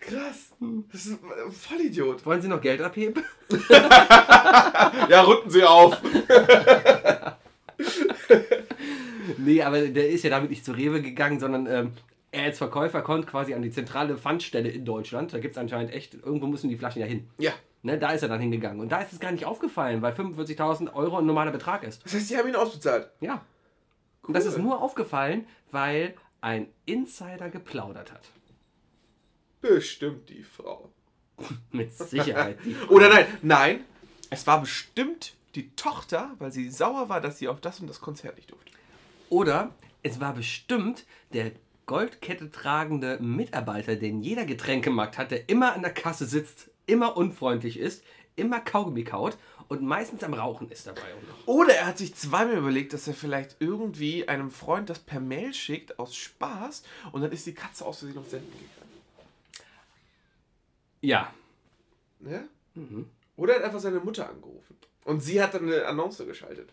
Krass. 0.00 0.47
Das 0.92 1.06
ist 1.06 1.22
ein 1.22 1.52
Vollidiot. 1.52 2.26
Wollen 2.26 2.42
Sie 2.42 2.48
noch 2.48 2.60
Geld 2.60 2.80
abheben? 2.80 3.22
Ja, 5.08 5.22
rücken 5.22 5.50
Sie 5.50 5.64
auf. 5.64 6.00
Nee, 9.36 9.62
aber 9.62 9.80
der 9.88 10.08
ist 10.08 10.24
ja 10.24 10.30
damit 10.30 10.50
nicht 10.50 10.64
zu 10.64 10.72
Rewe 10.72 11.02
gegangen, 11.02 11.38
sondern 11.38 11.66
ähm, 11.66 11.92
er 12.32 12.44
als 12.44 12.58
Verkäufer 12.58 13.02
kommt 13.02 13.26
quasi 13.26 13.54
an 13.54 13.62
die 13.62 13.70
zentrale 13.70 14.16
Pfandstelle 14.16 14.68
in 14.68 14.84
Deutschland. 14.84 15.32
Da 15.32 15.38
gibt 15.38 15.52
es 15.54 15.58
anscheinend 15.58 15.92
echt, 15.92 16.14
irgendwo 16.14 16.46
müssen 16.46 16.68
die 16.70 16.76
Flaschen 16.76 17.00
ja 17.00 17.06
hin. 17.06 17.28
Ja. 17.38 17.52
Ne, 17.82 17.98
da 17.98 18.10
ist 18.10 18.22
er 18.22 18.28
dann 18.28 18.40
hingegangen. 18.40 18.80
Und 18.80 18.90
da 18.90 19.00
ist 19.00 19.12
es 19.12 19.20
gar 19.20 19.30
nicht 19.32 19.44
aufgefallen, 19.44 20.02
weil 20.02 20.12
45.000 20.14 20.92
Euro 20.94 21.18
ein 21.18 21.26
normaler 21.26 21.52
Betrag 21.52 21.84
ist. 21.84 22.04
Das 22.04 22.14
heißt, 22.14 22.30
die 22.30 22.36
haben 22.36 22.48
ihn 22.48 22.56
ausbezahlt. 22.56 23.08
Ja. 23.20 23.42
Und 24.22 24.34
das 24.34 24.44
Cool. 24.44 24.50
ist 24.50 24.58
nur 24.58 24.82
aufgefallen, 24.82 25.46
weil 25.70 26.14
ein 26.40 26.68
Insider 26.86 27.50
geplaudert 27.50 28.12
hat. 28.12 28.22
Bestimmt 29.60 30.28
die 30.28 30.42
Frau. 30.42 30.90
Mit 31.72 31.92
Sicherheit. 31.92 32.58
Oder 32.88 33.08
nein, 33.08 33.26
nein. 33.42 33.84
Es 34.30 34.46
war 34.46 34.60
bestimmt 34.60 35.34
die 35.54 35.74
Tochter, 35.74 36.34
weil 36.38 36.52
sie 36.52 36.70
sauer 36.70 37.08
war, 37.08 37.20
dass 37.20 37.38
sie 37.38 37.48
auf 37.48 37.60
das 37.60 37.80
und 37.80 37.86
das 37.86 38.00
Konzert 38.00 38.36
nicht 38.36 38.50
durfte. 38.50 38.70
Oder 39.30 39.74
es 40.02 40.20
war 40.20 40.34
bestimmt 40.34 41.06
der 41.32 41.52
Goldkette 41.86 42.50
tragende 42.50 43.18
Mitarbeiter, 43.20 43.96
den 43.96 44.20
jeder 44.20 44.44
Getränkemarkt 44.44 45.16
hat, 45.16 45.30
der 45.30 45.48
immer 45.48 45.72
an 45.72 45.82
der 45.82 45.92
Kasse 45.94 46.26
sitzt, 46.26 46.70
immer 46.86 47.16
unfreundlich 47.16 47.78
ist, 47.78 48.04
immer 48.36 48.60
Kaugummi 48.60 49.04
kaut 49.04 49.38
und 49.68 49.82
meistens 49.82 50.22
am 50.22 50.34
Rauchen 50.34 50.70
ist 50.70 50.86
dabei. 50.86 51.02
Oder 51.46 51.74
er 51.74 51.86
hat 51.86 51.98
sich 51.98 52.14
zweimal 52.14 52.56
überlegt, 52.56 52.92
dass 52.92 53.08
er 53.08 53.14
vielleicht 53.14 53.56
irgendwie 53.60 54.28
einem 54.28 54.50
Freund 54.50 54.90
das 54.90 54.98
per 54.98 55.20
Mail 55.20 55.52
schickt 55.54 55.98
aus 55.98 56.14
Spaß 56.14 56.82
und 57.12 57.22
dann 57.22 57.32
ist 57.32 57.46
die 57.46 57.54
Katze 57.54 57.84
aus 57.84 57.98
Versehen 57.98 58.18
auf 58.18 58.28
Senden 58.28 58.52
gegangen. 58.52 58.87
Ja. 61.00 61.32
Ja? 62.20 62.42
Oder 63.36 63.54
er 63.54 63.60
hat 63.60 63.66
einfach 63.66 63.80
seine 63.80 64.00
Mutter 64.00 64.28
angerufen. 64.28 64.76
Und 65.04 65.22
sie 65.22 65.42
hat 65.42 65.54
dann 65.54 65.62
eine 65.64 65.86
Annonce 65.86 66.26
geschaltet. 66.26 66.68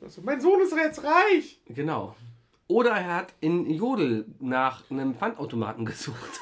Also, 0.00 0.22
mein 0.22 0.40
Sohn 0.40 0.60
ist 0.60 0.74
jetzt 0.74 1.04
reich. 1.04 1.60
Genau. 1.66 2.16
Oder 2.66 2.90
er 2.90 3.14
hat 3.16 3.34
in 3.40 3.70
Jodel 3.70 4.26
nach 4.40 4.82
einem 4.90 5.14
Pfandautomaten 5.14 5.84
gesucht. 5.86 6.40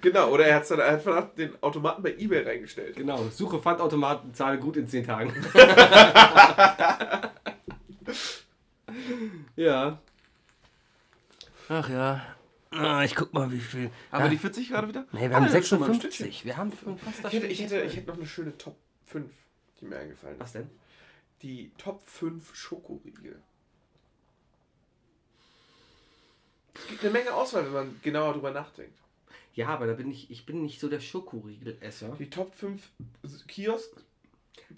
Genau, 0.00 0.30
oder 0.30 0.46
er, 0.46 0.60
dann, 0.60 0.78
er 0.78 0.92
hat 0.92 1.06
dann 1.06 1.30
den 1.36 1.62
Automaten 1.62 2.02
bei 2.02 2.14
Ebay 2.16 2.42
reingestellt. 2.42 2.96
Genau. 2.96 3.24
Suche 3.30 3.58
Pfandautomaten, 3.58 4.32
zahle 4.34 4.58
gut 4.58 4.76
in 4.76 4.88
10 4.88 5.06
Tagen. 5.06 5.32
ja. 9.56 9.98
Ach 11.68 11.88
ja. 11.88 12.22
Ah, 12.74 13.04
ich 13.04 13.14
guck 13.14 13.32
mal, 13.32 13.50
wie 13.52 13.60
viel. 13.60 13.90
Haben 14.10 14.20
ja. 14.20 14.22
wir 14.24 14.30
die 14.30 14.38
40 14.38 14.68
gerade 14.68 14.88
wieder? 14.88 15.06
Nee, 15.12 15.28
wir 15.30 15.36
haben 15.36 15.44
Ah, 15.44 15.48
das 15.48 15.54
ist 15.54 15.68
schon 15.68 15.80
mal 15.80 15.88
ein 15.90 15.94
Stückchen. 15.94 16.26
56. 16.26 16.44
Wir 16.44 16.56
haben 16.56 16.72
fast 16.72 17.24
das 17.24 17.32
Ich 17.32 17.38
hätte, 17.38 17.46
ich, 17.46 17.60
hätte, 17.62 17.80
ich 17.82 17.96
hätte 17.96 18.08
noch 18.08 18.16
eine 18.16 18.26
schöne 18.26 18.56
Top 18.58 18.76
5, 19.06 19.30
die 19.80 19.84
mir 19.86 19.96
eingefallen 19.98 20.34
ist. 20.36 20.40
Was 20.40 20.52
denn? 20.52 20.70
Die 21.42 21.70
Top 21.78 22.04
5 22.08 22.54
Schokoriegel. 22.54 23.40
Es 26.74 26.88
gibt 26.88 27.02
eine 27.04 27.12
Menge 27.12 27.32
Auswahl, 27.32 27.64
wenn 27.66 27.72
man 27.72 28.00
genauer 28.02 28.32
drüber 28.32 28.50
nachdenkt. 28.50 28.98
Ja, 29.54 29.68
aber 29.68 29.86
da 29.86 29.92
bin 29.92 30.10
ich, 30.10 30.30
ich 30.30 30.44
bin 30.46 30.62
nicht 30.62 30.80
so 30.80 30.88
der 30.88 30.98
Schokoriegel-Esser. 31.00 32.16
Die 32.18 32.28
Top 32.30 32.54
5 32.54 32.82
Kiosk. 33.46 33.92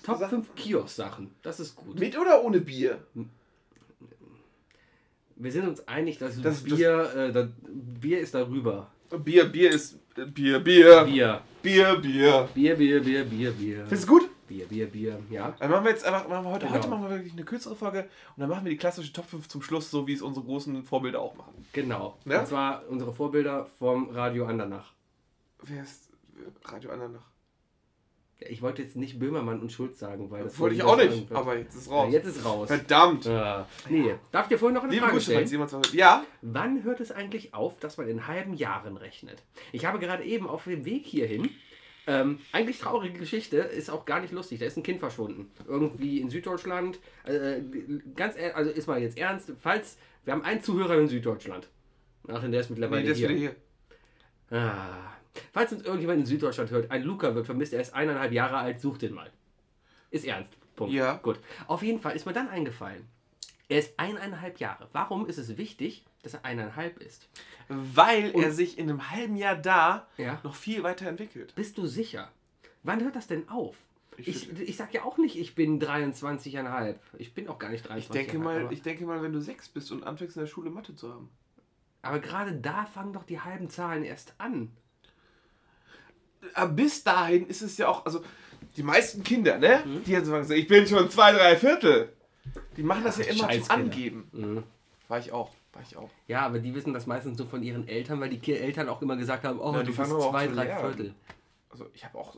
Top 0.03 0.19
Sachen- 0.19 0.45
5 0.45 0.55
Kiosk-Sachen. 0.55 1.35
Das 1.43 1.61
ist 1.61 1.75
gut. 1.77 1.99
Mit 1.99 2.19
oder 2.19 2.43
ohne 2.45 2.61
Bier? 2.61 3.03
Wir 5.37 5.53
sind 5.53 5.69
uns 5.69 5.87
einig, 5.87 6.19
dass 6.19 6.41
Das- 6.41 6.63
Bier, 6.63 7.11
äh, 7.15 7.33
das, 7.33 7.49
Bier 8.01 8.21
ist 8.21 8.35
darüber. 8.35 8.91
Bier, 9.25 9.45
Bier 9.45 9.71
ist. 9.71 9.99
äh, 10.17 10.25
Bier, 10.27 10.59
Bier. 10.61 11.05
Bier. 11.05 11.41
Bier, 11.63 11.97
Bier. 11.97 12.49
Bier, 12.55 12.77
Bier, 12.77 13.01
Bier, 13.03 13.25
Bier, 13.25 13.51
Bier. 13.53 13.79
Findest 13.87 14.09
du 14.09 14.13
gut? 14.13 14.31
Bier, 14.49 14.67
Bier, 14.67 14.87
Bier. 14.87 15.19
Ja. 15.31 15.55
Dann 15.59 15.71
machen 15.71 15.85
wir 15.85 15.91
jetzt 15.91 16.05
einfach, 16.05 16.29
machen 16.29 16.45
wir 16.45 16.53
heute, 16.53 16.67
Genau. 16.67 16.79
heute 16.79 16.89
machen 16.89 17.03
wir 17.05 17.11
wirklich 17.11 17.33
eine 17.33 17.45
kürzere 17.45 17.75
Folge 17.77 18.01
und 18.37 18.41
dann 18.41 18.49
machen 18.49 18.65
wir 18.65 18.71
die 18.71 18.77
klassische 18.79 19.13
Top 19.13 19.27
5 19.27 19.49
zum 19.49 19.61
Schluss, 19.61 19.91
so 19.91 20.07
wie 20.07 20.13
es 20.13 20.23
unsere 20.23 20.47
großen 20.47 20.83
Vorbilder 20.85 21.21
auch 21.21 21.35
machen. 21.37 21.53
Genau. 21.73 22.17
Ja? 22.25 22.41
Und 22.41 22.47
zwar 22.47 22.85
unsere 22.89 23.13
Vorbilder 23.13 23.67
vom 23.79 24.09
Radio 24.11 24.47
Andernach. 24.47 24.93
Wer 25.63 25.83
ist 25.83 26.11
äh, 26.37 26.69
Radio 26.73 26.91
Andernach? 26.91 27.29
Ja, 28.41 28.49
Ich 28.51 28.61
wollte 28.63 28.83
jetzt 28.83 28.97
nicht 28.97 29.19
Böhmermann 29.19 29.61
und 29.61 29.73
Schulz 29.73 29.99
sagen, 29.99 30.31
weil 30.31 30.45
das 30.45 30.59
Wollte 30.59 30.77
ich 30.77 30.83
auch 30.83 30.97
nicht, 30.97 31.33
aber 31.33 31.57
jetzt 31.59 31.75
ist 31.75 31.87
Ja, 31.89 31.93
raus. 31.95 32.13
jetzt 32.13 32.27
ist 32.27 32.45
raus. 32.45 32.69
Verdammt. 32.69 33.25
Ja. 33.25 33.67
Nee, 33.89 34.15
darf 34.31 34.45
ich 34.45 34.49
dir 34.51 34.59
vorhin 34.59 34.75
noch 34.75 34.83
eine 34.85 34.93
Liebe 34.93 35.07
Frage 35.07 35.21
stellen? 35.21 35.47
jemand 35.49 35.93
ja, 35.95 36.25
Wann 36.43 36.83
hört 36.85 37.01
es 37.01 37.11
eigentlich 37.13 37.55
auf, 37.55 37.79
dass 37.79 37.97
man 37.97 38.09
in 38.09 38.27
halben 38.27 38.55
Jahren 38.55 38.97
rechnet? 38.97 39.43
Ich 39.73 39.87
habe 39.87 39.99
gerade 39.99 40.23
eben 40.25 40.47
auf 40.49 40.65
dem 40.65 40.85
Weg 40.85 41.07
hierhin, 41.07 41.49
ähm, 42.07 42.39
eigentlich 42.53 42.79
traurige 42.79 43.19
Geschichte, 43.19 43.57
ist 43.57 43.91
auch 43.91 44.05
gar 44.05 44.21
nicht 44.21 44.33
lustig. 44.33 44.61
Da 44.61 44.67
ist 44.67 44.77
ein 44.77 44.83
Kind 44.85 45.01
verschwunden. 45.01 45.51
Irgendwie 45.67 46.21
in 46.21 46.31
Süddeutschland. 46.31 47.01
Äh, 47.25 47.63
ganz 48.15 48.37
ehr- 48.37 48.55
also 48.55 48.71
ist 48.71 48.87
mal 48.87 49.01
jetzt 49.03 49.19
ernst, 49.19 49.51
falls, 49.61 49.97
wir 50.25 50.33
haben 50.35 50.43
einen 50.43 50.63
Zuhörer 50.63 50.99
in 50.99 51.09
Süddeutschland. 51.09 51.69
Ach, 52.29 52.43
in 52.45 52.53
der 52.53 52.61
ist 52.61 52.71
mittlerweile 52.71 53.01
nee, 53.01 53.07
der 53.07 53.15
ist 53.15 53.23
wieder 53.23 53.33
hier. 53.35 53.57
Ah. 54.51 55.16
Falls 55.53 55.73
uns 55.73 55.83
irgendjemand 55.83 56.21
in 56.21 56.27
Süddeutschland 56.27 56.71
hört, 56.71 56.91
ein 56.91 57.03
Luca 57.03 57.35
wird 57.35 57.47
vermisst, 57.47 57.73
er 57.73 57.81
ist 57.81 57.95
eineinhalb 57.95 58.33
Jahre 58.33 58.57
alt, 58.59 58.81
sucht 58.81 59.03
den 59.03 59.15
mal. 59.15 59.31
Ist 60.11 60.25
ernst. 60.25 60.53
Punkt. 60.77 60.93
Ja. 60.95 61.15
Gut. 61.17 61.39
Auf 61.67 61.83
jeden 61.83 62.01
Fall 62.01 62.15
ist 62.17 62.27
mir 62.27 62.33
dann 62.33 62.49
eingefallen. 62.49 63.07
Er 63.69 63.79
ist 63.81 63.99
eineinhalb 63.99 64.59
Jahre. 64.61 64.89
Warum 64.93 65.27
ist 65.27 65.39
es 65.39 65.57
wichtig, 65.57 66.05
dass 66.23 66.35
er 66.35 66.45
eineinhalb 66.45 66.99
ist? 66.99 67.29
Weil 67.69 68.31
Und- 68.31 68.43
er 68.43 68.53
sich 68.53 68.79
in 68.79 68.89
einem 68.89 69.11
halben 69.11 69.37
Jahr 69.37 69.57
da 69.57 70.07
Ja. 70.19 70.39
noch 70.45 70.55
viel 70.55 70.83
weiterentwickelt. 70.83 71.55
Bist 71.57 71.77
du 71.79 71.87
sicher? 71.87 72.31
Wann 72.85 73.03
hört 73.03 73.17
das 73.17 73.27
denn 73.27 73.49
auf? 73.49 73.75
Ich 74.19 74.29
Ich, 74.29 74.61
ich, 74.61 74.77
sag 74.77 74.95
ja 74.95 75.03
auch 75.05 75.19
nicht, 75.19 75.37
ich 75.39 75.55
bin 75.57 75.81
23,5. 75.81 76.97
Ich 77.19 77.35
bin 77.35 77.49
auch 77.49 77.59
gar 77.59 77.71
nicht 77.71 77.85
23,5. 77.91 77.99
Ich 78.01 78.09
denke, 78.09 78.39
mal, 78.39 78.73
ich 78.73 78.83
denke 78.83 79.05
mal, 79.05 79.23
wenn 79.23 79.33
du 79.33 79.41
sechs 79.41 79.69
bist 79.69 79.91
und 79.93 80.05
anfängst 80.05 80.37
in 80.37 80.41
der 80.43 80.47
Schule 80.47 80.71
Mathe 80.71 80.95
zu 80.95 81.13
haben. 81.13 81.29
aber 82.03 82.21
gerade 82.21 82.53
da 82.55 82.87
fangen 82.87 83.13
doch 83.13 83.25
die 83.25 83.41
halben 83.41 83.69
Zahlen 83.69 84.05
erst 84.05 84.35
an. 84.39 84.71
Aber 86.55 86.73
bis 86.73 87.03
dahin 87.05 87.47
ist 87.47 87.63
es 87.63 87.77
ja 87.79 87.89
auch, 87.89 88.05
also 88.05 88.23
die 88.77 88.83
meisten 88.83 89.23
Kinder, 89.23 89.59
ne? 89.59 89.83
Die 90.07 90.13
jetzt 90.13 90.27
sagen, 90.27 90.45
so, 90.45 90.55
ich 90.55 90.67
bin 90.67 90.87
schon 90.87 91.11
zwei, 91.11 91.33
drei 91.33 91.57
Viertel. 91.57 92.13
Die 92.77 92.83
machen 92.83 93.05
das 93.05 93.19
ja, 93.19 93.25
immer 93.25 93.51
zum. 93.51 93.71
Angeben. 93.71 94.29
Mhm. 94.33 94.63
War 95.09 95.19
ich 95.19 95.33
auch, 95.33 95.51
war 95.73 95.83
ich 95.83 95.97
auch. 95.97 96.11
Ja, 96.27 96.41
aber 96.41 96.59
die 96.59 96.75
wissen 96.75 96.93
das 96.93 97.07
meistens 97.07 97.39
nur 97.39 97.47
von 97.47 97.63
ihren 97.63 97.87
Eltern, 97.89 98.21
weil 98.21 98.31
die 98.31 98.53
Eltern 98.53 98.89
auch 98.89 99.03
immer 99.03 99.17
gesagt 99.17 99.45
haben, 99.45 99.61
oh, 99.61 99.73
Ja, 99.73 99.83
du 99.83 99.95
bist 99.95 100.11
zwei, 100.11 100.47
drei 100.49 100.65
lernen. 100.65 100.81
Viertel. 100.81 101.15
Also 101.71 101.87
ich 101.95 102.05
habe 102.05 102.19
auch, 102.19 102.37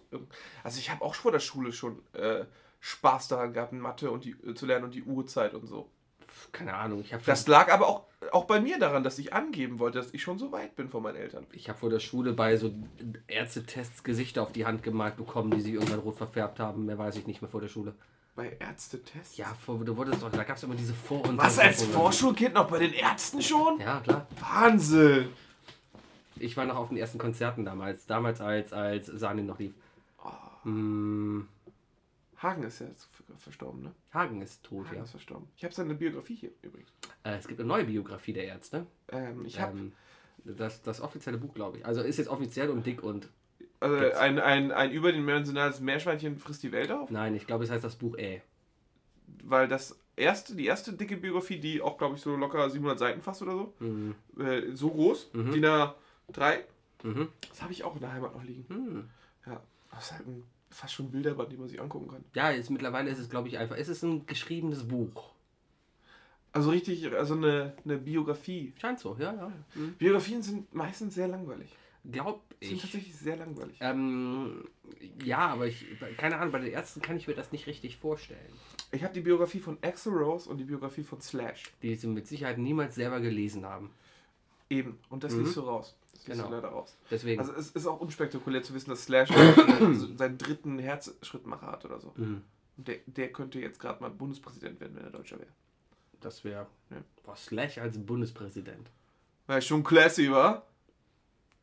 also 0.64 0.78
ich 0.78 0.90
habe 0.90 1.04
auch 1.04 1.14
vor 1.14 1.32
der 1.32 1.40
Schule 1.40 1.72
schon 1.72 2.02
äh, 2.12 2.44
Spaß 2.80 3.28
daran 3.28 3.52
gehabt, 3.52 3.72
Mathe 3.72 4.10
und 4.10 4.24
die, 4.24 4.34
äh, 4.46 4.54
zu 4.54 4.66
lernen 4.66 4.86
und 4.86 4.94
die 4.94 5.02
Uhrzeit 5.02 5.54
und 5.54 5.66
so. 5.66 5.88
Keine 6.52 6.74
Ahnung, 6.74 7.00
ich 7.00 7.14
Das 7.24 7.46
lag 7.46 7.72
aber 7.72 7.88
auch, 7.88 8.02
auch 8.32 8.44
bei 8.44 8.60
mir 8.60 8.78
daran, 8.78 9.02
dass 9.02 9.18
ich 9.18 9.32
angeben 9.32 9.78
wollte, 9.78 9.98
dass 9.98 10.12
ich 10.12 10.22
schon 10.22 10.38
so 10.38 10.52
weit 10.52 10.76
bin 10.76 10.88
von 10.88 11.02
meinen 11.02 11.16
Eltern. 11.16 11.46
Ich 11.52 11.68
habe 11.68 11.78
vor 11.78 11.90
der 11.90 12.00
Schule 12.00 12.32
bei 12.32 12.56
so 12.56 12.72
Ärztetests 13.26 14.02
Gesichter 14.02 14.42
auf 14.42 14.52
die 14.52 14.66
Hand 14.66 14.82
gemalt 14.82 15.16
bekommen, 15.16 15.50
die 15.50 15.60
sich 15.60 15.74
irgendwann 15.74 16.00
rot 16.00 16.16
verfärbt 16.16 16.60
haben. 16.60 16.86
Mehr 16.86 16.98
weiß 16.98 17.16
ich 17.16 17.26
nicht 17.26 17.42
mehr 17.42 17.50
vor 17.50 17.60
der 17.60 17.68
Schule. 17.68 17.94
Bei 18.34 18.56
Ärztetests? 18.60 19.36
Ja, 19.36 19.46
vor, 19.64 19.84
du 19.84 19.96
wurdest 19.96 20.22
doch, 20.22 20.30
da 20.30 20.44
gab 20.44 20.56
es 20.56 20.62
immer 20.62 20.76
diese 20.76 20.94
Vor- 20.94 21.28
und 21.28 21.38
Was 21.38 21.58
als. 21.58 21.82
Vorschulkind 21.82 22.54
noch 22.54 22.68
bei 22.70 22.78
den 22.78 22.92
Ärzten 22.92 23.42
schon? 23.42 23.80
Ja, 23.80 24.00
klar. 24.00 24.26
Wahnsinn! 24.40 25.28
Ich 26.36 26.56
war 26.56 26.64
noch 26.64 26.76
auf 26.76 26.88
den 26.88 26.98
ersten 26.98 27.18
Konzerten 27.18 27.64
damals. 27.64 28.06
Damals, 28.06 28.40
als, 28.40 28.72
als 28.72 29.06
Sani 29.06 29.42
noch 29.42 29.58
lief. 29.58 29.72
Hm, 30.62 31.48
Hagen 32.42 32.62
ist 32.62 32.80
ja 32.80 32.86
verstorben, 33.36 33.82
ne? 33.82 33.92
Hagen 34.12 34.40
ist 34.42 34.62
tot, 34.64 34.86
Hagen 34.86 34.98
ja. 34.98 35.02
ist 35.04 35.10
verstorben. 35.10 35.48
Ich 35.56 35.64
habe 35.64 35.74
seine 35.74 35.94
Biografie 35.94 36.34
hier 36.36 36.50
übrigens. 36.62 36.90
Äh, 37.24 37.36
es 37.36 37.48
gibt 37.48 37.58
eine 37.60 37.68
neue 37.68 37.84
Biografie 37.84 38.32
der 38.32 38.44
Ärzte. 38.44 38.86
Ähm, 39.08 39.44
ich 39.44 39.58
habe 39.60 39.76
Ähm, 39.78 39.92
das, 40.44 40.82
das 40.82 41.00
offizielle 41.00 41.36
Buch, 41.38 41.52
glaube 41.54 41.78
ich. 41.78 41.86
Also 41.86 42.00
ist 42.02 42.16
jetzt 42.16 42.28
offiziell 42.28 42.70
und 42.70 42.86
dick 42.86 43.02
und. 43.02 43.28
also 43.80 43.96
ein, 44.18 44.38
ein, 44.38 44.70
ein 44.72 44.90
überdimensionales 44.92 45.80
Meerschweinchen 45.80 46.38
frisst 46.38 46.62
die 46.62 46.72
Welt 46.72 46.90
auf, 46.92 47.10
Nein, 47.10 47.34
ich 47.34 47.46
glaube, 47.46 47.64
es 47.64 47.70
heißt 47.70 47.82
das 47.84 47.96
Buch 47.96 48.16
Äh. 48.16 48.40
weil 49.44 49.66
das 49.68 49.98
erste, 50.16 50.54
die 50.56 50.66
erste 50.66 50.92
dicke 50.92 51.16
Biografie, 51.16 51.58
die 51.58 51.80
auch, 51.82 51.98
glaube 51.98 52.14
ich, 52.16 52.20
so 52.22 52.34
locker 52.36 52.68
700 52.70 52.98
Seiten 52.98 53.20
fasst 53.20 53.42
oder 53.42 53.52
so, 53.52 53.74
Mhm. 53.80 54.14
äh, 54.38 54.72
so 54.74 54.90
groß, 54.90 55.30
Mhm. 55.32 55.52
DIN 55.52 55.64
A3, 55.64 56.58
Mhm. 57.02 57.28
das 57.48 57.62
habe 57.62 57.72
ich 57.72 57.82
auch 57.84 57.94
in 57.94 58.00
der 58.00 58.12
Heimat 58.12 58.34
noch 58.34 58.42
liegen. 58.44 58.64
Hm. 58.68 59.08
Ja, 59.46 59.60
das 59.90 60.04
ist 60.06 60.12
halt 60.12 60.26
ein 60.26 60.42
fast 60.70 60.94
schon 60.94 61.10
Bilderband, 61.10 61.50
die 61.52 61.56
man 61.56 61.68
sich 61.68 61.80
angucken 61.80 62.08
kann. 62.08 62.24
Ja, 62.34 62.50
jetzt 62.50 62.70
mittlerweile 62.70 63.10
ist 63.10 63.18
es, 63.18 63.30
glaube 63.30 63.48
ich, 63.48 63.58
einfach. 63.58 63.76
Es 63.76 63.88
ist 63.88 64.02
ein 64.02 64.26
geschriebenes 64.26 64.86
Buch. 64.86 65.30
Also 66.52 66.70
richtig, 66.70 67.10
also 67.14 67.34
eine, 67.34 67.74
eine 67.84 67.98
Biografie. 67.98 68.72
Scheint 68.80 68.98
so, 68.98 69.16
ja, 69.18 69.34
ja. 69.34 69.52
Mhm. 69.74 69.94
Biografien 69.94 70.42
sind 70.42 70.72
meistens 70.74 71.14
sehr 71.14 71.28
langweilig. 71.28 71.68
Glaub 72.10 72.42
Sind 72.62 72.72
ich. 72.74 72.80
tatsächlich 72.80 73.14
sehr 73.16 73.36
langweilig. 73.36 73.76
Ähm, 73.80 74.64
ja, 75.22 75.38
aber 75.48 75.66
ich, 75.66 75.84
keine 76.16 76.38
Ahnung, 76.38 76.52
bei 76.52 76.60
den 76.60 76.72
Ärzten 76.72 77.02
kann 77.02 77.16
ich 77.18 77.26
mir 77.28 77.34
das 77.34 77.52
nicht 77.52 77.66
richtig 77.66 77.96
vorstellen. 77.98 78.40
Ich 78.92 79.04
habe 79.04 79.12
die 79.12 79.20
Biografie 79.20 79.60
von 79.60 79.76
Axel 79.82 80.14
Rose 80.14 80.48
und 80.48 80.56
die 80.56 80.64
Biografie 80.64 81.02
von 81.02 81.20
Slash. 81.20 81.64
Die 81.82 81.94
sie 81.96 82.06
mit 82.06 82.26
Sicherheit 82.26 82.56
niemals 82.56 82.94
selber 82.94 83.20
gelesen 83.20 83.66
haben. 83.66 83.90
Eben. 84.70 84.98
Und 85.10 85.24
das 85.24 85.34
Mhm. 85.34 85.44
liest 85.44 85.56
du 85.56 85.60
raus. 85.60 85.96
Genau. 86.28 86.48
du 86.48 86.54
leider 86.54 86.68
raus. 86.68 86.96
Deswegen. 87.10 87.40
Also 87.40 87.52
es 87.52 87.70
ist 87.70 87.86
auch 87.86 88.00
unspektakulär 88.00 88.62
zu 88.62 88.74
wissen, 88.74 88.90
dass 88.90 89.04
Slash 89.04 89.30
äh, 89.30 89.94
seinen 90.16 90.38
dritten 90.38 90.78
Herzschrittmacher 90.78 91.66
hat 91.66 91.84
oder 91.84 92.00
so. 92.00 92.12
Mhm. 92.16 92.42
Der, 92.76 92.96
der 93.06 93.32
könnte 93.32 93.58
jetzt 93.60 93.80
gerade 93.80 94.00
mal 94.00 94.10
Bundespräsident 94.10 94.80
werden, 94.80 94.96
wenn 94.96 95.04
er 95.04 95.10
Deutscher 95.10 95.38
wäre. 95.38 95.50
Das 96.20 96.44
wäre. 96.44 96.66
Ja. 96.90 96.96
Boah, 97.24 97.36
Slash 97.36 97.78
als 97.78 97.98
Bundespräsident. 97.98 98.90
War 99.46 99.60
schon 99.60 99.82
classy, 99.82 100.30
wa? 100.30 100.62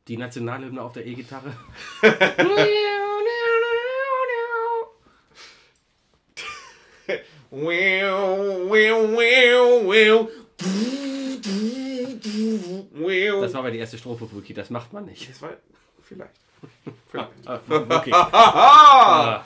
Die 0.08 0.18
Nationalhymne 0.18 0.82
auf 0.82 0.94
der 0.94 1.06
E-Gitarre. 1.06 1.56
Das 2.02 2.66
war 13.56 13.62
aber 13.62 13.72
die 13.72 13.80
erste 13.80 13.98
Strophe, 13.98 14.32
Wookie. 14.32 14.54
Das 14.54 14.70
macht 14.70 14.94
man 14.94 15.06
nicht. 15.06 15.28
Das 15.30 15.42
war 15.42 15.52
vielleicht. 16.04 16.32
vielleicht. 17.10 17.32
Ah, 17.48 17.60
Wookie. 17.68 18.12
Haha! 18.12 19.44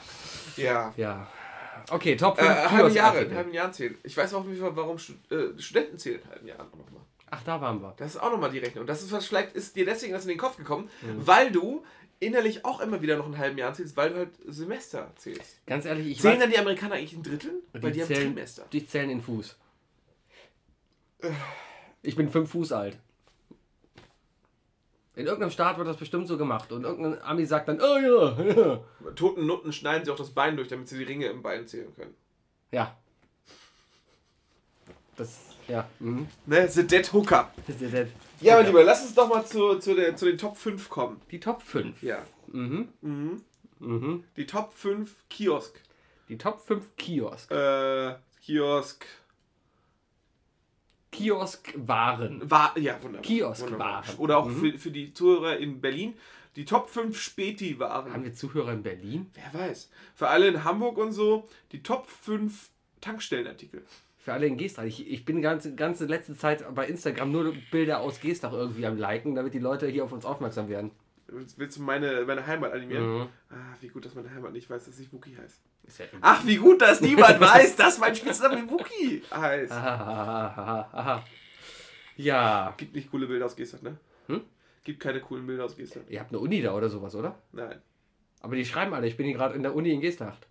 ja. 0.56 0.92
ja. 0.96 1.26
Okay, 1.90 2.16
Top 2.16 2.38
Äh, 2.38 2.42
5 2.44 2.70
halben 2.70 2.94
Jahre, 2.94 3.20
in 3.22 3.34
halben 3.34 3.54
Jahren 3.54 3.72
zählen. 3.72 3.96
Ich 4.02 4.16
weiß 4.16 4.34
auch 4.34 4.44
nicht, 4.44 4.60
warum 4.60 4.96
äh, 4.96 5.58
Studenten 5.60 5.98
zählen 5.98 6.20
in 6.22 6.30
halben 6.30 6.46
Jahren 6.48 6.66
nochmal. 6.70 7.02
Ach, 7.30 7.42
da 7.44 7.60
waren 7.60 7.80
wir. 7.80 7.94
Das 7.96 8.14
ist 8.14 8.20
auch 8.20 8.30
nochmal 8.30 8.50
die 8.50 8.58
Rechnung. 8.58 8.86
Das 8.86 9.02
ist 9.02 9.26
vielleicht 9.26 9.54
ist 9.54 9.74
dir 9.76 9.84
deswegen 9.86 10.12
das 10.12 10.22
in 10.24 10.28
den 10.28 10.38
Kopf 10.38 10.56
gekommen, 10.56 10.90
Mhm. 11.02 11.26
weil 11.26 11.50
du 11.50 11.84
innerlich 12.18 12.64
auch 12.64 12.80
immer 12.80 13.00
wieder 13.00 13.16
noch 13.16 13.24
einen 13.24 13.38
halben 13.38 13.56
Jahr 13.56 13.72
zählst, 13.72 13.96
weil 13.96 14.10
du 14.10 14.16
halt 14.16 14.30
Semester 14.46 15.10
zählst. 15.16 15.64
Ganz 15.66 15.84
ehrlich, 15.86 16.06
ich 16.08 16.20
Zählen 16.20 16.34
weiß, 16.34 16.40
dann 16.42 16.50
die 16.50 16.58
Amerikaner 16.58 16.96
eigentlich 16.96 17.14
ein 17.14 17.22
Drittel? 17.22 17.62
Weil 17.72 17.92
die, 17.92 18.02
haben 18.02 18.08
zählen, 18.08 18.34
Trimester. 18.34 18.66
die 18.72 18.86
zählen 18.86 19.08
in 19.10 19.22
Fuß. 19.22 19.56
Ich 22.02 22.16
bin 22.16 22.28
fünf 22.28 22.50
Fuß 22.50 22.72
alt. 22.72 22.98
In 25.16 25.26
irgendeinem 25.26 25.50
Staat 25.50 25.76
wird 25.76 25.88
das 25.88 25.96
bestimmt 25.96 26.28
so 26.28 26.38
gemacht 26.38 26.70
und 26.72 26.84
irgendein 26.84 27.20
Ami 27.22 27.44
sagt 27.44 27.68
dann, 27.68 27.80
oh 27.80 27.98
ja, 27.98 28.40
ja. 29.04 29.12
Toten 29.16 29.44
Nutten 29.46 29.72
schneiden 29.72 30.04
sie 30.04 30.10
auch 30.12 30.16
das 30.16 30.30
Bein 30.30 30.56
durch, 30.56 30.68
damit 30.68 30.88
sie 30.88 30.98
die 30.98 31.04
Ringe 31.04 31.26
im 31.26 31.42
Bein 31.42 31.66
zählen 31.66 31.94
können. 31.94 32.14
Ja. 32.70 32.96
Das, 35.16 35.38
ja. 35.68 35.88
Mhm. 35.98 36.28
Ne, 36.46 36.68
The 36.68 36.86
Dead 36.86 37.12
Hooker. 37.12 37.52
Ist 37.66 37.80
der- 37.80 38.06
Ja, 38.40 38.56
mein 38.56 38.66
Lieber, 38.66 38.84
lass 38.84 39.02
uns 39.02 39.14
doch 39.14 39.28
mal 39.28 39.44
zu, 39.44 39.78
zu, 39.78 39.94
der, 39.94 40.16
zu 40.16 40.26
den 40.26 40.38
Top 40.38 40.56
5 40.56 40.88
kommen. 40.88 41.20
Die 41.30 41.40
Top 41.40 41.62
5. 41.62 42.02
Ja. 42.02 42.24
Mhm. 42.48 42.88
Mhm. 43.02 43.42
Mhm. 43.80 44.24
Die 44.36 44.46
Top 44.46 44.72
5 44.72 45.14
Kiosk. 45.28 45.80
Die 46.28 46.38
Top 46.38 46.60
5 46.60 46.96
Kiosk. 46.96 47.50
Äh, 47.50 48.14
Kiosk. 48.42 49.04
Kiosk-Waren. 51.12 52.50
War, 52.50 52.76
ja, 52.78 52.94
wunderbar. 53.02 53.22
Kiosk-Waren. 53.22 54.16
Oder 54.18 54.38
auch 54.38 54.46
Mhm. 54.48 54.56
für, 54.72 54.78
für 54.78 54.90
die 54.90 55.12
Zuhörer 55.12 55.56
in 55.58 55.80
Berlin. 55.80 56.14
Die 56.56 56.64
Top 56.64 56.88
5 56.88 57.18
Späti-Waren. 57.20 58.12
Haben 58.12 58.24
wir 58.24 58.34
Zuhörer 58.34 58.72
in 58.72 58.82
Berlin? 58.82 59.30
Wer 59.34 59.60
weiß. 59.60 59.90
Für 60.14 60.28
alle 60.28 60.48
in 60.48 60.64
Hamburg 60.64 60.98
und 60.98 61.12
so, 61.12 61.48
die 61.72 61.82
Top 61.82 62.06
5 62.08 62.70
Tankstellenartikel. 63.00 63.84
Für 64.18 64.32
alle 64.34 64.46
in 64.46 64.56
Geestach. 64.58 64.84
Ich, 64.84 65.10
ich 65.10 65.24
bin 65.24 65.36
die 65.36 65.42
ganze, 65.42 65.74
ganze 65.74 66.04
letzte 66.06 66.36
Zeit 66.36 66.64
bei 66.74 66.86
Instagram 66.86 67.32
nur 67.32 67.54
Bilder 67.70 68.00
aus 68.00 68.20
Geestach 68.20 68.52
irgendwie 68.52 68.84
am 68.84 68.98
liken, 68.98 69.34
damit 69.34 69.54
die 69.54 69.58
Leute 69.58 69.86
hier 69.88 70.04
auf 70.04 70.12
uns 70.12 70.24
aufmerksam 70.24 70.68
werden. 70.68 70.90
Willst- 71.56 71.76
du 71.78 71.82
meine, 71.82 72.24
meine 72.26 72.46
Heimat 72.46 72.72
animieren? 72.72 73.18
Mhm. 73.20 73.26
Ah, 73.50 73.74
wie 73.80 73.88
gut, 73.88 74.04
dass 74.04 74.14
meine 74.14 74.30
Heimat 74.30 74.52
nicht 74.52 74.68
weiß, 74.68 74.84
dass 74.86 74.98
ich 74.98 75.12
Wookie 75.12 75.36
heiße. 75.36 76.08
Ach, 76.20 76.44
wie 76.46 76.56
gut, 76.56 76.80
dass 76.82 77.00
niemand 77.00 77.40
weiß, 77.40 77.76
dass 77.76 77.98
mein 77.98 78.14
Spitzname 78.14 78.68
Wookie 78.70 79.22
heißt. 79.32 79.72
Ahahaha. 79.72 81.24
Ja. 82.16 82.74
Gibt 82.76 82.94
nicht 82.94 83.10
coole 83.10 83.26
Bilder 83.26 83.46
aus 83.46 83.56
Gestern, 83.56 83.82
ne? 83.82 83.96
Hm? 84.26 84.42
Gibt 84.84 85.00
keine 85.00 85.20
coolen 85.20 85.46
Bilder 85.46 85.64
aus 85.64 85.76
Gestern. 85.76 86.02
Ihr 86.08 86.20
habt 86.20 86.30
eine 86.30 86.38
Uni 86.38 86.60
da 86.62 86.74
oder 86.74 86.88
sowas, 86.88 87.14
oder? 87.14 87.38
Nein. 87.52 87.80
Aber 88.40 88.56
die 88.56 88.64
schreiben 88.64 88.94
alle, 88.94 89.06
ich 89.06 89.16
bin 89.16 89.26
hier 89.26 89.36
gerade 89.36 89.54
in 89.54 89.62
der 89.62 89.74
Uni 89.74 89.92
in 89.92 90.00
Geesthacht. 90.00 90.46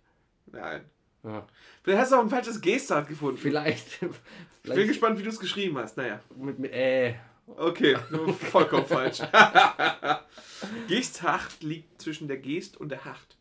Nein. 0.46 0.84
Ja. 1.22 1.46
Vielleicht 1.82 2.00
hast 2.00 2.12
du 2.12 2.16
auch 2.16 2.22
ein 2.22 2.30
falsches 2.30 2.60
Gestart 2.60 3.08
gefunden. 3.08 3.38
Vielleicht. 3.38 3.92
Ich 3.94 3.98
bin 4.00 4.10
vielleicht 4.74 4.88
gespannt, 4.88 5.18
wie 5.18 5.22
du 5.22 5.28
es 5.28 5.38
geschrieben 5.40 5.76
hast. 5.78 5.96
Naja. 5.96 6.20
mit, 6.36 6.58
mit, 6.58 6.72
äh. 6.72 7.14
Okay, 7.56 7.96
vollkommen 8.50 8.86
falsch. 8.86 9.20
Geesthacht 10.88 11.62
liegt 11.62 12.00
zwischen 12.00 12.28
der 12.28 12.36
Geest 12.38 12.76
und 12.76 12.90
der 12.90 13.04
Hacht. 13.04 13.36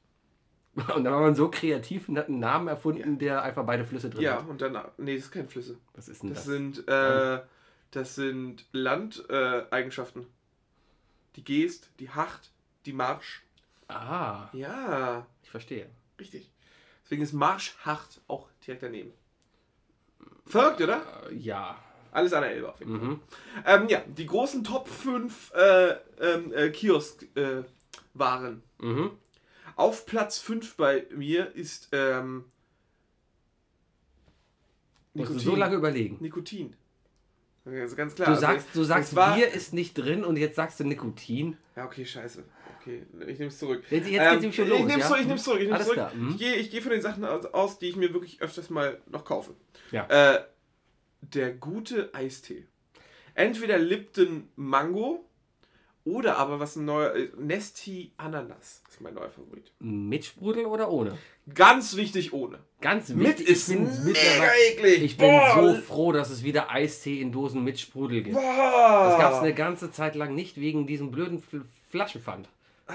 Und 0.75 1.03
dann 1.03 1.13
war 1.13 1.21
man 1.21 1.35
so 1.35 1.49
kreativ 1.49 2.07
und 2.07 2.17
hat 2.17 2.27
einen 2.27 2.39
Namen 2.39 2.67
erfunden, 2.67 3.17
der 3.19 3.43
einfach 3.43 3.65
beide 3.65 3.83
Flüsse 3.85 4.09
drin 4.09 4.21
Ja, 4.21 4.35
hat. 4.37 4.47
und 4.47 4.61
dann. 4.61 4.77
Nee, 4.97 5.15
das 5.15 5.25
sind 5.25 5.33
keine 5.33 5.47
Flüsse. 5.49 5.77
Was 5.93 6.07
ist 6.07 6.23
denn 6.23 6.29
Das 6.29 6.39
das? 6.39 6.45
sind, 6.45 6.87
äh, 6.87 7.41
das 7.91 8.15
sind 8.15 8.65
Landeigenschaften. 8.71 10.21
Äh, 10.21 10.25
die 11.35 11.43
Geest, 11.43 11.89
die 11.99 12.09
Hacht, 12.09 12.51
die 12.85 12.93
Marsch. 12.93 13.43
Ah, 13.87 14.49
Ja, 14.53 15.25
ich 15.43 15.49
verstehe. 15.49 15.89
richtig. 16.19 16.49
Deswegen 17.03 17.23
ist 17.23 17.33
Marsch, 17.33 17.75
Hacht 17.83 18.21
auch 18.27 18.47
direkt 18.65 18.83
daneben. 18.83 19.11
Verrückt, 20.45 20.81
oder? 20.81 21.01
Äh, 21.29 21.35
ja. 21.35 21.77
Alles 22.11 22.33
an 22.33 22.41
der 22.41 22.51
Elbe 22.51 22.69
auf 22.73 22.79
jeden 22.79 22.99
Fall. 22.99 23.07
Mhm. 23.09 23.19
Ähm, 23.65 23.87
ja, 23.89 24.01
die 24.07 24.25
großen 24.25 24.63
Top 24.63 24.87
5 24.87 25.51
äh, 25.53 25.89
ähm, 26.19 26.53
äh, 26.53 26.69
Kiosk-Waren. 26.71 27.63
Äh, 27.63 27.63
Waren. 28.13 28.63
Mhm. 28.79 29.11
Auf 29.75 30.05
Platz 30.05 30.39
5 30.39 30.75
bei 30.75 31.05
mir 31.15 31.55
ist 31.55 31.89
ähm, 31.91 32.45
du 35.13 35.21
Nikotin. 35.21 35.39
so 35.39 35.55
lange 35.55 35.75
überlegen. 35.75 36.17
Nikotin. 36.19 36.75
Also 37.65 37.95
ganz 37.95 38.15
klar. 38.15 38.25
Du 38.27 38.31
also 38.31 38.41
sagst, 38.41 38.67
du 38.73 38.79
das 38.79 38.87
sagst 38.87 39.15
war- 39.15 39.35
Bier 39.35 39.47
ist 39.51 39.73
nicht 39.73 39.93
drin 39.93 40.23
und 40.25 40.37
jetzt 40.37 40.55
sagst 40.55 40.79
du 40.79 40.83
Nikotin. 40.85 41.55
Ja, 41.75 41.85
okay, 41.85 42.03
scheiße. 42.05 42.43
Okay, 42.79 43.03
ich 43.27 43.37
nehme 43.37 43.49
es 43.49 43.59
zurück. 43.59 43.83
Jetzt, 43.89 44.07
jetzt 44.09 44.21
Ähm, 44.23 44.31
geht's 44.31 44.43
ihm 44.45 44.53
schon 44.53 44.65
ich 44.65 44.71
los. 44.71 44.79
nehm's 44.87 44.99
ja? 45.01 45.07
zurück, 45.07 45.19
ich 45.21 45.27
nehm's 45.27 45.43
zurück, 45.43 45.59
ich 45.59 45.65
nehm's 45.67 45.75
Alles 45.75 45.85
zurück. 45.87 45.97
klar. 45.99 46.13
Mhm. 46.15 46.29
Ich 46.31 46.37
gehe 46.37 46.55
ich 46.55 46.71
geh 46.71 46.81
von 46.81 46.91
den 46.91 47.01
Sachen 47.01 47.25
aus, 47.25 47.45
aus, 47.47 47.77
die 47.79 47.89
ich 47.89 47.95
mir 47.95 48.13
wirklich 48.13 48.41
öfters 48.41 48.69
mal 48.69 48.99
noch 49.07 49.23
kaufe. 49.25 49.53
Ja. 49.91 50.05
Äh, 50.07 50.43
der 51.21 51.53
gute 51.53 52.13
Eistee. 52.13 52.65
Entweder 53.35 53.77
Lipton 53.77 54.49
Mango 54.55 55.25
oder 56.05 56.37
aber 56.37 56.59
was 56.59 56.75
ein 56.75 56.85
neuer 56.85 57.13
äh, 57.15 57.29
Nesti 57.37 58.11
Ananas 58.17 58.81
ist 58.89 59.01
mein 59.01 59.13
neuer 59.13 59.29
Favorit. 59.29 59.71
Mit 59.79 60.25
Sprudel 60.25 60.65
oder 60.65 60.89
ohne? 60.91 61.17
Ganz 61.53 61.95
wichtig 61.95 62.33
ohne. 62.33 62.59
Ganz 62.81 63.09
Mit 63.09 63.39
wichtig. 63.39 63.47
ist 63.49 63.69
ich 63.69 63.77
bin 63.77 64.05
mega 64.05 64.51
eklig. 64.71 65.03
Ich 65.03 65.17
bin 65.17 65.27
Boah, 65.29 65.73
so 65.75 65.81
froh, 65.81 66.11
dass 66.11 66.29
es 66.29 66.43
wieder 66.43 66.71
Eistee 66.71 67.21
in 67.21 67.31
Dosen 67.31 67.63
mit 67.63 67.79
Sprudel 67.79 68.23
gibt. 68.23 68.35
Boah. 68.35 69.07
Das 69.09 69.19
gab 69.19 69.33
es 69.33 69.39
eine 69.39 69.53
ganze 69.53 69.91
Zeit 69.91 70.15
lang 70.15 70.33
nicht 70.35 70.59
wegen 70.59 70.87
diesem 70.87 71.11
blöden 71.11 71.41
Fl 71.41 71.63
Flaschenpfand. 71.89 72.49
Ah, 72.87 72.93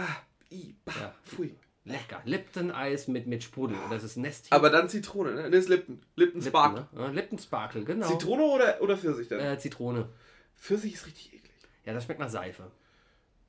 i, 0.52 0.74
bah, 0.84 0.92
Ja. 1.00 1.14
pfui. 1.24 1.54
Lecker. 1.84 2.22
Lipton-Eis 2.24 3.08
mit, 3.08 3.26
mit 3.26 3.42
Sprudel. 3.42 3.76
Das 3.90 4.02
ist 4.02 4.16
Nesti. 4.16 4.48
Aber 4.50 4.70
dann 4.70 4.88
Zitrone, 4.88 5.34
ne? 5.34 5.50
Das 5.50 5.60
ist 5.60 5.68
Lipton. 5.68 6.00
Lipton 6.16 6.40
Lipton, 6.40 6.42
Spark. 6.42 6.92
ne? 6.94 7.10
Lipton 7.10 7.38
Sparkle, 7.38 7.84
genau. 7.84 8.08
Zitrone 8.08 8.42
oder, 8.42 8.80
oder 8.80 8.96
Pfirsich 8.96 9.28
dann? 9.28 9.40
Äh, 9.40 9.58
Zitrone. 9.58 10.08
Pfirsich 10.56 10.94
ist 10.94 11.06
richtig 11.06 11.34
eklig. 11.34 11.52
Ja, 11.84 11.92
das 11.92 12.04
schmeckt 12.04 12.20
nach 12.20 12.30
Seife. 12.30 12.70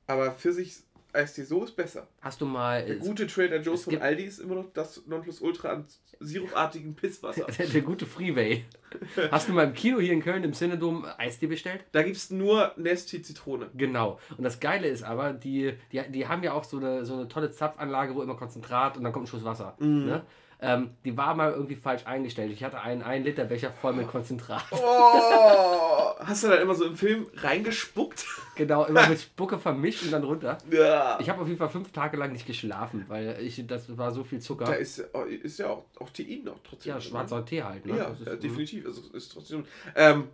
Aber 0.06 0.32
Pfirsich 0.32 0.76
Eistee 1.12 1.44
so 1.44 1.64
ist 1.64 1.76
besser. 1.76 2.06
Hast 2.20 2.40
du 2.40 2.46
mal. 2.46 2.84
Der 2.84 2.96
Äh, 2.96 2.98
gute 2.98 3.26
Trader 3.26 3.60
Joe's 3.60 3.80
es 3.80 3.84
von 3.84 3.98
Aldi 3.98 4.24
ist 4.24 4.38
immer 4.38 4.56
noch 4.56 4.72
das 4.72 5.06
Nonplusultra 5.06 5.70
an 5.70 5.86
sirupartigen 6.20 6.94
Pisswasser. 6.94 7.46
der, 7.58 7.66
der 7.66 7.80
gute 7.82 8.06
Freeway. 8.06 8.64
Hast 9.30 9.48
du 9.48 9.52
mal 9.52 9.64
im 9.64 9.74
Kino 9.74 10.00
hier 10.00 10.12
in 10.12 10.22
Köln 10.22 10.44
im 10.44 10.52
Cinedom 10.52 11.06
Eistee 11.18 11.46
bestellt? 11.46 11.84
Da 11.92 12.02
gibt 12.02 12.16
es 12.16 12.30
nur 12.30 12.72
Nesti 12.76 13.22
Zitrone. 13.22 13.70
Genau. 13.74 14.18
Und 14.36 14.44
das 14.44 14.60
Geile 14.60 14.88
ist 14.88 15.02
aber, 15.02 15.32
die, 15.32 15.74
die, 15.92 16.02
die 16.10 16.26
haben 16.26 16.42
ja 16.42 16.52
auch 16.52 16.64
so 16.64 16.78
eine, 16.78 17.04
so 17.04 17.14
eine 17.14 17.28
tolle 17.28 17.50
Zapfanlage, 17.50 18.14
wo 18.14 18.22
immer 18.22 18.36
Konzentrat 18.36 18.96
und 18.96 19.04
dann 19.04 19.12
kommt 19.12 19.24
ein 19.24 19.28
Schuss 19.28 19.44
Wasser. 19.44 19.76
Ne? 19.78 20.22
Ähm, 20.58 20.90
die 21.04 21.14
war 21.16 21.34
mal 21.34 21.52
irgendwie 21.52 21.76
falsch 21.76 22.06
eingestellt. 22.06 22.50
Ich 22.50 22.64
hatte 22.64 22.80
einen 22.80 23.02
1 23.02 23.26
Liter 23.26 23.44
Becher 23.44 23.70
voll 23.70 23.92
mit 23.92 24.08
Konzentrat. 24.08 24.64
Oh, 24.72 26.14
hast 26.18 26.44
du 26.44 26.48
dann 26.48 26.62
immer 26.62 26.74
so 26.74 26.86
im 26.86 26.96
Film 26.96 27.26
reingespuckt? 27.34 28.24
Genau, 28.56 28.86
immer 28.86 29.06
mit 29.06 29.20
Spucke 29.20 29.58
vermischt 29.58 30.02
und 30.04 30.12
dann 30.12 30.24
runter. 30.24 30.56
Ja. 30.70 31.18
Ich 31.20 31.28
habe 31.28 31.42
auf 31.42 31.46
jeden 31.46 31.58
Fall 31.58 31.68
fünf 31.68 31.92
Tage 31.92 32.16
lang 32.16 32.32
nicht 32.32 32.46
geschlafen, 32.46 33.04
weil 33.08 33.36
ich, 33.42 33.66
das 33.66 33.96
war 33.98 34.12
so 34.12 34.24
viel 34.24 34.38
Da 34.38 34.44
Zucker. 34.44 34.78
ist, 34.78 34.98
ist 35.42 35.58
ja 35.58 35.68
auch, 35.68 35.84
auch 36.00 36.08
Tein 36.10 36.42
noch 36.44 36.58
trotzdem. 36.64 36.90
Ja, 36.90 36.98
drin, 36.98 37.02
schwarzer 37.10 37.44
Tee 37.44 37.62
halt. 37.62 37.84
Ne? 37.84 37.98
Ja, 37.98 38.04
ist, 38.08 38.20
mhm. 38.20 38.40
definitiv. 38.40 38.86
Also 38.86 39.02
ist 39.12 39.32
trotzdem. 39.32 39.64
Ähm, 39.94 40.28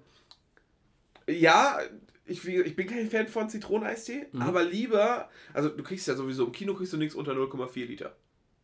ja, 1.29 1.79
ich, 2.27 2.47
ich 2.47 2.77
bin 2.77 2.87
kein 2.87 3.11
Fan 3.11 3.27
von 3.27 3.49
Zitroneneistee, 3.49 4.27
Mhm. 4.33 4.43
aber 4.43 4.63
lieber, 4.63 5.29
also 5.53 5.69
du 5.69 5.83
kriegst 5.83 6.07
ja 6.07 6.15
sowieso 6.15 6.47
im 6.47 6.53
Kino 6.53 6.75
kriegst 6.75 6.93
du 6.93 6.97
nichts 6.97 7.15
unter 7.17 7.33
0,4 7.33 7.87
Liter. 7.87 8.15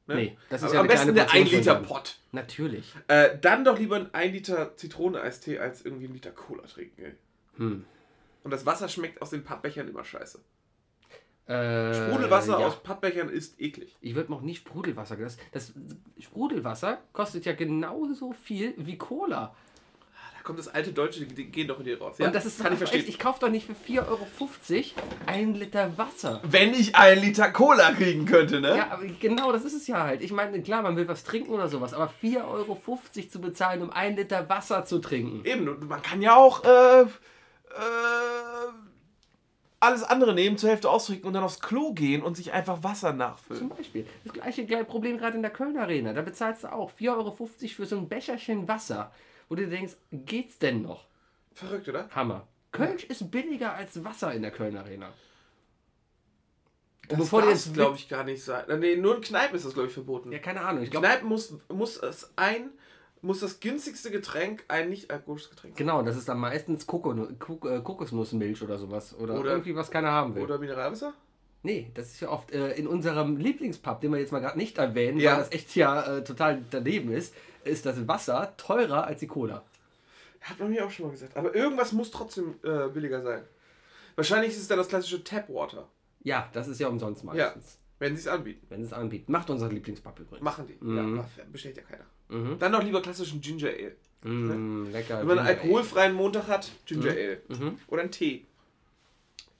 Ne? 0.08 0.14
Nee, 0.14 0.38
das 0.48 0.62
ist 0.62 0.72
ja 0.72 0.80
am 0.80 0.86
besten 0.86 1.14
der 1.14 1.30
1 1.30 1.50
Portion 1.50 1.60
Liter. 1.60 1.74
Pott. 1.76 2.16
Natürlich. 2.32 2.94
Äh, 3.08 3.38
dann 3.40 3.64
doch 3.64 3.78
lieber 3.78 3.96
ein 3.96 4.12
1 4.12 4.32
Liter 4.32 4.76
Zitroneneistee 4.76 5.58
als 5.58 5.84
irgendwie 5.84 6.06
ein 6.06 6.14
Liter 6.14 6.30
Cola 6.30 6.62
trinken. 6.62 7.02
Ey. 7.02 7.14
Hm. 7.58 7.84
Und 8.42 8.50
das 8.50 8.64
Wasser 8.64 8.88
schmeckt 8.88 9.20
aus 9.20 9.30
den 9.30 9.44
Pappbechern 9.44 9.86
immer 9.86 10.04
scheiße. 10.04 10.40
Äh, 11.46 11.94
Sprudelwasser 11.94 12.60
ja. 12.60 12.66
aus 12.66 12.82
Pappbechern 12.82 13.28
ist 13.28 13.60
eklig. 13.60 13.96
Ich 14.00 14.14
würde 14.14 14.32
auch 14.32 14.40
nicht 14.40 14.58
Sprudelwasser. 14.58 15.16
Das, 15.16 15.36
das 15.52 15.72
Sprudelwasser 16.18 16.98
kostet 17.12 17.44
ja 17.44 17.54
genauso 17.54 18.32
viel 18.32 18.74
wie 18.78 18.96
Cola. 18.96 19.54
Kommt 20.48 20.60
das 20.60 20.68
alte 20.68 20.94
Deutsche, 20.94 21.26
die 21.26 21.44
gehen 21.44 21.68
doch 21.68 21.78
in 21.78 21.84
dir 21.84 22.00
raus. 22.00 22.18
Und 22.18 22.34
das 22.34 22.46
ist 22.46 22.62
kann 22.62 22.72
ich 22.72 22.78
verstehen. 22.78 23.00
echt, 23.00 23.10
ich 23.10 23.18
kaufe 23.18 23.38
doch 23.40 23.50
nicht 23.50 23.66
für 23.66 23.74
4,50 23.74 24.08
Euro 24.08 24.26
ein 25.26 25.52
Liter 25.52 25.98
Wasser. 25.98 26.40
Wenn 26.42 26.72
ich 26.72 26.96
einen 26.96 27.22
Liter 27.22 27.50
Cola 27.50 27.92
kriegen 27.92 28.24
könnte, 28.24 28.58
ne? 28.58 28.74
Ja, 28.74 28.92
aber 28.92 29.04
genau, 29.20 29.52
das 29.52 29.66
ist 29.66 29.74
es 29.74 29.86
ja 29.86 30.04
halt. 30.04 30.22
Ich 30.22 30.32
meine, 30.32 30.62
klar, 30.62 30.80
man 30.80 30.96
will 30.96 31.06
was 31.06 31.22
trinken 31.22 31.50
oder 31.50 31.68
sowas, 31.68 31.92
aber 31.92 32.10
4,50 32.22 32.44
Euro 32.46 32.80
zu 33.28 33.40
bezahlen, 33.42 33.82
um 33.82 33.90
ein 33.90 34.16
Liter 34.16 34.48
Wasser 34.48 34.86
zu 34.86 35.00
trinken. 35.00 35.44
Eben, 35.44 35.68
und 35.68 35.86
man 35.86 36.00
kann 36.00 36.22
ja 36.22 36.34
auch 36.34 36.64
äh, 36.64 37.02
äh, 37.02 37.06
alles 39.80 40.02
andere 40.02 40.32
nehmen, 40.32 40.56
zur 40.56 40.70
Hälfte 40.70 40.88
ausdrücken 40.88 41.26
und 41.26 41.34
dann 41.34 41.44
aufs 41.44 41.60
Klo 41.60 41.92
gehen 41.92 42.22
und 42.22 42.38
sich 42.38 42.54
einfach 42.54 42.82
Wasser 42.82 43.12
nachfüllen. 43.12 43.68
Zum 43.68 43.68
Beispiel. 43.68 44.06
Das 44.24 44.32
gleiche 44.32 44.64
gleiche 44.64 44.86
Problem 44.86 45.18
gerade 45.18 45.36
in 45.36 45.42
der 45.42 45.50
Köln 45.50 45.76
Arena. 45.76 46.14
Da 46.14 46.22
bezahlst 46.22 46.64
du 46.64 46.72
auch 46.72 46.90
4,50 46.90 47.10
Euro 47.10 47.36
für 47.36 47.84
so 47.84 47.98
ein 47.98 48.08
Becherchen 48.08 48.66
Wasser, 48.66 49.12
wo 49.48 49.54
du 49.54 49.66
denkst, 49.68 49.94
geht's 50.12 50.58
denn 50.58 50.82
noch? 50.82 51.06
Verrückt, 51.54 51.88
oder? 51.88 52.08
Hammer. 52.10 52.46
Kölsch 52.72 53.04
ist 53.04 53.30
billiger 53.30 53.74
als 53.74 54.04
Wasser 54.04 54.32
in 54.34 54.42
der 54.42 54.50
Köln 54.50 54.76
Arena. 54.76 55.12
Das 57.08 57.18
bevor 57.18 57.40
darf, 57.42 57.72
glaube 57.72 57.96
ich, 57.96 58.08
gar 58.08 58.24
nicht 58.24 58.44
sein. 58.44 58.64
Nee, 58.80 58.96
nur 58.96 59.16
in 59.16 59.22
Kneipen 59.22 59.56
ist 59.56 59.64
das, 59.64 59.72
glaube 59.72 59.88
ich, 59.88 59.94
verboten. 59.94 60.30
Ja, 60.30 60.38
keine 60.38 60.60
Ahnung. 60.60 60.82
Ich 60.82 60.90
glaube, 60.90 61.06
Kneipen 61.06 61.26
muss, 61.28 61.54
muss 61.72 61.96
es 61.96 62.30
ein, 62.36 62.68
muss 63.22 63.40
das 63.40 63.60
günstigste 63.60 64.10
Getränk 64.10 64.64
ein 64.68 64.90
nicht 64.90 65.10
alkoholisches 65.10 65.48
Getränk 65.50 65.72
sein. 65.74 65.86
genau, 65.86 66.02
das 66.02 66.16
ist 66.16 66.28
dann 66.28 66.38
meistens 66.38 66.82
äh, 66.82 66.86
Kokosnussmilch 67.80 68.62
oder 68.62 68.76
sowas. 68.76 69.16
Oder, 69.18 69.40
Oder- 69.40 69.52
irgendwie, 69.52 69.74
was 69.74 69.90
keiner 69.90 70.12
haben 70.12 70.34
will. 70.34 70.42
Oder 70.42 70.58
Mineralwasser? 70.58 71.14
Nee, 71.62 71.90
das 71.94 72.08
ist 72.12 72.20
ja 72.20 72.28
oft 72.28 72.52
äh, 72.52 72.72
in 72.74 72.86
unserem 72.86 73.36
Lieblingspub, 73.38 74.00
den 74.00 74.12
wir 74.12 74.20
jetzt 74.20 74.30
mal 74.30 74.38
gerade 74.40 74.58
nicht 74.58 74.76
erwähnen, 74.78 75.18
Ja. 75.18 75.32
weil 75.32 75.38
das 75.40 75.52
echt 75.52 75.74
ja 75.74 76.18
äh, 76.18 76.24
total 76.24 76.62
daneben 76.70 77.10
ist, 77.10 77.34
ist 77.64 77.86
das 77.86 78.06
Wasser 78.08 78.54
teurer 78.56 79.04
als 79.06 79.20
die 79.20 79.26
Cola. 79.26 79.62
Hat 80.40 80.58
man 80.60 80.70
mir 80.70 80.84
auch 80.86 80.90
schon 80.90 81.06
mal 81.06 81.12
gesagt. 81.12 81.36
Aber 81.36 81.54
irgendwas 81.54 81.92
muss 81.92 82.10
trotzdem 82.10 82.54
äh, 82.62 82.88
billiger 82.88 83.22
sein. 83.22 83.42
Wahrscheinlich 84.16 84.52
ist 84.52 84.58
es 84.60 84.68
dann 84.68 84.78
das 84.78 84.88
klassische 84.88 85.22
Tapwater, 85.22 85.88
Ja, 86.22 86.48
das 86.52 86.68
ist 86.68 86.80
ja 86.80 86.88
umsonst 86.88 87.22
meistens. 87.24 87.78
wenn 87.98 88.14
sie 88.16 88.20
es 88.22 88.28
anbieten. 88.28 88.66
Wenn 88.68 88.82
es 88.82 88.92
anbietet. 88.92 89.28
Macht 89.28 89.50
unser 89.50 89.68
Lieblingspub 89.68 90.18
übrigens. 90.18 90.42
Machen 90.44 90.66
die. 90.66 90.76
Mhm. 90.84 91.16
Ja, 91.16 91.44
bestellt 91.52 91.76
ja 91.76 91.82
keiner. 91.82 92.04
Mhm. 92.28 92.58
Dann 92.58 92.72
noch 92.72 92.82
lieber 92.82 93.00
klassischen 93.02 93.40
Ginger 93.40 93.68
Ale. 93.70 93.96
Mm, 94.24 94.90
lecker. 94.90 95.20
Wenn 95.20 95.26
man 95.28 95.38
einen 95.38 95.48
Ale. 95.48 95.60
alkoholfreien 95.60 96.12
Montag 96.14 96.48
hat, 96.48 96.70
Ginger 96.86 97.10
Ale. 97.12 97.40
Mhm. 97.48 97.78
Oder 97.88 98.02
einen 98.02 98.10
Tee. 98.10 98.44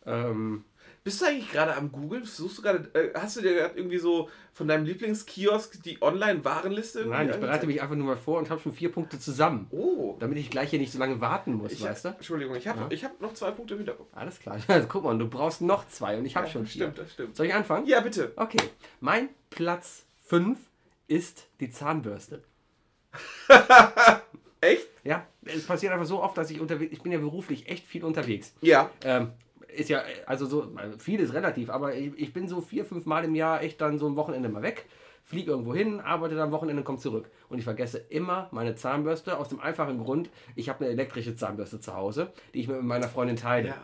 Ähm, 0.06 0.64
Bist 1.08 1.22
du 1.22 1.24
eigentlich 1.24 1.50
gerade 1.50 1.74
am 1.74 1.90
Googeln? 1.90 2.26
Suchst 2.26 2.58
du 2.58 2.62
gerade, 2.62 2.90
äh, 2.92 3.18
hast 3.18 3.34
du 3.38 3.40
dir 3.40 3.54
gerade 3.54 3.78
irgendwie 3.78 3.96
so 3.96 4.28
von 4.52 4.68
deinem 4.68 4.84
Lieblingskiosk 4.84 5.82
die 5.82 6.02
Online-Warenliste? 6.02 7.06
nein, 7.06 7.30
ich 7.30 7.36
bereite 7.36 7.66
mich 7.66 7.80
einfach 7.80 7.94
nur 7.96 8.06
mal 8.08 8.18
vor 8.18 8.36
und 8.38 8.50
habe 8.50 8.60
schon 8.60 8.74
vier 8.74 8.92
Punkte 8.92 9.18
zusammen. 9.18 9.68
Oh. 9.70 10.16
Damit 10.20 10.36
ich 10.36 10.50
gleich 10.50 10.68
hier 10.68 10.78
nicht 10.78 10.92
so 10.92 10.98
lange 10.98 11.18
warten 11.22 11.54
muss, 11.54 11.72
Ich, 11.72 11.82
weißt 11.82 12.04
du? 12.04 12.08
Entschuldigung, 12.10 12.54
ich 12.56 12.68
habe 12.68 12.80
Ja. 12.80 12.86
ich 12.90 13.04
hab 13.06 13.18
noch 13.22 13.32
zwei 13.32 13.52
Punkte 13.52 13.72
im 13.72 13.78
Hinterkopf. 13.80 14.08
Alles 14.12 14.38
klar. 14.38 14.58
Also, 14.68 14.86
guck 14.86 15.04
mal, 15.04 15.16
du 15.16 15.26
brauchst 15.30 15.62
noch 15.62 15.88
zwei 15.88 16.18
und 16.18 16.26
ich 16.26 16.36
habe 16.36 16.44
Ja, 16.46 16.52
schon 16.52 16.66
vier. 16.66 16.82
Stimmt, 16.82 16.98
das 16.98 17.12
stimmt. 17.14 17.36
Soll 17.36 17.46
ich 17.46 17.54
anfangen? 17.54 17.86
Ja, 17.86 18.00
bitte. 18.00 18.32
Okay. 18.36 18.58
Mein 19.00 19.30
Platz 19.48 20.04
5 20.26 20.58
ist 21.06 21.46
die 21.60 21.70
Zahnbürste. 21.70 22.44
Echt? 24.60 24.88
Ja, 25.04 25.26
es 25.46 25.64
passiert 25.66 25.92
einfach 25.94 26.04
so 26.04 26.22
oft, 26.22 26.36
dass 26.36 26.50
ich 26.50 26.60
unterwegs, 26.60 26.92
ich 26.92 27.00
bin 27.02 27.12
ja 27.12 27.18
beruflich 27.18 27.66
echt 27.70 27.86
viel 27.86 28.04
unterwegs. 28.04 28.52
Ja. 28.60 28.90
Ähm, 29.04 29.30
ist 29.78 29.88
ja, 29.88 30.02
also 30.26 30.46
so, 30.46 30.72
viel 30.98 31.20
ist 31.20 31.32
relativ, 31.32 31.70
aber 31.70 31.94
ich, 31.94 32.12
ich 32.16 32.32
bin 32.32 32.48
so 32.48 32.60
vier, 32.60 32.84
fünf 32.84 33.06
Mal 33.06 33.24
im 33.24 33.34
Jahr 33.34 33.62
echt 33.62 33.80
dann 33.80 33.98
so 33.98 34.06
ein 34.06 34.16
Wochenende 34.16 34.48
mal 34.48 34.62
weg, 34.62 34.86
fliege 35.24 35.50
irgendwo 35.50 35.74
hin, 35.74 36.00
arbeite 36.00 36.34
dann 36.34 36.48
am 36.48 36.52
Wochenende 36.52 36.80
und 36.80 36.84
komme 36.84 36.98
zurück. 36.98 37.30
Und 37.48 37.58
ich 37.58 37.64
vergesse 37.64 37.98
immer 37.98 38.48
meine 38.50 38.74
Zahnbürste 38.74 39.38
aus 39.38 39.48
dem 39.48 39.60
einfachen 39.60 39.98
Grund, 39.98 40.30
ich 40.56 40.68
habe 40.68 40.84
eine 40.84 40.92
elektrische 40.92 41.36
Zahnbürste 41.36 41.80
zu 41.80 41.94
Hause, 41.94 42.32
die 42.54 42.60
ich 42.60 42.68
mit 42.68 42.82
meiner 42.82 43.08
Freundin 43.08 43.36
teile. 43.36 43.68
Ja. 43.68 43.76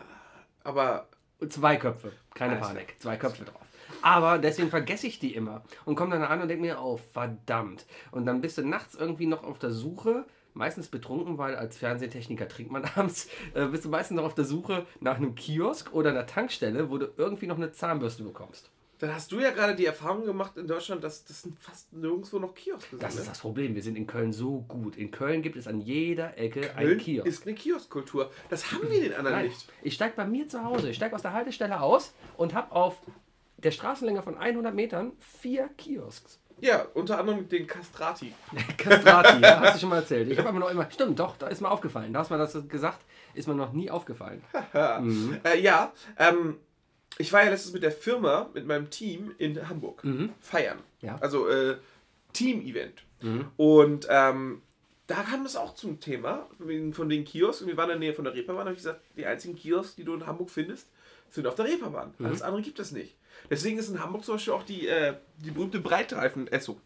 Aber 0.63 1.07
Zwei 1.49 1.75
Köpfe, 1.75 2.13
keine 2.33 2.53
Alles 2.53 2.67
Panik, 2.67 2.95
zwei 2.99 3.17
Köpfe 3.17 3.43
drauf. 3.43 3.61
Aber 4.01 4.37
deswegen 4.37 4.69
vergesse 4.69 5.07
ich 5.07 5.19
die 5.19 5.35
immer 5.35 5.63
und 5.83 5.95
komme 5.95 6.11
dann 6.11 6.23
an 6.23 6.41
und 6.41 6.47
denke 6.47 6.63
mir, 6.63 6.79
oh 6.79 6.97
verdammt. 6.97 7.85
Und 8.11 8.25
dann 8.25 8.41
bist 8.41 8.57
du 8.57 8.65
nachts 8.65 8.95
irgendwie 8.95 9.25
noch 9.25 9.43
auf 9.43 9.59
der 9.59 9.71
Suche, 9.71 10.25
meistens 10.55 10.87
betrunken, 10.87 11.37
weil 11.37 11.55
als 11.55 11.77
Fernsehtechniker 11.77 12.47
trinkt 12.47 12.71
man 12.71 12.85
abends, 12.95 13.29
äh, 13.53 13.65
bist 13.67 13.85
du 13.85 13.89
meistens 13.89 14.17
noch 14.17 14.23
auf 14.23 14.35
der 14.35 14.45
Suche 14.45 14.85
nach 14.99 15.17
einem 15.17 15.35
Kiosk 15.35 15.93
oder 15.93 16.09
einer 16.09 16.25
Tankstelle, 16.25 16.89
wo 16.89 16.97
du 16.97 17.09
irgendwie 17.17 17.47
noch 17.47 17.57
eine 17.57 17.71
Zahnbürste 17.71 18.23
bekommst. 18.23 18.71
dann 18.99 19.13
hast 19.13 19.31
du 19.31 19.39
ja 19.39 19.51
gerade 19.51 19.75
die 19.75 19.85
Erfahrung 19.85 20.25
gemacht 20.25 20.57
in 20.57 20.67
Deutschland, 20.67 21.03
dass 21.03 21.25
das 21.25 21.47
fast 21.59 21.91
nirgendwo 21.93 22.39
noch 22.39 22.55
Kioske 22.55 22.91
sind. 22.91 23.03
Das 23.03 23.15
ist 23.15 23.21
ne? 23.21 23.29
das 23.29 23.39
Problem, 23.39 23.75
wir 23.75 23.83
sind 23.83 23.97
in 23.97 24.07
Köln 24.07 24.31
so 24.31 24.61
gut. 24.67 24.95
In 24.95 25.11
Köln 25.11 25.41
gibt 25.41 25.57
es 25.57 25.67
an 25.67 25.81
jeder 25.81 26.37
Ecke 26.37 26.75
ein 26.75 26.85
Köln 26.85 26.97
Kiosk. 26.99 27.27
ist 27.27 27.45
eine 27.45 27.55
Kioskkultur. 27.55 28.31
Das 28.49 28.71
haben 28.71 28.89
wir 28.89 29.01
den 29.01 29.13
anderen 29.13 29.35
Nein, 29.35 29.47
nicht. 29.47 29.67
ich 29.83 29.93
steige 29.93 30.15
bei 30.15 30.25
mir 30.25 30.47
zu 30.47 30.63
Hause, 30.63 30.89
ich 30.89 30.95
steige 30.95 31.13
aus 31.13 31.21
der 31.21 31.33
Haltestelle 31.33 31.81
aus 31.81 32.13
und 32.37 32.53
habe 32.53 32.71
auf 32.71 33.01
der 33.57 33.71
Straßenlänge 33.71 34.21
von 34.21 34.37
100 34.37 34.73
Metern 34.73 35.13
vier 35.19 35.69
Kiosks. 35.77 36.39
Ja, 36.61 36.85
unter 36.93 37.19
anderem 37.19 37.47
den 37.49 37.67
Castrati. 37.67 38.33
Castrati, 38.77 39.41
ja, 39.41 39.59
hast 39.59 39.75
du 39.75 39.79
schon 39.81 39.89
mal 39.89 39.97
erzählt. 39.97 40.29
Ich 40.31 40.37
habe 40.37 40.49
aber 40.49 40.59
noch 40.59 40.71
immer, 40.71 40.89
stimmt, 40.89 41.19
doch, 41.19 41.37
da 41.37 41.47
ist 41.47 41.61
mir 41.61 41.69
aufgefallen. 41.69 42.13
Da 42.13 42.19
hast 42.19 42.31
du 42.31 42.35
mir 42.35 42.39
das 42.39 42.67
gesagt, 42.67 42.99
ist 43.33 43.47
mir 43.47 43.55
noch 43.55 43.73
nie 43.73 43.91
aufgefallen. 43.91 44.41
Mhm. 45.01 45.37
Äh, 45.45 45.59
ja, 45.59 45.91
ähm, 46.17 46.57
ich 47.17 47.31
war 47.31 47.43
ja 47.43 47.49
letztens 47.49 47.73
mit 47.73 47.83
der 47.83 47.91
Firma, 47.91 48.49
mit 48.53 48.65
meinem 48.65 48.89
Team 48.89 49.33
in 49.37 49.69
Hamburg 49.69 50.03
feiern. 50.39 50.77
Mhm. 50.77 51.07
Ja. 51.07 51.17
Also 51.19 51.47
äh, 51.47 51.77
Team-Event. 52.33 53.03
Mhm. 53.21 53.45
Und 53.57 54.07
ähm, 54.09 54.61
da 55.07 55.21
kam 55.21 55.45
es 55.45 55.55
auch 55.55 55.75
zum 55.75 55.99
Thema 55.99 56.47
von 56.93 57.09
den 57.09 57.25
Kiosks. 57.25 57.61
Und 57.61 57.67
wir 57.67 57.77
waren 57.77 57.89
in 57.91 57.99
der 57.99 58.09
Nähe 58.09 58.13
von 58.13 58.25
der 58.25 58.33
Reeperbahn. 58.33 58.65
Da 58.65 58.69
habe 58.69 58.73
ich 58.73 58.83
gesagt, 58.83 59.01
die 59.15 59.25
einzigen 59.25 59.55
Kiosks, 59.55 59.95
die 59.95 60.03
du 60.03 60.13
in 60.15 60.25
Hamburg 60.25 60.49
findest, 60.49 60.87
sind 61.29 61.47
auf 61.47 61.55
der 61.55 61.65
Reeperbahn. 61.65 62.13
Mhm. 62.17 62.25
Alles 62.25 62.41
andere 62.41 62.61
gibt 62.61 62.79
es 62.79 62.91
nicht. 62.91 63.15
Deswegen 63.49 63.77
ist 63.77 63.89
in 63.89 64.01
Hamburg 64.01 64.23
zum 64.23 64.35
Beispiel 64.35 64.53
auch 64.53 64.63
die, 64.63 64.87
äh, 64.87 65.13
die 65.37 65.51
berühmte 65.51 65.79
Breitreifen-Esso. 65.79 66.77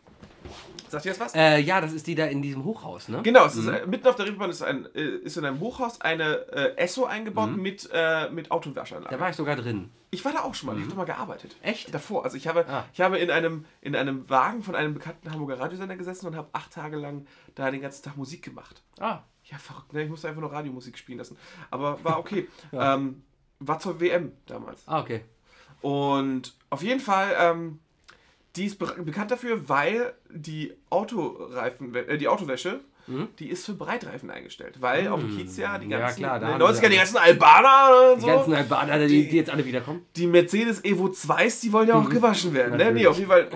Sagt 0.90 1.06
ihr 1.06 1.12
das 1.12 1.20
was? 1.20 1.36
Äh, 1.36 1.60
ja, 1.60 1.82
das 1.82 1.94
ist 1.94 2.08
die 2.08 2.16
da 2.16 2.26
in 2.26 2.42
diesem 2.42 2.64
Hochhaus, 2.64 3.10
ne? 3.10 3.22
Genau, 3.22 3.46
es 3.46 3.56
ist, 3.56 3.68
äh, 3.68 3.86
mitten 3.86 4.08
auf 4.08 4.16
der 4.16 4.26
Reeperbahn 4.26 4.50
ist, 4.50 4.64
ein, 4.64 4.88
äh, 4.96 5.02
ist 5.02 5.38
in 5.38 5.46
einem 5.46 5.60
Hochhaus 5.60 6.02
eine 6.02 6.48
äh, 6.52 6.76
Esso 6.78 7.06
eingebaut 7.06 7.56
mit, 7.56 7.88
äh, 7.94 8.30
mit 8.32 8.50
Autowaschanlage. 8.50 9.14
Da 9.16 9.20
war 9.20 9.30
ich 9.30 9.36
sogar 9.36 9.56
drin. 9.56 9.92
Ich 10.12 10.26
war 10.26 10.34
da 10.34 10.40
auch 10.42 10.56
schon 10.56 10.68
mal, 10.68 10.76
ich 10.76 10.82
habe 10.82 10.90
da 10.92 10.98
mal 10.98 11.04
gearbeitet. 11.06 11.56
Echt? 11.62 11.94
Davor. 11.94 12.24
Also 12.24 12.38
ich 12.38 12.48
habe, 12.48 12.66
Ah. 12.68 12.86
ich 12.92 13.02
habe 13.02 13.20
in, 13.20 13.30
einem, 13.30 13.66
in 13.82 13.96
einem 13.96 14.28
Wagen 14.32 14.64
von 14.64 14.74
einem 14.76 14.96
bekannten 14.96 15.32
Hamburger 15.32 15.60
Radiosender 15.60 15.96
gesessen 15.96 16.26
und 16.26 16.36
habe 16.36 16.50
acht 16.54 16.74
Tage 16.74 16.98
lang 16.98 17.28
da 17.54 17.70
den 17.70 17.82
ganzen 17.82 18.04
Tag 18.04 18.18
Musik 18.18 18.42
gemacht. 18.44 18.82
Ah, 19.00 19.20
Ja, 19.44 19.58
verrückt, 19.60 19.94
ne? 19.94 20.04
Ich 20.04 20.10
musste 20.10 20.28
einfach 20.30 20.42
nur 20.42 20.52
Radiomusik 20.52 20.98
spielen 20.98 21.20
lassen. 21.20 21.38
Aber 21.70 22.04
war 22.04 22.18
okay. 22.18 22.48
ähm, 22.74 23.22
war 23.60 23.78
zur 23.78 24.00
WM 24.02 24.32
damals. 24.48 24.82
ah 24.88 25.02
okay. 25.02 25.22
Und 25.82 26.54
auf 26.70 26.84
jeden 26.84 27.00
Fall, 27.00 27.36
ähm, 27.40 27.80
die 28.56 28.66
ist 28.66 28.80
be 28.80 28.94
bekannt 29.04 29.32
dafür, 29.32 29.70
weil 29.70 30.14
die 30.30 30.74
Autoreifen, 30.90 31.94
äh, 31.96 32.18
die 32.18 32.28
Autowäsche, 32.28 32.82
die 33.40 33.50
ist 33.50 33.66
für 33.66 33.74
Breitreifen 33.74 34.30
eingestellt. 34.30 34.76
Weil 34.82 35.08
auf 35.08 35.20
dem 35.20 35.36
Kiez 35.36 35.58
ja 35.58 35.80
die 35.80 35.86
Mhm. 35.88 35.92
Ja, 35.94 36.00
ganzen, 36.00 36.18
klar, 36.20 36.40
da 36.40 36.46
in 36.46 36.54
haben 36.54 36.60
den 36.60 36.68
90ern 36.68 36.76
sie 36.76 36.90
die 36.90 36.94
ja- 36.96 37.02
ganzen 37.02 37.18
Albaner 37.18 38.12
und 38.12 38.18
Die 38.18 38.22
so. 38.22 38.28
ganzen 38.28 38.54
Albaner, 38.54 39.00
die, 39.00 39.08
Die- 39.24 39.30
die 39.30 39.36
jetzt 39.38 39.50
alle 39.50 39.66
wiederkommen. 39.66 40.06
die 40.16 40.28
Mercedes 40.28 40.84
Evo 40.86 41.08
2s, 41.10 41.60
die 41.62 41.74
wollen 41.74 41.88
ja 41.88 41.96
auch 41.96 42.08
gewaschen 42.08 42.54
werden. 42.54 42.78
Ne? 42.78 42.86
Mhm. 42.92 42.94
Nee, 42.98 43.08
auf 43.08 43.18
jeden 43.18 43.32
Fall 43.32 43.50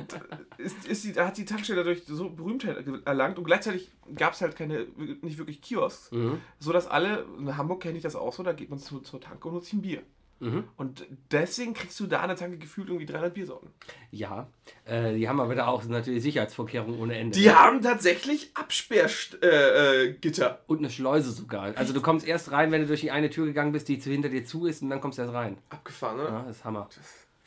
ist, 0.58 0.88
ist 0.88 1.04
die, 1.04 1.14
hat 1.20 1.38
die 1.38 1.46
Tankstelle 1.46 1.84
dadurch 1.84 2.02
so 2.08 2.30
Berühmtheit 2.32 2.84
erlangt 3.06 3.38
und 3.38 3.44
gleichzeitig 3.44 3.92
gab 4.16 4.34
es 4.34 4.42
halt 4.42 4.56
keine, 4.56 4.88
nicht 5.22 5.38
wirklich 5.38 5.62
Kiosks, 5.62 6.12
Mhm. 6.12 6.40
so 6.58 6.74
dass 6.74 6.88
alle, 6.88 7.24
in 7.38 7.56
Hamburg 7.56 7.84
kenne 7.84 7.98
ich 7.98 8.02
das 8.04 8.16
auch 8.16 8.34
so, 8.34 8.42
da 8.42 8.54
geht 8.54 8.72
man 8.72 8.80
zu, 8.80 9.02
zur 9.02 9.22
Tanke 9.22 9.48
und 9.50 9.54
holt 9.54 9.66
sich 9.66 9.74
ein 9.74 9.84
Bier. 9.84 10.02
Mhm. 10.40 10.66
Und 10.76 11.06
deswegen 11.32 11.74
kriegst 11.74 12.00
du 12.00 12.08
da 12.08 12.20
an 12.20 12.28
der 12.28 12.38
Tanke 12.38 12.58
gefühlt 12.58 12.90
irgendwie 12.90 13.06
300 13.06 13.34
Biersorten. 13.34 13.70
Ja, 14.12 14.48
äh, 14.86 15.14
die 15.14 15.30
haben 15.30 15.40
aber 15.40 15.56
da 15.56 15.68
auch 15.68 15.84
natürlich 15.86 16.22
Sicherheitsvorkehrungen 16.24 17.00
ohne 17.00 17.18
Ende. 17.18 17.38
Die 17.38 17.52
haben 17.52 17.82
tatsächlich 17.82 18.52
Absperrgitter. 18.54 19.42
Äh, 19.42 20.10
äh. 20.10 20.56
Und 20.68 20.80
eine 20.80 20.90
Schleuse 20.90 21.32
sogar. 21.32 21.76
Also 21.78 21.94
du 21.94 22.02
kommst 22.02 22.28
erst 22.28 22.52
rein, 22.52 22.72
wenn 22.72 22.82
du 22.82 22.88
durch 22.88 23.02
die 23.02 23.12
eine 23.12 23.30
Tür 23.30 23.46
gegangen 23.46 23.72
bist, 23.72 23.88
die 23.88 24.00
zu 24.00 24.10
hinter 24.10 24.30
dir 24.30 24.46
zu 24.46 24.66
ist 24.66 24.82
und 24.82 24.90
dann 24.90 25.00
kommst 25.00 25.18
du 25.18 25.22
erst 25.22 25.34
rein. 25.34 25.58
Abgefahren, 25.70 26.18
ne? 26.18 26.24
Ja, 26.24 26.44
das 26.48 26.58
ist 26.58 26.66
Hammer. 26.66 26.90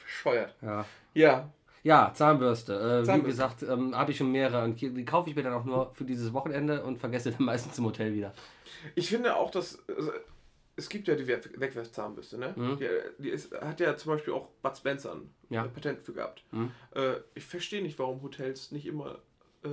Bescheuert. 0.02 0.54
Ja. 0.62 0.84
Ja. 1.14 1.50
Ja, 1.82 2.10
Zahnbürste. 2.12 2.74
Äh, 2.74 3.02
Wie 3.02 3.06
Zahnbürste. 3.06 3.22
gesagt, 3.22 3.62
ähm, 3.62 3.96
habe 3.96 4.10
ich 4.10 4.16
schon 4.16 4.32
mehrere 4.32 4.64
und 4.64 4.80
die 4.80 4.92
die 4.92 5.04
kaufe 5.04 5.30
ich 5.30 5.36
mir 5.36 5.44
dann 5.44 5.52
auch 5.52 5.64
nur 5.64 5.92
für 5.94 6.04
dieses 6.04 6.32
Wochenende 6.32 6.82
und 6.82 6.98
vergesse 6.98 7.30
dann 7.30 7.44
meistens 7.44 7.78
im 7.78 7.84
Hotel 7.84 8.12
wieder. 8.12 8.32
Ich 8.96 9.08
finde 9.08 9.36
auch, 9.36 9.52
dass. 9.52 9.78
Also, 9.88 10.10
es 10.76 10.88
gibt 10.88 11.08
ja 11.08 11.14
die 11.14 11.26
We- 11.26 11.40
Wegwerfzahnbürste, 11.56 12.38
ne? 12.38 12.52
Mhm. 12.56 12.78
Die, 12.78 13.22
die 13.22 13.28
ist, 13.30 13.52
hat 13.60 13.80
ja 13.80 13.96
zum 13.96 14.12
Beispiel 14.12 14.34
auch 14.34 14.48
Bud 14.62 14.76
Spencer 14.76 15.14
ein 15.14 15.30
Ja. 15.50 15.64
äh, 15.64 15.68
Patent 15.68 16.02
für 16.02 16.12
gehabt. 16.12 16.44
Mhm. 16.52 16.70
Äh, 16.94 17.14
ich 17.34 17.44
verstehe 17.44 17.82
nicht, 17.82 17.98
warum 17.98 18.22
Hotels 18.22 18.72
nicht 18.72 18.86
immer. 18.86 19.18
Äh, 19.64 19.68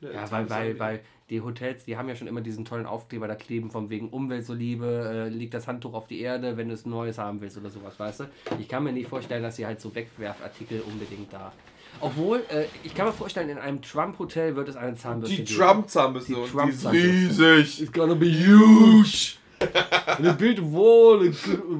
Ja, 0.00 0.10
weil, 0.12 0.28
Zahnbürste 0.28 0.54
weil, 0.54 0.78
weil 0.78 1.00
die 1.28 1.40
Hotels, 1.40 1.84
die 1.84 1.96
haben 1.96 2.08
ja 2.08 2.14
schon 2.14 2.28
immer 2.28 2.40
diesen 2.40 2.64
tollen 2.64 2.86
Aufkleber 2.86 3.26
da 3.26 3.34
kleben, 3.34 3.68
von 3.70 3.90
wegen 3.90 4.10
Umwelt 4.10 4.46
so 4.46 4.54
Liebe, 4.54 4.86
äh, 4.86 5.28
liegt 5.28 5.54
das 5.54 5.66
Handtuch 5.66 5.92
auf 5.92 6.06
die 6.06 6.20
Erde, 6.20 6.56
wenn 6.56 6.68
du 6.68 6.74
es 6.74 6.86
Neues 6.86 7.18
haben 7.18 7.40
willst 7.40 7.58
oder 7.58 7.68
sowas, 7.70 7.98
weißt 7.98 8.20
du? 8.20 8.24
Ich 8.60 8.68
kann 8.68 8.84
mir 8.84 8.92
nicht 8.92 9.08
vorstellen, 9.08 9.42
dass 9.42 9.56
sie 9.56 9.66
halt 9.66 9.80
so 9.80 9.92
Wegwerfartikel 9.94 10.80
unbedingt 10.82 11.32
da. 11.32 11.52
Obwohl, 12.00 12.44
äh, 12.48 12.66
ich 12.84 12.94
kann 12.94 13.06
mir 13.06 13.12
vorstellen, 13.12 13.48
in 13.48 13.58
einem 13.58 13.82
Trump-Hotel 13.82 14.54
wird 14.54 14.68
es 14.68 14.76
eine 14.76 14.94
Zahnbürste 14.94 15.42
Die 15.42 15.44
Trump-Zahnbürste, 15.56 16.32
Die 16.32 16.34
und 16.38 16.42
die 16.42 16.46
ist 16.70 16.82
Trump-Zahnbürste. 16.82 17.56
riesig. 17.56 17.82
It's 17.82 17.92
gonna 17.92 18.14
be 18.14 18.26
huge! 18.26 19.34
And 19.60 20.26
a 20.26 20.32
big 20.32 20.58
wall 20.60 21.20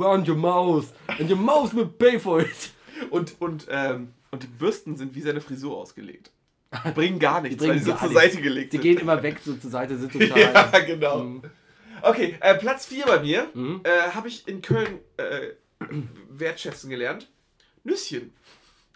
around 0.00 0.28
your 0.28 0.36
mouth. 0.36 0.86
And 1.18 1.28
your 1.30 1.38
mouth 1.38 1.74
will 1.74 1.86
pay 1.86 2.18
for 2.18 2.40
it. 2.40 2.70
Und, 3.10 3.34
und, 3.40 3.66
ähm, 3.70 4.12
und 4.30 4.42
die 4.42 4.46
Bürsten 4.48 4.96
sind 4.96 5.14
wie 5.14 5.20
seine 5.22 5.40
Frisur 5.40 5.76
ausgelegt. 5.76 6.30
Die 6.84 6.90
bringen 6.92 7.18
gar 7.20 7.40
nichts, 7.40 7.58
bringen 7.58 7.72
weil 7.74 7.78
die 7.78 7.84
so 7.84 7.94
zur. 7.96 8.12
Seite 8.12 8.40
gelegt 8.42 8.72
Die 8.72 8.76
sind. 8.76 8.82
gehen 8.82 8.98
immer 8.98 9.22
weg 9.22 9.38
so 9.44 9.54
zur 9.54 9.70
Seite, 9.70 9.96
sind 9.96 10.12
total. 10.12 10.38
ja, 10.40 10.78
genau. 10.80 11.18
Mhm. 11.22 11.42
Okay, 12.02 12.36
äh, 12.40 12.54
Platz 12.56 12.86
4 12.86 13.06
bei 13.06 13.20
mir 13.20 13.48
Mhm. 13.54 13.80
äh, 13.84 14.10
habe 14.14 14.28
ich 14.28 14.46
in 14.46 14.60
Köln 14.62 14.98
äh, 15.16 15.48
wertschätzen 16.30 16.90
gelernt. 16.90 17.28
Nüsschen. 17.84 18.32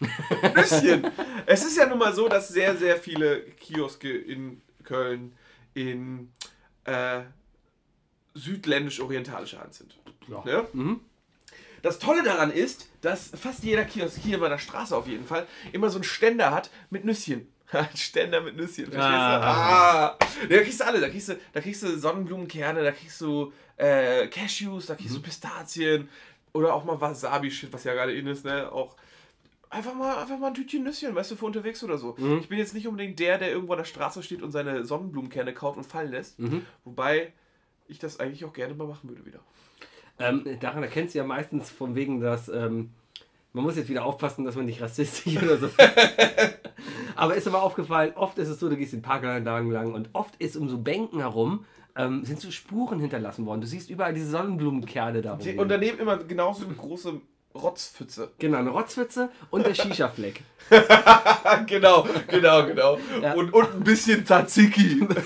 Nüsschen. 0.55 1.07
Es 1.47 1.65
ist 1.65 1.77
ja 1.77 1.87
nun 1.87 1.99
mal 1.99 2.13
so, 2.15 2.29
dass 2.29 2.49
sehr, 2.49 2.77
sehr 2.77 2.97
viele 2.97 3.43
Kioske 3.43 4.11
in 4.17 4.61
Köln 4.85 5.33
in 5.75 6.33
äh, 6.85 7.21
südländisch-orientalischer 8.35 9.61
Hand 9.61 9.75
sind. 9.75 9.97
Ja. 10.29 10.43
Ne? 10.45 10.67
Mhm. 10.73 11.01
Das 11.83 11.99
Tolle 11.99 12.23
daran 12.23 12.51
ist, 12.53 12.89
dass 13.01 13.31
fast 13.31 13.65
jeder 13.65 13.85
Kiosk 13.85 14.19
hier 14.23 14.39
bei 14.39 14.49
der 14.49 14.59
Straße 14.59 14.97
auf 14.97 15.09
jeden 15.09 15.25
Fall 15.27 15.47
immer 15.73 15.91
so 15.91 15.97
einen 15.97 16.05
Ständer 16.05 16.53
hat 16.53 16.71
mit 16.91 17.05
Nüsschen. 17.05 17.49
Ein 17.73 17.89
Ständer 17.97 18.41
mit 18.41 18.57
Nüsschen, 18.57 18.85
verstehst 18.85 18.99
Ah. 19.03 19.39
du? 19.39 19.45
Ah. 19.45 20.19
Da 20.49 20.63
kriegst 20.63 20.81
du 20.81 20.87
alle, 20.87 21.01
da 21.01 21.09
kriegst 21.09 21.29
du, 21.31 21.39
da 21.53 21.61
kriegst 21.61 21.83
du 21.83 21.99
Sonnenblumenkerne, 21.99 22.85
da 22.85 22.93
kriegst 22.93 23.21
du 23.21 23.53
äh, 23.79 24.29
Cashews, 24.29 24.87
da 24.87 24.95
kriegst 24.95 25.17
du 25.17 25.21
Pistazien 25.23 26.09
oder 26.53 26.75
auch 26.75 26.85
mal 26.85 27.01
Wasabi-Shit, 27.01 27.73
was 27.73 27.83
ja 27.85 27.95
gerade 27.95 28.15
in 28.15 28.27
ist, 28.27 28.45
ne? 28.45 28.71
Auch 28.71 28.95
einfach 29.71 29.95
mal, 29.95 30.19
einfach 30.19 30.39
mal 30.39 30.49
ein 30.49 30.55
Tütchen 30.55 30.85
Nüsschen, 30.85 31.15
weißt 31.15 31.31
du, 31.33 31.37
für 31.37 31.47
unterwegs 31.47 31.83
oder 31.83 31.97
so. 31.99 32.15
Mhm. 32.19 32.39
Ich 32.41 32.49
bin 32.49 32.59
jetzt 32.59 32.75
nicht 32.75 32.87
unbedingt 32.87 33.19
der, 33.19 33.39
der 33.39 33.51
irgendwo 33.51 33.73
an 33.73 33.79
der 33.79 33.87
Straße 33.87 34.23
steht 34.23 34.43
und 34.43 34.53
seine 34.53 34.85
Sonnenblumenkerne 34.85 35.53
kaut 35.55 35.77
und 35.79 35.85
fallen 35.85 36.11
lässt. 36.13 36.39
Mhm. 36.39 36.65
Wobei 36.85 37.33
ich 37.93 37.99
das 37.99 38.21
eigentlich 38.21 38.45
auch 38.45 38.53
gerne 38.53 38.75
mal 38.75 38.87
machen 38.87 39.09
würde 39.09 39.25
wieder. 39.25 39.41
Ähm, 40.19 40.45
daran 40.61 40.83
erkennst 40.83 41.15
du 41.15 41.19
ja 41.19 41.25
meistens 41.25 41.71
von 41.71 41.95
wegen, 41.95 42.21
dass 42.21 42.49
ähm, 42.49 42.91
man 43.53 43.65
muss 43.65 43.77
jetzt 43.77 43.89
wieder 43.89 44.05
aufpassen, 44.05 44.45
dass 44.45 44.57
man 44.57 44.67
nicht 44.67 44.81
rassistisch 44.81 45.37
oder 45.43 45.59
so. 45.59 45.69
aber 47.17 47.35
ist 47.35 47.47
aber 47.47 47.63
aufgefallen, 47.63 48.13
oft 48.15 48.39
ist 48.39 48.49
es 48.49 48.61
so, 48.61 48.69
du 48.69 48.77
gehst 48.77 48.93
den 48.93 49.03
Parkanlagen 49.03 49.71
lang 49.71 49.95
und 49.95 50.11
oft 50.13 50.35
ist 50.37 50.57
um 50.57 50.69
so 50.69 50.79
Bänken 50.79 51.21
herum 51.21 51.65
ähm, 51.97 52.25
sind 52.25 52.41
so 52.41 52.51
Spuren 52.51 53.01
hinterlassen 53.01 53.47
worden. 53.47 53.61
Du 53.61 53.67
siehst 53.67 53.91
überall 53.91 54.15
diese 54.15 54.31
Sonnenblumenkerne 54.31 55.23
da 55.23 55.35
rum. 55.35 55.59
Und 55.59 55.69
daneben 55.69 55.99
immer 55.99 56.17
genauso 56.19 56.65
eine 56.65 56.75
große 56.75 57.21
Rotzpfütze. 57.55 58.31
Genau, 58.39 58.59
eine 58.59 58.71
Rotzwitze 58.71 59.31
und 59.51 59.67
der 59.67 59.75
Shisha-Fleck. 59.75 60.41
genau, 61.67 62.07
genau, 62.29 62.67
genau. 62.67 62.99
Ja. 63.21 63.35
Und, 63.35 63.53
und 63.53 63.75
ein 63.75 63.85
bisschen 63.85 64.25
Tzatziki. 64.25 65.07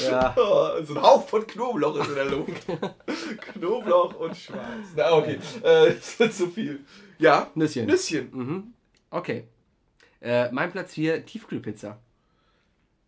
ja. 0.00 0.34
Oh, 0.36 0.82
so 0.84 0.94
ein 0.94 1.02
Hauch 1.02 1.28
von 1.28 1.46
Knoblauch 1.46 1.96
ist 1.96 2.08
in 2.08 2.14
der 2.14 2.24
Luft. 2.26 2.66
Knoblauch 3.52 4.14
und 4.16 4.36
Schweiß. 4.36 4.88
Na, 4.96 5.12
okay. 5.12 5.38
Äh, 5.62 5.94
das 5.94 6.20
ist 6.20 6.38
zu 6.38 6.48
viel. 6.48 6.84
Ja. 7.18 7.50
Nüsschen. 7.54 7.86
Nüsschen. 7.86 8.28
Mhm. 8.32 8.74
Okay. 9.10 9.44
Äh, 10.20 10.50
mein 10.52 10.72
Platz 10.72 10.94
4, 10.94 11.24
Tiefkühlpizza. 11.24 11.98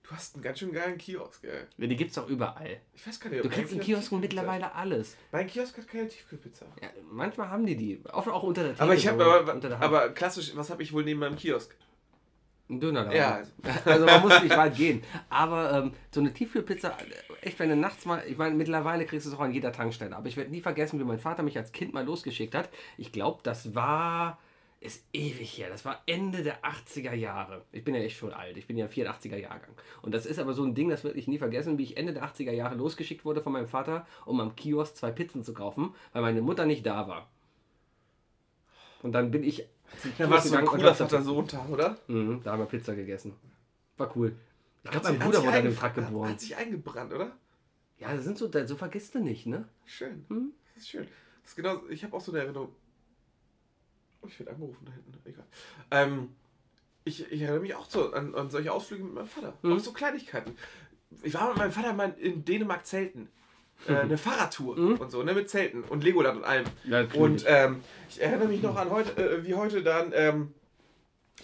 Du 0.03 0.11
hast 0.15 0.35
einen 0.35 0.45
ganz 0.45 0.61
schön 0.61 0.71
geilen 0.71 0.99
Kiosk, 0.99 1.43
gell? 1.43 1.67
Ja, 1.79 1.87
Die 1.89 1.97
gibt's 1.97 2.15
doch 2.15 2.29
überall. 2.29 2.81
Ich 2.95 3.05
weiß 3.05 3.19
gar 3.19 3.29
nicht, 3.31 3.43
Du 3.43 3.49
mein 3.49 3.57
kriegst 3.57 3.73
in 3.73 3.81
Kiosk 3.81 4.03
Kiosken 4.03 4.21
mittlerweile 4.21 4.73
alles. 4.73 5.17
Mein 5.33 5.49
Kiosk 5.49 5.77
hat 5.79 5.89
keine 5.89 6.07
Tiefkühlpizza. 6.07 6.67
Ja, 6.81 6.91
manchmal 7.11 7.51
haben 7.51 7.67
die 7.67 7.75
die. 7.77 8.01
Oft 8.13 8.29
auch 8.29 8.45
unter 8.45 8.63
der 8.63 8.81
Aber 8.81 8.95
ich 8.95 9.09
habe 9.09 9.25
so, 9.25 9.31
aber, 9.33 9.53
Hand. 9.53 9.65
aber 9.65 10.11
klassisch, 10.11 10.53
was 10.55 10.71
habe 10.71 10.83
ich 10.85 10.93
wohl 10.93 11.03
neben 11.03 11.19
meinem 11.19 11.35
Kiosk? 11.35 11.75
Ein 12.69 12.81
Dönerladen. 12.81 13.17
Ja. 13.17 13.43
Also 13.85 14.07
man 14.07 14.23
muss 14.23 14.43
nicht 14.43 14.57
weit 14.57 14.77
gehen. 14.77 15.03
Aber 15.31 15.73
ähm, 15.73 15.93
so 16.11 16.21
eine 16.21 16.33
Tiefkühlpizza, 16.33 16.97
echt, 17.41 17.59
wenn 17.61 17.69
du 17.69 17.77
nachts 17.77 18.07
mal, 18.07 18.25
ich 18.27 18.37
meine, 18.37 18.57
mittlerweile 18.57 19.07
kriegst 19.07 19.27
du 19.27 19.31
es 19.31 19.37
auch 19.37 19.41
an 19.43 19.53
jeder 19.53 19.73
Tankstelle. 19.73 20.17
Aber 20.17 20.27
ich 20.27 20.37
werde 20.37 20.51
nie 20.51 20.61
vergessen, 20.61 20.99
wie 20.99 21.05
mein 21.05 21.21
Vater 21.21 21.45
mich 21.45 21.57
als 21.57 21.71
Kind 21.71 21.95
mal 21.95 22.05
losgeschickt 22.05 22.55
hat. 22.57 22.69
Ich 22.99 23.13
glaube, 23.13 23.41
das 23.45 23.77
war, 23.77 24.39
ist 24.81 25.05
ewig 25.13 25.57
her. 25.59 25.69
Das 25.71 25.85
war 25.85 26.03
Ende 26.07 26.43
der 26.43 26.65
80er 26.65 27.15
Jahre. 27.15 27.63
Ich 27.71 27.85
bin 27.85 27.95
ja 27.95 28.01
echt 28.01 28.17
schon 28.17 28.33
alt. 28.33 28.57
Ich 28.57 28.67
bin 28.67 28.77
ja 28.77 28.87
84er 28.87 29.37
Jahrgang. 29.37 29.71
Und 30.03 30.13
das 30.13 30.27
ist 30.27 30.41
aber 30.41 30.53
so 30.53 30.65
ein 30.65 30.75
Ding, 30.75 30.89
das 30.89 31.05
werde 31.05 31.19
ich 31.19 31.29
nie 31.29 31.39
vergessen, 31.39 31.79
wie 31.79 31.85
ich 31.85 31.97
Ende 31.97 32.15
der 32.15 32.25
80er 32.25 32.53
Jahre 32.53 32.75
losgeschickt 32.75 33.25
wurde 33.25 33.43
von 33.43 33.53
meinem 33.53 33.69
Vater, 33.69 34.07
um 34.25 34.41
am 34.41 34.57
Kiosk 34.57 34.97
zwei 34.97 35.13
Pizzen 35.13 35.45
zu 35.45 35.55
kaufen, 35.55 35.95
weil 36.13 36.23
meine 36.23 36.43
Mutter 36.43 36.67
nicht 36.67 36.85
da 36.85 37.07
war. 37.07 37.29
Und 39.03 39.13
dann 39.13 39.31
bin 39.31 39.45
ich. 39.45 39.69
Da 40.19 40.31
war 40.31 40.41
so 40.41 40.55
ein 40.57 40.65
cooler 40.65 40.95
Vater-Sohn-Tag, 40.95 41.69
oder? 41.69 41.99
Mhm, 42.09 42.43
da 42.43 42.53
haben 42.53 42.61
wir 42.61 42.67
Pizza 42.67 42.95
gegessen. 42.95 43.35
War 43.97 44.15
cool. 44.17 44.37
Ich 44.85 44.91
glaube, 44.91 45.09
mein 45.09 45.19
Bruder 45.19 45.43
wurde 45.43 45.57
an 45.57 45.65
dem 45.65 45.77
Tag 45.77 45.95
geboren. 45.95 46.31
Hat 46.31 46.41
sich 46.41 46.57
eingebrannt, 46.57 47.13
oder? 47.13 47.37
Ja, 47.99 48.15
das 48.15 48.25
sind 48.25 48.39
so, 48.39 48.51
so 48.67 48.77
vergisst 48.77 49.15
du 49.15 49.21
nicht, 49.21 49.47
ne? 49.47 49.69
Schön. 49.85 50.25
Hm? 50.29 50.53
Das 50.75 50.83
ist 50.83 50.91
schön. 50.91 51.07
Das 51.43 51.53
ist 51.53 51.57
genau, 51.57 51.87
ich 51.89 52.05
habe 52.05 52.15
auch 52.17 52.21
so 52.21 52.33
eine 52.33 52.43
Erinnerung. 52.43 52.75
Oh, 54.23 54.27
ich 54.27 54.39
werde 54.39 54.53
angerufen 54.53 54.85
da 54.85 54.93
hinten. 54.93 55.19
Egal. 55.25 55.47
Ähm, 55.91 56.29
ich, 57.05 57.31
ich 57.31 57.41
erinnere 57.41 57.61
mich 57.61 57.75
auch 57.75 57.89
so 57.89 58.13
an, 58.13 58.35
an 58.35 58.51
solche 58.51 58.73
Ausflüge 58.73 59.05
mit 59.05 59.15
meinem 59.15 59.27
Vater. 59.27 59.55
Mhm. 59.63 59.73
Auch 59.73 59.79
so 59.79 59.93
Kleinigkeiten. 59.93 60.57
Ich 61.23 61.35
war 61.35 61.49
mit 61.49 61.59
meinem 61.59 61.73
Vater 61.73 61.93
mal 61.93 62.15
in 62.19 62.45
Dänemark 62.45 62.85
zelten. 62.85 63.29
Äh, 63.89 63.95
eine 63.95 64.19
Fahrradtour 64.19 64.77
Mhm. 64.77 64.97
und 64.97 65.11
so, 65.11 65.23
ne, 65.23 65.33
mit 65.35 65.49
Zelten 65.49 65.83
und 65.85 66.03
Legoland 66.03 66.39
und 66.39 66.45
allem. 66.45 66.65
Ja, 66.85 67.07
Und 67.15 67.45
ähm, 67.47 67.83
ich 68.09 68.21
erinnere 68.21 68.49
mich 68.49 68.63
noch 68.63 68.77
an 68.77 68.91
heute, 68.91 69.13
äh, 69.17 69.45
wie 69.47 69.55
heute 69.55 69.83
dann, 69.83 70.13
ähm, 70.15 70.55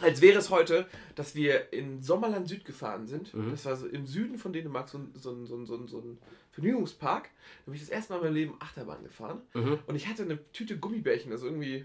als 0.00 0.20
wäre 0.22 0.38
es 0.38 0.48
heute, 0.50 0.86
dass 1.14 1.34
wir 1.34 1.72
in 1.72 2.00
Sommerland 2.00 2.48
Süd 2.48 2.64
gefahren 2.64 3.06
sind. 3.06 3.32
Mhm. 3.34 3.50
Das 3.50 3.64
war 3.66 3.76
so 3.76 3.86
im 3.86 4.06
Süden 4.06 4.38
von 4.38 4.52
Dänemark 4.52 4.88
so 4.88 4.98
ein, 4.98 5.12
so 5.14 5.30
ein, 5.30 5.46
so 5.46 5.54
ein, 5.56 5.66
so 5.66 5.86
so 5.86 5.98
ein 5.98 6.18
Vergnügungspark. 6.52 7.24
Da 7.24 7.64
bin 7.66 7.74
ich 7.74 7.80
das 7.80 7.90
erste 7.90 8.12
Mal 8.12 8.18
in 8.20 8.24
meinem 8.24 8.34
Leben 8.34 8.54
Achterbahn 8.58 9.02
gefahren. 9.04 9.42
Mhm. 9.54 9.78
Und 9.86 9.94
ich 9.94 10.08
hatte 10.08 10.22
eine 10.22 10.38
Tüte 10.52 10.78
Gummibärchen, 10.78 11.30
also 11.30 11.46
irgendwie 11.46 11.84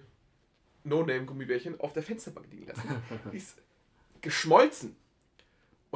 No-Name-Gummibärchen, 0.86 1.80
auf 1.82 1.94
der 1.94 2.04
Fensterbank 2.04 2.48
liegen 2.50 2.68
lassen. 2.68 2.90
Die 3.34 3.38
ist 3.38 3.58
geschmolzen. 4.22 4.96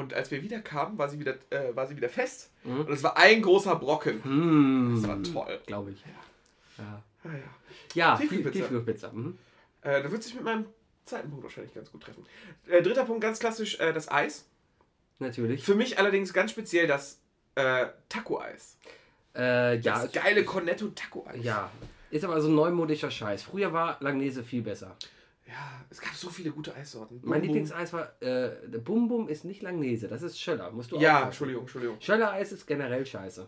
Und 0.01 0.13
als 0.13 0.31
wir 0.31 0.41
wieder 0.41 0.59
kamen, 0.59 0.97
war 0.97 1.07
sie 1.09 1.19
wieder, 1.19 1.35
äh, 1.49 1.75
war 1.75 1.87
sie 1.87 1.95
wieder 1.95 2.09
fest. 2.09 2.49
Mhm. 2.63 2.81
Und 2.81 2.89
es 2.91 3.03
war 3.03 3.17
ein 3.17 3.41
großer 3.41 3.75
Brocken. 3.75 4.23
Hm, 4.23 4.99
Das 5.01 5.07
war 5.07 5.23
toll. 5.45 5.59
Glaube 5.65 5.91
ich. 5.91 6.01
Ja, 6.77 7.03
Ah, 7.23 7.27
ja. 7.29 7.39
ja 7.93 8.17
Tiefkühlpizza. 8.17 8.51
Tiefkühlpizza. 8.59 9.11
Mhm. 9.11 9.37
Äh, 9.81 10.01
da 10.03 10.11
wird 10.11 10.23
sich 10.23 10.33
mit 10.35 10.43
meinem 10.43 10.65
zweiten 11.05 11.29
Punkt 11.29 11.43
wahrscheinlich 11.43 11.73
ganz 11.73 11.91
gut 11.91 12.01
treffen. 12.03 12.25
Äh, 12.67 12.81
dritter 12.81 13.05
Punkt, 13.05 13.21
ganz 13.21 13.39
klassisch, 13.39 13.79
äh, 13.79 13.93
das 13.93 14.09
Eis. 14.11 14.45
Natürlich. 15.19 15.63
Für 15.63 15.75
mich 15.75 15.99
allerdings 15.99 16.33
ganz 16.33 16.51
speziell 16.51 16.87
das 16.87 17.19
äh, 17.55 17.85
Taco-Eis. 18.09 18.77
Äh, 19.35 19.77
ja, 19.79 20.01
Das 20.03 20.11
geile 20.11 20.43
Cornetto 20.43 20.87
Taco-Eis. 20.89 21.43
ja. 21.43 21.69
Ist 22.09 22.25
aber 22.25 22.41
so 22.41 22.49
ein 22.49 22.55
neumodischer 22.55 23.09
Scheiß. 23.09 23.43
Früher 23.43 23.71
war 23.71 23.95
Langnese 24.01 24.43
viel 24.43 24.61
besser. 24.63 24.97
Ja, 25.51 25.85
es 25.89 25.99
gab 25.99 26.13
so 26.13 26.29
viele 26.29 26.51
gute 26.51 26.73
Eissorten. 26.73 27.17
Mein 27.17 27.23
Bum, 27.23 27.31
Bum. 27.33 27.41
Lieblingseis 27.41 27.91
war, 27.93 28.21
äh, 28.21 28.69
der 28.69 28.79
Bum 28.79 29.07
Bum 29.09 29.27
ist 29.27 29.43
nicht 29.43 29.61
Langnese, 29.61 30.07
das 30.07 30.21
ist 30.21 30.39
Schöller. 30.39 30.71
Musst 30.71 30.91
du 30.91 30.95
Ja, 30.97 31.09
aufpassen. 31.09 31.27
Entschuldigung, 31.27 31.61
Entschuldigung. 31.63 31.97
Schöller-Eis 31.99 32.51
ist 32.53 32.65
generell 32.67 33.05
scheiße. 33.05 33.47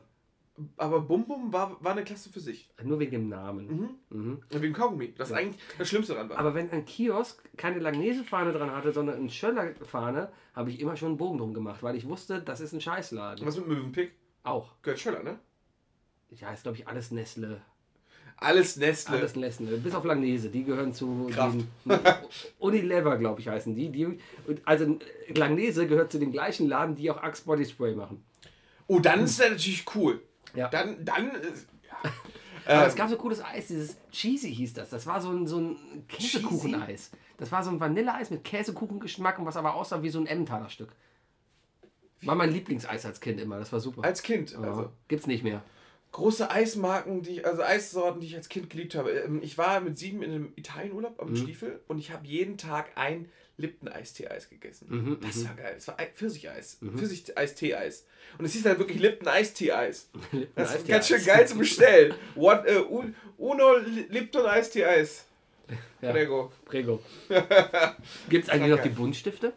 Aber 0.77 1.01
Bum 1.01 1.25
Bum 1.25 1.51
war, 1.53 1.83
war 1.83 1.93
eine 1.93 2.03
Klasse 2.03 2.29
für 2.29 2.39
sich. 2.39 2.69
Nur 2.83 2.99
wegen 2.99 3.11
dem 3.11 3.29
Namen. 3.29 3.67
Mhm. 3.67 3.89
Mhm. 4.09 4.43
Und 4.53 4.61
wegen 4.61 4.73
Kaugummi. 4.73 5.13
Das 5.17 5.29
Ja. 5.29 5.37
eigentlich 5.37 5.59
das 5.79 5.87
Schlimmste 5.89 6.13
dran 6.13 6.29
war. 6.29 6.37
Aber 6.37 6.53
wenn 6.53 6.69
ein 6.71 6.85
Kiosk 6.85 7.41
keine 7.57 7.79
Langnese-Fahne 7.79 8.51
dran 8.51 8.71
hatte, 8.71 8.91
sondern 8.91 9.15
eine 9.15 9.29
Schöller-Fahne, 9.29 10.31
habe 10.53 10.69
ich 10.69 10.79
immer 10.79 10.95
schon 10.97 11.09
einen 11.09 11.17
Bogen 11.17 11.37
drum 11.39 11.53
gemacht, 11.53 11.81
weil 11.81 11.95
ich 11.95 12.07
wusste, 12.07 12.41
das 12.41 12.59
ist 12.61 12.73
ein 12.73 12.81
Scheißladen. 12.81 13.45
was 13.47 13.57
mit 13.57 13.67
Möwenpick? 13.67 14.11
Auch. 14.43 14.73
Gehört 14.83 14.99
Schöller, 14.99 15.23
ne? 15.23 15.39
Ja, 16.31 16.51
ist 16.51 16.63
glaube 16.63 16.77
ich 16.77 16.87
alles 16.87 17.11
Nestle. 17.11 17.61
Alles 18.43 18.77
Nestle. 18.77 19.17
Alles 19.17 19.35
Nestle. 19.35 19.77
Bis 19.77 19.95
auf 19.95 20.03
Langnese, 20.03 20.49
die 20.49 20.63
gehören 20.63 20.93
zu 20.93 21.29
Kraft. 21.31 21.57
den 21.57 21.67
Unilever, 22.59 23.17
glaube 23.17 23.41
ich, 23.41 23.47
heißen 23.47 23.75
die. 23.75 23.89
die 23.89 24.19
also 24.65 24.97
Langnese 25.35 25.87
gehört 25.87 26.11
zu 26.11 26.19
den 26.19 26.31
gleichen 26.31 26.67
Laden, 26.67 26.95
die 26.95 27.09
auch 27.09 27.17
Axe 27.17 27.43
Body 27.45 27.65
Spray 27.65 27.95
machen. 27.95 28.23
Oh, 28.87 28.99
dann 28.99 29.21
ist 29.21 29.39
das 29.39 29.51
natürlich 29.51 29.85
cool. 29.95 30.21
Ja. 30.55 30.67
Dann, 30.69 31.03
dann 31.03 31.31
ja. 31.31 32.11
Aber 32.65 32.83
Ähm, 32.83 32.87
es 32.87 32.95
gab 32.95 33.09
so 33.09 33.17
cooles 33.17 33.43
Eis, 33.43 33.67
dieses 33.67 33.97
Cheesy 34.11 34.53
hieß 34.53 34.73
das. 34.73 34.89
Das 34.89 35.05
war 35.05 35.21
so 35.21 35.31
ein, 35.31 35.47
so 35.47 35.59
ein 35.59 36.05
Käsekucheneis. 36.07 37.11
Das 37.37 37.51
war 37.51 37.63
so 37.63 37.69
ein 37.69 37.79
Vanilleeis 37.79 38.29
mit 38.29 38.43
Käsekuchengeschmack 38.43 39.39
und 39.39 39.45
was 39.45 39.57
aber 39.57 39.75
aussah 39.75 40.01
wie 40.01 40.09
so 40.09 40.19
ein 40.19 40.27
Emmentaler 40.27 40.69
Stück. 40.69 40.93
War 42.21 42.35
mein 42.35 42.51
Lieblingseis 42.51 43.05
als 43.05 43.19
Kind 43.19 43.41
immer, 43.41 43.59
das 43.59 43.73
war 43.73 43.81
super. 43.81 44.03
Als 44.03 44.21
Kind, 44.21 44.55
also. 44.55 44.89
Gibt's 45.09 45.27
nicht 45.27 45.43
mehr. 45.43 45.61
Große 46.13 46.49
Eismarken, 46.49 47.21
die 47.23 47.31
ich, 47.39 47.45
also 47.45 47.61
Eissorten, 47.63 48.21
die 48.21 48.27
ich 48.27 48.35
als 48.35 48.47
Kind 48.47 48.69
geliebt 48.69 48.95
habe. 48.95 49.11
Ähm, 49.11 49.41
Ich 49.43 49.57
war 49.57 49.81
mit 49.81 49.97
sieben 49.97 50.23
in 50.23 50.31
einem 50.31 50.53
Italienurlaub 50.55 51.21
am 51.21 51.31
Mhm. 51.31 51.35
Stiefel 51.37 51.81
und 51.87 51.97
ich 51.99 52.11
habe 52.11 52.25
jeden 52.25 52.57
Tag 52.57 52.91
ein 52.95 53.29
Lipton-Eistee-Eis 53.57 54.49
gegessen. 54.49 54.87
Mhm, 54.89 55.17
Das 55.21 55.35
mhm. 55.37 55.47
war 55.49 55.55
geil. 55.55 55.71
Das 55.75 55.87
war 55.87 55.99
Ei- 55.99 56.07
Pfirsicheis. 56.13 56.77
Mhm. 56.81 56.97
Pfirsich-Eistee-Eis. 56.97 58.05
Und 58.37 58.45
es 58.45 58.53
hieß 58.53 58.63
dann 58.63 58.79
wirklich 58.79 58.99
Lipton-Eistee-Eis. 58.99 60.09
Das 60.55 60.75
ist 60.75 60.87
ganz 60.87 61.07
schön 61.07 61.23
geil 61.25 61.47
zu 61.47 61.57
bestellen. 61.57 62.13
What, 62.35 62.65
äh, 62.65 62.77
un, 62.77 63.15
uno 63.37 63.75
Li- 63.77 64.05
Lipton-Eistee-Eis. 64.09 65.25
Ja. 66.01 66.11
Prego. 66.11 66.51
Prego. 66.65 67.01
Gibt's 68.29 68.49
eigentlich 68.49 68.71
noch 68.75 68.81
die 68.83 68.89
Buntstifte? 68.89 69.53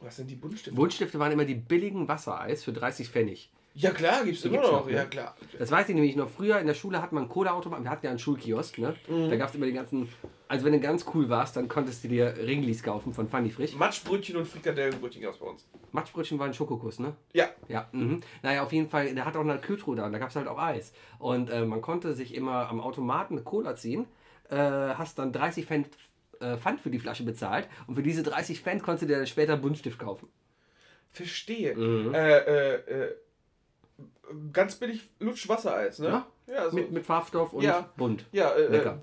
Was 0.00 0.16
sind 0.16 0.28
die 0.30 0.34
Buntstifte? 0.34 0.72
Buntstifte 0.72 1.18
waren 1.18 1.30
immer 1.32 1.44
die 1.44 1.54
billigen 1.54 2.08
Wassereis 2.08 2.64
für 2.64 2.72
30 2.72 3.08
Pfennig. 3.10 3.50
Ja 3.74 3.90
klar, 3.90 4.24
gibt's 4.24 4.42
Die 4.42 4.48
immer 4.48 4.58
gibt's 4.58 4.70
noch. 4.70 4.80
noch, 4.80 4.86
ne? 4.86 4.92
Ja 4.96 5.04
klar. 5.06 5.34
Das 5.58 5.70
weiß 5.70 5.88
ich 5.88 5.94
nämlich 5.94 6.14
noch. 6.14 6.28
Früher 6.28 6.58
in 6.58 6.66
der 6.66 6.74
Schule 6.74 7.00
hat 7.00 7.12
man 7.12 7.22
einen 7.24 7.30
Cola-Automaten. 7.30 7.84
Wir 7.84 7.90
hatten 7.90 8.04
ja 8.04 8.10
einen 8.10 8.18
Schulkiosk, 8.18 8.78
ne? 8.78 8.94
Mhm. 9.08 9.30
Da 9.30 9.36
gab 9.36 9.48
es 9.48 9.54
immer 9.54 9.66
die 9.66 9.72
ganzen. 9.72 10.08
Also, 10.48 10.66
wenn 10.66 10.72
du 10.72 10.80
ganz 10.80 11.06
cool 11.14 11.30
warst, 11.30 11.56
dann 11.56 11.66
konntest 11.68 12.04
du 12.04 12.08
dir 12.08 12.34
Ringlis 12.36 12.82
kaufen 12.82 13.14
von 13.14 13.26
Funny 13.28 13.48
Frisch. 13.48 13.74
Matschbrötchen 13.74 14.36
und 14.36 14.46
Frikadellenbrötchen 14.46 15.22
gab's 15.22 15.38
bei 15.38 15.46
uns. 15.46 15.66
Matschbrötchen 15.92 16.38
war 16.38 16.46
ein 16.46 16.52
Schokokuss, 16.52 16.98
ne? 16.98 17.14
Ja. 17.32 17.48
Ja, 17.68 17.88
mhm. 17.92 18.20
Naja, 18.42 18.62
auf 18.62 18.72
jeden 18.72 18.90
Fall, 18.90 19.14
der 19.14 19.24
hat 19.24 19.34
auch 19.36 19.40
eine 19.40 19.58
Kühltruhe 19.58 19.96
da 19.96 20.04
und 20.04 20.12
da 20.12 20.18
gab 20.18 20.28
es 20.28 20.36
halt 20.36 20.48
auch 20.48 20.58
Eis. 20.58 20.92
Und 21.18 21.48
äh, 21.48 21.64
man 21.64 21.80
konnte 21.80 22.12
sich 22.12 22.34
immer 22.34 22.68
am 22.68 22.80
Automaten 22.82 23.34
eine 23.36 23.42
Cola 23.44 23.74
ziehen, 23.74 24.04
äh, 24.50 24.56
hast 24.56 25.18
dann 25.18 25.32
30 25.32 25.66
Cent 25.66 25.88
äh, 26.40 26.58
Pfand 26.58 26.80
für 26.80 26.90
die 26.90 26.98
Flasche 26.98 27.22
bezahlt 27.24 27.68
und 27.86 27.94
für 27.94 28.02
diese 28.02 28.22
30 28.22 28.62
Cent 28.62 28.82
konntest 28.82 29.04
du 29.04 29.06
dir 29.06 29.16
dann 29.16 29.26
später 29.26 29.56
Buntstift 29.56 29.98
kaufen. 29.98 30.28
Verstehe. 31.10 31.74
Mhm. 31.74 32.14
Äh, 32.14 32.38
äh, 32.38 32.74
äh, 32.74 33.14
ganz 34.52 34.76
billig 34.76 35.02
Lutschwassereis, 35.20 35.98
ne? 35.98 36.08
Ja. 36.08 36.26
Ja, 36.46 36.70
so. 36.70 36.76
Mit, 36.76 36.90
mit 36.92 37.06
Farbstoff 37.06 37.52
und 37.52 37.62
Ja. 37.62 37.88
bunt. 37.96 38.24
ja 38.32 38.50
äh, 38.50 38.66
Lecker. 38.66 39.00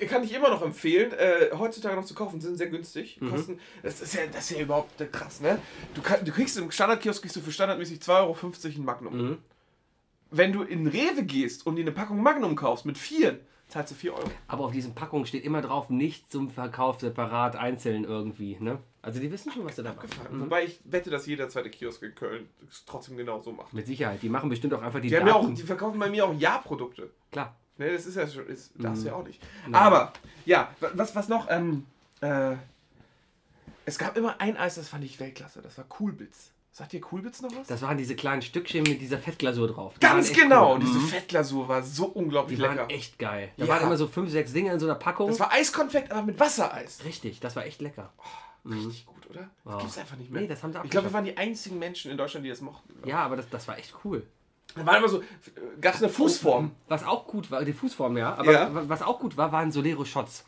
äh, 0.00 0.06
kann 0.06 0.24
ich 0.24 0.34
immer 0.34 0.50
noch 0.50 0.62
empfehlen. 0.62 1.12
Äh, 1.12 1.50
heutzutage 1.56 1.94
noch 1.96 2.04
zu 2.04 2.14
kaufen, 2.14 2.40
sind 2.40 2.56
sehr 2.56 2.66
günstig. 2.68 3.20
Mhm. 3.20 3.30
Kosten, 3.30 3.60
das, 3.82 4.00
ist 4.00 4.14
ja, 4.14 4.22
das 4.30 4.50
ist 4.50 4.56
ja 4.56 4.62
überhaupt 4.64 5.00
äh, 5.00 5.06
krass, 5.06 5.40
ne? 5.40 5.58
Du, 5.94 6.02
kann, 6.02 6.24
du 6.24 6.32
kriegst 6.32 6.58
im 6.58 6.70
Standardkiosk 6.70 7.22
kriegst 7.22 7.36
du 7.36 7.40
für 7.40 7.52
standardmäßig 7.52 8.00
2,50 8.00 8.08
Euro 8.18 8.36
ein 8.80 8.84
Magnum. 8.84 9.16
Mhm. 9.28 9.38
Wenn 10.30 10.52
du 10.52 10.62
in 10.62 10.86
Rewe 10.86 11.22
gehst 11.22 11.66
und 11.66 11.76
dir 11.76 11.82
eine 11.82 11.92
Packung 11.92 12.22
Magnum 12.22 12.54
kaufst 12.56 12.84
mit 12.84 12.98
vier, 12.98 13.40
zahlst 13.68 13.92
du 13.92 13.94
4 13.96 14.14
Euro. 14.14 14.30
Aber 14.46 14.64
auf 14.64 14.72
diesen 14.72 14.94
Packungen 14.94 15.26
steht 15.26 15.44
immer 15.44 15.60
drauf, 15.62 15.90
nicht 15.90 16.30
zum 16.32 16.50
Verkauf 16.50 17.00
separat 17.00 17.54
einzeln 17.56 18.04
irgendwie. 18.04 18.56
Ne? 18.60 18.78
Also 19.02 19.20
die 19.20 19.30
wissen 19.30 19.52
schon, 19.52 19.64
was 19.64 19.76
sie 19.76 19.82
da 19.82 19.92
machen. 19.92 20.08
Gefahren. 20.08 20.36
Mhm. 20.36 20.40
Wobei 20.42 20.64
ich 20.64 20.80
wette, 20.84 21.10
dass 21.10 21.26
jeder 21.26 21.48
zweite 21.48 21.70
Kiosk 21.70 22.02
in 22.02 22.14
Köln 22.14 22.48
es 22.68 22.84
trotzdem 22.86 23.16
genau 23.16 23.40
so 23.40 23.52
macht. 23.52 23.72
Mit 23.74 23.86
Sicherheit. 23.86 24.22
Die 24.22 24.28
machen 24.28 24.48
bestimmt 24.48 24.74
auch 24.74 24.82
einfach 24.82 25.00
die, 25.00 25.08
Die, 25.08 25.16
haben 25.18 25.26
ja 25.26 25.34
auch, 25.34 25.42
Daten. 25.42 25.54
die 25.54 25.62
verkaufen 25.62 25.98
bei 25.98 26.08
mir 26.10 26.24
auch 26.26 26.34
Ja-Produkte. 26.34 27.10
Klar. 27.30 27.54
Ne, 27.76 27.92
das 27.92 28.06
ist 28.06 28.16
ja 28.16 28.26
schon, 28.26 28.46
ist, 28.48 28.72
darfst 28.76 29.04
du 29.04 29.08
ja 29.08 29.14
auch 29.14 29.24
nicht. 29.24 29.40
Nein. 29.66 29.74
Aber, 29.74 30.12
ja, 30.44 30.68
wa- 30.80 30.90
was, 30.94 31.14
was 31.14 31.28
noch? 31.28 31.46
Ähm, 31.48 31.86
äh, 32.20 32.56
es 33.84 33.98
gab 33.98 34.16
immer 34.16 34.40
ein 34.40 34.56
Eis, 34.56 34.74
das 34.74 34.88
fand 34.88 35.04
ich 35.04 35.20
Weltklasse. 35.20 35.62
Das 35.62 35.78
war 35.78 35.84
Coolbits. 35.84 36.50
Sagt 36.78 36.94
ihr 36.94 37.00
Coolbits 37.00 37.42
noch 37.42 37.50
was? 37.56 37.66
Das 37.66 37.82
waren 37.82 37.98
diese 37.98 38.14
kleinen 38.14 38.40
Stückchen 38.40 38.84
mit 38.84 39.00
dieser 39.00 39.18
Fettglasur 39.18 39.66
drauf. 39.66 39.94
Die 39.94 40.00
Ganz 40.00 40.32
genau. 40.32 40.74
cool. 40.74 40.78
Diese 40.80 40.98
Mhm. 41.00 41.08
Fettglasur 41.08 41.66
war 41.68 41.82
so 41.82 42.06
unglaublich 42.06 42.56
Die 42.56 42.62
lecker. 42.62 42.76
waren 42.82 42.90
echt 42.90 43.18
geil. 43.18 43.50
Da 43.56 43.64
Ja. 43.64 43.70
waren 43.74 43.82
immer 43.82 43.96
so 43.96 44.06
fünf, 44.06 44.30
sechs 44.30 44.52
Dinge 44.52 44.72
in 44.72 44.78
so 44.78 44.86
einer 44.86 44.94
Packung. 44.94 45.28
das 45.28 45.40
war 45.40 45.50
Eiskonfekt, 45.52 46.12
aber 46.12 46.22
mit 46.22 46.38
Wassereis. 46.38 47.00
Richtig, 47.04 47.40
das 47.40 47.56
war 47.56 47.64
echt 47.66 47.80
lecker. 47.80 48.12
Richtig 48.64 49.06
gut, 49.06 49.28
oder? 49.30 49.48
Das 49.64 49.72
Ja. 49.74 49.78
gibt's 49.80 49.98
einfach 49.98 50.16
nicht 50.18 50.30
mehr. 50.30 50.42
Nee, 50.42 50.46
das 50.48 50.62
haben 50.62 50.72
sie 50.72 50.78
ich 50.84 50.90
glaube, 50.90 51.08
wir 51.08 51.12
waren 51.12 51.24
die 51.24 51.36
einzigen 51.36 51.80
Menschen 51.80 52.10
in 52.12 52.16
Deutschland, 52.16 52.44
die 52.46 52.50
das 52.50 52.60
mochten. 52.60 52.92
Ja, 53.08 53.24
aber 53.24 53.34
das, 53.36 53.48
das 53.50 53.66
war 53.66 53.76
echt 53.76 53.92
cool. 54.04 54.24
Da 54.76 54.86
war 54.86 54.98
immer 54.98 55.08
so, 55.08 55.22
gab 55.80 55.94
es 55.94 56.02
eine 56.02 56.12
Fußform. 56.12 56.70
Was 56.86 57.02
auch 57.04 57.26
gut 57.26 57.50
war, 57.50 57.64
die 57.64 57.72
Fußform, 57.72 58.16
ja. 58.18 58.34
Aber 58.36 58.52
Ja. 58.52 58.72
wa- 58.72 58.84
was 58.86 59.02
auch 59.02 59.18
gut 59.18 59.36
war, 59.36 59.50
waren 59.50 59.72
Solero-Shots. 59.72 60.44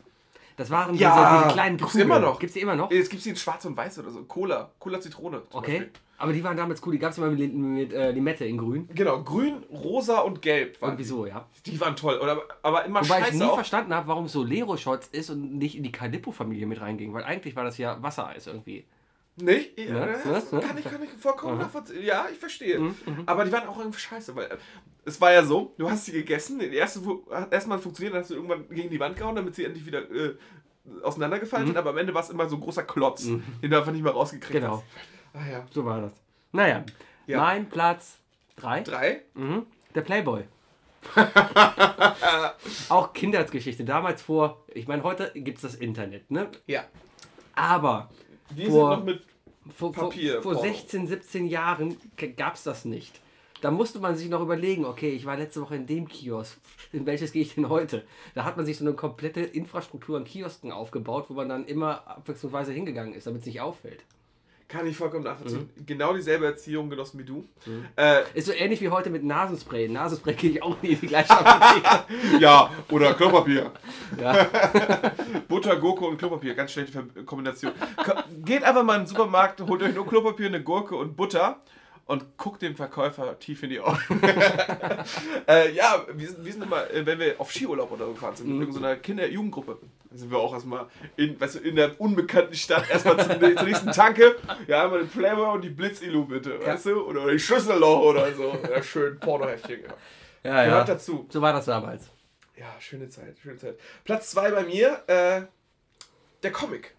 Das 0.56 0.68
waren 0.70 0.94
Ja, 0.94 1.30
diese, 1.30 1.42
diese 1.44 1.54
kleinen 1.54 1.76
gibt's 1.78 1.92
Kugeln. 1.92 2.08
immer 2.08 2.20
noch. 2.20 2.38
Gibt's 2.38 2.54
die 2.54 2.60
immer 2.60 2.76
noch? 2.76 2.90
Jetzt 2.92 3.08
gibt 3.10 3.18
es 3.18 3.24
die 3.24 3.30
in 3.30 3.36
schwarz 3.36 3.64
und 3.64 3.76
weiß 3.76 3.98
oder 3.98 4.10
so. 4.10 4.22
Cola. 4.24 4.70
Cola 4.78 5.00
Zitrone. 5.00 5.42
zum 5.50 5.58
Okay. 5.58 5.78
Beispiel. 5.78 5.90
Aber 6.20 6.32
die 6.34 6.44
waren 6.44 6.56
damals 6.56 6.84
cool. 6.86 6.92
Die 6.92 6.98
gab 6.98 7.12
es 7.12 7.18
immer 7.18 7.30
mit, 7.30 7.54
mit 7.54 7.92
äh, 7.92 8.10
Limette 8.12 8.44
in 8.44 8.58
grün. 8.58 8.88
Genau, 8.94 9.22
grün, 9.24 9.62
rosa 9.72 10.18
und 10.20 10.42
gelb 10.42 10.80
waren 10.82 10.90
Irgendwie 10.90 11.04
so, 11.04 11.26
ja. 11.26 11.48
die. 11.66 11.72
Die 11.72 11.80
waren 11.80 11.96
toll. 11.96 12.18
Oder, 12.22 12.42
aber 12.62 12.84
immer 12.84 13.00
Wobei 13.02 13.18
ich 13.20 13.24
scheiße 13.26 13.38
nie 13.38 13.44
auch. 13.44 13.54
verstanden 13.54 13.94
habe, 13.94 14.06
warum 14.06 14.26
es 14.26 14.32
Solero-Shots 14.32 15.08
ist 15.12 15.30
und 15.30 15.56
nicht 15.58 15.76
in 15.76 15.82
die 15.82 15.92
Calippo-Familie 15.92 16.66
mit 16.66 16.80
reinging. 16.80 17.12
Weil 17.14 17.24
eigentlich 17.24 17.56
war 17.56 17.64
das 17.64 17.78
ja 17.78 18.02
Wassereis 18.02 18.46
irgendwie. 18.46 18.84
Nicht? 19.36 19.78
Ja, 19.78 19.94
Ne? 20.06 20.18
das 20.24 20.52
Ne? 20.52 20.60
kann, 20.60 20.76
ich, 20.76 20.84
kann 20.84 21.02
ich 21.02 21.08
vollkommen 21.10 21.54
Aha. 21.54 21.62
nachvollziehen. 21.62 22.02
Ja, 22.04 22.26
ich 22.30 22.38
verstehe. 22.38 22.78
Mhm, 22.78 22.94
Aber 23.24 23.44
die 23.46 23.52
waren 23.52 23.66
auch 23.68 23.78
irgendwie 23.78 23.98
scheiße, 24.00 24.36
weil 24.36 24.44
äh, 24.46 24.56
es 25.06 25.18
war 25.20 25.32
ja 25.32 25.42
so, 25.42 25.72
du 25.78 25.88
hast 25.90 26.04
sie 26.04 26.12
gegessen, 26.12 26.58
die 26.58 26.66
erste 26.76 27.00
hat 27.30 27.50
erstmal 27.52 27.78
funktioniert, 27.78 28.12
dann 28.14 28.20
hast 28.20 28.30
du 28.30 28.34
irgendwann 28.34 28.68
gegen 28.68 28.90
die 28.90 29.00
Wand 29.00 29.16
gehauen, 29.16 29.34
damit 29.36 29.54
sie 29.54 29.64
endlich 29.64 29.86
wieder 29.86 30.02
äh, 30.10 30.34
auseinandergefallen 31.02 31.64
Mhm. 31.64 31.68
sind, 31.70 31.78
aber 31.78 31.90
am 31.90 31.96
Ende 31.98 32.12
war 32.12 32.22
es 32.22 32.30
immer 32.30 32.46
so 32.48 32.56
ein 32.56 32.60
großer 32.60 32.82
Klotz, 32.82 33.24
den 33.24 33.42
du 33.70 33.76
einfach 33.78 33.92
nicht 33.92 34.02
mehr 34.02 34.12
rausgekriegt 34.12 34.60
Genau. 34.60 34.76
hast. 34.78 34.84
Ah 35.34 35.46
ja. 35.50 35.66
So 35.70 35.84
war 35.84 36.00
das. 36.00 36.12
Naja, 36.52 36.84
Ja. 37.26 37.38
mein 37.38 37.68
Platz 37.68 38.18
3. 38.56 38.82
Drei? 38.82 39.22
Mhm. 39.34 39.66
Der 39.94 40.02
Playboy. 40.02 40.44
auch 42.88 43.12
Kindheitsgeschichte. 43.12 43.84
Damals 43.84 44.22
vor, 44.22 44.62
ich 44.68 44.86
meine, 44.88 45.02
heute 45.02 45.30
gibt 45.34 45.58
es 45.58 45.62
das 45.62 45.74
Internet, 45.74 46.30
ne? 46.30 46.48
Ja. 46.66 46.84
Aber 47.54 48.10
Die 48.50 48.66
Vor- 48.66 48.90
sind 48.96 48.98
noch 48.98 49.04
mit. 49.06 49.22
vor, 49.74 49.92
Papier, 49.92 50.42
vor 50.42 50.54
Porno. 50.54 50.68
16, 50.68 51.06
17 51.06 51.46
Jahren 51.46 51.96
gab 52.36 52.54
es 52.54 52.64
das 52.64 52.84
nicht. 52.84 53.20
Da 53.60 53.70
musste 53.70 53.98
man 54.00 54.16
sich 54.16 54.28
noch 54.30 54.40
überlegen, 54.40 54.84
okay, 54.86 55.10
ich 55.10 55.26
war 55.26 55.36
letzte 55.36 55.60
Woche 55.60 55.76
in 55.76 55.86
dem 55.86 56.08
Kiosk, 56.08 56.58
in 56.92 57.06
welches 57.06 57.32
gehe 57.32 57.42
ich 57.42 57.54
denn 57.54 57.68
heute? 57.68 58.04
Da 58.34 58.44
hat 58.44 58.56
man 58.56 58.64
sich 58.66 58.78
so 58.78 58.84
eine 58.84 58.94
komplette 58.94 59.40
Infrastruktur 59.40 60.16
an 60.16 60.24
Kiosken 60.24 60.72
aufgebaut, 60.72 61.26
wo 61.28 61.34
man 61.34 61.48
dann 61.48 61.66
immer 61.66 62.06
abwechslungsweise 62.06 62.72
hingegangen 62.72 63.14
ist, 63.14 63.26
damit 63.26 63.40
es 63.42 63.46
nicht 63.46 63.60
auffällt. 63.60 64.02
Kann 64.70 64.86
ich 64.86 64.96
vollkommen 64.96 65.24
nachvollziehen. 65.24 65.68
Mhm. 65.76 65.84
Genau 65.86 66.14
dieselbe 66.14 66.46
Erziehung 66.46 66.88
genossen 66.90 67.18
wie 67.18 67.24
du. 67.24 67.44
Äh, 67.96 68.22
Ist 68.34 68.46
so 68.46 68.52
ähnlich 68.52 68.80
wie 68.80 68.88
heute 68.88 69.10
mit 69.10 69.24
Nasenspray. 69.24 69.88
Nasenspray 69.88 70.34
kriege 70.34 70.54
ich 70.58 70.62
auch 70.62 70.80
nie 70.80 70.90
in 70.90 71.00
die 71.00 71.06
gleiche 71.08 71.34
ja, 72.40 72.70
oder 72.90 73.14
Klopapier. 73.14 73.72
ja. 74.20 74.46
Butter, 75.48 75.74
Gurke 75.76 76.04
und 76.04 76.18
Klopapier. 76.18 76.54
Ganz 76.54 76.70
schlechte 76.70 77.02
Kombination. 77.26 77.72
Ko- 77.96 78.12
Geht 78.44 78.62
einfach 78.62 78.84
mal 78.84 78.94
in 78.94 79.00
den 79.02 79.06
Supermarkt, 79.08 79.60
holt 79.62 79.82
euch 79.82 79.94
nur 79.94 80.06
Klopapier, 80.06 80.46
eine 80.46 80.62
Gurke 80.62 80.94
und 80.94 81.16
Butter 81.16 81.60
und 82.06 82.36
guckt 82.36 82.62
dem 82.62 82.76
Verkäufer 82.76 83.38
tief 83.40 83.62
in 83.64 83.70
die 83.70 83.80
Augen. 83.80 83.98
äh, 85.48 85.72
ja, 85.72 86.04
wir 86.12 86.28
sind, 86.28 86.44
wir 86.44 86.52
sind 86.52 86.62
immer, 86.62 86.88
äh, 86.90 87.04
wenn 87.04 87.18
wir 87.18 87.34
auf 87.40 87.50
Skiurlaub 87.52 87.90
oder 87.92 88.06
so 88.06 88.12
gefahren 88.12 88.36
sind, 88.36 88.46
mit 88.48 88.56
Mhm. 88.56 88.62
irgendeiner 88.62 88.96
Kinder-Jugendgruppe, 88.96 89.78
dann 90.10 90.18
sind 90.18 90.30
wir 90.30 90.38
auch 90.38 90.52
erstmal 90.52 90.86
in, 91.16 91.40
weißt 91.40 91.56
du, 91.56 91.58
in 91.60 91.76
der 91.76 92.00
unbekannten 92.00 92.54
Stadt 92.54 92.90
erstmal 92.90 93.16
zum, 93.18 93.40
zur 93.40 93.62
nächsten 93.62 93.92
Tanke. 93.92 94.36
Ja, 94.66 94.84
einmal 94.84 95.00
den 95.00 95.08
Playboy 95.08 95.54
und 95.54 95.62
die 95.62 95.70
Blitzilu 95.70 96.26
bitte, 96.26 96.64
weißt 96.64 96.86
du? 96.86 97.06
Oder, 97.06 97.22
oder 97.22 97.32
die 97.32 97.38
Schlüsselloch 97.38 98.02
oder 98.02 98.32
so. 98.34 98.58
Ja, 98.68 98.82
schön 98.82 99.18
Pornoheftchen. 99.20 99.82
Ja. 99.82 99.94
Ja, 100.42 100.64
Gehört 100.64 100.88
ja. 100.88 100.94
dazu. 100.94 101.26
So 101.30 101.40
war 101.40 101.52
das 101.52 101.66
damals. 101.66 102.10
Ja, 102.56 102.74
schöne 102.80 103.08
Zeit, 103.08 103.38
schöne 103.38 103.56
Zeit. 103.56 103.78
Platz 104.04 104.30
2 104.32 104.50
bei 104.50 104.62
mir, 104.64 105.02
äh, 105.06 105.42
der 106.42 106.52
Comic. 106.52 106.94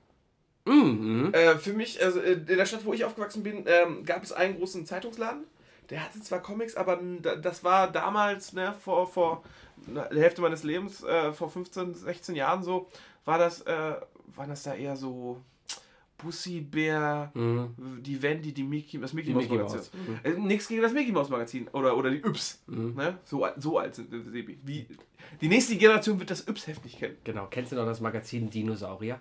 Mhm. 0.66 1.34
Äh, 1.34 1.58
für 1.58 1.74
mich, 1.74 2.04
also 2.04 2.20
äh, 2.20 2.34
in 2.34 2.46
der 2.46 2.66
Stadt, 2.66 2.86
wo 2.86 2.94
ich 2.94 3.04
aufgewachsen 3.04 3.44
bin, 3.44 3.66
ähm, 3.68 4.06
gab 4.06 4.24
es 4.24 4.32
einen 4.32 4.58
großen 4.58 4.86
Zeitungsladen. 4.86 5.46
Der 5.90 6.06
hatte 6.06 6.22
zwar 6.22 6.42
Comics, 6.42 6.76
aber 6.76 7.00
das 7.42 7.64
war 7.64 7.92
damals, 7.92 8.54
ne, 8.54 8.74
vor, 8.80 9.08
vor 9.08 9.44
Hälfte 10.12 10.42
meines 10.42 10.64
Lebens, 10.64 11.04
äh, 11.04 11.34
vor 11.34 11.50
15, 11.50 11.94
16 11.94 12.36
Jahren 12.36 12.64
so, 12.64 12.88
war 13.26 13.38
das, 13.38 13.62
äh, 13.62 13.94
waren 14.36 14.50
das 14.50 14.64
da 14.64 14.74
eher 14.74 14.96
so 14.96 15.42
Bussi, 16.18 16.62
Bär, 16.62 17.32
Mhm. 17.34 18.02
die 18.04 18.22
Wendy, 18.22 18.54
die 18.54 18.64
Mickey, 18.64 19.00
das 19.00 19.12
Mickey 19.14 19.32
Mouse 19.34 19.50
Magazin. 19.50 19.78
Mouse. 19.80 19.92
Mhm. 19.94 20.20
Äh, 20.24 20.30
nichts 20.48 20.68
gegen 20.68 20.82
das 20.84 20.94
Mickey 20.94 21.12
Mouse 21.12 21.30
Magazin 21.30 21.68
oder, 21.70 21.98
oder 21.98 22.12
die 22.12 22.18
Yps. 22.24 22.62
Mhm. 22.68 22.94
Ne? 22.96 23.18
So, 23.26 23.48
so 23.58 23.80
alt 23.80 23.96
sind 23.96 24.14
äh, 24.14 24.22
Sebi. 24.22 24.60
Wie, 24.64 24.86
die 25.42 25.48
nächste 25.48 25.76
Generation 25.78 26.20
wird 26.20 26.30
das 26.30 26.48
Yps-Heft 26.48 26.84
nicht 26.86 27.00
kennen. 27.00 27.18
Genau. 27.24 27.48
Kennst 27.50 27.72
du 27.72 27.76
noch 27.76 27.86
das 27.86 28.02
Magazin 28.02 28.50
Dinosaurier? 28.52 29.20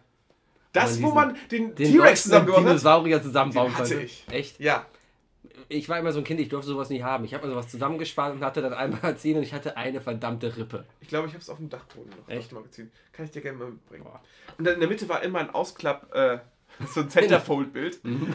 Das, 0.73 0.99
man 1.01 1.11
wo 1.11 1.15
man 1.15 1.37
den, 1.51 1.75
Den 1.75 1.91
T-Rex 1.93 2.25
zusammengebaut 2.25 2.61
hat. 2.61 2.69
Dinosaurier 2.69 3.23
zusammenbauen 3.23 3.69
Den 3.73 3.79
hatte 3.79 3.89
konnte. 3.95 4.05
ich. 4.05 4.27
Echt? 4.31 4.61
Ja. 4.61 4.87
Ich 5.71 5.89
war 5.89 5.99
immer 5.99 6.11
so 6.11 6.19
ein 6.19 6.25
Kind, 6.25 6.41
ich 6.41 6.49
durfte 6.49 6.69
sowas 6.69 6.91
nicht 6.91 7.05
haben. 7.05 7.25
Ich 7.25 7.33
habe 7.33 7.47
mir 7.47 7.53
sowas 7.53 7.69
zusammengespart 7.69 8.35
und 8.35 8.45
hatte 8.45 8.61
dann 8.61 8.75
ein 8.75 8.91
Magazin 8.91 9.37
und 9.37 9.45
ich 9.45 9.53
hatte 9.53 9.77
eine 9.77 10.01
verdammte 10.01 10.57
Rippe. 10.57 10.85
Ich 11.01 11.07
glaube, 11.07 11.29
ich 11.29 11.33
habe 11.33 11.43
es 11.43 11.49
auf 11.49 11.59
dem 11.59 11.69
Dachboden 11.69 12.11
noch. 12.11 12.29
Echt? 12.29 12.47
Das 12.47 12.53
Magazin. 12.53 12.91
Kann 13.13 13.25
ich 13.25 13.31
dir 13.31 13.41
gerne 13.41 13.59
mal 13.59 13.71
mitbringen. 13.71 14.03
Boah. 14.03 14.21
Und 14.59 14.65
dann 14.65 14.75
in 14.75 14.81
der 14.81 14.89
Mitte 14.89 15.09
war 15.09 15.23
immer 15.23 15.39
ein 15.39 15.51
Ausklapp, 15.51 16.13
äh, 16.13 16.39
so 16.89 17.01
ein 17.01 17.09
Centerfold-Bild. 17.09 18.01
Mhm. 18.05 18.35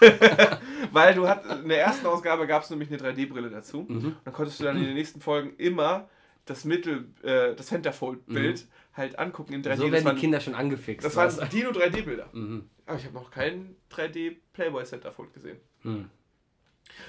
Weil 0.92 1.14
du 1.14 1.28
hat, 1.28 1.44
in 1.62 1.68
der 1.68 1.80
ersten 1.80 2.06
Ausgabe 2.06 2.46
gab 2.46 2.62
es 2.62 2.70
nämlich 2.70 2.90
eine 2.90 2.98
3D-Brille 2.98 3.50
dazu. 3.50 3.84
Mhm. 3.88 3.96
Und 3.96 4.16
dann 4.24 4.32
konntest 4.32 4.60
du 4.60 4.64
dann 4.64 4.78
in 4.78 4.84
den 4.84 4.94
nächsten 4.94 5.20
Folgen 5.20 5.54
immer 5.58 6.08
das 6.46 6.64
Mittel, 6.64 7.08
äh, 7.22 7.54
das 7.54 7.66
Centerfold-Bild 7.66 8.66
halt 8.94 9.18
angucken 9.18 9.54
in 9.54 9.62
3D. 9.62 9.76
So 9.76 9.92
werden 9.92 10.14
die 10.14 10.20
Kinder 10.20 10.40
schon 10.40 10.54
angefixt. 10.54 11.04
das 11.04 11.16
waren 11.16 11.48
Dino 11.50 11.70
3D-Bilder. 11.70 12.28
du? 12.32 12.38
mhm. 12.38 12.70
Aber 12.86 12.98
ich 12.98 13.04
habe 13.04 13.14
noch 13.14 13.30
keinen 13.30 13.76
3D 13.90 14.36
Playboy 14.52 14.84
Centerfold 14.84 15.32
gesehen. 15.32 15.58
Mhm. 15.82 16.10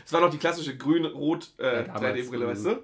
Es 0.06 0.14
war 0.14 0.22
noch 0.22 0.30
die 0.30 0.38
klassische 0.38 0.78
grün-rot 0.78 1.52
äh, 1.60 1.64
Ja, 1.64 1.82
damals, 1.84 2.04
3D-Brille, 2.04 2.46
mhm. 2.46 2.50
weißt 2.50 2.66
du? 2.66 2.84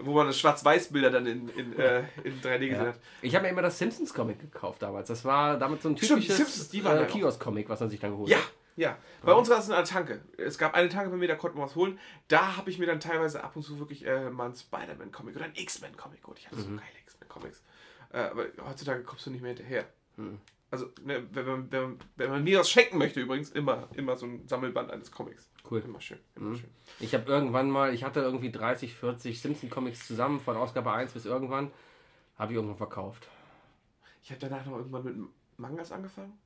Wo 0.00 0.12
man 0.14 0.26
das 0.26 0.38
Schwarz-Weiß-Bilder 0.40 1.10
dann 1.10 1.26
in, 1.26 1.48
in, 1.50 1.78
äh, 1.78 2.02
in 2.24 2.40
3D 2.40 2.58
gesehen 2.68 2.72
Ja. 2.72 2.86
hat. 2.88 2.98
Ich 3.22 3.34
habe 3.34 3.44
mir 3.44 3.50
immer 3.50 3.62
das 3.62 3.78
Simpsons-Comic 3.78 4.40
gekauft 4.40 4.82
damals. 4.82 5.08
Das 5.08 5.24
war 5.24 5.56
damit 5.58 5.82
so 5.82 5.88
ein 5.88 5.96
typisches 5.96 6.74
äh. 6.74 7.06
Kiosk-Comic, 7.06 7.68
was 7.68 7.80
man 7.80 7.90
sich 7.90 8.00
dann 8.00 8.10
geholt 8.10 8.28
Ja, 8.28 8.38
hat. 8.38 8.52
ja. 8.76 8.98
Bei 9.22 9.32
uns 9.32 9.48
war 9.48 9.58
es 9.60 9.70
eine 9.70 9.84
Tanke. 9.84 10.20
Es 10.36 10.58
gab 10.58 10.74
eine 10.74 10.88
Tanke 10.88 11.10
bei 11.10 11.16
mir, 11.16 11.28
da 11.28 11.36
konnten 11.36 11.58
wir 11.58 11.64
was 11.64 11.76
holen. 11.76 11.98
Da 12.26 12.56
habe 12.56 12.70
ich 12.70 12.78
mir 12.78 12.86
dann 12.86 12.98
teilweise 12.98 13.44
ab 13.44 13.54
und 13.54 13.62
zu 13.62 13.78
wirklich 13.78 14.04
äh, 14.04 14.30
mal 14.30 14.46
einen 14.46 14.56
Spider-Man-Comic 14.56 15.36
oder 15.36 15.44
einen 15.44 15.54
X-Men-Comic 15.56 16.22
geholt. 16.22 16.38
Ich 16.40 16.46
hatte 16.46 16.56
so 16.60 16.66
geile 16.68 16.80
X-Men-Comics. 17.04 17.62
Äh, 18.12 18.18
aber 18.18 18.46
heutzutage 18.68 19.02
kommst 19.04 19.26
du 19.26 19.30
nicht 19.30 19.42
mehr 19.42 19.54
hinterher. 19.54 19.84
Mhm. 20.16 20.40
Also, 20.72 20.86
ne, 21.04 21.24
wenn, 21.30 21.46
man, 21.46 21.70
wenn, 21.70 21.82
man, 21.82 21.98
wenn 22.16 22.30
man 22.30 22.42
mir 22.42 22.58
was 22.58 22.68
schenken 22.68 22.98
möchte, 22.98 23.20
übrigens, 23.20 23.50
immer, 23.50 23.88
immer 23.94 24.16
so 24.16 24.26
ein 24.26 24.48
Sammelband 24.48 24.90
eines 24.90 25.12
Comics. 25.12 25.48
Cool. 25.74 25.82
Immer 25.84 26.00
schön. 26.00 26.18
Immer 26.36 26.50
Mhm. 26.50 26.56
schön. 26.56 26.70
Ich 27.00 27.14
habe 27.14 27.30
irgendwann 27.30 27.70
mal, 27.70 27.92
ich 27.94 28.04
hatte 28.04 28.20
irgendwie 28.20 28.50
30, 28.52 28.94
40 28.94 29.40
Simpson-Comics 29.40 30.06
zusammen, 30.06 30.40
von 30.40 30.56
Ausgabe 30.56 30.92
1 30.92 31.12
bis 31.12 31.24
irgendwann, 31.24 31.70
habe 32.38 32.52
ich 32.52 32.56
irgendwann 32.56 32.76
verkauft. 32.76 33.28
Ich 34.22 34.30
habe 34.30 34.40
danach 34.40 34.64
noch 34.66 34.76
irgendwann 34.78 35.04
mit 35.04 35.16
Mangas 35.58 35.92
angefangen. 35.92 36.38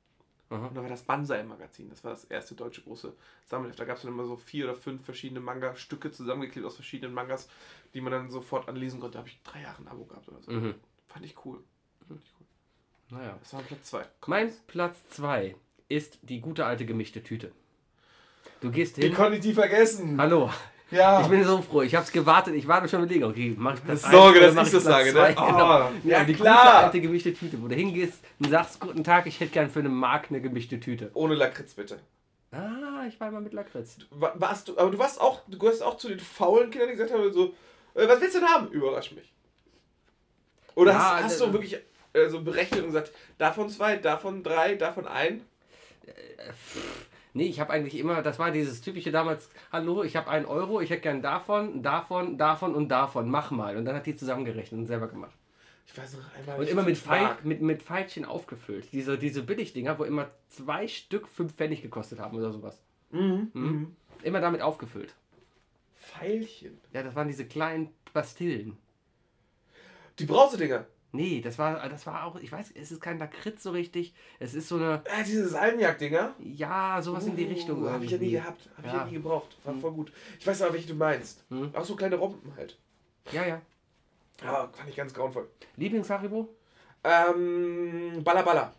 Aha. 0.50 0.66
Und 0.66 0.74
da 0.76 0.80
war 0.82 0.88
das 0.88 1.02
Banzai-Magazin. 1.02 1.90
Das 1.90 2.02
war 2.04 2.12
das 2.12 2.24
erste 2.24 2.54
deutsche 2.54 2.80
große 2.82 3.12
Sammelheft. 3.44 3.78
Da 3.78 3.84
gab 3.84 3.96
es 3.96 4.02
dann 4.02 4.12
immer 4.12 4.24
so 4.24 4.36
vier 4.36 4.64
oder 4.64 4.74
fünf 4.74 5.04
verschiedene 5.04 5.40
Manga-Stücke 5.40 6.10
zusammengeklebt 6.10 6.66
aus 6.66 6.74
verschiedenen 6.76 7.12
Mangas, 7.12 7.48
die 7.92 8.00
man 8.00 8.12
dann 8.12 8.30
sofort 8.30 8.66
anlesen 8.66 8.98
konnte. 8.98 9.14
Da 9.14 9.18
habe 9.18 9.28
ich 9.28 9.40
drei 9.42 9.60
Jahre 9.62 9.82
ein 9.82 9.88
Abo 9.88 10.04
gehabt 10.06 10.26
oder 10.28 10.40
so. 10.40 10.50
Mhm. 10.50 10.74
Fand 11.06 11.24
ich 11.26 11.36
cool. 11.44 11.62
Fand 12.06 12.20
ich 12.22 12.32
cool. 12.40 13.18
Naja. 13.18 13.36
Das 13.40 13.52
war 13.52 13.60
Platz 13.60 13.84
zwei. 13.90 14.06
Mein 14.26 14.52
Platz 14.66 15.06
2 15.10 15.54
ist 15.88 16.18
die 16.22 16.40
gute 16.40 16.64
alte 16.66 16.86
gemischte 16.86 17.22
Tüte. 17.22 17.52
Du 18.60 18.70
gehst 18.70 18.96
Wie 18.98 19.02
hin. 19.02 19.14
konnte 19.14 19.36
ich 19.36 19.42
die 19.42 19.54
vergessen? 19.54 20.20
Hallo. 20.20 20.50
Ja. 20.90 21.20
Ich 21.20 21.26
bin 21.28 21.44
so 21.44 21.60
froh. 21.60 21.82
Ich 21.82 21.94
habe 21.94 22.04
es 22.04 22.10
gewartet. 22.12 22.54
Ich 22.54 22.66
war 22.66 22.86
schon 22.88 23.02
überlegen, 23.04 23.24
okay, 23.24 23.54
mach 23.56 23.74
ich 23.74 23.80
das 23.86 24.02
Sorge, 24.02 24.40
dass 24.40 24.54
ich 24.66 24.72
das 24.72 24.84
sage, 24.84 25.12
ne? 25.12 25.34
Oh, 25.38 25.42
ja, 25.42 25.90
ja, 26.04 26.24
die 26.24 26.32
klar. 26.34 26.56
gute 26.64 26.74
alte 26.86 27.00
gemischte 27.02 27.34
Tüte, 27.34 27.60
wo 27.62 27.68
du 27.68 27.74
hingehst 27.74 28.20
und 28.40 28.50
sagst, 28.50 28.80
guten 28.80 29.04
Tag, 29.04 29.26
ich 29.26 29.38
hätte 29.38 29.52
gern 29.52 29.70
für 29.70 29.80
eine 29.80 29.90
Mark 29.90 30.26
eine 30.30 30.40
gemischte 30.40 30.80
Tüte. 30.80 31.10
Ohne 31.14 31.34
Lakritz 31.34 31.74
bitte. 31.74 32.00
Ah, 32.50 33.04
ich 33.06 33.20
war 33.20 33.28
immer 33.28 33.40
mit 33.42 33.52
Lakritz. 33.52 33.98
Wa- 34.10 34.32
Warst 34.36 34.68
du, 34.68 34.78
aber 34.78 34.90
du 34.90 34.98
warst 34.98 35.20
auch, 35.20 35.42
du 35.46 35.58
gehörst 35.58 35.82
auch 35.82 35.98
zu 35.98 36.08
den 36.08 36.18
faulen 36.18 36.70
Kindern, 36.70 36.88
die 36.88 36.96
gesagt 36.96 37.12
haben, 37.12 37.30
so, 37.32 37.54
äh, 37.94 38.08
was 38.08 38.20
willst 38.22 38.36
du 38.36 38.40
denn 38.40 38.48
haben? 38.48 38.68
Überrasch 38.68 39.12
mich. 39.12 39.30
Oder 40.74 40.92
Ja, 40.92 40.98
hast, 41.16 41.24
hast 41.24 41.40
äh, 41.42 41.46
du 41.46 41.52
wirklich 41.52 41.76
äh, 42.14 42.28
so 42.28 42.40
berechnet 42.40 42.80
und 42.80 42.86
gesagt, 42.86 43.12
davon 43.36 43.68
zwei, 43.68 43.96
davon 43.96 44.42
drei, 44.42 44.74
davon 44.76 45.06
ein? 45.06 45.42
Nee, 47.38 47.46
ich 47.46 47.60
habe 47.60 47.72
eigentlich 47.72 47.96
immer, 47.96 48.20
das 48.20 48.40
war 48.40 48.50
dieses 48.50 48.80
typische 48.80 49.12
damals, 49.12 49.48
hallo, 49.70 50.02
ich 50.02 50.16
habe 50.16 50.28
einen 50.28 50.44
Euro, 50.44 50.80
ich 50.80 50.90
hätte 50.90 51.02
gern 51.02 51.22
davon, 51.22 51.84
davon, 51.84 52.36
davon 52.36 52.74
und 52.74 52.88
davon, 52.88 53.30
mach 53.30 53.52
mal. 53.52 53.76
Und 53.76 53.84
dann 53.84 53.94
hat 53.94 54.06
die 54.06 54.16
zusammengerechnet 54.16 54.80
und 54.80 54.86
selber 54.86 55.06
gemacht. 55.06 55.36
Ich 55.86 55.96
weiß 55.96 56.16
noch 56.16 56.34
einmal. 56.34 56.58
Und 56.58 56.68
immer 56.68 56.82
mit, 56.82 57.06
Mark. 57.06 57.44
mit, 57.44 57.62
mit 57.62 57.84
Pfeilchen 57.84 58.24
aufgefüllt. 58.24 58.88
Diese, 58.90 59.16
diese 59.16 59.44
Billigdinger, 59.44 60.00
wo 60.00 60.02
immer 60.02 60.32
zwei 60.48 60.88
Stück 60.88 61.28
fünf 61.28 61.54
Pfennig 61.54 61.80
gekostet 61.80 62.18
haben 62.18 62.36
oder 62.36 62.50
sowas. 62.50 62.82
Mhm. 63.12 63.52
Mhm. 63.52 63.62
Mhm. 63.62 63.96
Immer 64.24 64.40
damit 64.40 64.60
aufgefüllt. 64.60 65.14
Pfeilchen. 65.96 66.80
Ja, 66.92 67.04
das 67.04 67.14
waren 67.14 67.28
diese 67.28 67.46
kleinen 67.46 67.90
Bastillen. 68.12 68.76
Die 70.18 70.26
Brausedinger. 70.26 70.86
Nee, 71.12 71.40
das 71.40 71.58
war, 71.58 71.88
das 71.88 72.06
war 72.06 72.24
auch, 72.24 72.36
ich 72.36 72.52
weiß, 72.52 72.72
es 72.74 72.92
ist 72.92 73.00
kein 73.00 73.18
Lakritz 73.18 73.62
so 73.62 73.70
richtig. 73.70 74.12
Es 74.38 74.52
ist 74.54 74.68
so 74.68 74.76
eine, 74.76 75.02
Ah, 75.10 75.22
diese 75.26 75.48
Salmiak-Dinger. 75.48 76.34
ja, 76.38 77.00
sowas 77.00 77.26
in 77.26 77.34
die 77.36 77.44
Richtung. 77.44 77.88
Habe 77.88 78.04
ich 78.04 78.10
ja 78.10 78.18
nie 78.18 78.32
gehabt. 78.32 78.68
Habe 78.76 78.86
ich 78.86 78.92
Ja. 78.92 78.98
ja 79.00 79.04
nie 79.06 79.12
gebraucht. 79.14 79.56
War 79.64 79.74
voll 79.76 79.92
gut. 79.92 80.12
Ich 80.38 80.46
weiß 80.46 80.60
aber, 80.62 80.74
welche 80.74 80.88
du 80.88 80.94
meinst. 80.94 81.50
Mhm. 81.50 81.70
Auch 81.74 81.84
so 81.84 81.96
kleine 81.96 82.16
Rompen 82.16 82.54
halt. 82.56 82.78
Ja, 83.32 83.46
ja. 83.46 83.62
Ja, 84.42 84.68
fand 84.72 84.88
ich 84.90 84.96
ganz 84.96 85.14
grauenvoll. 85.14 85.48
Lieblings-Haribo? 85.76 86.48
Ähm, 87.04 88.22
Balla 88.22 88.42
Balla. 88.42 88.74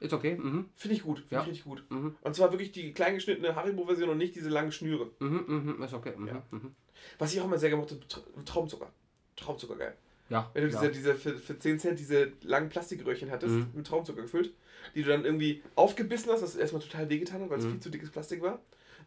Ist 0.00 0.12
okay. 0.12 0.36
Mhm. 0.36 0.70
Finde 0.74 0.96
ich 0.96 1.02
gut. 1.02 1.18
Finde 1.20 1.34
Ja. 1.34 1.40
ich 1.42 1.48
richtig 1.48 1.64
gut. 1.64 1.84
Mhm. 1.90 2.16
Und 2.22 2.34
zwar 2.34 2.50
wirklich 2.52 2.72
die 2.72 2.92
kleingeschnittene 2.92 3.54
Haribo-Version 3.54 4.08
und 4.08 4.18
nicht 4.18 4.34
diese 4.34 4.48
langen 4.48 4.72
Schnüre. 4.72 5.10
Mhm, 5.20 5.44
mhm, 5.76 5.82
ist 5.82 5.94
okay. 5.94 6.14
Mhm, 6.16 6.26
Ja. 6.28 6.42
mhm. 6.50 6.74
Was 7.18 7.32
ich 7.32 7.40
auch 7.40 7.44
immer 7.44 7.58
sehr 7.58 7.70
gemocht 7.70 7.90
habe, 7.90 8.00
Tra- 8.06 8.44
Traumzucker. 8.44 8.90
Traumzucker 9.36 9.76
geil. 9.76 9.96
Ja, 10.30 10.50
Wenn 10.54 10.64
du 10.64 10.70
ja. 10.70 10.80
diese, 10.80 10.92
diese 10.92 11.14
für, 11.14 11.36
für 11.38 11.58
10 11.58 11.78
Cent 11.78 11.98
diese 11.98 12.32
langen 12.42 12.68
Plastikröhrchen 12.70 13.30
hattest, 13.30 13.52
Mhm. 13.54 13.68
mit 13.74 13.86
Traumzucker 13.86 14.22
gefüllt, 14.22 14.52
die 14.94 15.02
du 15.02 15.10
dann 15.10 15.24
irgendwie 15.24 15.62
aufgebissen 15.74 16.30
hast, 16.32 16.42
das 16.42 16.56
erstmal 16.56 16.80
total 16.82 17.08
wehgetan 17.10 17.42
hat, 17.42 17.50
weil 17.50 17.58
es 17.58 17.64
Mhm. 17.66 17.72
viel 17.72 17.80
zu 17.80 17.90
dickes 17.90 18.10
Plastik 18.10 18.42
war. 18.42 18.58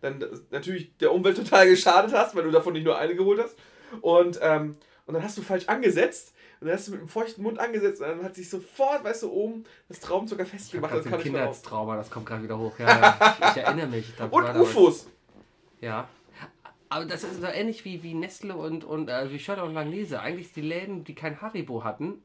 Dann 0.01 0.19
das- 0.19 0.43
natürlich 0.51 0.95
der 0.97 1.11
Umwelt 1.11 1.35
total 1.37 1.67
geschadet 1.67 2.13
hast, 2.13 2.35
weil 2.35 2.43
du 2.43 2.51
davon 2.51 2.73
nicht 2.73 2.83
nur 2.85 2.97
eine 2.99 3.15
geholt 3.15 3.39
hast. 3.41 3.55
Und, 4.01 4.39
ähm, 4.43 4.77
und 5.07 5.13
dann 5.15 5.23
hast 5.23 5.37
du 5.37 5.41
falsch 5.41 5.65
angesetzt. 5.67 6.33
Und 6.59 6.67
dann 6.67 6.75
hast 6.77 6.87
du 6.87 6.91
mit 6.91 6.99
einem 7.01 7.09
feuchten 7.09 7.43
Mund 7.43 7.59
angesetzt 7.59 8.01
und 8.01 8.07
dann 8.07 8.23
hat 8.23 8.35
sich 8.35 8.49
sofort, 8.49 9.03
weißt 9.03 9.23
du, 9.23 9.31
oben 9.31 9.63
das 9.89 9.99
Traumzucker 9.99 10.43
Ich 10.43 10.49
festgemacht. 10.49 10.91
gerade 10.91 11.03
Das 11.03 11.05
ein 11.07 11.11
kann 11.11 11.19
ich. 11.19 11.25
Kindheitstrauma, 11.25 11.95
das 11.97 12.09
kommt 12.11 12.25
gerade 12.27 12.43
wieder 12.43 12.57
hoch. 12.59 12.77
Ja. 12.79 13.37
Ich, 13.39 13.57
ich 13.57 13.57
erinnere 13.63 13.87
mich. 13.87 14.13
Und 14.31 14.55
UFOs. 14.55 15.07
Ja. 15.81 16.07
Aber 16.89 17.05
das 17.05 17.23
ist 17.23 17.41
so 17.41 17.47
ähnlich 17.47 17.83
wie, 17.85 18.03
wie 18.03 18.13
Nestle 18.13 18.55
und, 18.55 18.83
und 18.83 19.09
äh, 19.09 19.31
wie 19.31 19.39
Schöller 19.39 19.63
und 19.63 19.73
Langnese. 19.73 20.19
Eigentlich 20.19 20.53
die 20.53 20.61
Läden, 20.61 21.03
die 21.03 21.15
kein 21.15 21.41
Haribo 21.41 21.83
hatten, 21.83 22.21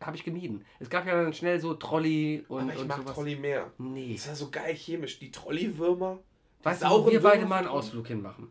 habe 0.00 0.16
ich 0.16 0.24
gemieden. 0.24 0.64
Es 0.78 0.88
gab 0.88 1.06
ja 1.06 1.20
dann 1.20 1.32
schnell 1.32 1.60
so 1.60 1.74
Trolli 1.74 2.44
und, 2.48 2.62
Aber 2.62 2.72
ich 2.72 2.80
und 2.80 2.88
mag 2.88 2.98
sowas. 2.98 3.14
Trolli 3.14 3.36
mehr. 3.36 3.70
Nee. 3.78 4.14
Das 4.14 4.28
war 4.28 4.34
so 4.36 4.50
geil 4.50 4.74
chemisch. 4.74 5.18
Die 5.18 5.30
Trolli-Würmer. 5.30 6.18
Weißt 6.62 6.82
du, 6.82 6.86
wir 7.10 7.22
beide 7.22 7.42
Würmer 7.42 7.48
mal 7.48 7.58
einen 7.58 7.68
Ausflug 7.68 8.06
hinmachen? 8.06 8.48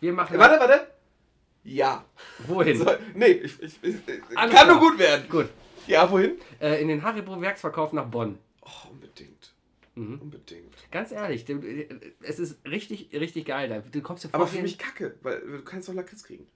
Wir 0.00 0.12
machen. 0.12 0.38
Warte, 0.38 0.58
warte. 0.58 0.88
Ja. 1.64 2.04
Wohin? 2.46 2.76
So, 2.76 2.86
nee, 3.14 3.26
ich, 3.26 3.62
ich, 3.62 3.78
ich, 3.82 4.06
kann 4.34 4.50
klar. 4.50 4.66
nur 4.66 4.80
gut 4.80 4.98
werden. 4.98 5.28
Gut. 5.28 5.48
Ja, 5.86 6.10
wohin? 6.10 6.32
Äh, 6.60 6.80
in 6.80 6.88
den 6.88 7.02
Haribo-Werksverkauf 7.02 7.92
nach 7.92 8.06
Bonn. 8.06 8.38
Oh, 8.62 8.90
unbedingt. 8.90 9.31
Mhm. 9.94 10.20
Unbedingt. 10.22 10.74
Ganz 10.90 11.12
ehrlich, 11.12 11.48
äh, 11.48 11.86
es 12.22 12.38
ist 12.38 12.64
richtig, 12.66 13.10
richtig 13.12 13.44
geil. 13.46 13.68
da. 13.68 13.80
Du 13.80 14.00
kommst 14.00 14.24
vor 14.24 14.34
Aber 14.34 14.46
für 14.46 14.62
mich 14.62 14.78
kacke, 14.78 15.16
weil 15.22 15.40
du 15.40 15.62
kannst 15.62 15.88
doch 15.88 15.94
Lakritz 15.94 16.22
kriegen. 16.24 16.46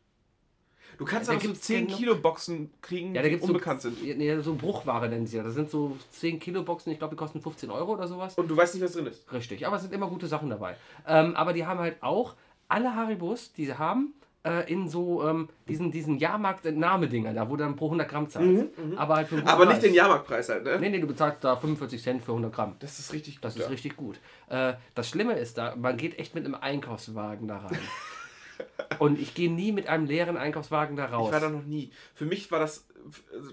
Du 0.98 1.04
kannst 1.04 1.28
Ja, 1.28 1.36
auch 1.36 1.40
so 1.42 1.48
gibt's 1.48 1.66
10 1.66 1.86
genug- 1.86 1.98
Kilo 1.98 2.16
Boxen 2.16 2.70
kriegen, 2.80 3.14
Ja, 3.14 3.20
da 3.20 3.28
die 3.28 3.36
unbekannt 3.36 3.82
so, 3.82 3.90
sind. 3.90 4.16
Nee, 4.16 4.40
so 4.40 4.54
Bruchware 4.54 5.08
nennen 5.10 5.26
sie 5.26 5.36
ja. 5.36 5.42
Das 5.42 5.52
sind 5.54 5.68
so 5.70 5.98
10 6.12 6.40
Kilo 6.40 6.62
Boxen, 6.62 6.90
ich 6.92 6.98
glaube, 6.98 7.14
die 7.14 7.18
kosten 7.18 7.42
15 7.42 7.70
Euro 7.70 7.92
oder 7.92 8.08
sowas. 8.08 8.34
Und 8.36 8.48
du 8.48 8.56
weißt 8.56 8.74
nicht, 8.74 8.84
was 8.84 8.92
drin 8.92 9.06
ist. 9.06 9.30
Richtig, 9.30 9.66
aber 9.66 9.76
es 9.76 9.82
sind 9.82 9.92
immer 9.92 10.08
gute 10.08 10.26
Sachen 10.26 10.48
dabei. 10.48 10.76
Ähm, 11.06 11.34
aber 11.36 11.52
die 11.52 11.66
haben 11.66 11.80
halt 11.80 12.02
auch 12.02 12.36
alle 12.68 12.94
Haribos, 12.94 13.52
die 13.52 13.66
sie 13.66 13.76
haben, 13.76 14.14
äh, 14.46 14.72
in 14.72 14.88
so 14.88 15.26
ähm, 15.26 15.48
diesen, 15.68 15.90
diesen 15.90 16.18
Jahrmarkt-Entnahmedinger, 16.18 17.34
da 17.34 17.48
wo 17.50 17.56
du 17.56 17.64
dann 17.64 17.74
pro 17.76 17.86
100 17.86 18.08
Gramm 18.08 18.28
zahlst. 18.28 18.66
Aber 18.96 19.16
halt 19.16 19.28
für 19.28 19.36
Mhm, 19.36 19.46
Aber 19.48 19.66
nicht 19.66 19.82
den 19.82 19.92
Jahrmarktpreis 19.94 20.48
halt, 20.48 20.64
ne? 20.64 20.78
Nee, 20.80 20.90
nee, 20.90 21.00
du 21.00 21.06
bezahlst 21.06 21.42
da 21.44 21.56
45 21.56 22.02
Cent 22.02 22.22
für 22.22 22.32
100 22.32 22.52
Gramm. 22.54 22.76
Das 22.78 22.98
ist 22.98 23.12
richtig 23.12 23.36
gut. 23.36 23.44
Das 23.44 23.56
ist 23.56 23.62
ja. 23.62 23.68
richtig 23.68 23.96
gut. 23.96 24.20
Äh, 24.48 24.74
das 24.94 25.08
Schlimme 25.08 25.34
ist 25.38 25.58
da, 25.58 25.74
man 25.76 25.96
geht 25.96 26.18
echt 26.18 26.34
mit 26.34 26.44
einem 26.44 26.54
Einkaufswagen 26.54 27.48
da 27.48 27.58
rein. 27.58 27.78
Und 28.98 29.18
ich 29.18 29.34
gehe 29.34 29.50
nie 29.52 29.72
mit 29.72 29.88
einem 29.88 30.06
leeren 30.06 30.36
Einkaufswagen 30.36 30.96
da 30.96 31.06
raus. 31.06 31.28
Ich 31.28 31.32
war 31.34 31.40
da 31.40 31.50
noch 31.50 31.64
nie. 31.64 31.90
Für 32.14 32.24
mich 32.24 32.50
war 32.50 32.58
das, 32.60 32.86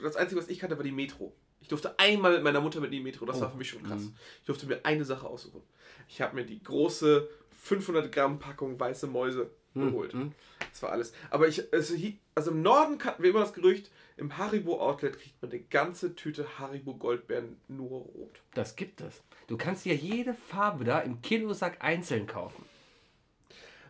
das 0.01 0.15
Einzige, 0.15 0.39
was 0.39 0.47
ich 0.47 0.59
kannte, 0.59 0.77
war 0.77 0.83
die 0.83 0.91
Metro. 0.91 1.33
Ich 1.59 1.67
durfte 1.69 1.97
einmal 1.97 2.33
mit 2.33 2.43
meiner 2.43 2.61
Mutter 2.61 2.79
mit 2.79 2.91
in 2.91 2.97
die 2.97 3.03
Metro, 3.03 3.25
das 3.25 3.37
Oh. 3.37 3.41
war 3.41 3.51
für 3.51 3.57
mich 3.57 3.69
schon 3.69 3.83
krass. 3.83 4.01
Mhm. 4.01 4.15
Ich 4.41 4.45
durfte 4.45 4.65
mir 4.67 4.79
eine 4.83 5.03
Sache 5.05 5.25
aussuchen. 5.27 5.61
Ich 6.07 6.21
habe 6.21 6.35
mir 6.35 6.45
die 6.45 6.61
große 6.61 7.27
500 7.63 8.11
Gramm 8.11 8.39
Packung 8.39 8.79
weiße 8.79 9.07
Mäuse 9.07 9.49
geholt. 9.73 10.13
hm. 10.13 10.31
Das 10.71 10.81
war 10.81 10.91
alles. 10.91 11.13
Aber 11.29 11.47
ich, 11.47 11.71
also, 11.73 11.95
also 12.35 12.51
im 12.51 12.61
Norden 12.61 12.97
kannten 12.97 13.23
wir 13.23 13.29
immer 13.29 13.41
das 13.41 13.53
Gerücht, 13.53 13.91
im 14.17 14.37
Haribo 14.37 14.79
Outlet 14.79 15.19
kriegt 15.19 15.41
man 15.41 15.51
eine 15.51 15.61
ganze 15.61 16.15
Tüte 16.15 16.59
Haribo 16.59 16.95
Goldbeeren 16.95 17.57
nur 17.67 17.89
rot. 17.89 18.41
Das 18.53 18.75
gibt 18.75 19.01
es. 19.01 19.23
Du 19.47 19.57
kannst 19.57 19.85
dir 19.85 19.95
jede 19.95 20.33
Farbe 20.33 20.83
da 20.83 20.99
im 20.99 21.21
Kilosack 21.21 21.83
einzeln 21.83 22.27
kaufen. 22.27 22.65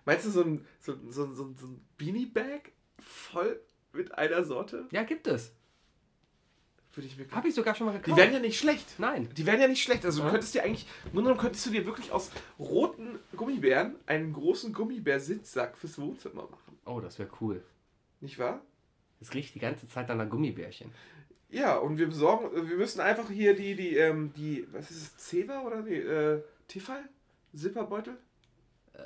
Meinst 0.05 0.26
du 0.26 0.31
so 0.31 0.41
ein, 0.41 0.65
so, 0.80 0.95
so, 1.10 1.34
so, 1.34 1.53
so 1.57 1.68
ein 1.68 1.85
Beanie-Bag 1.97 2.72
voll 2.99 3.61
mit 3.93 4.14
einer 4.18 4.43
Sorte? 4.43 4.88
Ja, 4.91 5.03
gibt 5.03 5.27
es. 5.27 5.53
Würde 6.95 7.07
ich 7.07 7.18
mir 7.18 7.30
Habe 7.32 7.48
ich 7.48 7.56
sogar 7.56 7.74
schon 7.74 7.88
mal 7.88 7.94
gekauft. 7.94 8.15
Die 8.15 8.22
werden 8.22 8.34
ja 8.34 8.40
nicht 8.40 8.60
schlecht. 8.60 8.99
Nein. 8.99 9.28
Die 9.36 9.45
werden 9.45 9.61
ja 9.61 9.68
nicht 9.68 9.82
schlecht. 9.82 10.06
Also 10.06 10.24
du 10.24 10.30
könntest 10.30 10.53
dir 10.53 10.64
eigentlich, 10.64 10.86
im 11.06 11.11
Grunde 11.11 11.24
genommen 11.24 11.40
könntest 11.40 11.65
du 11.65 11.72
dir 11.72 11.86
wirklich 11.86 12.11
aus 12.11 12.30
roten 12.60 13.20
Gummibären 13.36 13.95
einen 14.06 14.32
großen 14.32 14.74
Gummibär-Sitzsack 14.74 15.76
fürs 15.76 15.98
Wohnzimmer 15.98 16.44
machen. 16.44 16.78
Oh, 16.86 16.99
das 16.99 17.18
wäre 17.18 17.30
cool. 17.41 17.64
Nicht 18.22 18.38
wahr? 18.38 18.61
Es 19.22 19.34
riecht 19.34 19.56
die 19.56 19.60
ganze 19.60 19.88
Zeit 19.88 20.07
nach 20.10 20.30
Gummibärchen. 20.30 20.91
Ja, 21.49 21.78
und 21.78 21.98
wir 21.98 22.07
besorgen, 22.07 22.68
wir 22.68 22.78
müssen 22.78 22.99
einfach 22.99 23.30
hier 23.30 23.56
die, 23.56 23.76
die, 23.76 23.95
ähm, 23.95 24.34
die, 24.36 24.68
was 24.72 24.91
ist 24.91 25.02
es, 25.02 25.18
Zewa 25.18 25.61
oder 25.61 25.82
die, 25.82 25.95
äh, 25.95 26.41
Tefal? 26.68 27.03
Zipperbeutel? 27.56 28.18
Äh, 28.94 28.99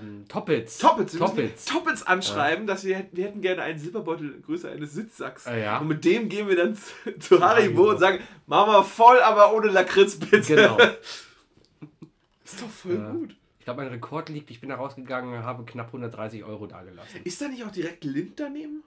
ähm, 0.00 0.24
Toppitz. 0.28 0.78
Toppitz, 0.78 1.16
Toppitz. 1.16 1.64
Toppitz 1.64 2.02
anschreiben, 2.02 2.66
dass 2.66 2.84
wir, 2.84 2.96
hätten- 2.96 3.16
wir 3.16 3.24
hätten 3.24 3.40
gerne 3.40 3.62
einen 3.62 3.78
Silberbeutel 3.78 4.40
größer 4.42 4.70
eines 4.70 4.92
Sitzsacks. 4.92 5.46
Ah, 5.46 5.56
ja. 5.56 5.78
Und 5.78 5.88
mit 5.88 6.04
dem 6.04 6.28
gehen 6.28 6.48
wir 6.48 6.56
dann 6.56 6.74
zu, 6.76 7.18
zu 7.18 7.40
Haribo 7.40 7.90
und 7.90 7.98
sagen, 7.98 8.18
wir 8.46 8.84
voll, 8.84 9.20
aber 9.20 9.54
ohne 9.54 9.68
Lakritz 9.68 10.16
bitte. 10.16 10.40
Genau. 10.56 10.76
Ist 12.44 12.62
doch 12.62 12.68
voll 12.68 12.94
Ja. 12.96 13.10
gut. 13.10 13.36
Ich 13.58 13.64
glaube, 13.64 13.82
mein 13.82 13.92
Rekord 13.92 14.28
liegt, 14.30 14.50
ich 14.50 14.60
bin 14.60 14.70
da 14.70 14.76
rausgegangen, 14.76 15.44
habe 15.44 15.64
knapp 15.64 15.88
130 15.88 16.42
Euro 16.44 16.66
dagelassen. 16.66 17.20
Ist 17.24 17.40
da 17.42 17.48
nicht 17.48 17.64
auch 17.64 17.70
direkt 17.70 18.04
Lind 18.04 18.40
daneben? 18.40 18.82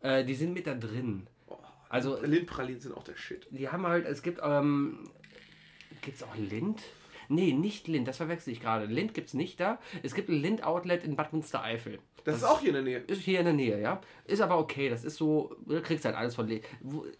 Äh, 0.00 0.24
die 0.24 0.34
sind 0.34 0.52
mit 0.52 0.66
da 0.66 0.74
drin. 0.74 1.26
Also, 1.88 2.20
Lindpralinen 2.20 2.80
sind 2.80 2.96
auch 2.96 3.04
der 3.04 3.14
Shit. 3.14 3.46
die 3.50 3.68
haben 3.68 3.86
halt, 3.86 4.04
es 4.06 4.22
gibt, 4.22 4.40
ähm, 4.42 5.08
gibt's 6.02 6.24
auch 6.24 6.34
Lind? 6.36 6.82
Nee, 7.28 7.52
nicht 7.52 7.88
Lind, 7.88 8.08
das 8.08 8.16
verwechsel 8.16 8.52
ich 8.52 8.60
gerade. 8.60 8.86
Lind 8.86 9.14
gibt's 9.14 9.34
nicht 9.34 9.60
da. 9.60 9.78
Es 10.02 10.14
gibt 10.14 10.28
ein 10.28 10.40
Lind-Outlet 10.40 11.04
in 11.04 11.16
Bad 11.16 11.32
Münstereifel. 11.32 11.98
Das, 12.24 12.36
ist 12.36 12.44
auch 12.44 12.60
hier 12.60 12.70
in 12.70 12.74
der 12.74 12.82
Nähe. 12.82 12.98
Ist 13.06 13.22
hier 13.22 13.38
in 13.38 13.44
der 13.44 13.54
Nähe, 13.54 13.80
ja. 13.80 14.00
Ist 14.24 14.40
aber 14.40 14.58
okay. 14.58 14.88
Das 14.88 15.04
ist 15.04 15.16
so, 15.16 15.54
du 15.64 15.80
kriegst 15.80 16.04
halt 16.04 16.16
alles 16.16 16.34
von 16.34 16.48
Lind. 16.48 16.64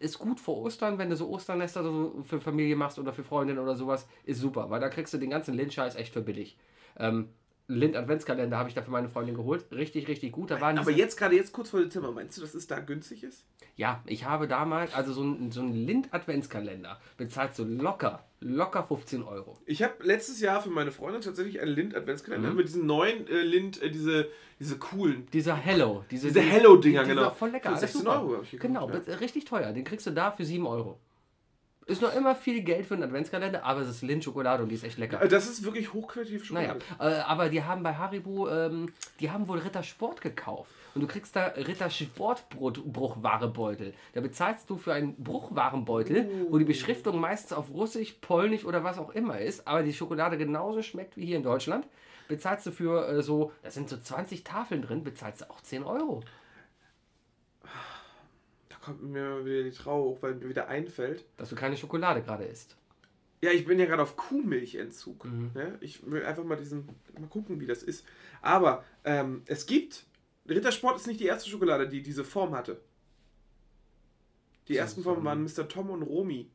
Ist 0.00 0.18
gut 0.18 0.40
vor 0.40 0.58
Ostern, 0.58 0.98
wenn 0.98 1.10
du 1.10 1.16
so 1.16 1.30
Osternester 1.30 1.84
so 1.84 2.24
für 2.24 2.40
Familie 2.40 2.74
machst 2.74 2.98
oder 2.98 3.12
für 3.12 3.22
Freundinnen 3.22 3.60
oder 3.60 3.76
sowas. 3.76 4.08
Ist 4.24 4.40
super, 4.40 4.68
weil 4.68 4.80
da 4.80 4.88
kriegst 4.88 5.14
du 5.14 5.18
den 5.18 5.30
ganzen 5.30 5.54
Lind-Scheiß 5.54 5.94
echt 5.94 6.12
für 6.12 6.22
billig. 6.22 6.58
Ähm, 6.98 7.28
Lind 7.68 7.96
Adventskalender 7.96 8.56
habe 8.56 8.68
ich 8.68 8.74
da 8.74 8.82
für 8.82 8.90
meine 8.90 9.08
Freundin 9.08 9.34
geholt. 9.34 9.66
Richtig, 9.72 10.06
richtig 10.06 10.32
gut. 10.32 10.50
Da 10.50 10.60
waren 10.60 10.78
Aber 10.78 10.90
jetzt, 10.90 11.16
gerade 11.16 11.34
jetzt 11.34 11.52
kurz 11.52 11.70
vor 11.70 11.80
Dezember, 11.80 12.12
meinst 12.12 12.36
du, 12.36 12.42
dass 12.42 12.54
es 12.54 12.66
da 12.66 12.78
günstig 12.78 13.24
ist? 13.24 13.44
Ja, 13.74 14.02
ich 14.06 14.24
habe 14.24 14.46
damals, 14.46 14.94
also 14.94 15.12
so 15.12 15.22
ein, 15.22 15.50
so 15.50 15.60
ein 15.60 15.72
Lind-Adventskalender 15.72 17.00
bezahlt 17.16 17.54
so 17.54 17.64
locker, 17.64 18.24
locker 18.40 18.84
15 18.84 19.22
Euro. 19.22 19.56
Ich 19.66 19.82
habe 19.82 19.94
letztes 20.02 20.40
Jahr 20.40 20.60
für 20.62 20.68
meine 20.70 20.92
Freundin 20.92 21.22
tatsächlich 21.22 21.60
einen 21.60 21.72
Lind-Adventskalender 21.72 22.50
Mhm. 22.50 22.56
mit 22.56 22.68
diesen 22.68 22.86
neuen 22.86 23.26
äh, 23.28 23.40
Lind, 23.40 23.80
äh, 23.82 23.90
diese, 23.90 24.28
diese 24.60 24.76
coolen. 24.78 25.26
Dieser 25.32 25.56
Hello. 25.56 26.04
Diese, 26.10 26.28
Diese 26.28 26.40
Hello-Dinger, 26.40 27.02
die- 27.04 27.08
die 27.10 27.14
genau. 27.16 27.30
Voll 27.30 27.50
lecker. 27.50 27.62
Für 27.64 27.68
alles 27.70 27.80
16 27.80 28.00
super. 28.02 28.20
Euro 28.22 28.36
hab 28.36 28.42
ich 28.42 28.50
gekauft, 28.50 28.66
Genau, 28.68 28.90
ja. 28.90 28.98
be- 28.98 29.20
richtig 29.20 29.44
teuer. 29.46 29.72
Den 29.72 29.84
kriegst 29.84 30.06
du 30.06 30.10
da 30.10 30.30
für 30.32 30.44
7 30.44 30.66
Euro. 30.66 30.98
Ist 31.86 32.02
noch 32.02 32.14
immer 32.16 32.34
viel 32.34 32.62
Geld 32.62 32.84
für 32.86 32.94
einen 32.94 33.04
Adventskalender, 33.04 33.62
aber 33.64 33.80
es 33.82 33.88
ist 33.88 34.02
Lind-Schokolade 34.02 34.62
und 34.64 34.68
die 34.70 34.74
ist 34.74 34.82
echt 34.84 34.98
lecker. 34.98 35.22
Äh, 35.22 35.28
Das 35.28 35.48
ist 35.48 35.62
wirklich 35.64 35.92
hochqualitativ 35.92 36.50
Naja, 36.50 36.74
Schokolade. 36.80 37.16
äh, 37.18 37.20
aber 37.20 37.48
die 37.48 37.62
haben 37.62 37.82
bei 37.84 37.94
Haribo, 37.94 38.48
ähm, 38.50 38.92
die 39.20 39.30
haben 39.30 39.46
wohl 39.46 39.58
Ritter 39.60 39.84
Sport 39.84 40.20
gekauft. 40.20 40.72
Und 40.96 41.02
du 41.02 41.08
kriegst 41.08 41.36
da 41.36 41.48
Ritter 41.48 41.90
Sport 41.90 42.48
Bruchwarebeutel. 42.48 43.92
Da 44.14 44.22
bezahlst 44.22 44.70
du 44.70 44.78
für 44.78 44.94
einen 44.94 45.14
Bruchwarenbeutel, 45.22 46.46
wo 46.48 46.56
die 46.56 46.64
Beschriftung 46.64 47.20
meistens 47.20 47.52
auf 47.52 47.70
Russisch, 47.70 48.14
Polnisch 48.22 48.64
oder 48.64 48.82
was 48.82 48.96
auch 48.96 49.10
immer 49.10 49.38
ist, 49.38 49.68
aber 49.68 49.82
die 49.82 49.92
Schokolade 49.92 50.38
genauso 50.38 50.80
schmeckt 50.80 51.18
wie 51.18 51.26
hier 51.26 51.36
in 51.36 51.42
Deutschland. 51.42 51.86
Bezahlst 52.28 52.64
du 52.64 52.70
für 52.70 53.06
äh, 53.08 53.22
so, 53.22 53.52
da 53.62 53.70
sind 53.70 53.90
so 53.90 53.98
20 53.98 54.42
Tafeln 54.42 54.80
drin, 54.80 55.04
bezahlst 55.04 55.42
du 55.42 55.50
auch 55.50 55.60
10 55.60 55.82
Euro. 55.82 56.22
Da 58.70 58.76
kommt 58.82 59.02
mir 59.02 59.44
wieder 59.44 59.64
die 59.64 59.72
Trauer 59.72 60.02
hoch, 60.02 60.18
weil 60.22 60.36
mir 60.36 60.48
wieder 60.48 60.68
einfällt. 60.68 61.26
Dass 61.36 61.50
du 61.50 61.56
keine 61.56 61.76
Schokolade 61.76 62.22
gerade 62.22 62.44
isst. 62.44 62.74
Ja, 63.42 63.50
ich 63.50 63.66
bin 63.66 63.78
ja 63.78 63.84
gerade 63.84 64.02
auf 64.02 64.16
Kuhmilchentzug. 64.16 65.26
Mhm. 65.26 65.50
Ne? 65.52 65.76
Ich 65.82 66.10
will 66.10 66.24
einfach 66.24 66.44
mal 66.44 66.56
diesen, 66.56 66.88
mal 67.20 67.28
gucken, 67.28 67.60
wie 67.60 67.66
das 67.66 67.82
ist. 67.82 68.06
Aber 68.40 68.82
ähm, 69.04 69.42
es 69.44 69.66
gibt, 69.66 70.06
Rittersport 70.48 70.96
ist 70.96 71.06
nicht 71.06 71.20
die 71.20 71.26
erste 71.26 71.48
Schokolade, 71.50 71.88
die 71.88 72.02
diese 72.02 72.24
Form 72.24 72.54
hatte. 72.54 72.80
Die 74.68 74.76
ersten 74.76 75.02
Formen 75.02 75.24
waren 75.24 75.42
Mr. 75.42 75.68
Tom 75.68 75.90
und 75.90 76.02
Romy. 76.02 76.50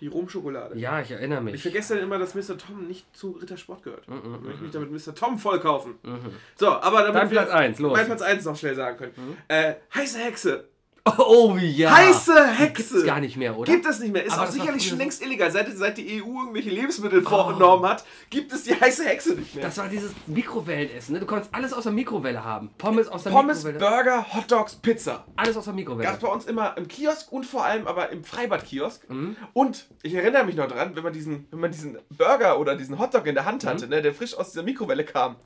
Die 0.00 0.06
Rumschokolade. 0.06 0.78
Ja, 0.78 1.00
ich 1.00 1.10
erinnere 1.10 1.40
mich. 1.40 1.54
Ich 1.56 1.62
vergesse 1.62 1.94
dann 1.96 2.04
immer, 2.04 2.18
dass 2.18 2.34
Mr. 2.36 2.56
Tom 2.56 2.86
nicht 2.86 3.04
zu 3.16 3.32
Rittersport 3.32 3.82
gehört. 3.82 4.06
Mm, 4.08 4.12
mm, 4.14 4.16
Ich 4.16 4.40
möchte 4.42 4.60
mm, 4.60 4.62
mich 4.62 4.70
damit 4.70 5.06
Mr. 5.06 5.14
Tom 5.14 5.38
voll 5.38 5.58
kaufen. 5.58 5.96
Mhm. 6.04 6.20
So, 6.54 6.68
aber 6.68 7.02
damit 7.02 7.16
Dein 7.16 7.28
Platz 7.30 7.50
1, 7.50 7.78
los. 7.80 7.96
mein 7.96 8.06
Platz 8.06 8.22
1 8.22 8.44
noch 8.44 8.56
schnell 8.56 8.76
sagen 8.76 8.96
können. 8.96 9.36
Äh, 9.48 9.74
heiße 9.92 10.18
Hexe. 10.20 10.68
Oh 11.18 11.56
ja. 11.58 11.90
Heiße 11.96 12.46
Hexe. 12.52 12.94
Gibt's 12.94 13.06
gar 13.06 13.20
nicht 13.20 13.36
mehr, 13.36 13.56
oder? 13.56 13.72
Gibt 13.72 13.86
es 13.86 13.98
nicht 14.00 14.12
mehr. 14.12 14.24
Ist 14.24 14.32
Aber 14.32 14.48
auch 14.48 14.52
sicherlich 14.52 14.86
schon 14.88 14.98
längst 14.98 15.22
illegal. 15.22 15.50
Seit, 15.50 15.68
seit 15.76 15.96
die 15.98 16.22
EU 16.22 16.26
irgendwelche 16.40 16.70
Lebensmittelnormen 16.70 17.88
hat, 17.90 18.04
gibt 18.30 18.52
es 18.52 18.64
die 18.64 18.74
heiße 18.78 19.04
Hexe 19.04 19.34
nicht 19.34 19.54
mehr. 19.54 19.64
Das 19.64 19.78
war 19.78 19.88
dieses 19.88 20.12
Mikrowellenessen, 20.26 21.14
ne? 21.14 21.20
Du 21.20 21.26
konntest 21.26 21.54
alles 21.54 21.72
aus 21.72 21.84
der 21.84 21.92
Mikrowelle 21.92 22.44
haben. 22.44 22.70
Pommes 22.78 23.08
aus 23.08 23.22
der 23.24 23.30
Pommes, 23.30 23.64
Mikrowelle. 23.64 23.78
Burger, 24.04 24.26
Hotdogs, 24.34 24.76
Pizza. 24.76 25.24
Alles 25.36 25.56
aus 25.56 25.64
der 25.64 25.72
Gab 25.72 25.76
Mikrowelle. 25.76 26.10
es 26.12 26.18
bei 26.18 26.28
uns 26.28 26.44
immer 26.46 26.76
im 26.76 26.88
Kiosk 26.88 27.32
und 27.32 27.44
vor 27.46 27.64
allem 27.64 27.86
aber 27.86 28.10
im 28.10 28.24
Freibad-Kiosk. 28.24 29.08
Mhm. 29.10 29.36
Und 29.52 29.86
ich 30.02 30.14
erinnere 30.14 30.44
mich 30.44 30.56
noch 30.56 30.68
dran, 30.68 30.94
wenn 30.94 31.02
man 31.02 31.12
diesen, 31.12 31.46
wenn 31.50 31.60
man 31.60 31.70
diesen 31.70 31.98
Burger 32.10 32.58
oder 32.58 32.76
diesen 32.76 32.98
Hotdog 32.98 33.26
in 33.26 33.34
der 33.34 33.44
Hand 33.44 33.64
hatte, 33.66 33.84
Mhm. 33.84 33.90
ne, 33.90 34.02
der 34.02 34.14
frisch 34.14 34.34
aus 34.34 34.50
dieser 34.52 34.62
Mikrowelle 34.62 35.04
kam. 35.04 35.36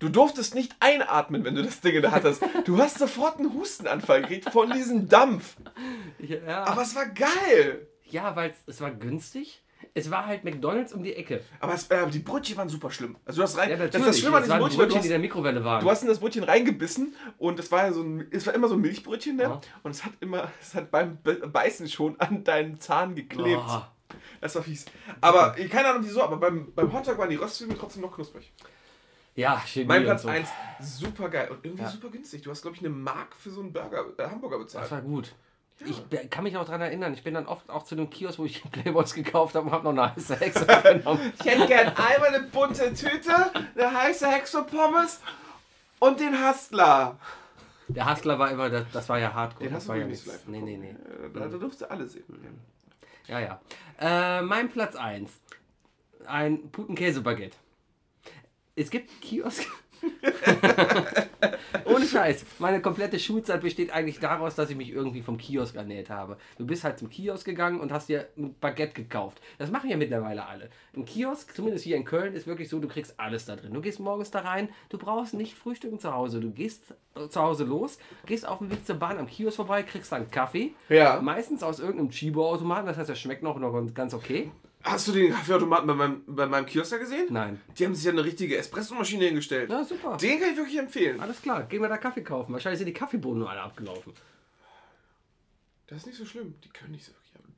Du 0.00 0.08
durftest 0.08 0.54
nicht 0.54 0.74
einatmen, 0.80 1.44
wenn 1.44 1.54
du 1.54 1.62
das 1.62 1.80
Ding 1.80 2.02
Hand 2.10 2.24
hast. 2.24 2.42
Du 2.64 2.78
hast 2.78 2.98
sofort 2.98 3.38
einen 3.38 3.54
Hustenanfall 3.54 4.22
gekriegt 4.22 4.50
von 4.50 4.70
diesem 4.72 5.08
Dampf. 5.08 5.56
Ja, 6.18 6.64
Aber 6.64 6.82
es 6.82 6.94
war 6.96 7.06
geil. 7.06 7.86
ja 8.06 8.34
weil 8.34 8.52
es 8.66 8.80
war 8.80 8.90
günstig. 8.90 9.62
Es 9.94 10.10
war 10.10 10.26
halt 10.26 10.44
McDonalds 10.44 10.92
um 10.92 11.02
die 11.02 11.14
Ecke. 11.14 11.42
Aber 11.58 11.74
es, 11.74 11.86
äh, 11.88 12.06
die 12.08 12.18
Brötchen 12.18 12.56
waren 12.56 12.68
super 12.68 12.90
schlimm. 12.90 13.16
Also 13.24 13.38
du 13.38 13.42
hast 13.44 13.56
rein, 13.56 13.70
Ja, 13.70 13.76
das 13.76 13.90
das 13.90 14.18
Schlimme 14.18 14.36
an 14.36 14.48
waren 14.48 14.60
Brötchen, 14.60 14.78
Brötchen, 14.78 14.78
du 14.78 14.86
die 14.86 14.92
in 14.94 14.98
hast, 15.00 15.08
der 15.10 15.18
Mikrowelle 15.18 15.64
waren. 15.64 15.82
du 15.82 15.90
hast 15.90 16.02
in 16.02 16.08
das 16.08 16.18
Brötchen 16.18 16.44
reingebissen 16.44 17.14
und 17.38 17.58
es 17.58 17.72
war 17.72 17.90
so 17.92 18.02
ein, 18.02 18.26
es 18.30 18.46
war 18.46 18.54
immer 18.54 18.68
so 18.68 18.74
ein 18.74 18.80
Milchbrötchen, 18.82 19.36
ne? 19.36 19.60
Und 19.82 19.90
es 19.92 20.04
hat 20.04 20.12
immer, 20.20 20.50
es 20.60 20.74
hat 20.74 20.90
beim 20.90 21.18
Be- 21.22 21.46
Beißen 21.48 21.88
schon 21.88 22.18
an 22.20 22.44
deinen 22.44 22.78
Zahn 22.80 23.14
geklebt. 23.14 23.62
Oh. 23.66 23.80
Das 24.40 24.54
war 24.54 24.62
fies. 24.62 24.84
Aber 25.20 25.52
keine 25.70 25.88
Ahnung 25.88 26.02
wieso, 26.04 26.22
aber 26.22 26.36
beim, 26.36 26.72
beim 26.74 26.92
Hotdog 26.92 27.18
waren 27.18 27.30
die 27.30 27.36
Röstzwiebeln 27.36 27.78
trotzdem 27.78 28.02
noch 28.02 28.14
knusprig. 28.14 28.52
Ja, 29.36 29.62
Chemie 29.64 29.86
Mein 29.86 30.02
Platz 30.04 30.22
so. 30.22 30.28
1, 30.28 30.48
super 30.80 31.28
geil 31.28 31.48
und 31.50 31.64
irgendwie 31.64 31.82
Ja. 31.82 31.88
super 31.90 32.08
günstig. 32.10 32.42
Du 32.42 32.50
hast, 32.50 32.62
glaube 32.62 32.76
ich, 32.76 32.82
eine 32.82 32.90
Mark 32.90 33.34
für 33.36 33.50
so 33.50 33.60
einen 33.60 33.72
Burger, 33.72 34.04
äh, 34.18 34.24
Hamburger 34.24 34.58
Das 34.58 34.66
bezahlt. 34.66 34.90
war 34.90 35.00
gut. 35.02 35.34
Ich 35.82 36.02
be- 36.04 36.26
kann 36.28 36.44
mich 36.44 36.56
auch 36.58 36.66
daran 36.66 36.82
erinnern, 36.82 37.14
ich 37.14 37.24
bin 37.24 37.32
dann 37.32 37.46
oft 37.46 37.70
auch 37.70 37.84
zu 37.84 37.94
dem 37.96 38.10
Kiosk, 38.10 38.38
wo 38.38 38.44
ich 38.44 38.62
Playboys 38.72 39.14
gekauft 39.14 39.54
habe 39.54 39.66
und 39.66 39.72
habe 39.72 39.84
noch 39.84 39.92
eine 40.02 40.14
heiße 40.14 40.36
Hexe 40.36 40.66
genommen. 40.82 41.32
Ich 41.38 41.46
hätte 41.46 41.66
gern 41.66 41.88
einmal 41.96 42.28
eine 42.34 42.40
bunte 42.48 42.92
Tüte, 42.92 43.34
eine 43.74 43.94
heiße 43.98 44.28
Hexe 44.28 44.62
Pommes 44.64 45.20
und 46.00 46.20
den 46.20 46.34
Hustler. 46.46 47.16
Der 47.88 48.10
Hustler 48.10 48.38
war 48.38 48.50
immer, 48.50 48.68
das, 48.68 48.84
das 48.92 49.08
war 49.08 49.18
ja 49.18 49.32
Hardcore. 49.32 49.64
Den 49.68 49.74
das 49.74 49.88
war 49.88 49.96
ja 49.96 50.06
nicht 50.06 50.26
live 50.26 50.46
Nee, 50.48 50.60
nee, 50.60 50.76
nee. 50.76 50.90
Äh, 50.90 51.30
Da, 51.32 51.40
da 51.48 51.56
durfst 51.56 51.80
du 51.80 51.90
alle 51.90 52.06
sehen. 52.06 52.24
Ja, 53.26 53.38
ja. 53.40 53.60
Äh, 53.98 54.42
mein 54.42 54.68
Platz 54.70 54.96
1. 54.96 55.30
Ein 56.26 56.70
Putenkäse-Baguette. 56.70 57.56
Es 58.76 58.90
gibt 58.90 59.20
Kiosk. 59.20 59.66
Ohne 61.84 62.06
Scheiß. 62.06 62.44
Meine 62.58 62.80
komplette 62.80 63.18
Schulzeit 63.18 63.60
besteht 63.60 63.92
eigentlich 63.92 64.18
daraus, 64.18 64.54
dass 64.54 64.70
ich 64.70 64.76
mich 64.76 64.90
irgendwie 64.90 65.22
vom 65.22 65.36
Kiosk 65.36 65.76
ernährt 65.76 66.10
habe. 66.10 66.38
Du 66.58 66.66
bist 66.66 66.84
halt 66.84 66.98
zum 66.98 67.10
Kiosk 67.10 67.44
gegangen 67.44 67.80
und 67.80 67.92
hast 67.92 68.08
dir 68.08 68.28
ein 68.36 68.54
Baguette 68.60 68.94
gekauft. 68.94 69.40
Das 69.58 69.70
machen 69.70 69.90
ja 69.90 69.96
mittlerweile 69.96 70.46
alle. 70.46 70.70
Ein 70.96 71.04
Kiosk, 71.04 71.54
zumindest 71.54 71.84
hier 71.84 71.96
in 71.96 72.04
Köln, 72.04 72.34
ist 72.34 72.46
wirklich 72.46 72.68
so, 72.68 72.78
du 72.78 72.88
kriegst 72.88 73.18
alles 73.18 73.44
da 73.44 73.56
drin. 73.56 73.74
Du 73.74 73.80
gehst 73.80 74.00
morgens 74.00 74.30
da 74.30 74.40
rein, 74.40 74.68
du 74.88 74.98
brauchst 74.98 75.34
nicht 75.34 75.54
frühstücken 75.54 75.98
zu 75.98 76.14
Hause. 76.14 76.40
Du 76.40 76.50
gehst 76.50 76.94
äh, 77.14 77.28
zu 77.28 77.40
Hause 77.40 77.64
los, 77.64 77.98
gehst 78.26 78.46
auf 78.46 78.58
dem 78.58 78.70
Weg 78.70 78.86
zur 78.86 78.96
Bahn 78.96 79.18
am 79.18 79.26
Kiosk 79.26 79.56
vorbei, 79.56 79.82
kriegst 79.82 80.12
dann 80.12 80.30
Kaffee. 80.30 80.72
Ja. 80.88 81.20
Meistens 81.20 81.62
aus 81.62 81.80
irgendeinem 81.80 82.10
Chibo-Automaten, 82.10 82.86
das 82.86 82.96
heißt, 82.96 83.10
er 83.10 83.16
schmeckt 83.16 83.42
noch, 83.42 83.58
noch 83.58 83.94
ganz 83.94 84.14
okay. 84.14 84.50
Hast 84.82 85.08
du 85.08 85.12
den 85.12 85.32
Kaffeeautomaten 85.32 85.86
bei 85.86 85.94
meinem, 85.94 86.22
bei 86.26 86.46
meinem 86.46 86.66
Kiosk 86.66 86.98
gesehen? 86.98 87.26
Nein. 87.30 87.60
Die 87.78 87.84
haben 87.84 87.94
sich 87.94 88.04
ja 88.04 88.12
eine 88.12 88.24
richtige 88.24 88.56
Espressomaschine 88.56 89.26
hingestellt. 89.26 89.70
Ja, 89.70 89.84
super. 89.84 90.16
Den 90.16 90.40
kann 90.40 90.52
ich 90.52 90.56
wirklich 90.56 90.78
empfehlen. 90.78 91.20
Alles 91.20 91.42
klar, 91.42 91.64
gehen 91.64 91.82
wir 91.82 91.88
da 91.88 91.98
Kaffee 91.98 92.22
kaufen. 92.22 92.52
Wahrscheinlich 92.52 92.78
sind 92.78 92.86
die 92.86 92.94
Kaffeebohnen 92.94 93.40
nur 93.40 93.50
alle 93.50 93.60
abgelaufen. 93.60 94.14
Das 95.86 95.98
ist 95.98 96.06
nicht 96.06 96.18
so 96.18 96.24
schlimm. 96.24 96.54
Die 96.64 96.68
können 96.68 96.92
nicht 96.92 97.04
so 97.04 97.12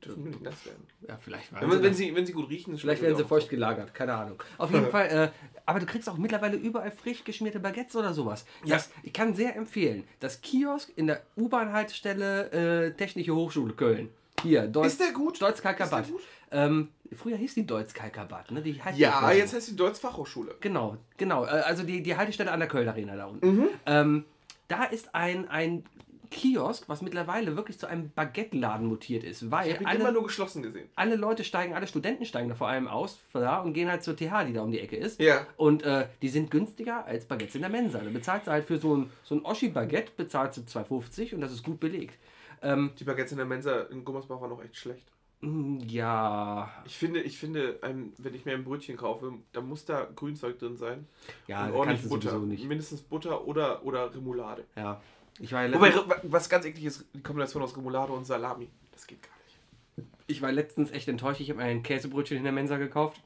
dürfen 0.05 0.23
nicht 0.23 0.41
nass 0.41 0.65
werden. 0.65 0.85
Ja, 1.07 1.17
vielleicht 1.21 1.51
Wenn, 1.51 1.61
waren 1.61 1.69
man, 1.69 1.77
sie, 1.77 1.83
wenn, 1.83 1.93
sie, 1.93 2.15
wenn 2.15 2.25
sie 2.25 2.33
gut 2.33 2.49
riechen, 2.49 2.77
vielleicht 2.77 3.01
werden 3.01 3.17
sie 3.17 3.23
feucht 3.23 3.49
gelagert, 3.49 3.93
keine 3.93 4.13
Ahnung. 4.13 4.41
Auf 4.57 4.71
jeden 4.71 4.87
Fall, 4.91 5.07
äh, 5.07 5.29
aber 5.65 5.79
du 5.79 5.85
kriegst 5.85 6.09
auch 6.09 6.17
mittlerweile 6.17 6.57
überall 6.57 6.91
frisch 6.91 7.23
geschmierte 7.23 7.59
Baguettes 7.59 7.95
oder 7.95 8.13
sowas. 8.13 8.45
Ja. 8.63 8.75
Das, 8.75 8.89
ich 9.03 9.13
kann 9.13 9.33
sehr 9.33 9.55
empfehlen, 9.55 10.03
das 10.19 10.41
Kiosk 10.41 10.91
in 10.95 11.07
der 11.07 11.21
U-Bahn-Haltestelle 11.37 12.87
äh, 12.87 12.91
Technische 12.93 13.35
Hochschule 13.35 13.73
Köln. 13.73 14.09
Hier, 14.41 14.67
Deutsch, 14.67 14.87
Ist 14.87 14.99
der 14.99 15.11
gut? 15.11 15.41
Deutz 15.41 15.59
Ist 15.59 15.63
der 15.63 15.73
gut? 15.73 16.21
Ähm, 16.53 16.89
früher 17.15 17.35
hieß 17.37 17.55
die 17.55 17.65
Deutz 17.65 17.93
Kalkabat, 17.93 18.51
ne? 18.51 18.61
Die 18.61 18.81
heißt 18.81 18.97
Ja, 18.97 19.21
so. 19.27 19.35
jetzt 19.37 19.53
heißt 19.53 19.69
die 19.71 19.75
Deutsch 19.75 19.99
Fachhochschule. 19.99 20.55
Genau, 20.61 20.97
genau. 21.17 21.45
Äh, 21.45 21.49
Also 21.49 21.83
die, 21.83 22.01
die 22.03 22.15
Haltestelle 22.15 22.51
an 22.51 22.59
der 22.59 22.69
Köln 22.69 22.87
Arena 22.87 23.15
da 23.15 23.25
unten. 23.25 23.55
Mhm. 23.55 23.67
Ähm, 23.85 24.25
da 24.67 24.83
ist 24.85 25.13
ein, 25.13 25.49
ein 25.49 25.83
Kiosk, 26.31 26.89
was 26.89 27.03
mittlerweile 27.03 27.55
wirklich 27.55 27.77
zu 27.77 27.85
einem 27.85 28.09
Baguette-Laden 28.15 28.87
mutiert 28.87 29.23
ist, 29.23 29.51
weil 29.51 29.67
Ich 29.67 29.73
habe 29.75 29.83
ihn 29.83 29.89
immer 29.97 30.05
alle, 30.05 30.13
nur 30.13 30.23
geschlossen 30.23 30.63
gesehen. 30.63 30.89
alle 30.95 31.15
Leute 31.15 31.43
steigen, 31.43 31.75
alle 31.75 31.85
Studenten 31.85 32.25
steigen 32.25 32.49
da 32.49 32.55
vor 32.55 32.67
allem 32.69 32.87
aus 32.87 33.19
da 33.33 33.59
und 33.59 33.73
gehen 33.73 33.87
halt 33.87 34.01
zur 34.03 34.15
TH, 34.15 34.45
die 34.47 34.53
da 34.53 34.63
um 34.63 34.71
die 34.71 34.79
Ecke 34.79 34.95
ist. 34.95 35.19
Ja. 35.19 35.45
Und 35.57 35.83
äh, 35.83 36.07
die 36.23 36.29
sind 36.29 36.49
günstiger 36.49 37.05
als 37.05 37.25
Baguettes 37.25 37.53
in 37.53 37.61
der 37.61 37.69
Mensa. 37.69 37.99
Da 37.99 38.09
bezahlst 38.09 38.47
du 38.47 38.51
halt 38.51 38.65
für 38.65 38.79
so 38.79 38.97
ein, 38.97 39.11
so 39.23 39.35
ein 39.35 39.45
Oschi-Baguette 39.45 40.11
bezahlst 40.17 40.57
du 40.57 40.61
2,50 40.61 41.35
und 41.35 41.41
das 41.41 41.51
ist 41.51 41.63
gut 41.63 41.79
belegt. 41.79 42.17
Ähm, 42.63 42.91
Die 42.97 43.03
Baguettes 43.03 43.31
in 43.33 43.37
der 43.37 43.45
Mensa 43.45 43.81
in 43.91 44.03
Gummersbach 44.03 44.41
waren 44.41 44.49
noch 44.49 44.63
echt 44.63 44.75
schlecht. 44.77 45.03
Mm, 45.43 45.79
Ja. 45.87 46.71
Ich 46.85 46.97
finde, 46.97 47.21
ich 47.21 47.37
finde, 47.37 47.79
wenn 48.17 48.33
ich 48.33 48.45
mir 48.45 48.53
ein 48.53 48.63
Brötchen 48.63 48.95
kaufe, 48.97 49.33
dann 49.51 49.67
muss 49.67 49.85
da 49.85 50.07
Grünzeug 50.15 50.57
drin 50.59 50.77
sein. 50.77 51.07
Ja, 51.47 51.65
und 51.65 51.73
ordentlich 51.73 52.07
Butter. 52.07 52.31
sowieso 52.31 52.45
nicht. 52.45 52.65
Mindestens 52.65 53.01
Butter 53.01 53.45
oder, 53.47 53.83
oder 53.85 54.13
Remoulade. 54.13 54.63
Ja. 54.75 55.01
Ich 55.39 55.51
war, 55.51 55.65
ja 55.65 55.73
Wobei, 55.73 55.93
was 56.23 56.47
ganz 56.49 56.63
eklig 56.65 56.85
ist, 56.85 57.05
die 57.13 57.21
Kombination 57.21 57.61
aus 57.63 57.75
Remoulade 57.75 58.13
und 58.13 58.23
Salami. 58.25 58.69
Das 58.91 59.07
geht 59.07 59.21
gar 59.23 59.31
nicht. 59.45 60.09
ich 60.27 60.41
war 60.41 60.51
letztens 60.51 60.91
echt 60.91 61.07
enttäuscht. 61.07 61.41
Ich 61.41 61.49
habe 61.49 61.59
mir 61.59 61.65
ein 61.65 61.83
Käsebrötchen 61.83 62.37
in 62.37 62.43
der 62.43 62.53
Mensa 62.53 62.77
gekauft. 62.77 63.19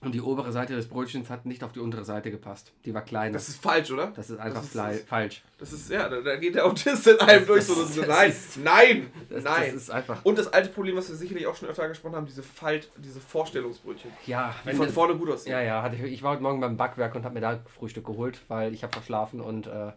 Und 0.00 0.12
die 0.14 0.20
obere 0.20 0.52
Seite 0.52 0.76
des 0.76 0.86
Brötchens 0.86 1.28
hat 1.28 1.44
nicht 1.44 1.64
auf 1.64 1.72
die 1.72 1.80
untere 1.80 2.04
Seite 2.04 2.30
gepasst. 2.30 2.72
Die 2.84 2.94
war 2.94 3.02
kleiner. 3.02 3.32
Das 3.32 3.48
ist 3.48 3.60
falsch, 3.60 3.90
oder? 3.90 4.12
Das 4.14 4.30
ist 4.30 4.38
einfach 4.38 4.62
das 4.62 4.94
ist- 4.96 5.08
falsch. 5.08 5.42
Das 5.58 5.72
ist, 5.72 5.90
ja, 5.90 6.08
da, 6.08 6.20
da 6.20 6.36
geht 6.36 6.54
der 6.54 6.66
Autist 6.66 7.04
in 7.08 7.18
einem 7.18 7.44
durch. 7.44 7.64
So, 7.64 7.74
das- 7.74 7.94
so, 7.96 8.02
das 8.02 8.08
nein, 8.08 8.30
ist- 8.30 8.56
nein, 8.58 9.10
Das, 9.28 9.42
nein. 9.42 9.72
das 9.72 9.74
ist 9.82 9.90
einfach. 9.90 10.24
und 10.24 10.38
das 10.38 10.52
alte 10.52 10.68
Problem, 10.68 10.94
was 10.96 11.08
wir 11.08 11.16
sicherlich 11.16 11.48
auch 11.48 11.56
schon 11.56 11.68
öfter 11.68 11.82
angesprochen 11.82 12.14
haben, 12.14 12.26
diese 12.26 12.44
Falt, 12.44 12.88
diese 12.96 13.18
Vorstellungsbrötchen. 13.20 14.12
Ja, 14.26 14.54
Die 14.62 14.68
wenn 14.68 14.76
von 14.76 14.86
das, 14.86 14.94
vorne 14.94 15.16
gut 15.16 15.30
aussehen. 15.30 15.50
ja, 15.50 15.62
ja. 15.62 15.92
Ich, 15.92 16.00
ich 16.00 16.22
war 16.22 16.32
heute 16.34 16.42
Morgen 16.44 16.60
beim 16.60 16.76
Backwerk 16.76 17.16
und 17.16 17.24
habe 17.24 17.34
mir 17.34 17.40
da 17.40 17.58
Frühstück 17.66 18.06
geholt, 18.06 18.40
weil 18.46 18.72
ich 18.74 18.84
habe 18.84 18.92
verschlafen 18.92 19.40
und 19.40 19.66
äh, 19.66 19.90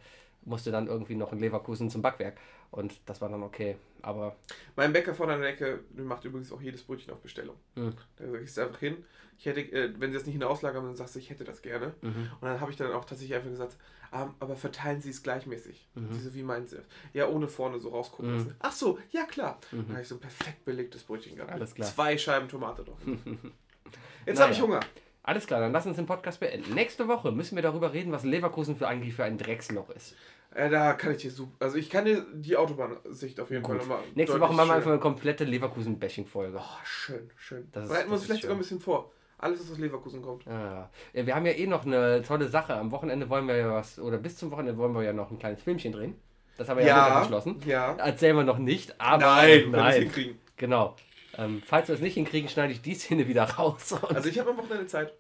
musste 0.45 0.71
dann 0.71 0.87
irgendwie 0.87 1.13
noch 1.13 1.31
in 1.31 1.37
Leverkusen 1.39 1.91
zum 1.91 2.01
Backwerk. 2.01 2.37
Und 2.71 3.01
das 3.05 3.19
war 3.21 3.27
dann 3.29 3.43
okay. 3.43 3.75
Aber 4.01 4.37
Mein 4.75 4.93
Bäcker 4.93 5.13
vorne 5.13 5.33
an 5.33 5.41
der 5.41 5.49
Ecke 5.49 5.81
macht 5.93 6.23
übrigens 6.25 6.51
auch 6.51 6.61
jedes 6.61 6.83
Brötchen 6.83 7.13
auf 7.13 7.19
Bestellung. 7.19 7.57
Hm. 7.75 7.93
Da 8.15 8.25
gehst 8.39 8.57
du 8.57 8.61
einfach 8.61 8.79
hin. 8.79 9.03
Ich 9.37 9.45
hätte, 9.45 9.59
äh, 9.61 9.93
wenn 9.97 10.11
sie 10.11 10.17
das 10.17 10.25
nicht 10.25 10.35
in 10.35 10.39
der 10.41 10.49
Auslage 10.49 10.77
haben, 10.77 10.85
dann 10.85 10.95
sagst 10.95 11.15
du, 11.15 11.19
ich 11.19 11.29
hätte 11.31 11.43
das 11.43 11.61
gerne. 11.63 11.93
Mhm. 12.01 12.29
Und 12.39 12.47
dann 12.47 12.61
habe 12.61 12.69
ich 12.71 12.77
dann 12.77 12.91
auch 12.91 13.05
tatsächlich 13.05 13.35
einfach 13.35 13.49
gesagt, 13.49 13.75
ah, 14.11 14.29
aber 14.39 14.55
verteilen 14.55 15.01
Sie 15.01 15.09
es 15.09 15.23
gleichmäßig. 15.23 15.89
Mhm. 15.95 16.09
Diese, 16.13 16.33
wie 16.35 16.43
meinen 16.43 16.67
Sie 16.67 16.75
das? 16.77 16.85
Ja, 17.13 17.27
ohne 17.27 17.47
vorne 17.47 17.79
so 17.79 17.89
rausgucken 17.89 18.31
Mhm. 18.31 18.37
lassen. 18.37 18.55
Ach 18.59 18.71
so, 18.71 18.99
ja 19.09 19.23
klar. 19.25 19.59
Mhm. 19.71 19.77
Dann 19.77 19.89
habe 19.93 20.01
ich 20.03 20.07
so 20.07 20.15
ein 20.15 20.21
perfekt 20.21 20.63
belegtes 20.63 21.03
Brötchen 21.03 21.35
gehabt. 21.35 21.51
Alles 21.51 21.73
klar. 21.73 21.87
Zwei 21.89 22.17
Scheiben 22.19 22.47
Tomate 22.49 22.83
drauf. 22.83 22.99
Jetzt 24.25 24.37
Naja. 24.37 24.41
habe 24.41 24.53
ich 24.53 24.61
Hunger. 24.61 24.79
alles 25.23 25.47
klar, 25.47 25.59
dann 25.59 25.71
lass 25.71 25.85
uns 25.87 25.95
den 25.97 26.05
Podcast 26.05 26.39
beenden. 26.39 26.73
Nächste 26.75 27.07
Woche 27.07 27.31
müssen 27.31 27.55
wir 27.55 27.63
darüber 27.63 27.93
reden, 27.93 28.11
was 28.11 28.23
Leverkusen 28.23 28.75
für 28.75 28.87
eigentlich 28.87 29.15
für 29.15 29.23
ein 29.23 29.37
Drecksloch 29.39 29.89
ist. 29.89 30.15
Äh, 30.53 30.69
da 30.69 30.93
kann 30.93 31.11
ich 31.13 31.17
dir 31.19 31.31
super. 31.31 31.65
Also 31.65 31.77
ich 31.77 31.89
kann 31.89 32.05
dir 32.05 32.25
die 32.33 32.57
Autobahnsicht 32.57 33.39
auf 33.39 33.49
jeden 33.51 33.63
Fall 33.65 33.77
Gut. 33.77 33.87
nochmal. 33.87 34.03
Nächste 34.15 34.39
Woche 34.39 34.53
machen 34.53 34.67
wir 34.67 34.73
einfach 34.75 34.91
eine 34.91 34.99
komplette 34.99 35.45
Leverkusen-Bashing-Folge. 35.45 36.57
Oh, 36.59 36.79
schön, 36.83 37.29
schön. 37.37 37.69
Das 37.71 37.87
Bereiten 37.87 38.09
wir 38.09 38.13
uns 38.15 38.25
vielleicht 38.25 38.41
sogar 38.41 38.57
ein 38.57 38.59
bisschen 38.59 38.79
vor. 38.81 39.11
Alles, 39.37 39.59
was 39.61 39.71
aus 39.71 39.77
Leverkusen 39.79 40.21
kommt. 40.21 40.45
Ah, 40.47 40.89
ja, 41.13 41.25
wir 41.25 41.33
haben 41.35 41.45
ja 41.45 41.53
eh 41.53 41.65
noch 41.65 41.85
eine 41.85 42.21
tolle 42.21 42.47
Sache. 42.47 42.75
Am 42.75 42.91
Wochenende 42.91 43.27
wollen 43.29 43.47
wir 43.47 43.55
ja 43.55 43.73
was, 43.73 43.97
oder 43.97 44.17
bis 44.17 44.37
zum 44.37 44.51
Wochenende 44.51 44.77
wollen 44.77 44.93
wir 44.93 45.01
ja 45.01 45.13
noch 45.13 45.31
ein 45.31 45.39
kleines 45.39 45.63
Filmchen 45.63 45.93
drehen. 45.93 46.15
Das 46.57 46.69
haben 46.69 46.77
wir 46.77 46.85
ja, 46.85 47.07
ja 47.07 47.19
beschlossen. 47.21 47.59
Ja. 47.65 47.93
Erzählen 47.95 48.35
wir 48.35 48.43
noch 48.43 48.59
nicht, 48.59 48.99
aber 49.01 49.17
Nein, 49.25 49.63
wenn 49.63 49.71
nein. 49.71 50.01
hinkriegen. 50.03 50.39
Genau. 50.57 50.95
Ähm, 51.37 51.63
falls 51.65 51.87
wir 51.87 51.95
es 51.95 52.01
nicht 52.01 52.13
hinkriegen, 52.13 52.49
schneide 52.49 52.73
ich 52.73 52.81
die 52.81 52.93
Szene 52.93 53.27
wieder 53.27 53.45
raus. 53.45 53.95
Also 54.13 54.29
ich 54.29 54.37
habe 54.37 54.51
am 54.51 54.57
Wochenende 54.57 54.85
Zeit. 54.85 55.13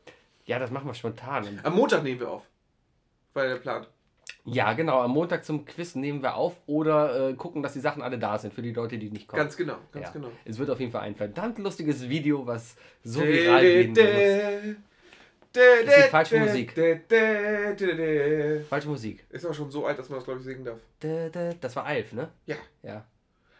ja, 0.45 0.59
das 0.59 0.69
machen 0.69 0.85
wir 0.87 0.93
spontan. 0.93 1.59
Am 1.63 1.73
Montag 1.73 2.03
nehmen 2.03 2.19
wir 2.19 2.29
auf. 2.29 2.43
War 3.33 3.45
ja 3.45 3.51
der 3.51 3.59
Plan. 3.61 3.87
Ja, 4.45 4.73
genau. 4.73 5.01
Am 5.01 5.11
Montag 5.11 5.45
zum 5.45 5.65
Quiz 5.65 5.95
nehmen 5.95 6.23
wir 6.23 6.35
auf 6.35 6.59
oder 6.65 7.29
äh, 7.29 7.33
gucken, 7.33 7.61
dass 7.61 7.73
die 7.73 7.79
Sachen 7.79 8.01
alle 8.01 8.17
da 8.17 8.37
sind 8.37 8.53
für 8.53 8.61
die 8.61 8.73
Leute, 8.73 8.97
die 8.97 9.11
nicht 9.11 9.27
kommen. 9.27 9.41
Ganz 9.41 9.55
genau, 9.55 9.75
ganz 9.91 10.07
ja. 10.07 10.11
genau. 10.13 10.29
Es 10.45 10.57
wird 10.57 10.69
auf 10.69 10.79
jeden 10.79 10.91
Fall 10.91 11.01
ein 11.01 11.15
verdammt 11.15 11.59
lustiges 11.59 12.09
Video, 12.09 12.47
was 12.47 12.75
so 13.03 13.21
viral 13.21 13.61
gehen 13.61 13.95
wird. 13.95 14.77
Das 15.53 15.63
ist 15.63 16.05
die 16.05 16.09
falsche 16.09 16.39
Musik. 16.39 16.77
Ist 16.77 18.69
Falsche 18.69 18.87
Musik. 18.87 19.25
aber 19.43 19.53
schon 19.53 19.69
so 19.69 19.85
alt, 19.85 19.99
dass 19.99 20.09
man 20.09 20.19
das, 20.19 20.25
glaube 20.25 20.39
ich, 20.39 20.45
singen 20.45 20.63
darf. 20.63 20.79
Das 21.59 21.75
war 21.75 21.85
Alf, 21.85 22.13
ne? 22.13 22.29
Ja. 22.45 22.55
Ja. 22.83 23.05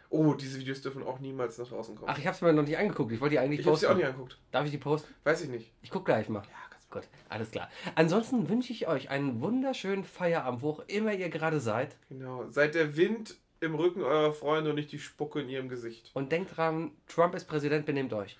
Oh, 0.08 0.34
diese 0.34 0.58
Videos 0.58 0.82
dürfen 0.82 1.02
auch 1.02 1.20
niemals 1.20 1.56
nach 1.56 1.68
draußen 1.68 1.94
kommen. 1.94 2.10
Ach, 2.10 2.18
ich 2.18 2.26
hab's 2.26 2.42
mir 2.42 2.52
noch 2.52 2.64
nicht 2.64 2.76
angeguckt. 2.76 3.12
Ich 3.12 3.20
wollte 3.20 3.32
die 3.34 3.38
eigentlich 3.38 3.60
ich 3.60 3.66
habe 3.66 3.76
sie 3.76 3.86
posten. 3.86 3.94
auch 3.94 3.96
nicht 3.96 4.06
angeguckt. 4.06 4.38
Darf 4.50 4.64
ich 4.66 4.70
die 4.70 4.78
posten? 4.78 5.14
Weiß 5.24 5.42
ich 5.42 5.48
nicht. 5.48 5.72
Ich 5.80 5.90
guck 5.90 6.04
gleich 6.04 6.28
mal. 6.28 6.42
Ja, 6.42 6.71
Gut, 6.92 7.08
alles 7.30 7.50
klar. 7.50 7.68
Ansonsten 7.96 8.48
wünsche 8.48 8.72
ich 8.72 8.86
euch 8.86 9.08
einen 9.10 9.40
wunderschönen 9.40 10.04
Feierabend, 10.04 10.62
wo 10.62 10.70
auch 10.70 10.84
immer 10.88 11.12
ihr 11.14 11.30
gerade 11.30 11.58
seid. 11.58 11.96
Genau. 12.10 12.44
Seid 12.50 12.74
der 12.74 12.96
Wind 12.96 13.36
im 13.60 13.74
Rücken 13.74 14.02
eurer 14.02 14.32
Freunde 14.34 14.70
und 14.70 14.76
nicht 14.76 14.92
die 14.92 14.98
Spucke 14.98 15.40
in 15.40 15.48
ihrem 15.48 15.68
Gesicht. 15.70 16.10
Und 16.14 16.30
denkt 16.32 16.56
dran, 16.56 16.90
Trump 17.08 17.34
ist 17.34 17.46
Präsident, 17.46 17.86
benehmt 17.86 18.12
euch. 18.12 18.36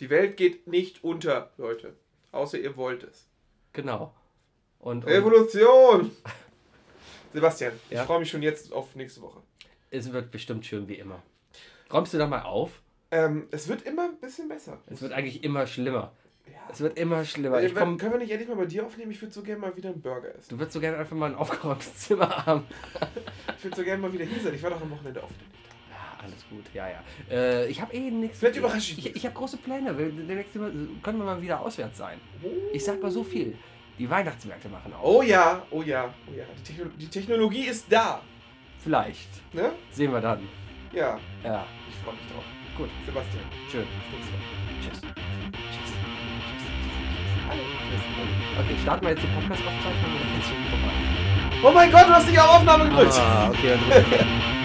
Die 0.00 0.10
Welt 0.10 0.36
geht 0.36 0.66
nicht 0.66 1.02
unter, 1.02 1.50
Leute. 1.56 1.94
Außer 2.32 2.58
ihr 2.58 2.76
wollt 2.76 3.04
es. 3.04 3.26
Genau. 3.72 4.12
Und, 4.80 5.04
und 5.04 5.10
Revolution! 5.10 6.10
Sebastian, 7.32 7.72
Ja? 7.90 8.02
ich 8.02 8.06
freue 8.06 8.20
mich 8.20 8.30
schon 8.30 8.42
jetzt 8.42 8.72
auf 8.72 8.94
nächste 8.94 9.22
Woche. 9.22 9.40
es 9.90 10.12
wird 10.12 10.30
bestimmt 10.30 10.66
schön 10.66 10.88
wie 10.88 10.94
immer. 10.94 11.22
Räumst 11.92 12.12
du 12.12 12.18
doch 12.18 12.28
mal 12.28 12.42
auf? 12.42 12.82
Ähm, 13.10 13.46
es 13.50 13.68
wird 13.68 13.82
immer 13.82 14.04
ein 14.04 14.16
bisschen 14.18 14.48
besser. 14.48 14.78
Es 14.86 15.00
wird 15.00 15.12
eigentlich 15.12 15.42
immer 15.42 15.66
schlimmer. 15.66 16.12
Ja. 16.46 16.52
Es 16.70 16.80
wird 16.80 16.98
immer 16.98 17.24
schlimmer. 17.24 17.62
Ich 17.62 17.74
komm, 17.74 17.96
können 17.98 18.12
wir 18.12 18.18
nicht 18.18 18.30
endlich 18.30 18.48
mal 18.48 18.56
bei 18.56 18.66
dir 18.66 18.84
aufnehmen? 18.84 19.10
Ich 19.10 19.20
würde 19.22 19.32
so 19.32 19.42
gerne 19.42 19.60
mal 19.60 19.74
wieder 19.76 19.90
einen 19.90 20.00
Burger 20.02 20.34
essen. 20.34 20.50
du 20.50 20.58
würdest 20.58 20.72
so 20.74 20.80
gerne 20.80 20.98
einfach 20.98 21.16
mal 21.16 21.30
ein 21.30 21.36
aufgeräumtes 21.36 21.94
Zimmer 21.96 22.44
haben. 22.46 22.64
Ich 23.58 23.64
würde 23.64 23.76
so 23.76 23.82
gerne 23.84 24.02
mal 24.02 24.12
wieder 24.12 24.24
hier 24.24 24.40
sein. 24.42 24.54
Ich 24.54 24.62
war 24.62 24.70
doch 24.70 24.80
am 24.82 24.90
Wochenende. 24.90 25.20
Ja, 25.20 25.26
alles 26.22 26.44
gut, 26.50 26.64
ja, 26.74 26.88
ja. 26.88 27.02
Äh, 27.30 27.66
ich 27.68 27.80
habe 27.80 27.94
eh 27.94 28.10
nichts. 28.10 28.38
Vielleicht 28.38 28.56
überrasche 28.56 28.92
ich 28.92 29.06
Ich, 29.06 29.16
ich 29.16 29.24
habe 29.26 29.34
große 29.34 29.56
Pläne. 29.58 29.96
Wir- 29.96 30.10
Demnächst 30.10 30.52
können 30.54 31.00
wir 31.02 31.12
mal 31.24 31.40
wieder 31.40 31.60
auswärts 31.60 31.98
sein. 31.98 32.20
Ich 32.72 32.84
sag 32.84 33.00
mal 33.02 33.10
so 33.10 33.24
viel. 33.24 33.56
Die 33.98 34.10
Weihnachtsmärkte 34.10 34.68
machen 34.68 34.92
auf. 34.92 35.04
Oh 35.04 35.22
ja, 35.22 35.64
oh 35.70 35.82
ja, 35.82 36.12
oh 36.30 36.36
ja. 36.36 36.44
Die, 36.58 36.62
Techno 36.64 36.84
die 36.98 37.08
Technologie 37.08 37.66
ist 37.68 37.86
da. 37.90 38.20
Vielleicht. 38.80 39.28
Ne? 39.54 39.72
Sehen 39.92 40.12
wir 40.12 40.20
dann. 40.20 40.46
Ja, 40.92 41.18
Ja, 41.42 41.64
ich 41.88 41.94
freue 42.04 42.14
mich 42.14 42.24
drauf. 42.32 42.44
gut. 42.76 42.90
Sebastian. 43.06 43.44
Schön. 43.70 43.86
Tschüss. 44.82 45.00
Okay, 48.58 48.76
starten 48.82 49.04
wir 49.04 49.10
jetzt 49.12 49.22
die 49.22 49.26
Podcast-Aufzeichnung 49.28 50.12
und 50.12 50.20
dann 50.20 50.40
ist 50.40 50.44
es 50.44 50.48
schon 50.48 50.64
vorbei. 50.70 50.94
Oh 51.62 51.72
mein 51.72 51.90
Gott, 51.90 52.06
du 52.08 52.12
hast 52.14 52.28
dich 52.28 52.38
auf 52.38 52.56
Aufnahme 52.56 52.84
gedrückt. 52.84 53.14
Ah, 53.18 53.48
okay, 53.48 53.70
dann 53.70 53.80
drück 53.90 54.04
ich. 54.10 54.26